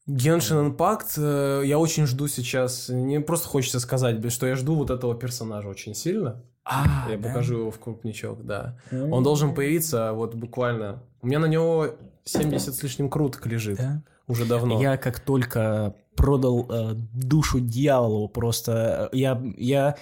Genshin 0.09 0.76
Impact, 0.76 1.13
э, 1.18 1.61
я 1.65 1.80
очень 1.80 2.05
жду 2.05 2.28
сейчас, 2.28 2.89
не 2.89 3.22
просто 3.22 3.47
хочется 3.47 3.80
сказать, 3.80 4.32
что 4.34 4.47
я 4.47 4.55
жду 4.55 4.76
вот 4.76 4.89
этого 4.89 5.15
персонажа 5.15 5.70
очень 5.70 5.95
сильно. 5.95 6.43
А, 6.65 7.07
я 7.09 7.18
да? 7.18 7.30
покажу 7.30 7.59
его 7.59 7.72
в 7.72 7.80
крупничок, 7.80 8.45
да. 8.45 8.78
Он 8.91 9.24
должен 9.24 9.55
появиться 9.55 10.11
вот 10.11 10.36
буквально... 10.36 11.03
У 11.22 11.28
меня 11.28 11.39
на 11.39 11.45
него 11.45 11.88
70 12.26 12.76
с 12.76 12.84
лишним 12.84 13.09
круток 13.09 13.45
лежит. 13.45 13.78
Да? 13.78 14.03
Уже 14.28 14.45
давно. 14.45 14.82
Я 14.82 14.97
как 14.97 15.19
только 15.19 15.95
продал 16.15 16.67
э, 16.69 16.93
душу 16.95 17.59
дьяволу, 17.59 18.28
просто 18.28 19.09
э, 19.13 19.17
я, 19.17 19.41
я, 19.57 19.95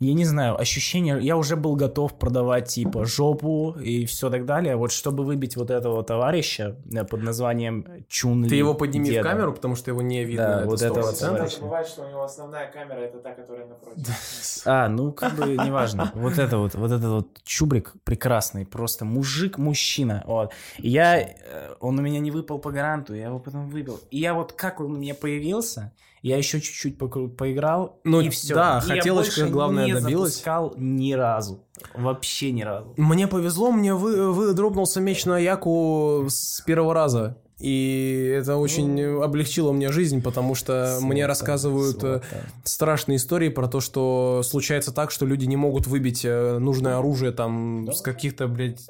я 0.00 0.14
не 0.14 0.24
знаю, 0.24 0.60
ощущение, 0.60 1.18
я 1.20 1.36
уже 1.36 1.56
был 1.56 1.76
готов 1.76 2.18
продавать 2.18 2.68
типа 2.68 3.04
жопу 3.04 3.76
и 3.80 4.06
все 4.06 4.28
так 4.28 4.44
далее, 4.44 4.76
вот 4.76 4.90
чтобы 4.90 5.24
выбить 5.24 5.56
вот 5.56 5.70
этого 5.70 6.02
товарища 6.02 6.76
э, 6.92 7.04
под 7.04 7.22
названием 7.22 8.04
Чун 8.08 8.44
Ты 8.48 8.56
его 8.56 8.74
подними 8.74 9.18
в 9.18 9.22
камеру, 9.22 9.52
потому 9.52 9.76
что 9.76 9.90
его 9.90 10.02
не 10.02 10.24
видно. 10.24 10.46
Да, 10.46 10.60
это 10.60 10.68
вот 10.68 10.82
этого 10.82 11.10
100%. 11.10 11.12
Всегда 11.12 11.28
товарища. 11.28 11.56
забывать, 11.56 11.86
что 11.86 12.02
у 12.02 12.08
него 12.08 12.22
основная 12.24 12.70
камера 12.70 12.98
это 12.98 13.18
та, 13.18 13.32
которая 13.32 13.66
напротив. 13.66 14.06
А, 14.66 14.88
ну 14.88 15.12
как 15.12 15.34
бы 15.34 15.46
неважно. 15.56 16.10
Вот 16.14 16.38
это 16.38 16.58
вот, 16.58 16.74
вот 16.74 16.90
этот 16.90 17.10
вот 17.10 17.42
чубрик 17.44 17.92
прекрасный, 18.04 18.66
просто 18.66 19.04
мужик-мужчина. 19.04 20.24
Вот. 20.26 20.52
Я, 20.78 21.20
э, 21.20 21.74
он 21.80 21.98
у 21.98 22.02
меня 22.02 22.18
не 22.18 22.30
выпал 22.30 22.58
по 22.58 22.70
гаранту, 22.70 23.14
я 23.14 23.26
его 23.26 23.38
потом 23.38 23.68
выбил. 23.68 24.00
И 24.10 24.18
я 24.18 24.34
вот 24.34 24.52
как 24.52 24.80
он 24.80 24.94
у 24.94 24.96
меня 24.96 25.14
появился, 25.14 25.92
я 26.24 26.38
еще 26.38 26.58
чуть-чуть 26.58 26.96
поиграл, 26.96 28.00
Ну, 28.02 28.22
и 28.22 28.30
все. 28.30 28.54
да, 28.54 28.80
хотелочка, 28.80 29.46
главное, 29.46 29.84
не 29.84 29.92
добилась. 29.92 30.32
запускал 30.32 30.72
ни 30.78 31.12
разу. 31.12 31.62
Вообще 31.94 32.50
ни 32.50 32.62
разу. 32.62 32.94
Мне 32.96 33.28
повезло, 33.28 33.70
мне 33.70 33.92
вы, 33.92 34.32
вы 34.32 34.54
дропнулся 34.54 35.02
меч 35.02 35.26
на 35.26 35.38
Яку 35.38 36.24
с 36.30 36.62
первого 36.62 36.94
раза. 36.94 37.36
И 37.60 38.34
это 38.38 38.56
очень 38.56 39.00
облегчило 39.22 39.72
мне 39.72 39.92
жизнь, 39.92 40.22
потому 40.22 40.54
что 40.54 40.98
мне 41.02 41.24
Сволота, 41.24 41.26
рассказывают 41.28 41.96
э, 41.96 42.00
сволота. 42.00 42.22
страшные 42.64 43.16
истории 43.16 43.50
про 43.50 43.68
то, 43.68 43.80
что 43.80 44.40
случается 44.44 44.92
так, 44.92 45.10
что 45.10 45.26
люди 45.26 45.44
не 45.44 45.56
могут 45.56 45.86
выбить 45.86 46.24
э, 46.24 46.58
нужное 46.58 46.96
оружие 46.96 47.32
там 47.32 47.92
с 47.92 48.00
каких-то, 48.00 48.48
блядь, 48.48 48.80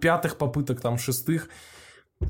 пятых 0.00 0.38
попыток, 0.38 0.80
там, 0.80 0.96
шестых. 0.98 1.48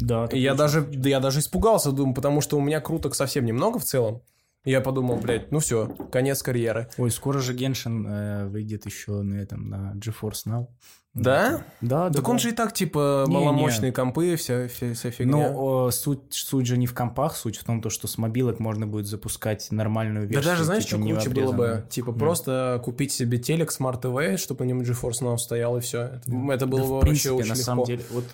Да, 0.00 0.26
И 0.32 0.38
я 0.40 0.54
даже, 0.54 0.82
да 0.82 1.08
я 1.08 1.20
даже 1.20 1.40
испугался, 1.40 1.92
думаю, 1.92 2.14
потому 2.14 2.40
что 2.40 2.56
у 2.56 2.60
меня 2.60 2.80
круток 2.80 3.14
совсем 3.14 3.44
немного 3.44 3.78
в 3.78 3.84
целом. 3.84 4.22
И 4.64 4.70
я 4.70 4.80
подумал, 4.80 5.16
блядь, 5.16 5.50
ну 5.50 5.58
все, 5.58 5.88
конец 6.12 6.40
карьеры. 6.42 6.88
Ой, 6.96 7.10
скоро 7.10 7.40
же 7.40 7.52
Геншин 7.52 8.06
э, 8.06 8.46
выйдет 8.46 8.86
еще 8.86 9.22
на 9.22 9.34
этом, 9.34 9.68
на 9.68 9.92
GeForce 9.96 10.46
Now. 10.46 10.66
Да? 11.14 11.64
Да, 11.80 12.08
да. 12.08 12.10
Так 12.10 12.28
он 12.28 12.36
да. 12.36 12.42
же 12.42 12.48
и 12.50 12.52
так, 12.52 12.72
типа, 12.72 13.24
Не, 13.26 13.34
маломощные 13.34 13.90
компы, 13.92 14.36
вся, 14.36 14.68
вся, 14.68 14.94
вся 14.94 15.10
фигня. 15.10 15.32
Но 15.50 15.52
о, 15.86 15.90
суть, 15.90 16.20
суть 16.30 16.66
же 16.66 16.78
не 16.78 16.86
в 16.86 16.94
компах, 16.94 17.36
суть 17.36 17.56
в 17.58 17.64
том, 17.64 17.82
то, 17.82 17.90
что 17.90 18.06
с 18.06 18.16
мобилок 18.18 18.60
можно 18.60 18.86
будет 18.86 19.06
запускать 19.08 19.66
нормальную 19.72 20.26
Да 20.28 20.34
версию. 20.34 20.52
даже, 20.52 20.64
знаешь, 20.64 20.84
типа, 20.86 20.96
что 20.96 21.04
не 21.06 21.12
круче 21.12 21.30
было 21.30 21.52
бы? 21.52 21.84
Типа, 21.90 22.12
Да. 22.12 22.18
просто 22.18 22.80
купить 22.84 23.10
себе 23.12 23.38
телек 23.38 23.70
Smart 23.72 24.00
TV, 24.00 24.36
чтобы 24.38 24.64
на 24.64 24.68
нем 24.68 24.80
GeForce 24.82 25.22
Now 25.22 25.36
стоял, 25.38 25.76
и 25.76 25.80
все. 25.80 26.02
Это, 26.02 26.30
это 26.52 26.66
было 26.66 26.80
Да, 26.82 26.86
бы 26.86 26.88
в 26.88 26.90
вообще 26.92 27.06
принципе, 27.08 27.30
очень 27.32 27.48
на 27.48 27.54
легко. 27.54 27.64
самом 27.64 27.84
деле, 27.84 28.02
вот 28.12 28.24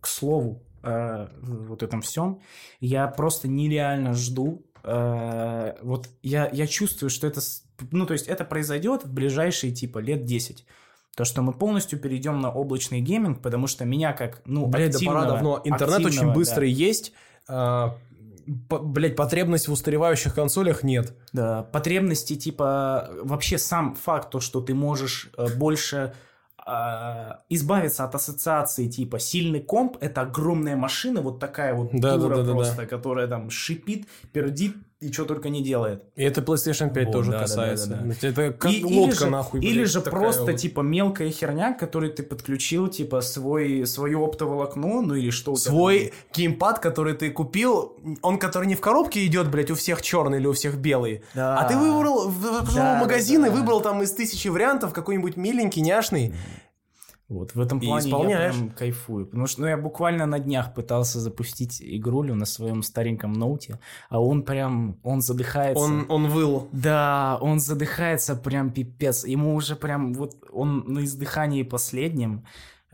к 0.00 0.06
слову, 0.06 0.62
э, 0.82 1.28
вот 1.40 1.82
этом 1.82 2.00
всем, 2.02 2.40
я 2.80 3.06
просто 3.08 3.48
нереально 3.48 4.12
жду. 4.14 4.64
э, 4.84 5.74
вот 5.82 6.08
я, 6.22 6.48
я 6.52 6.66
чувствую, 6.66 7.10
что 7.10 7.26
это, 7.26 7.40
ну, 7.90 8.06
то 8.06 8.12
есть 8.14 8.26
это 8.26 8.44
произойдет 8.44 9.04
в 9.04 9.12
ближайшие, 9.12 9.72
типа, 9.72 9.98
лет 9.98 10.24
10. 10.24 10.64
То, 11.16 11.24
что 11.24 11.42
мы 11.42 11.52
полностью 11.52 11.98
перейдем 11.98 12.40
на 12.40 12.50
облачный 12.50 13.00
гейминг, 13.00 13.42
потому 13.42 13.66
что 13.66 13.84
меня 13.84 14.12
как, 14.12 14.40
ну, 14.46 14.66
Блядь, 14.66 14.92
да 14.92 14.98
пора 15.04 15.26
давно. 15.26 15.60
Интернет 15.64 16.06
очень 16.06 16.32
быстрый 16.32 16.70
есть. 16.70 17.12
а, 17.48 17.96
по- 18.68 18.78
блядь, 18.78 19.14
потребность 19.14 19.68
в 19.68 19.72
устаревающих 19.72 20.34
консолях 20.34 20.82
нет. 20.82 21.14
Да, 21.32 21.62
потребности, 21.64 22.34
типа, 22.36 23.10
вообще 23.22 23.58
сам 23.58 23.94
факт, 23.94 24.30
то, 24.30 24.40
что 24.40 24.60
ты 24.60 24.74
можешь 24.74 25.30
э, 25.36 25.48
больше 25.56 25.96
э, 25.96 26.12
избавиться 27.48 28.04
от 28.04 28.14
ассоциации, 28.14 28.88
типа, 28.88 29.18
сильный 29.18 29.60
комп— 29.60 29.96
это 30.00 30.22
огромная 30.22 30.76
машина, 30.76 31.20
вот 31.20 31.40
такая 31.40 31.74
вот 31.74 31.90
Да, 31.92 32.16
дура 32.16 32.36
да, 32.36 32.42
да, 32.42 32.46
да, 32.48 32.52
просто, 32.52 32.86
которая 32.86 33.26
там 33.26 33.50
шипит, 33.50 34.06
пердит, 34.32 34.76
и 35.02 35.12
что 35.12 35.24
только 35.24 35.48
не 35.48 35.62
делает. 35.62 36.04
И 36.16 36.22
это 36.22 36.40
PlayStation 36.40 36.92
5 36.92 37.06
Вот, 37.06 37.12
тоже 37.12 37.30
да, 37.32 37.38
да, 37.38 37.42
касается. 37.42 37.88
да, 37.88 37.96
да, 37.96 38.02
Ну, 38.04 38.14
Это 38.22 38.52
как 38.52 38.72
И- 38.72 38.84
лодка 38.84 39.10
или 39.10 39.10
же, 39.18 39.26
нахуй. 39.30 39.60
Или 39.60 39.74
блядь, 39.80 39.88
же 39.90 40.00
такая 40.00 40.20
просто, 40.20 40.42
вот. 40.44 40.56
типа, 40.56 40.80
мелкая 40.80 41.30
херня, 41.30 41.72
к 41.72 41.78
которой 41.80 42.10
ты 42.10 42.22
подключил, 42.22 42.88
типа, 42.88 43.20
свой, 43.20 43.86
свое 43.86 44.18
оптоволокно, 44.18 45.02
ну 45.02 45.14
или 45.14 45.30
что 45.30 45.56
Свой 45.56 46.12
геймпад, 46.34 46.78
который 46.78 47.14
ты 47.14 47.30
купил, 47.30 47.96
он, 48.22 48.38
который 48.38 48.66
не 48.68 48.74
в 48.74 48.80
коробке 48.80 49.26
идет, 49.26 49.50
блядь, 49.50 49.70
у 49.70 49.74
всех 49.74 50.02
черный 50.02 50.38
или 50.38 50.46
у 50.46 50.52
всех 50.52 50.76
белый. 50.78 51.22
Да. 51.34 51.58
А 51.58 51.68
ты 51.68 51.76
выбрал, 51.76 52.28
в- 52.28 52.74
Да, 52.74 52.96
в 52.96 53.00
магазин 53.00 53.42
да, 53.42 53.48
и 53.48 53.50
да. 53.50 53.56
выбрал 53.56 53.80
там 53.80 54.02
из 54.02 54.12
тысячи 54.12 54.48
вариантов 54.48 54.92
какой-нибудь 54.92 55.36
миленький, 55.36 55.82
няшный. 55.82 56.32
Вот 57.32 57.54
в 57.54 57.60
этом 57.60 57.78
И 57.78 57.86
плане 57.86 58.08
исполняешь. 58.08 58.54
я 58.54 58.60
прям 58.60 58.70
кайфую. 58.70 59.26
Потому 59.26 59.46
что 59.46 59.62
ну, 59.62 59.66
я 59.68 59.76
буквально 59.76 60.26
на 60.26 60.38
днях 60.38 60.74
пытался 60.74 61.20
запустить 61.20 61.78
игрулю 61.80 62.34
на 62.34 62.46
своем 62.46 62.82
стареньком 62.82 63.32
ноуте, 63.32 63.78
а 64.08 64.20
он 64.20 64.42
прям, 64.42 64.98
он 65.02 65.20
задыхается. 65.22 65.82
Он, 65.82 66.06
он 66.08 66.28
выл. 66.28 66.68
Да, 66.72 67.38
он 67.40 67.60
задыхается 67.60 68.36
прям 68.36 68.70
пипец. 68.70 69.24
Ему 69.24 69.54
уже 69.54 69.76
прям 69.76 70.12
вот 70.14 70.36
он 70.52 70.84
на 70.86 71.04
издыхании 71.04 71.62
последнем. 71.62 72.44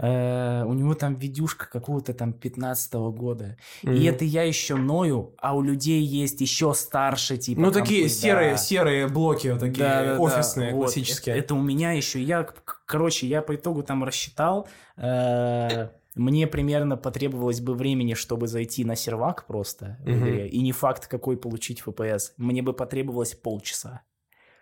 Э, 0.00 0.62
у 0.64 0.74
него 0.74 0.94
там 0.94 1.16
видюшка 1.16 1.68
какого-то 1.68 2.14
там 2.14 2.32
15 2.32 2.94
года. 3.10 3.56
И 3.82 3.88
Мгм. 3.88 4.02
это 4.04 4.24
я 4.24 4.44
еще 4.44 4.76
ною, 4.76 5.34
а 5.38 5.56
у 5.56 5.60
людей 5.60 6.00
есть 6.02 6.40
еще 6.40 6.72
старше, 6.72 7.36
типа. 7.36 7.60
Ну, 7.60 7.72
такие 7.72 8.02
компы, 8.02 8.14
серые, 8.14 8.50
да. 8.52 8.56
серые 8.58 9.08
блоки, 9.08 9.48
вот 9.48 9.58
такие 9.58 9.78
Да, 9.84 10.04
да, 10.04 10.14
да. 10.14 10.20
офисные, 10.20 10.72
Вот. 10.72 10.82
классические. 10.84 11.34
Это, 11.34 11.46
это 11.46 11.54
у 11.56 11.62
меня 11.62 11.90
еще. 11.92 12.22
Я, 12.22 12.46
короче, 12.88 13.26
я 13.26 13.42
по 13.42 13.54
итогу 13.54 13.82
там 13.82 14.02
рассчитал. 14.02 14.66
э, 14.96 15.88
мне 16.14 16.46
примерно 16.48 16.96
потребовалось 16.96 17.60
бы 17.60 17.74
времени, 17.74 18.14
чтобы 18.14 18.48
зайти 18.48 18.84
на 18.84 18.96
сервак 18.96 19.46
просто 19.46 19.98
в 20.04 20.10
игре. 20.10 20.48
И 20.48 20.60
не 20.60 20.72
факт, 20.72 21.06
какой 21.06 21.36
получить 21.36 21.82
FPS. 21.86 22.32
Мне 22.38 22.62
бы 22.62 22.72
потребовалось 22.72 23.34
полчаса. 23.34 24.00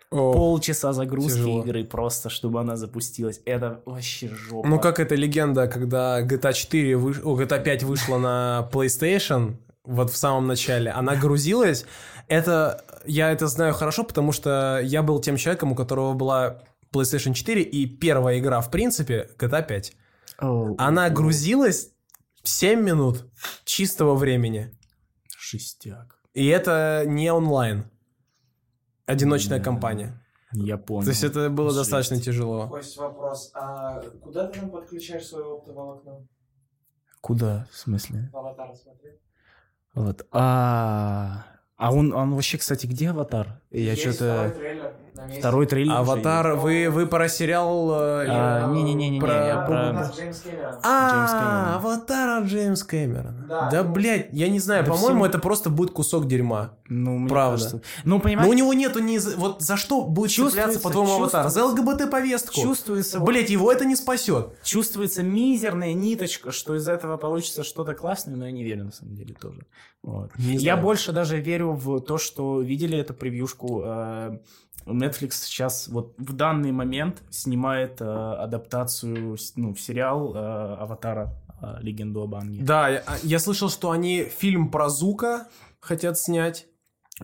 О, 0.09 0.31
Полчаса 0.33 0.93
загрузки 0.93 1.39
тяжело. 1.39 1.63
игры 1.63 1.83
просто, 1.83 2.29
чтобы 2.29 2.61
она 2.61 2.77
запустилась. 2.77 3.41
Это 3.45 3.81
вообще 3.85 4.29
жопа. 4.29 4.67
Ну, 4.67 4.79
как 4.79 4.99
эта 4.99 5.15
легенда, 5.15 5.67
когда 5.67 6.21
GTA 6.21 6.53
4, 6.53 6.95
выш... 6.95 7.19
о, 7.23 7.41
GTA 7.41 7.61
5 7.61 7.83
вышла 7.83 8.17
на 8.17 8.69
PlayStation, 8.71 9.55
вот 9.83 10.09
в 10.11 10.15
самом 10.15 10.47
начале, 10.47 10.91
она 10.91 11.15
грузилась. 11.15 11.85
Это, 12.29 12.83
я 13.05 13.31
это 13.31 13.47
знаю 13.47 13.73
хорошо, 13.73 14.03
потому 14.03 14.31
что 14.31 14.79
я 14.81 15.01
был 15.03 15.19
тем 15.19 15.35
человеком, 15.37 15.71
у 15.73 15.75
которого 15.75 16.13
была 16.13 16.61
PlayStation 16.91 17.33
4, 17.33 17.61
и 17.61 17.85
первая 17.85 18.39
игра, 18.39 18.61
в 18.61 18.71
принципе, 18.71 19.29
GTA 19.37 19.65
5. 19.65 19.95
Оу, 20.39 20.75
Она 20.77 21.09
грузилась 21.09 21.91
7 22.43 22.81
минут 22.81 23.25
чистого 23.65 24.15
времени. 24.15 24.71
Жестяк. 25.39 26.19
И 26.33 26.47
это 26.47 27.03
не 27.05 27.31
онлайн. 27.31 27.85
Одиночная 29.05 29.59
Да. 29.59 29.63
компания. 29.63 30.21
Я 30.53 30.77
понял. 30.77 31.03
То 31.03 31.09
есть 31.09 31.23
это 31.23 31.49
было 31.49 31.69
Жесть. 31.71 31.79
достаточно 31.79 32.21
тяжело. 32.21 32.67
Кость, 32.69 32.97
вопрос. 32.97 33.51
А 33.53 34.01
куда 34.21 34.47
ты 34.47 34.59
там 34.59 34.69
подключаешь 34.69 35.25
свое 35.25 35.45
оптоволокно? 35.45 36.27
Куда, 37.21 37.67
в 37.71 37.77
смысле? 37.77 38.29
В 38.31 38.37
аватар 38.37 38.73
смотри. 38.75 39.11
Вот. 39.93 40.25
А, 40.31 41.45
а 41.75 41.93
он, 41.93 42.13
он 42.13 42.33
вообще, 42.35 42.57
кстати, 42.57 42.85
где 42.85 43.09
аватар? 43.09 43.61
Я 43.71 43.95
что-то... 43.95 44.55
второй 45.39 45.65
трейлер 45.67 45.93
Аватар, 45.93 46.55
вы, 46.55 46.89
вы 46.89 47.07
про 47.07 47.27
сериал... 47.29 47.91
э, 47.91 48.25
А, 48.29 48.67
про- 49.19 49.33
я 49.47 49.61
А, 49.61 49.65
про- 49.65 49.89
у 49.89 49.93
нас 49.93 50.15
Джеймс 50.17 50.39
Кэмерон. 50.41 50.71
Джеймс 50.71 50.81
А, 50.83 51.39
Кэмерон. 51.39 51.73
аватара 51.75 52.41
Джеймс 52.45 52.83
Кэмерон. 52.83 53.45
Да, 53.47 53.69
Да, 53.69 53.83
блядь, 53.83 54.29
я 54.31 54.49
не 54.49 54.59
знаю, 54.59 54.85
по-моему, 54.85 55.25
это 55.25 55.39
просто 55.39 55.69
будет 55.69 55.91
кусок 55.91 56.27
дерьма. 56.27 56.73
Ну, 56.89 57.27
Правда. 57.27 57.69
Ну, 57.73 57.81
Но 58.05 58.19
понимаешь, 58.19 58.49
у 58.49 58.53
него 58.53 58.73
нету 58.73 58.99
ни... 58.99 59.17
за- 59.17 59.35
Вот 59.37 59.61
за 59.61 59.75
что 59.77 60.03
будет 60.03 60.31
Чувствуется, 60.31 60.79
цепляться, 60.79 60.79
по-твоему, 60.81 61.13
аватар? 61.15 61.49
За. 61.49 61.65
ЛГБТ-повестку. 61.65 62.53
чувствуется, 62.53 63.19
Блять, 63.19 63.49
его 63.49 63.71
это 63.71 63.85
не 63.85 63.95
спасет. 63.95 64.57
чувствуется 64.63 65.23
мизерная 65.23 65.93
ниточка, 65.93 66.51
что 66.51 66.75
из 66.75 66.87
этого 66.87 67.17
получится 67.17 67.63
что-то 67.63 67.93
классное, 67.93 68.35
но 68.35 68.45
я 68.45 68.51
не 68.51 68.63
верю, 68.63 68.85
на 68.85 68.91
самом 68.91 69.15
деле, 69.15 69.33
тоже. 69.33 69.65
Вот. 70.03 70.31
Не 70.37 70.55
Я 70.57 70.77
больше 70.77 71.11
даже 71.11 71.37
верю 71.41 71.71
в 71.73 71.99
то, 72.01 72.17
что 72.17 72.61
видели 72.61 72.97
эту 72.97 73.13
превьюшку. 73.13 73.81
э, 73.85 74.39
Netflix 74.87 75.31
сейчас 75.43 75.87
вот 75.87 76.15
в 76.17 76.33
данный 76.33 76.71
момент 76.71 77.23
снимает 77.29 78.01
э, 78.01 78.05
адаптацию 78.05 79.37
ну, 79.55 79.73
в 79.73 79.79
сериал 79.79 80.35
э, 80.35 80.75
Аватара 80.79 81.33
э, 81.61 81.77
Легенду 81.81 82.23
об 82.23 82.35
Анге. 82.35 82.61
Да, 82.61 82.89
я, 82.89 83.03
я 83.23 83.39
слышал, 83.39 83.69
что 83.69 83.91
они 83.91 84.23
фильм 84.23 84.69
про 84.69 84.89
Зука 84.89 85.47
хотят 85.79 86.17
снять. 86.17 86.67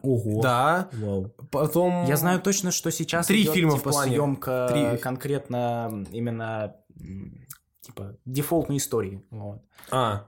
Ого. 0.01 0.41
Да. 0.41 0.89
Вау. 0.93 1.33
Потом... 1.51 2.05
Я 2.05 2.17
знаю 2.17 2.41
точно, 2.41 2.71
что 2.71 2.91
сейчас 2.91 3.27
Три 3.27 3.43
идет, 3.43 3.53
фильма 3.53 3.71
в 3.71 3.79
типа, 3.79 3.91
плане. 3.91 4.11
съемка 4.11 4.67
Три. 4.71 4.97
конкретно 4.97 6.05
именно 6.11 6.75
типа 7.81 8.17
дефолтной 8.25 8.77
истории. 8.77 9.23
Вот. 9.29 9.61
А. 9.91 10.27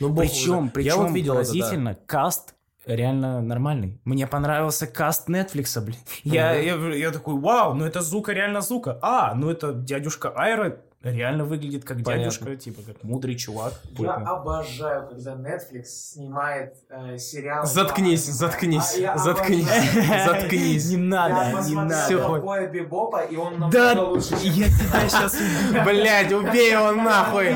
Ну, 0.00 0.08
бог 0.08 0.24
Причем, 0.24 0.64
уже. 0.64 0.70
причем 0.72 0.88
я 0.88 0.96
вот 0.96 1.12
видел 1.12 1.34
это, 1.34 1.52
да. 1.52 1.58
поразительно, 1.58 1.94
каст 1.94 2.53
реально 2.86 3.40
нормальный. 3.40 4.00
Мне 4.04 4.26
понравился 4.26 4.86
каст 4.86 5.28
Netflix, 5.28 5.80
блин. 5.80 5.98
Я, 6.22 6.54
я, 6.54 6.74
я 6.94 7.10
такой, 7.10 7.34
вау, 7.34 7.74
ну 7.74 7.84
это 7.84 8.00
Зука 8.02 8.32
реально 8.32 8.60
Зука. 8.60 8.98
А, 9.02 9.34
ну 9.34 9.50
это 9.50 9.72
дядюшка 9.72 10.30
Айра 10.30 10.76
реально 11.04 11.44
выглядит 11.44 11.84
как 11.84 11.98
Понятно. 12.02 12.24
дядюшка, 12.24 12.56
типа 12.56 12.82
как 12.82 13.02
мудрый 13.04 13.36
чувак. 13.36 13.74
Я 13.84 13.90
какой-то. 13.90 14.30
обожаю, 14.30 15.08
когда 15.08 15.32
Netflix 15.34 15.84
снимает 15.84 16.74
э, 16.88 17.18
сериал. 17.18 17.66
Заткнись, 17.66 18.24
заткнись, 18.24 18.98
А 19.06 19.18
заткнись, 19.18 19.66
заткнись. 20.26 20.90
Не 20.90 20.96
надо, 20.96 21.60
не 21.68 21.74
надо. 21.74 22.04
Всё, 22.06 22.26
«Ковбоя 22.26 22.68
Бибопа», 22.68 23.22
и 23.22 23.36
он 23.36 23.58
намного 23.58 23.70
Да, 23.94 24.02
лучше, 24.02 24.34
я 24.42 24.66
тебя 24.66 25.08
сейчас 25.08 25.36
Блять, 25.84 26.32
убей 26.32 26.72
его 26.72 26.92
нахуй. 26.92 27.54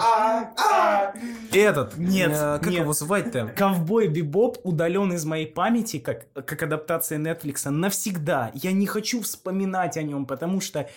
А, 0.00 0.52
а. 0.56 1.12
Этот. 1.52 1.96
Нет, 1.96 2.32
э, 2.32 2.58
Как 2.60 2.70
нет. 2.70 2.80
его 2.82 2.92
звать-то? 2.92 3.46
Ковбой 3.56 4.08
Бибоп 4.08 4.58
удален 4.64 5.12
из 5.12 5.24
моей 5.24 5.46
памяти, 5.46 5.98
как, 5.98 6.26
как 6.32 6.62
адаптация 6.62 7.18
Netflix, 7.18 7.68
навсегда. 7.70 8.50
Я 8.54 8.72
не 8.72 8.86
хочу 8.86 9.22
вспоминать 9.22 9.96
о 9.96 10.02
нем, 10.02 10.26
потому 10.26 10.60
что, 10.60 10.88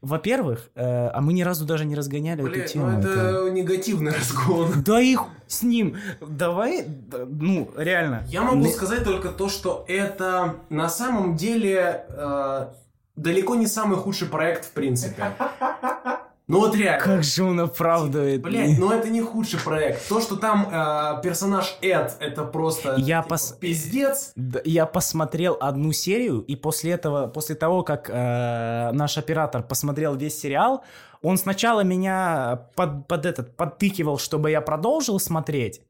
во-первых, 0.00 0.70
э, 0.74 1.08
а 1.08 1.20
мы 1.20 1.32
ни 1.32 1.42
разу 1.42 1.64
даже 1.64 1.84
не 1.84 1.94
разгоняли 1.94 2.42
эту 2.42 2.50
Блять, 2.50 2.72
тему. 2.72 2.90
ну 2.90 2.98
это 2.98 3.50
негативный 3.50 4.12
разгон. 4.12 4.72
Да 4.84 5.00
их 5.00 5.22
с 5.46 5.62
ним. 5.62 5.96
Давай, 6.20 6.84
да, 6.86 7.18
ну, 7.26 7.70
реально. 7.76 8.24
Я 8.26 8.42
могу 8.42 8.56
Не- 8.64 8.72
сказать 8.72 9.04
только 9.04 9.28
то, 9.28 9.48
что 9.48 9.84
это 9.86 10.56
на 10.70 10.88
самом 10.88 11.36
деле 11.36 12.04
э, 12.08 12.66
далеко 13.16 13.54
не 13.54 13.66
самый 13.68 13.96
худший 13.96 14.28
проект 14.28 14.64
в 14.64 14.72
принципе. 14.72 15.32
Ну 16.46 16.60
вот 16.60 16.76
реально. 16.76 17.02
Как 17.02 17.24
же 17.24 17.42
он 17.42 17.58
оправдывает. 17.58 18.42
Блять, 18.42 18.78
ну 18.78 18.90
это 18.90 19.08
не 19.08 19.22
худший 19.22 19.58
проект. 19.60 20.06
То, 20.08 20.20
что 20.20 20.36
там 20.36 20.68
э, 20.70 21.22
персонаж 21.22 21.78
Эд, 21.80 22.16
это 22.20 22.44
просто 22.44 22.96
Я 22.98 23.22
типа, 23.22 23.34
пос- 23.34 23.58
пиздец. 23.58 24.34
Я 24.64 24.84
посмотрел 24.84 25.56
одну 25.58 25.92
серию, 25.92 26.40
и 26.40 26.54
после 26.54 26.92
этого, 26.92 27.28
после 27.28 27.54
того, 27.54 27.82
как 27.82 28.10
э, 28.10 28.90
наш 28.92 29.16
оператор 29.16 29.62
посмотрел 29.62 30.16
весь 30.16 30.38
сериал, 30.38 30.84
он 31.22 31.38
сначала 31.38 31.80
меня 31.80 32.68
под, 32.74 33.08
под 33.08 33.24
этот 33.24 33.56
подтыкивал, 33.56 34.18
чтобы 34.18 34.50
я 34.50 34.60
продолжил 34.60 35.18
смотреть. 35.18 35.80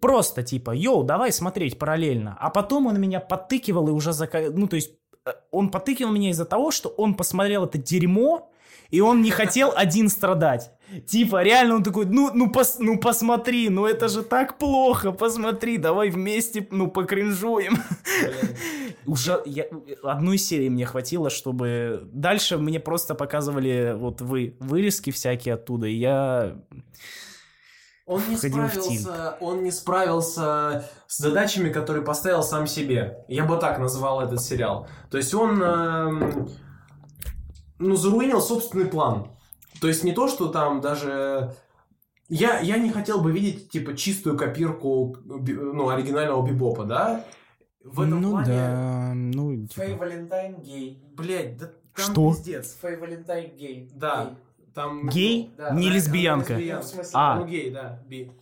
Просто 0.00 0.42
типа, 0.42 0.70
йоу, 0.74 1.02
давай 1.02 1.30
смотреть 1.30 1.78
параллельно. 1.78 2.38
А 2.40 2.48
потом 2.48 2.86
он 2.86 2.98
меня 2.98 3.20
подтыкивал 3.20 3.88
и 3.88 3.90
уже 3.90 4.14
зака... 4.14 4.40
Ну, 4.50 4.66
то 4.66 4.76
есть, 4.76 4.92
э, 5.26 5.32
он 5.50 5.70
подтыкивал 5.70 6.10
меня 6.10 6.30
из-за 6.30 6.46
того, 6.46 6.70
что 6.70 6.88
он 6.88 7.14
посмотрел 7.14 7.66
это 7.66 7.76
дерьмо, 7.76 8.49
и 8.90 9.00
он 9.00 9.22
не 9.22 9.30
хотел 9.30 9.72
один 9.74 10.08
страдать. 10.08 10.72
Типа, 11.06 11.42
реально 11.42 11.76
он 11.76 11.82
такой, 11.84 12.06
ну, 12.06 12.30
ну, 12.34 12.50
пос, 12.50 12.76
ну 12.80 12.98
посмотри, 12.98 13.68
ну 13.68 13.86
это 13.86 14.08
же 14.08 14.22
так 14.22 14.58
плохо, 14.58 15.12
посмотри, 15.12 15.78
давай 15.78 16.10
вместе, 16.10 16.66
ну, 16.70 16.88
покринжуем. 16.88 17.78
Уже 19.06 19.40
я, 19.46 19.66
одной 20.02 20.38
серии 20.38 20.68
мне 20.68 20.86
хватило, 20.86 21.30
чтобы... 21.30 22.08
Дальше 22.12 22.58
мне 22.58 22.80
просто 22.80 23.14
показывали 23.14 23.94
вот 23.96 24.20
вы 24.20 24.56
вырезки 24.58 25.10
всякие 25.10 25.54
оттуда, 25.54 25.86
и 25.86 25.94
я... 25.94 26.56
Он 28.06 28.20
не 28.28 28.36
справился, 28.36 29.36
он 29.40 29.62
не 29.62 29.70
справился 29.70 30.84
с 31.06 31.18
задачами, 31.18 31.70
которые 31.70 32.04
поставил 32.04 32.42
сам 32.42 32.66
себе. 32.66 33.24
Я 33.28 33.44
бы 33.44 33.56
так 33.56 33.78
назвал 33.78 34.20
этот 34.20 34.42
сериал. 34.42 34.88
То 35.12 35.16
есть 35.16 35.32
он, 35.32 35.62
эм, 35.62 36.48
ну, 37.80 37.96
заруинил 37.96 38.40
собственный 38.40 38.86
план. 38.86 39.26
То 39.80 39.88
есть 39.88 40.04
не 40.04 40.12
то, 40.12 40.28
что 40.28 40.48
там 40.48 40.80
даже... 40.80 41.54
Я, 42.28 42.60
я 42.60 42.78
не 42.78 42.90
хотел 42.90 43.20
бы 43.20 43.32
видеть, 43.32 43.70
типа, 43.70 43.96
чистую 43.96 44.38
копирку, 44.38 45.16
ну, 45.24 45.88
оригинального 45.88 46.46
Бибопа, 46.46 46.84
да? 46.84 47.24
В 47.82 48.02
этом 48.02 48.20
ну 48.20 48.30
плане... 48.30 48.46
да, 48.46 49.12
ну... 49.14 49.66
типа, 49.66 49.74
Фэй 49.74 49.94
Валентайн 49.96 50.60
гей. 50.60 51.02
Блять, 51.16 51.56
да 51.56 51.70
там 51.96 52.12
Что? 52.12 52.30
пиздец. 52.30 52.76
Фэй 52.82 52.96
Валентайн 52.98 53.56
гей. 53.56 53.90
Да, 53.94 54.34
там... 54.74 55.08
Гей? 55.08 55.52
Да, 55.56 55.70
Не 55.70 55.88
Да, 55.88 55.94
лесбиянка. 55.94 56.54
лесбиянка. 56.54 56.82
Ну, 56.82 56.88
в 56.88 56.94
смысле, 56.94 57.10
А. 57.14 57.36
Ну, 57.36 57.46
гей, 57.46 57.70
да, 57.70 58.02
би. 58.06 58.32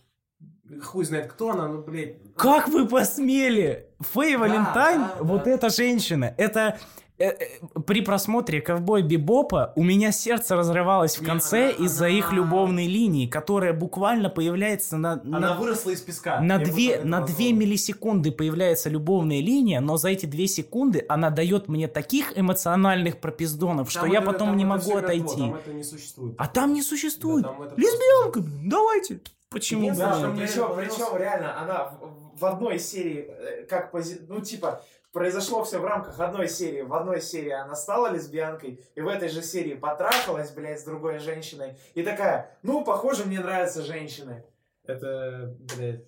хуй 0.83 1.05
знает 1.05 1.31
кто 1.31 1.51
она, 1.51 1.67
ну, 1.67 1.81
блядь. 1.81 2.17
Как 2.35 2.67
вы 2.67 2.87
посмели? 2.87 3.87
Фэй 3.99 4.37
Валентайн, 4.37 5.01
да, 5.01 5.15
вот 5.21 5.45
да. 5.45 5.51
эта 5.51 5.69
женщина, 5.69 6.33
это... 6.37 6.77
э, 7.19 7.25
э, 7.25 7.79
При 7.85 8.01
просмотре 8.01 8.61
«Ковбой 8.61 9.01
Бибопа» 9.03 9.73
у 9.75 9.83
меня 9.83 10.11
сердце 10.11 10.55
разрывалось 10.55 11.17
в 11.17 11.25
конце 11.25 11.71
из-за 11.71 12.07
их 12.07 12.31
любовной 12.33 12.87
линии, 12.87 13.27
которая 13.27 13.73
буквально 13.73 14.29
появляется 14.29 14.97
на, 14.97 15.13
Она 15.23 15.39
на, 15.39 15.53
выросла 15.55 15.91
из 15.91 16.01
песка. 16.01 16.39
на 16.41 16.53
Я 16.53 16.59
бы 16.59 16.65
две, 16.65 16.87
так 16.91 16.99
это 16.99 17.07
на 17.07 17.19
назвал. 17.19 17.35
две 17.37 17.53
миллисекунды 17.53 18.31
появляется 18.31 18.89
любовная 18.89 19.41
линия, 19.41 19.79
но 19.81 19.97
за 19.97 20.09
эти 20.09 20.25
две 20.25 20.47
секунды 20.47 21.05
она 21.09 21.29
дает 21.29 21.67
мне 21.67 21.87
таких 21.87 22.37
эмоциональных 22.37 23.19
пропиздонов, 23.19 23.91
что 23.91 24.01
Там 24.01 24.11
я 24.11 24.19
это- 24.19 24.25
потом 24.31 24.47
там 24.49 24.57
не 24.57 24.63
это 24.63 24.69
могу 24.73 24.97
отойти. 24.97 25.37
Там 25.37 25.55
это 25.55 25.73
не 25.73 25.83
существует. 25.83 26.35
А 26.37 26.47
там 26.47 26.73
не 26.73 26.81
существует. 26.81 27.43
Да, 27.43 27.49
там 27.49 27.77
Лесбиянка, 27.77 28.39
блин, 28.41 28.69
давайте. 28.69 29.19
Почему? 29.49 29.93
что 29.93 30.31
причем, 30.37 30.75
причем 30.75 31.17
реально 31.17 31.59
она 31.59 31.91
в, 32.39 32.45
одной 32.45 32.79
серии, 32.79 33.25
э, 33.29 33.65
как 33.65 33.91
пози... 33.91 34.21
ну 34.27 34.41
типа, 34.41 34.81
произошло 35.11 35.63
все 35.63 35.79
в 35.79 35.85
рамках 35.85 36.19
одной 36.19 36.47
серии. 36.47 36.81
В 36.81 36.93
одной 36.93 37.21
серии 37.21 37.51
она 37.51 37.75
стала 37.75 38.11
лесбиянкой, 38.11 38.79
и 38.95 39.01
в 39.01 39.07
этой 39.07 39.29
же 39.29 39.41
серии 39.41 39.73
потрахалась, 39.73 40.51
блядь, 40.51 40.79
с 40.79 40.83
другой 40.83 41.19
женщиной. 41.19 41.77
И 41.95 42.03
такая, 42.03 42.57
ну, 42.63 42.83
похоже, 42.83 43.25
мне 43.25 43.39
нравятся 43.39 43.81
женщины. 43.81 44.43
Это, 44.85 45.55
блядь, 45.75 46.05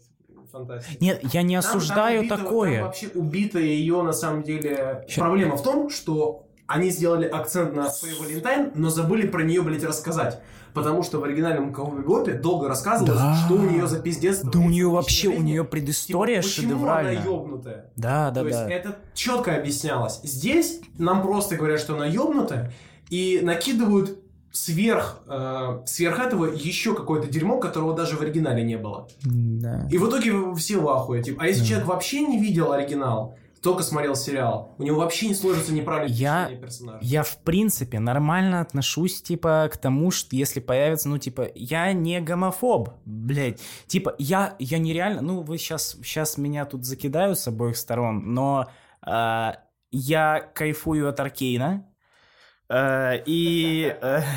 фантастика. 0.51 0.97
Нет, 1.03 1.21
я 1.33 1.41
не 1.43 1.55
Там- 1.55 1.63
там 1.63 1.77
осуждаю 1.77 2.23
убито- 2.23 2.37
такое. 2.37 2.75
Там 2.75 2.85
вообще 2.85 3.07
убита 3.15 3.59
ее, 3.59 4.01
на 4.01 4.13
самом 4.13 4.43
деле... 4.43 5.05
Ща- 5.07 5.21
Проблема 5.21 5.55
в 5.57 5.63
том, 5.63 5.89
что 5.89 6.47
они 6.73 6.89
сделали 6.89 7.25
акцент 7.27 7.75
на 7.75 7.89
свой 7.89 8.11
Валентайн, 8.19 8.71
но 8.75 8.89
забыли 8.89 9.27
про 9.27 9.43
нее, 9.43 9.61
блядь, 9.61 9.83
рассказать. 9.83 10.39
Потому 10.73 11.03
что 11.03 11.19
в 11.19 11.23
оригинальном 11.25 11.73
Ковбой 11.73 12.01
Гопе 12.01 12.33
долго 12.33 12.69
рассказывалось, 12.69 13.19
Да. 13.19 13.35
что 13.45 13.55
у 13.55 13.61
нее 13.63 13.87
за 13.87 13.99
пиздец. 13.99 14.39
Да 14.41 14.57
у 14.59 14.69
нее 14.69 14.87
вообще, 14.89 15.27
у 15.27 15.41
нее 15.41 15.63
жизни. 15.63 15.67
предыстория 15.69 16.41
Типа, 16.41 16.47
почему 16.55 16.71
она 16.71 16.77
шедевральная. 16.79 17.23
ёбнутая? 17.25 17.85
Да, 17.97 18.31
да, 18.31 18.41
То 18.41 18.47
есть 18.47 18.59
да. 18.59 18.69
это 18.69 18.95
четко 19.13 19.55
объяснялось. 19.57 20.21
Здесь 20.23 20.79
нам 20.97 21.21
просто 21.23 21.57
говорят, 21.57 21.79
что 21.81 21.95
она 21.95 22.05
ёбнутая, 22.05 22.71
и 23.09 23.41
накидывают 23.43 24.17
сверх, 24.53 25.21
э, 25.27 25.81
сверх 25.85 26.19
этого 26.19 26.45
еще 26.45 26.93
какое-то 26.95 27.27
дерьмо, 27.29 27.59
которого 27.59 27.93
даже 27.95 28.15
в 28.17 28.21
оригинале 28.21 28.63
не 28.63 28.77
было. 28.77 29.07
Да. 29.23 29.87
И 29.91 29.97
в 29.97 30.07
итоге 30.09 30.33
все 30.55 30.77
в 30.77 30.87
ахуе. 30.89 31.21
Типа, 31.23 31.43
а 31.43 31.47
если 31.47 31.61
Да. 31.61 31.67
человек 31.67 31.87
вообще 31.87 32.21
не 32.21 32.39
видел 32.39 32.71
оригинал, 32.71 33.35
только 33.61 33.83
смотрел 33.83 34.15
сериал, 34.15 34.73
у 34.77 34.83
него 34.83 34.99
вообще 34.99 35.27
не 35.27 35.35
сложится 35.35 35.73
неправильное 35.73 36.15
Я- 36.17 36.49
персонажа. 36.55 36.99
Я, 37.01 37.23
в 37.23 37.37
принципе, 37.43 37.99
нормально 37.99 38.61
отношусь, 38.61 39.21
типа, 39.21 39.69
к 39.71 39.77
тому, 39.77 40.09
что 40.11 40.35
если 40.35 40.59
появится, 40.59 41.09
ну, 41.09 41.17
типа, 41.19 41.49
я 41.53 41.93
не 41.93 42.19
гомофоб, 42.21 42.89
блядь. 43.05 43.61
Типа, 43.87 44.15
я, 44.17 44.55
я 44.59 44.79
нереально, 44.79 45.21
ну, 45.21 45.41
вы 45.41 45.57
сейчас, 45.57 45.97
сейчас 46.03 46.37
меня 46.37 46.65
тут 46.65 46.85
закидают 46.85 47.37
с 47.37 47.47
обоих 47.47 47.77
сторон, 47.77 48.33
но 48.33 48.69
а, 49.01 49.57
я 49.91 50.39
кайфую 50.55 51.07
от 51.07 51.19
Аркейна, 51.19 51.85
а, 52.67 53.13
и... 53.25 53.95
э, 54.01 54.21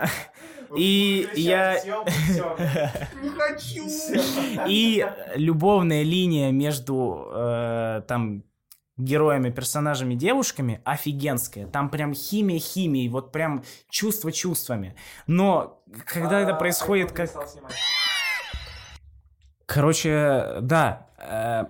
И 0.76 1.28
я- 1.34 1.82
Не 3.22 3.30
хочу! 3.30 3.86
И 4.68 5.06
любовная 5.34 6.02
линия 6.02 6.50
между 6.52 7.28
э, 7.32 8.02
там 8.06 8.44
героями, 8.96 9.50
персонажами, 9.50 10.14
девушками 10.14 10.80
офигенская. 10.84 11.66
Там 11.66 11.88
прям 11.88 12.14
химия 12.14 12.58
химией, 12.58 13.08
вот 13.08 13.30
прям 13.32 13.62
чувство 13.88 14.32
чувствами. 14.32 14.96
Но 15.26 15.82
когда 16.04 16.38
А, 16.38 16.40
это 16.40 16.54
происходит 16.54 17.12
как... 17.12 17.30
Короче, 19.66 20.56
да, 20.62 21.06
э, 21.18 21.64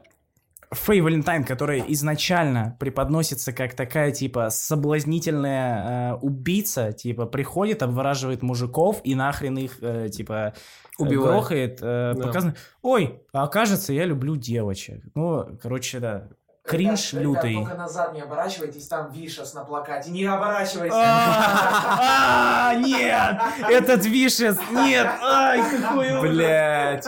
Фэй 0.71 1.01
Валентайн, 1.01 1.45
которая 1.45 1.81
изначально 1.89 2.77
преподносится 2.79 3.53
как 3.53 3.75
такая, 3.75 4.11
типа, 4.13 4.51
соблазнительная 4.51 6.13
э, 6.13 6.15
убийца, 6.17 6.93
типа, 6.93 7.25
приходит, 7.27 7.83
обвораживает 7.83 8.43
мужиков 8.43 9.01
и 9.03 9.15
нахрен 9.15 9.57
их, 9.57 9.79
э, 9.81 10.09
типа, 10.11 10.53
Убивает. 10.99 11.31
грохает, 11.33 11.79
э, 11.81 12.13
Да. 12.17 12.23
показано, 12.23 12.55
ой, 12.83 13.23
а 13.33 13.45
окажется, 13.45 13.93
я 13.95 14.05
люблю 14.05 14.37
девочек. 14.37 15.03
Ну, 15.15 15.59
короче, 15.63 16.01
да, 16.01 16.29
кринж 16.67 17.15
Ребят, 17.15 17.25
лютый. 17.25 17.55
Только 17.55 17.75
назад 17.75 18.13
не 18.13 18.21
оборачивайтесь, 18.21 18.87
там 18.89 19.11
Вишес 19.11 19.55
на 19.55 19.65
плакате. 19.65 20.11
Не 20.11 20.27
оборачивайся. 20.27 20.97
А, 21.01 22.75
Нет! 22.75 23.41
Этот 23.71 24.05
вишес! 24.05 24.59
Нет! 24.71 25.09
Ай, 25.23 25.63
какой! 25.81 26.21
Блять. 26.21 27.07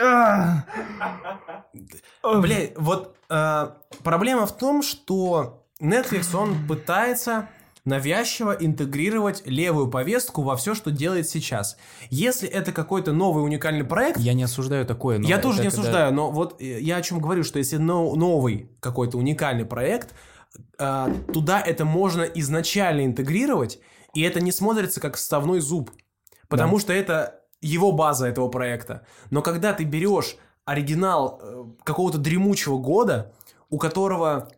А. 0.00 0.64
Блять, 2.22 2.72
вот 2.76 3.16
э, 3.28 3.68
проблема 4.02 4.46
в 4.46 4.56
том, 4.56 4.82
что 4.82 5.64
Netflix, 5.80 6.34
он 6.36 6.66
пытается 6.66 7.48
навязчиво 7.84 8.50
интегрировать 8.58 9.42
левую 9.46 9.88
повестку 9.88 10.42
во 10.42 10.56
все, 10.56 10.74
что 10.74 10.90
делает 10.90 11.28
сейчас. 11.28 11.76
Если 12.10 12.48
это 12.48 12.72
какой-то 12.72 13.12
новый 13.12 13.44
уникальный 13.44 13.84
проект, 13.84 14.18
Я 14.18 14.32
не 14.34 14.42
осуждаю 14.42 14.84
такое, 14.84 15.18
но 15.18 15.28
я 15.28 15.38
тоже 15.38 15.62
не 15.62 15.68
когда- 15.70 15.80
осуждаю, 15.82 16.12
но 16.12 16.30
вот 16.32 16.60
э, 16.60 16.80
я 16.80 16.96
о 16.96 17.02
чем 17.02 17.20
говорю, 17.20 17.44
что 17.44 17.58
если 17.60 17.76
но- 17.76 18.14
новый 18.16 18.70
какой-то 18.80 19.18
уникальный 19.18 19.64
проект, 19.64 20.14
э, 20.78 21.14
туда 21.32 21.60
это 21.60 21.84
можно 21.84 22.22
изначально 22.22 23.04
интегрировать, 23.04 23.78
и 24.14 24.22
это 24.22 24.40
не 24.40 24.50
смотрится 24.50 25.00
как 25.00 25.14
вставной 25.16 25.60
зуб, 25.60 25.92
потому 26.48 26.80
что 26.80 26.92
это 26.92 27.40
его 27.60 27.92
база 27.92 28.26
этого 28.26 28.48
проекта. 28.48 29.06
Но 29.30 29.42
когда 29.42 29.72
ты 29.72 29.84
берешь 29.84 30.36
оригинал 30.64 31.40
э, 31.42 31.64
какого-то 31.84 32.18
дремучего 32.18 32.78
года, 32.78 33.32
у 33.70 33.78
которого 33.78 34.48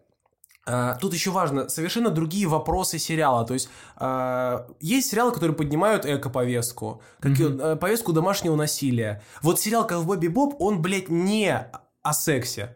э, 0.67 0.95
Тут 1.01 1.15
еще 1.15 1.31
важно, 1.31 1.69
совершенно 1.69 2.11
другие 2.11 2.47
вопросы 2.47 2.99
сериала. 2.99 3.47
То 3.47 3.55
есть 3.55 3.69
э, 3.99 4.67
есть 4.81 5.11
сериалы, 5.11 5.33
которые 5.33 5.57
поднимают 5.57 6.07
эко-повестку, 6.07 7.03
какие- 7.21 7.73
э, 7.73 7.77
повестку 7.77 8.13
домашнего 8.13 8.57
насилия. 8.57 9.23
Вот 9.43 9.61
сериал 9.61 9.87
«Ковбой 9.87 10.17
Бибоп», 10.19 10.61
он, 10.61 10.83
блядь, 10.83 11.09
не 11.09 11.71
о 12.03 12.13
сексе. 12.13 12.75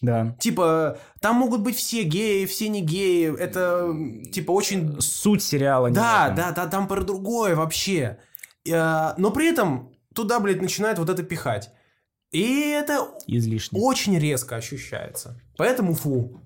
Да. 0.00 0.34
Типа, 0.40 0.98
там 1.20 1.36
могут 1.36 1.60
быть 1.60 1.76
все 1.76 2.02
геи, 2.02 2.44
все 2.46 2.68
не 2.68 2.80
геи. 2.80 3.32
Это, 3.38 3.94
типа, 4.32 4.50
очень... 4.50 5.00
Суть 5.00 5.44
сериала. 5.44 5.90
Да, 5.90 6.30
да, 6.30 6.50
да, 6.50 6.66
там 6.66 6.88
про 6.88 7.02
другое 7.02 7.54
вообще. 7.54 8.18
Э, 8.68 9.14
Но 9.18 9.30
при 9.30 9.50
этом 9.50 9.92
туда, 10.14 10.40
блядь, 10.40 10.60
начинают 10.62 10.98
вот 10.98 11.08
это 11.08 11.22
пихать. 11.22 11.70
И 12.30 12.70
это 12.70 13.08
Излишне. 13.26 13.78
очень 13.80 14.18
резко 14.18 14.56
ощущается. 14.56 15.40
Поэтому 15.56 15.94
фу. 15.94 16.40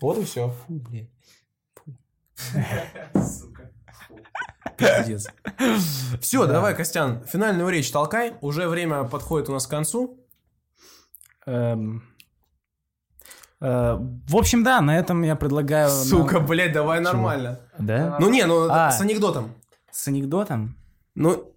Вот 0.00 0.18
и 0.18 0.24
все. 0.24 0.48
Фу, 0.48 0.74
блядь. 0.74 1.10
Сука. 3.14 3.70
Пиздец. 4.76 5.28
Все, 6.20 6.46
Да. 6.46 6.54
давай, 6.54 6.74
Костян, 6.74 7.22
финальную 7.24 7.68
речь 7.68 7.90
толкай. 7.92 8.34
Уже 8.40 8.68
время 8.68 9.04
подходит 9.04 9.48
у 9.48 9.52
нас 9.52 9.66
к 9.66 9.70
концу. 9.70 10.18
Эм, 11.46 12.02
э, 13.60 13.96
В 13.98 14.36
общем, 14.36 14.64
да, 14.64 14.80
на 14.80 14.98
этом 14.98 15.22
я 15.22 15.36
предлагаю... 15.36 15.88
нам- 15.88 16.04
Сука, 16.04 16.40
блядь, 16.40 16.72
давай 16.72 17.00
нормально. 17.00 17.60
Да? 17.78 18.16
Ну 18.18 18.30
не, 18.30 18.44
ну 18.46 18.66
А. 18.70 18.90
с 18.90 19.00
анекдотом. 19.00 19.54
С 19.92 20.08
анекдотом? 20.08 20.76
Ну, 21.14 21.54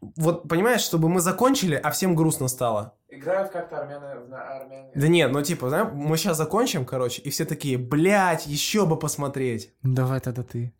вот 0.00 0.48
понимаешь, 0.48 0.80
чтобы 0.80 1.08
мы 1.08 1.20
закончили, 1.20 1.74
а 1.74 1.90
всем 1.90 2.14
грустно 2.14 2.48
стало. 2.48 2.94
Играют 3.08 3.50
как-то 3.50 3.80
армяне 3.80 4.00
в 4.00 4.34
армяне. 4.34 4.90
Да 4.94 5.08
нет, 5.08 5.32
ну 5.32 5.42
типа, 5.42 5.68
знаешь, 5.68 5.88
мы 5.92 6.16
сейчас 6.16 6.36
закончим, 6.36 6.84
короче, 6.84 7.22
и 7.22 7.30
все 7.30 7.44
такие, 7.44 7.78
блядь, 7.78 8.46
еще 8.46 8.86
бы 8.86 8.98
посмотреть. 8.98 9.74
Давай 9.82 10.20
тогда 10.20 10.42
ты. 10.42 10.74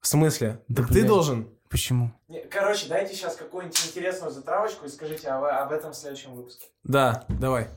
В 0.00 0.06
смысле? 0.06 0.60
Да, 0.68 0.82
Так 0.82 0.92
ты 0.92 1.04
должен. 1.06 1.48
Почему? 1.68 2.12
Не, 2.28 2.40
Короче, 2.42 2.86
дайте 2.88 3.14
сейчас 3.14 3.36
какую-нибудь 3.36 3.86
интересную 3.86 4.30
затравочку 4.30 4.84
и 4.84 4.88
скажите 4.90 5.28
об, 5.28 5.44
об 5.44 5.72
этом 5.72 5.92
в 5.92 5.96
следующем 5.96 6.34
выпуске. 6.34 6.66
Да, 6.84 7.24
давай. 7.28 7.68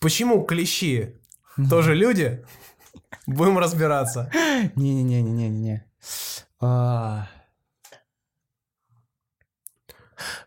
Почему 0.00 0.44
клещи 0.44 1.20
тоже 1.68 1.94
люди? 1.94 2.46
Будем 3.26 3.58
разбираться. 3.58 4.30
Не-не-не-не-не-не. 4.76 5.85
А. 6.60 7.28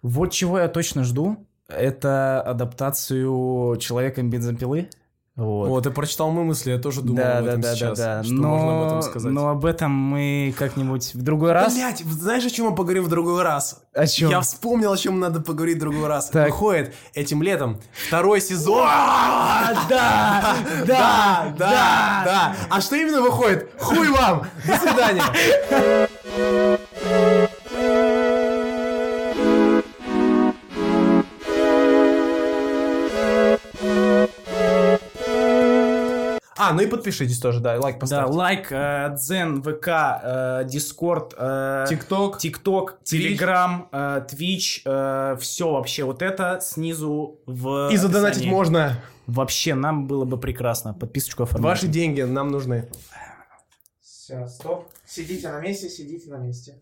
Вот 0.01 0.31
чего 0.31 0.59
я 0.59 0.67
точно 0.67 1.03
жду, 1.03 1.45
это 1.67 2.41
адаптацию 2.41 3.77
Человеком 3.79 4.29
бензопилы. 4.29 4.89
Вот. 5.39 5.69
Вот, 5.69 5.83
ты 5.85 5.89
прочитал 5.91 6.31
мои 6.31 6.43
мысли, 6.43 6.71
я 6.71 6.77
тоже 6.77 7.01
думал 7.01 7.23
да, 7.23 7.37
об 7.37 7.45
этом 7.45 7.61
да, 7.61 7.73
сейчас. 7.73 7.97
да, 7.97 8.17
да. 8.17 8.23
Что 8.23 8.33
но, 8.33 8.47
можно 8.49 8.77
об 8.77 8.87
этом 8.87 9.01
сказать? 9.03 9.31
но 9.31 9.49
об 9.49 9.65
этом 9.65 9.91
мы 9.91 10.53
как-нибудь 10.57 11.13
в 11.13 11.21
другой 11.23 11.53
раз. 11.53 11.73
Блять, 11.73 11.99
знаешь, 11.99 12.45
о 12.45 12.49
чем 12.49 12.65
мы 12.67 12.75
поговорим 12.75 13.05
в 13.05 13.07
другой 13.07 13.41
раз? 13.41 13.81
О 13.93 14.05
чем? 14.05 14.31
Я 14.31 14.41
вспомнил, 14.41 14.91
о 14.91 14.97
чем 14.97 15.17
надо 15.21 15.39
поговорить 15.39 15.77
в 15.77 15.79
другой 15.79 16.07
раз. 16.07 16.29
Так. 16.29 16.49
Выходит 16.49 16.93
этим 17.13 17.41
летом 17.41 17.79
второй 18.07 18.41
сезон. 18.41 18.85
Да, 19.89 20.57
да, 20.85 21.53
да, 21.57 22.21
да. 22.25 22.55
А 22.69 22.81
что 22.81 22.97
именно 22.97 23.21
выходит? 23.21 23.69
Хуй 23.79 24.09
вам! 24.09 24.45
До 24.67 24.77
свидания! 24.77 25.23
А, 36.61 36.73
ну 36.73 36.81
и 36.81 36.87
подпишитесь 36.87 37.39
тоже, 37.39 37.61
да, 37.61 37.79
лайк 37.79 37.95
Да, 37.95 37.99
поставьте. 38.01 38.33
лайк, 38.33 38.67
э, 38.71 39.15
Дзен, 39.15 39.63
ВК, 39.63 39.87
э, 39.87 40.63
Дискорд, 40.65 41.33
э, 41.37 41.85
ТикТок. 41.89 42.37
ТикТок, 42.37 42.99
Телеграм, 43.03 43.87
э, 43.93 44.21
Твич, 44.29 44.81
все 44.83 45.71
вообще 45.71 46.03
вот 46.03 46.21
это 46.21 46.59
снизу 46.61 47.39
в 47.45 47.89
И 47.91 47.95
задонатить 47.95 48.37
описании. 48.41 48.51
можно. 48.53 49.01
Вообще, 49.25 49.73
нам 49.75 50.05
было 50.07 50.25
бы 50.25 50.37
прекрасно. 50.37 50.93
Подписочку 50.93 51.43
оформить. 51.43 51.63
Ваши 51.63 51.87
деньги 51.87 52.21
нам 52.23 52.49
нужны. 52.49 52.89
Все, 54.01 54.45
стоп. 54.47 54.89
Сидите 55.05 55.49
на 55.49 55.59
месте, 55.61 55.87
сидите 55.89 56.29
на 56.29 56.37
месте. 56.37 56.75